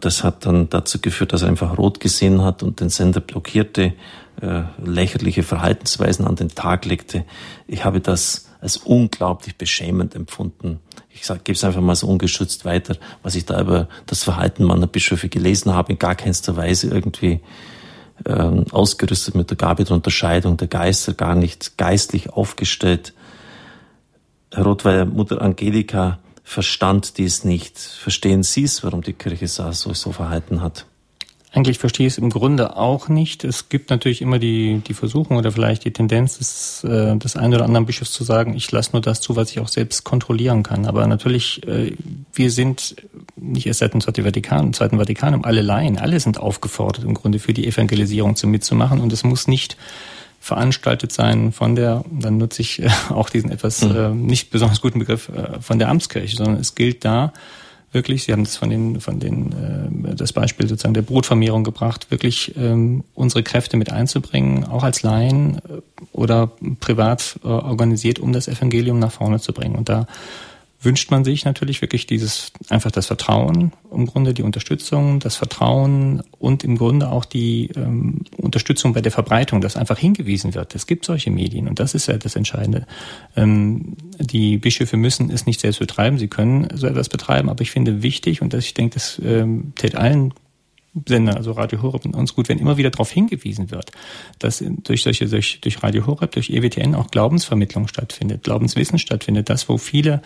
Das 0.00 0.22
hat 0.22 0.46
dann 0.46 0.68
dazu 0.68 1.00
geführt, 1.00 1.32
dass 1.32 1.42
er 1.42 1.48
einfach 1.48 1.76
rot 1.76 1.98
gesehen 1.98 2.42
hat 2.44 2.62
und 2.62 2.78
den 2.78 2.90
Sender 2.90 3.18
blockierte, 3.18 3.94
äh, 4.40 4.62
lächerliche 4.84 5.42
Verhaltensweisen 5.42 6.24
an 6.24 6.36
den 6.36 6.50
Tag 6.50 6.84
legte. 6.84 7.24
Ich 7.66 7.84
habe 7.84 8.00
das 8.00 8.49
als 8.60 8.76
unglaublich 8.76 9.56
beschämend 9.56 10.14
empfunden. 10.14 10.80
Ich 11.08 11.22
gebe 11.22 11.52
es 11.52 11.64
einfach 11.64 11.80
mal 11.80 11.96
so 11.96 12.06
ungeschützt 12.06 12.64
weiter, 12.64 12.96
was 13.22 13.34
ich 13.34 13.44
da 13.46 13.60
über 13.60 13.88
das 14.06 14.22
Verhalten 14.22 14.64
meiner 14.64 14.86
Bischöfe 14.86 15.28
gelesen 15.28 15.74
habe, 15.74 15.92
in 15.92 15.98
gar 15.98 16.14
keinster 16.14 16.56
Weise 16.56 16.88
irgendwie 16.88 17.40
ähm, 18.26 18.66
ausgerüstet 18.70 19.34
mit 19.34 19.50
der 19.50 19.56
Gabe 19.56 19.84
der 19.84 19.96
Unterscheidung 19.96 20.56
der 20.56 20.68
Geister, 20.68 21.14
gar 21.14 21.34
nicht 21.34 21.78
geistlich 21.78 22.30
aufgestellt. 22.30 23.14
Herr 24.52 24.64
Rothweiler, 24.64 25.04
Mutter 25.06 25.40
Angelika 25.40 26.18
verstand 26.42 27.18
dies 27.18 27.44
nicht. 27.44 27.78
Verstehen 27.78 28.42
Sie 28.42 28.64
es, 28.64 28.82
warum 28.82 29.02
die 29.02 29.12
Kirche 29.12 29.48
so, 29.48 29.72
so 29.72 30.12
verhalten 30.12 30.60
hat? 30.60 30.86
Eigentlich 31.52 31.78
verstehe 31.78 32.06
ich 32.06 32.12
es 32.12 32.18
im 32.18 32.30
Grunde 32.30 32.76
auch 32.76 33.08
nicht. 33.08 33.42
Es 33.42 33.68
gibt 33.68 33.90
natürlich 33.90 34.22
immer 34.22 34.38
die, 34.38 34.82
die 34.86 34.94
Versuchung 34.94 35.36
oder 35.36 35.50
vielleicht 35.50 35.84
die 35.84 35.92
Tendenz 35.92 36.38
des, 36.38 36.84
äh, 36.84 37.16
des 37.16 37.34
einen 37.34 37.54
oder 37.54 37.64
anderen 37.64 37.86
Bischofs 37.86 38.12
zu 38.12 38.22
sagen, 38.22 38.54
ich 38.54 38.70
lasse 38.70 38.92
nur 38.92 39.02
das 39.02 39.20
zu, 39.20 39.34
was 39.34 39.50
ich 39.50 39.58
auch 39.58 39.66
selbst 39.66 40.04
kontrollieren 40.04 40.62
kann. 40.62 40.86
Aber 40.86 41.06
natürlich, 41.08 41.66
äh, 41.66 41.96
wir 42.32 42.52
sind 42.52 42.94
nicht 43.34 43.66
erst 43.66 43.80
seit 43.80 43.94
dem 43.94 44.00
Zweiten 44.00 44.22
Vatikan, 44.22 44.72
Zweiten 44.72 44.98
Vatikanum, 44.98 45.44
alle 45.44 45.62
Laien, 45.62 45.98
alle 45.98 46.20
sind 46.20 46.38
aufgefordert, 46.38 47.04
im 47.04 47.14
Grunde 47.14 47.40
für 47.40 47.52
die 47.52 47.66
Evangelisierung 47.66 48.36
zu 48.36 48.46
mitzumachen. 48.46 49.00
Und 49.00 49.12
es 49.12 49.24
muss 49.24 49.48
nicht 49.48 49.76
veranstaltet 50.40 51.12
sein 51.12 51.52
von 51.52 51.74
der, 51.74 52.04
dann 52.10 52.38
nutze 52.38 52.62
ich 52.62 52.80
äh, 52.80 52.88
auch 53.10 53.28
diesen 53.28 53.50
etwas 53.50 53.82
mhm. 53.82 53.96
äh, 53.96 54.08
nicht 54.10 54.50
besonders 54.50 54.80
guten 54.80 55.00
Begriff 55.00 55.28
äh, 55.28 55.60
von 55.60 55.80
der 55.80 55.88
Amtskirche, 55.88 56.36
sondern 56.36 56.60
es 56.60 56.76
gilt 56.76 57.04
da, 57.04 57.32
wirklich, 57.92 58.24
Sie 58.24 58.32
haben 58.32 58.44
das 58.44 58.56
von 58.56 58.70
den, 58.70 59.00
von 59.00 59.18
den, 59.18 59.52
äh, 60.04 60.14
das 60.14 60.32
Beispiel 60.32 60.68
sozusagen 60.68 60.94
der 60.94 61.02
Brutvermehrung 61.02 61.64
gebracht, 61.64 62.10
wirklich 62.10 62.54
ähm, 62.56 63.04
unsere 63.14 63.42
Kräfte 63.42 63.76
mit 63.76 63.92
einzubringen, 63.92 64.64
auch 64.64 64.82
als 64.82 65.02
Laien 65.02 65.56
äh, 65.56 65.80
oder 66.12 66.50
privat 66.80 67.38
äh, 67.44 67.48
organisiert, 67.48 68.18
um 68.18 68.32
das 68.32 68.48
Evangelium 68.48 68.98
nach 68.98 69.12
vorne 69.12 69.40
zu 69.40 69.52
bringen. 69.52 69.74
Und 69.74 69.88
da 69.88 70.06
wünscht 70.82 71.10
man 71.10 71.24
sich 71.24 71.44
natürlich 71.44 71.82
wirklich 71.82 72.06
dieses, 72.06 72.52
einfach 72.70 72.90
das 72.90 73.06
Vertrauen, 73.06 73.72
im 73.92 74.06
Grunde 74.06 74.32
die 74.32 74.42
Unterstützung, 74.42 75.20
das 75.20 75.36
Vertrauen 75.36 76.22
und 76.38 76.64
im 76.64 76.78
Grunde 76.78 77.10
auch 77.10 77.26
die 77.26 77.70
ähm, 77.76 78.24
Unterstützung 78.38 78.94
bei 78.94 79.02
der 79.02 79.12
Verbreitung, 79.12 79.60
dass 79.60 79.76
einfach 79.76 79.98
hingewiesen 79.98 80.54
wird. 80.54 80.74
Es 80.74 80.86
gibt 80.86 81.04
solche 81.04 81.30
Medien 81.30 81.68
und 81.68 81.78
das 81.80 81.94
ist 81.94 82.06
ja 82.06 82.16
das 82.16 82.34
Entscheidende. 82.34 82.86
Ähm, 83.36 83.96
die 84.18 84.56
Bischöfe 84.56 84.96
müssen 84.96 85.30
es 85.30 85.44
nicht 85.44 85.60
selbst 85.60 85.80
betreiben, 85.80 86.18
sie 86.18 86.28
können 86.28 86.68
so 86.74 86.86
etwas 86.86 87.10
betreiben, 87.10 87.50
aber 87.50 87.60
ich 87.60 87.70
finde 87.70 88.02
wichtig 88.02 88.40
und 88.40 88.54
das, 88.54 88.64
ich 88.64 88.74
denke, 88.74 88.94
das 88.94 89.20
ähm, 89.22 89.74
tät 89.76 89.96
allen 89.96 90.32
Sender, 91.06 91.36
also 91.36 91.52
Radio 91.52 91.82
Horeb 91.82 92.04
und 92.04 92.16
uns 92.16 92.34
gut, 92.34 92.48
wenn 92.48 92.58
immer 92.58 92.76
wieder 92.76 92.90
darauf 92.90 93.12
hingewiesen 93.12 93.70
wird, 93.70 93.92
dass 94.40 94.64
durch 94.82 95.02
solche, 95.04 95.28
durch, 95.28 95.60
durch 95.60 95.82
Radio 95.84 96.06
Horeb, 96.06 96.32
durch 96.32 96.50
EWTN 96.50 96.96
auch 96.96 97.08
Glaubensvermittlung 97.08 97.86
stattfindet, 97.86 98.42
Glaubenswissen 98.42 98.98
stattfindet, 98.98 99.48
das, 99.48 99.68
wo 99.68 99.78
viele 99.78 100.20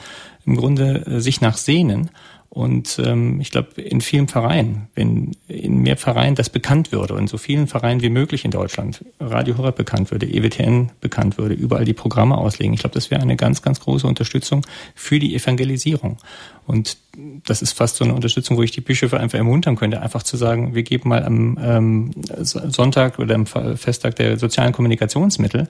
im 0.47 0.57
Grunde 0.57 1.07
äh, 1.07 1.21
sich 1.21 1.41
nach 1.41 1.57
sehnen 1.57 2.11
und 2.55 3.01
ähm, 3.05 3.41
ich 3.41 3.51
glaube, 3.51 3.81
in 3.83 4.01
vielen 4.01 4.29
Vereinen, 4.29 4.87
wenn 4.95 5.33
in 5.49 5.79
mehr 5.79 5.97
Vereinen 5.97 6.37
das 6.37 6.51
bekannt 6.51 6.93
würde 6.93 7.15
und 7.15 7.29
so 7.29 7.37
vielen 7.37 7.67
Vereinen 7.67 8.01
wie 8.01 8.11
möglich 8.11 8.45
in 8.45 8.53
Deutschland 8.53 9.05
Radio 9.19 9.59
Horeb 9.59 9.75
bekannt 9.75 10.13
würde, 10.13 10.27
EWTN 10.27 10.93
bekannt 11.01 11.37
würde, 11.37 11.57
überall 11.57 11.85
die 11.85 11.95
Programme 11.95 12.39
auslegen, 12.39 12.73
ich 12.73 12.79
glaube, 12.79 12.95
das 12.95 13.11
wäre 13.11 13.21
eine 13.21 13.35
ganz, 13.35 13.63
ganz 13.63 13.81
große 13.81 14.07
Unterstützung 14.07 14.65
für 14.95 15.19
die 15.19 15.35
Evangelisierung. 15.35 16.19
Und 16.65 16.97
das 17.45 17.61
ist 17.61 17.73
fast 17.73 17.97
so 17.97 18.05
eine 18.05 18.15
Unterstützung, 18.15 18.57
wo 18.57 18.63
ich 18.63 18.71
die 18.71 18.81
Bischöfe 18.81 19.19
einfach 19.19 19.39
ermuntern 19.39 19.75
könnte, 19.75 20.01
einfach 20.01 20.23
zu 20.23 20.37
sagen, 20.37 20.77
wir 20.77 20.85
geben 20.85 21.09
mal 21.09 21.25
am 21.25 21.59
ähm, 21.61 22.11
Sonntag 22.41 23.19
oder 23.19 23.35
am 23.35 23.47
Festtag 23.47 24.15
der 24.15 24.39
sozialen 24.39 24.73
Kommunikationsmittel 24.73 25.67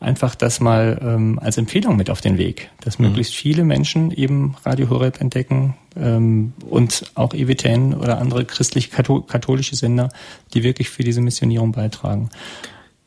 einfach 0.00 0.34
das 0.34 0.60
mal 0.60 0.98
ähm, 1.02 1.38
als 1.40 1.56
Empfehlung 1.56 1.96
mit 1.96 2.10
auf 2.10 2.20
den 2.20 2.38
Weg, 2.38 2.70
dass 2.80 2.98
mhm. 2.98 3.06
möglichst 3.06 3.34
viele 3.34 3.64
Menschen 3.64 4.10
eben 4.10 4.56
Radio 4.64 4.90
Horeb 4.90 5.20
entdecken 5.20 5.74
ähm, 5.96 6.52
und 6.68 7.10
auch 7.14 7.34
EWTN 7.34 7.94
oder 7.94 8.18
andere 8.18 8.44
christlich-katholische 8.44 9.76
Sender, 9.76 10.08
die 10.52 10.62
wirklich 10.62 10.90
für 10.90 11.04
diese 11.04 11.20
Missionierung 11.20 11.72
beitragen. 11.72 12.30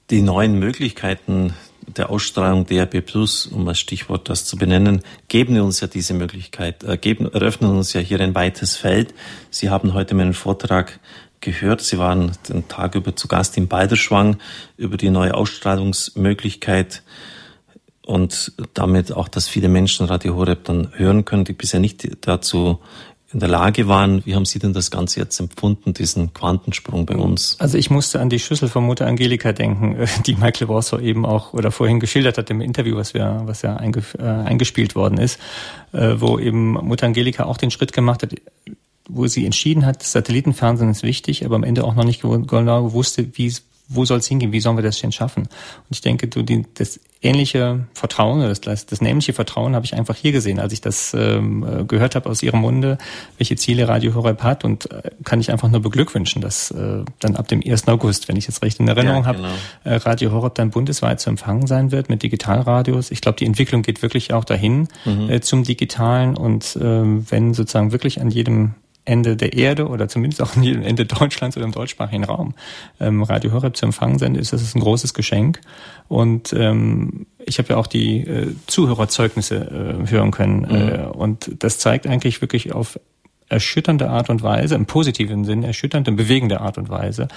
Die 0.09 0.22
neuen 0.22 0.57
Möglichkeiten 0.57 1.53
der 1.95 2.09
Ausstrahlung 2.09 2.65
DRB 2.65 3.05
Plus, 3.05 3.45
um 3.47 3.68
als 3.68 3.80
Stichwort 3.80 4.30
das 4.30 4.45
zu 4.45 4.57
benennen, 4.57 5.01
geben 5.27 5.59
uns 5.59 5.80
ja 5.80 5.88
diese 5.88 6.14
Möglichkeit, 6.14 6.84
äh, 6.84 6.97
geben, 6.97 7.31
eröffnen 7.31 7.72
uns 7.72 7.93
ja 7.93 8.01
hier 8.01 8.19
ein 8.19 8.35
weites 8.35 8.76
Feld. 8.76 9.14
Sie 9.49 9.69
haben 9.69 9.93
heute 9.93 10.15
meinen 10.15 10.34
Vortrag 10.34 10.99
gehört. 11.41 11.81
Sie 11.81 11.97
waren 11.97 12.31
den 12.49 12.68
Tag 12.68 12.95
über 12.95 13.15
zu 13.15 13.27
Gast 13.27 13.57
in 13.57 13.68
Balderschwang 13.68 14.38
über 14.77 14.97
die 14.97 15.09
neue 15.09 15.34
Ausstrahlungsmöglichkeit 15.34 17.03
und 18.05 18.53
damit 18.73 19.11
auch, 19.11 19.27
dass 19.27 19.47
viele 19.47 19.68
Menschen 19.68 20.05
Radio 20.05 20.35
Horeb 20.35 20.64
dann 20.64 20.91
hören 20.93 21.26
können, 21.26 21.43
die 21.43 21.53
bisher 21.53 21.80
nicht 21.80 22.07
dazu 22.26 22.80
in 23.34 23.41
der 23.41 23.49
Lage 23.49 23.89
waren. 23.89 24.26
Wie 24.26 24.35
haben 24.35 24.45
Sie 24.45 24.59
denn 24.59 24.72
das 24.72 24.89
Ganze 24.89 25.19
jetzt 25.19 25.39
empfunden, 25.39 25.93
diesen 25.93 26.34
Quantensprung 26.34 27.05
bei 27.05 27.18
uns? 27.18 27.57
Also 27.59 27.77
ich 27.77 27.89
musste 27.89 28.22
an 28.22 28.30
die 28.30 28.39
Schüssel 28.39 28.69
von 28.69 28.85
Mutter 28.85 29.05
Angelika 29.05 29.51
denken, 29.51 29.97
die 30.26 30.35
Michael 30.35 30.69
Warsaw 30.69 31.01
eben 31.01 31.26
auch 31.26 31.53
oder 31.53 31.72
vorhin 31.72 31.99
geschildert 31.99 32.38
hat 32.38 32.49
im 32.49 32.61
Interview, 32.61 32.95
was 32.95 33.14
wir, 33.14 33.41
was 33.43 33.61
ja 33.61 33.76
äh, 33.76 34.22
eingespielt 34.22 34.95
worden 34.95 35.18
ist, 35.18 35.39
äh, 35.91 36.15
wo 36.18 36.39
eben 36.39 36.72
Mutter 36.73 37.05
Angelika 37.07 37.43
auch 37.43 37.57
den 37.57 37.72
Schritt 37.72 37.91
gemacht 37.91 38.23
hat, 38.23 38.34
wo 39.07 39.27
sie 39.27 39.45
entschieden 39.45 39.85
hat, 39.85 40.03
Satellitenfernsehen 40.03 40.91
ist 40.91 41.03
wichtig, 41.03 41.45
aber 41.45 41.55
am 41.55 41.63
Ende 41.63 41.84
auch 41.84 41.95
noch 41.95 42.03
nicht 42.03 42.21
genau 42.21 42.93
wusste, 42.93 43.27
wie 43.34 43.53
wo 43.89 44.05
soll 44.05 44.19
es 44.19 44.27
hingehen, 44.27 44.51
wie 44.51 44.59
sollen 44.59 44.77
wir 44.77 44.84
das 44.84 44.99
denn 44.99 45.11
schaffen? 45.11 45.43
Und 45.43 45.91
ich 45.91 46.01
denke, 46.01 46.27
du, 46.27 46.43
die, 46.43 46.65
das 46.73 46.99
ähnliche 47.21 47.85
Vertrauen, 47.93 48.41
das, 48.41 48.85
das 48.85 49.01
nämliche 49.01 49.34
Vertrauen 49.34 49.75
habe 49.75 49.85
ich 49.85 49.95
einfach 49.95 50.15
hier 50.15 50.31
gesehen, 50.31 50.59
als 50.59 50.73
ich 50.73 50.81
das 50.81 51.15
ähm, 51.17 51.88
gehört 51.88 52.15
habe 52.15 52.29
aus 52.29 52.43
ihrem 52.43 52.61
Munde, 52.61 52.97
welche 53.38 53.55
Ziele 53.55 53.88
Radio 53.88 54.13
Horeb 54.13 54.43
hat 54.43 54.63
und 54.63 54.91
äh, 54.91 55.11
kann 55.23 55.39
ich 55.39 55.51
einfach 55.51 55.69
nur 55.69 55.81
beglückwünschen, 55.81 56.41
dass 56.41 56.69
äh, 56.71 57.03
dann 57.19 57.35
ab 57.35 57.47
dem 57.47 57.61
1. 57.65 57.88
August, 57.88 58.27
wenn 58.27 58.35
ich 58.35 58.47
es 58.47 58.61
recht 58.61 58.79
in 58.79 58.88
Erinnerung 58.88 59.23
ja, 59.23 59.31
genau. 59.31 59.47
habe, 59.47 59.57
äh, 59.85 59.95
Radio 59.95 60.31
Horeb 60.31 60.55
dann 60.55 60.69
bundesweit 60.69 61.19
zu 61.19 61.29
empfangen 61.29 61.65
sein 61.65 61.91
wird 61.91 62.09
mit 62.09 62.23
Digitalradios. 62.23 63.09
Ich 63.09 63.21
glaube, 63.21 63.38
die 63.38 63.45
Entwicklung 63.45 63.81
geht 63.81 64.01
wirklich 64.01 64.34
auch 64.34 64.43
dahin 64.43 64.88
mhm. 65.05 65.29
äh, 65.29 65.41
zum 65.41 65.63
Digitalen 65.63 66.38
und 66.38 66.75
äh, 66.75 66.81
wenn 66.81 67.53
sozusagen 67.53 67.91
wirklich 67.91 68.21
an 68.21 68.29
jedem 68.29 68.75
Ende 69.07 69.35
der 69.35 69.53
Erde 69.53 69.88
oder 69.88 70.07
zumindest 70.07 70.41
auch 70.41 70.55
am 70.55 70.63
Ende 70.63 71.05
Deutschlands 71.05 71.55
oder 71.57 71.65
im 71.65 71.71
deutschsprachigen 71.71 72.23
Raum 72.23 72.53
ähm, 72.99 73.23
Radio 73.23 73.51
Horeb 73.51 73.77
zu 73.77 73.85
empfangen 73.85 74.19
sind, 74.19 74.38
ist 74.38 74.53
das 74.53 74.75
ein 74.75 74.81
großes 74.81 75.13
Geschenk. 75.13 75.61
Und 76.07 76.53
ähm, 76.53 77.25
ich 77.45 77.57
habe 77.59 77.69
ja 77.69 77.77
auch 77.77 77.88
die 77.88 78.19
äh, 78.19 78.53
Zuhörerzeugnisse 78.67 79.55
äh, 80.05 80.11
hören 80.11 80.31
können. 80.31 80.61
Mhm. 80.61 80.75
Äh, 80.75 81.05
und 81.07 81.63
das 81.63 81.79
zeigt 81.79 82.07
eigentlich 82.07 82.41
wirklich 82.41 82.73
auf 82.73 82.99
erschütternde 83.49 84.10
Art 84.10 84.30
und 84.30 84.44
Weise, 84.44 84.76
im 84.76 84.86
positiven 84.86 85.45
Sinn, 85.45 85.64
erschütternde, 85.64 86.11
bewegende 86.11 86.61
Art 86.61 86.78
und 86.78 86.90
Weise, 86.90 87.28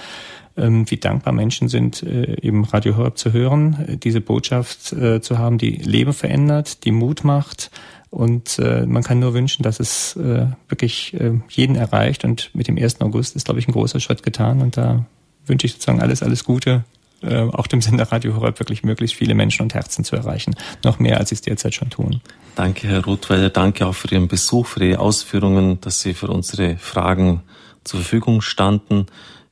ähm, 0.57 0.89
wie 0.89 0.97
dankbar 0.97 1.33
Menschen 1.33 1.69
sind, 1.69 2.03
äh, 2.03 2.37
eben 2.41 2.65
Radio 2.65 2.97
Horeb 2.97 3.17
zu 3.17 3.31
hören, 3.33 3.85
äh, 3.87 3.97
diese 3.97 4.21
Botschaft 4.21 4.93
äh, 4.93 5.21
zu 5.21 5.37
haben, 5.37 5.57
die 5.57 5.71
Leben 5.71 6.13
verändert, 6.13 6.83
die 6.85 6.91
Mut 6.91 7.23
macht, 7.23 7.71
und 8.09 8.59
man 8.59 9.03
kann 9.03 9.19
nur 9.19 9.33
wünschen, 9.33 9.63
dass 9.63 9.79
es 9.79 10.17
wirklich 10.17 11.13
äh, 11.13 11.31
jeden 11.47 11.77
erreicht. 11.77 12.25
Und 12.25 12.53
mit 12.53 12.67
dem 12.67 12.77
1. 12.77 12.99
August 12.99 13.37
ist, 13.37 13.45
glaube 13.45 13.61
ich, 13.61 13.69
ein 13.69 13.71
großer 13.71 14.01
Schritt 14.01 14.21
getan. 14.21 14.61
Und 14.61 14.75
da 14.75 15.05
wünsche 15.45 15.65
ich 15.65 15.71
sozusagen 15.71 16.01
alles, 16.01 16.21
alles 16.21 16.43
Gute, 16.43 16.83
äh, 17.21 17.41
auch 17.41 17.67
dem 17.67 17.81
Sender 17.81 18.11
Radio 18.11 18.35
Horeb 18.35 18.59
wirklich 18.59 18.83
möglichst 18.83 19.15
viele 19.15 19.35
Menschen 19.35 19.63
und 19.63 19.73
Herzen 19.73 20.03
zu 20.03 20.15
erreichen. 20.15 20.55
Noch 20.83 20.99
mehr, 20.99 21.17
als 21.17 21.29
sie 21.29 21.35
es 21.35 21.41
derzeit 21.41 21.75
schon 21.75 21.89
tun. 21.89 22.21
Danke, 22.55 22.87
Herr 22.87 23.03
Rothweiler. 23.03 23.49
Danke 23.49 23.85
auch 23.85 23.95
für 23.95 24.09
Ihren 24.09 24.27
Besuch, 24.27 24.67
für 24.67 24.83
Ihre 24.83 24.99
Ausführungen, 24.99 25.79
dass 25.81 26.01
Sie 26.01 26.13
für 26.13 26.27
unsere 26.27 26.77
Fragen 26.77 27.43
zur 27.83 28.01
Verfügung 28.01 28.41
standen. 28.41 29.05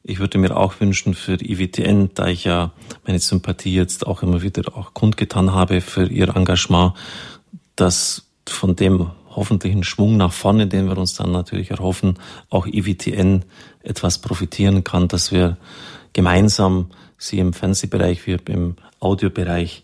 Ich 0.03 0.19
würde 0.19 0.37
mir 0.37 0.55
auch 0.55 0.79
wünschen 0.79 1.13
für 1.13 1.33
IWTN, 1.33 2.11
da 2.15 2.27
ich 2.27 2.43
ja 2.45 2.71
meine 3.05 3.19
Sympathie 3.19 3.75
jetzt 3.75 4.07
auch 4.07 4.23
immer 4.23 4.41
wieder 4.41 4.75
auch 4.75 4.93
kundgetan 4.93 5.53
habe 5.53 5.81
für 5.81 6.07
ihr 6.07 6.35
Engagement, 6.35 6.93
dass 7.75 8.27
von 8.47 8.75
dem 8.75 9.11
hoffentlichen 9.35 9.83
Schwung 9.83 10.17
nach 10.17 10.33
vorne, 10.33 10.67
den 10.67 10.87
wir 10.87 10.97
uns 10.97 11.13
dann 11.13 11.31
natürlich 11.31 11.71
erhoffen, 11.71 12.17
auch 12.49 12.65
IWTN 12.65 13.45
etwas 13.83 14.19
profitieren 14.19 14.83
kann, 14.83 15.07
dass 15.07 15.31
wir 15.31 15.57
gemeinsam 16.13 16.89
sie 17.19 17.37
im 17.37 17.53
Fernsehbereich 17.53 18.25
wie 18.25 18.37
im 18.47 18.77
Audiobereich 18.99 19.83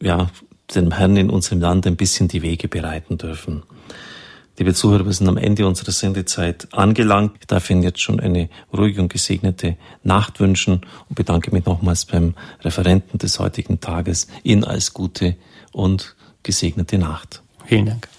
ja 0.00 0.30
dem 0.74 0.92
Herrn 0.92 1.16
in 1.18 1.28
unserem 1.28 1.60
Land 1.60 1.86
ein 1.86 1.96
bisschen 1.96 2.28
die 2.28 2.40
Wege 2.40 2.68
bereiten 2.68 3.18
dürfen. 3.18 3.62
Liebe 4.58 4.74
Zuhörer, 4.74 5.06
wir 5.06 5.12
sind 5.12 5.28
am 5.28 5.38
Ende 5.38 5.66
unserer 5.66 5.92
Sendezeit 5.92 6.68
angelangt. 6.72 7.32
Ich 7.40 7.46
darf 7.46 7.68
Ihnen 7.70 7.82
jetzt 7.82 8.00
schon 8.00 8.20
eine 8.20 8.48
ruhige 8.72 9.00
und 9.00 9.12
gesegnete 9.12 9.76
Nacht 10.04 10.40
wünschen 10.40 10.82
und 11.08 11.14
bedanke 11.16 11.50
mich 11.52 11.64
nochmals 11.64 12.04
beim 12.04 12.34
Referenten 12.60 13.18
des 13.18 13.38
heutigen 13.38 13.80
Tages. 13.80 14.28
Ihnen 14.42 14.64
als 14.64 14.92
gute 14.92 15.36
und 15.72 16.14
gesegnete 16.42 16.98
Nacht. 16.98 17.42
Vielen 17.66 17.86
Dank. 17.86 18.11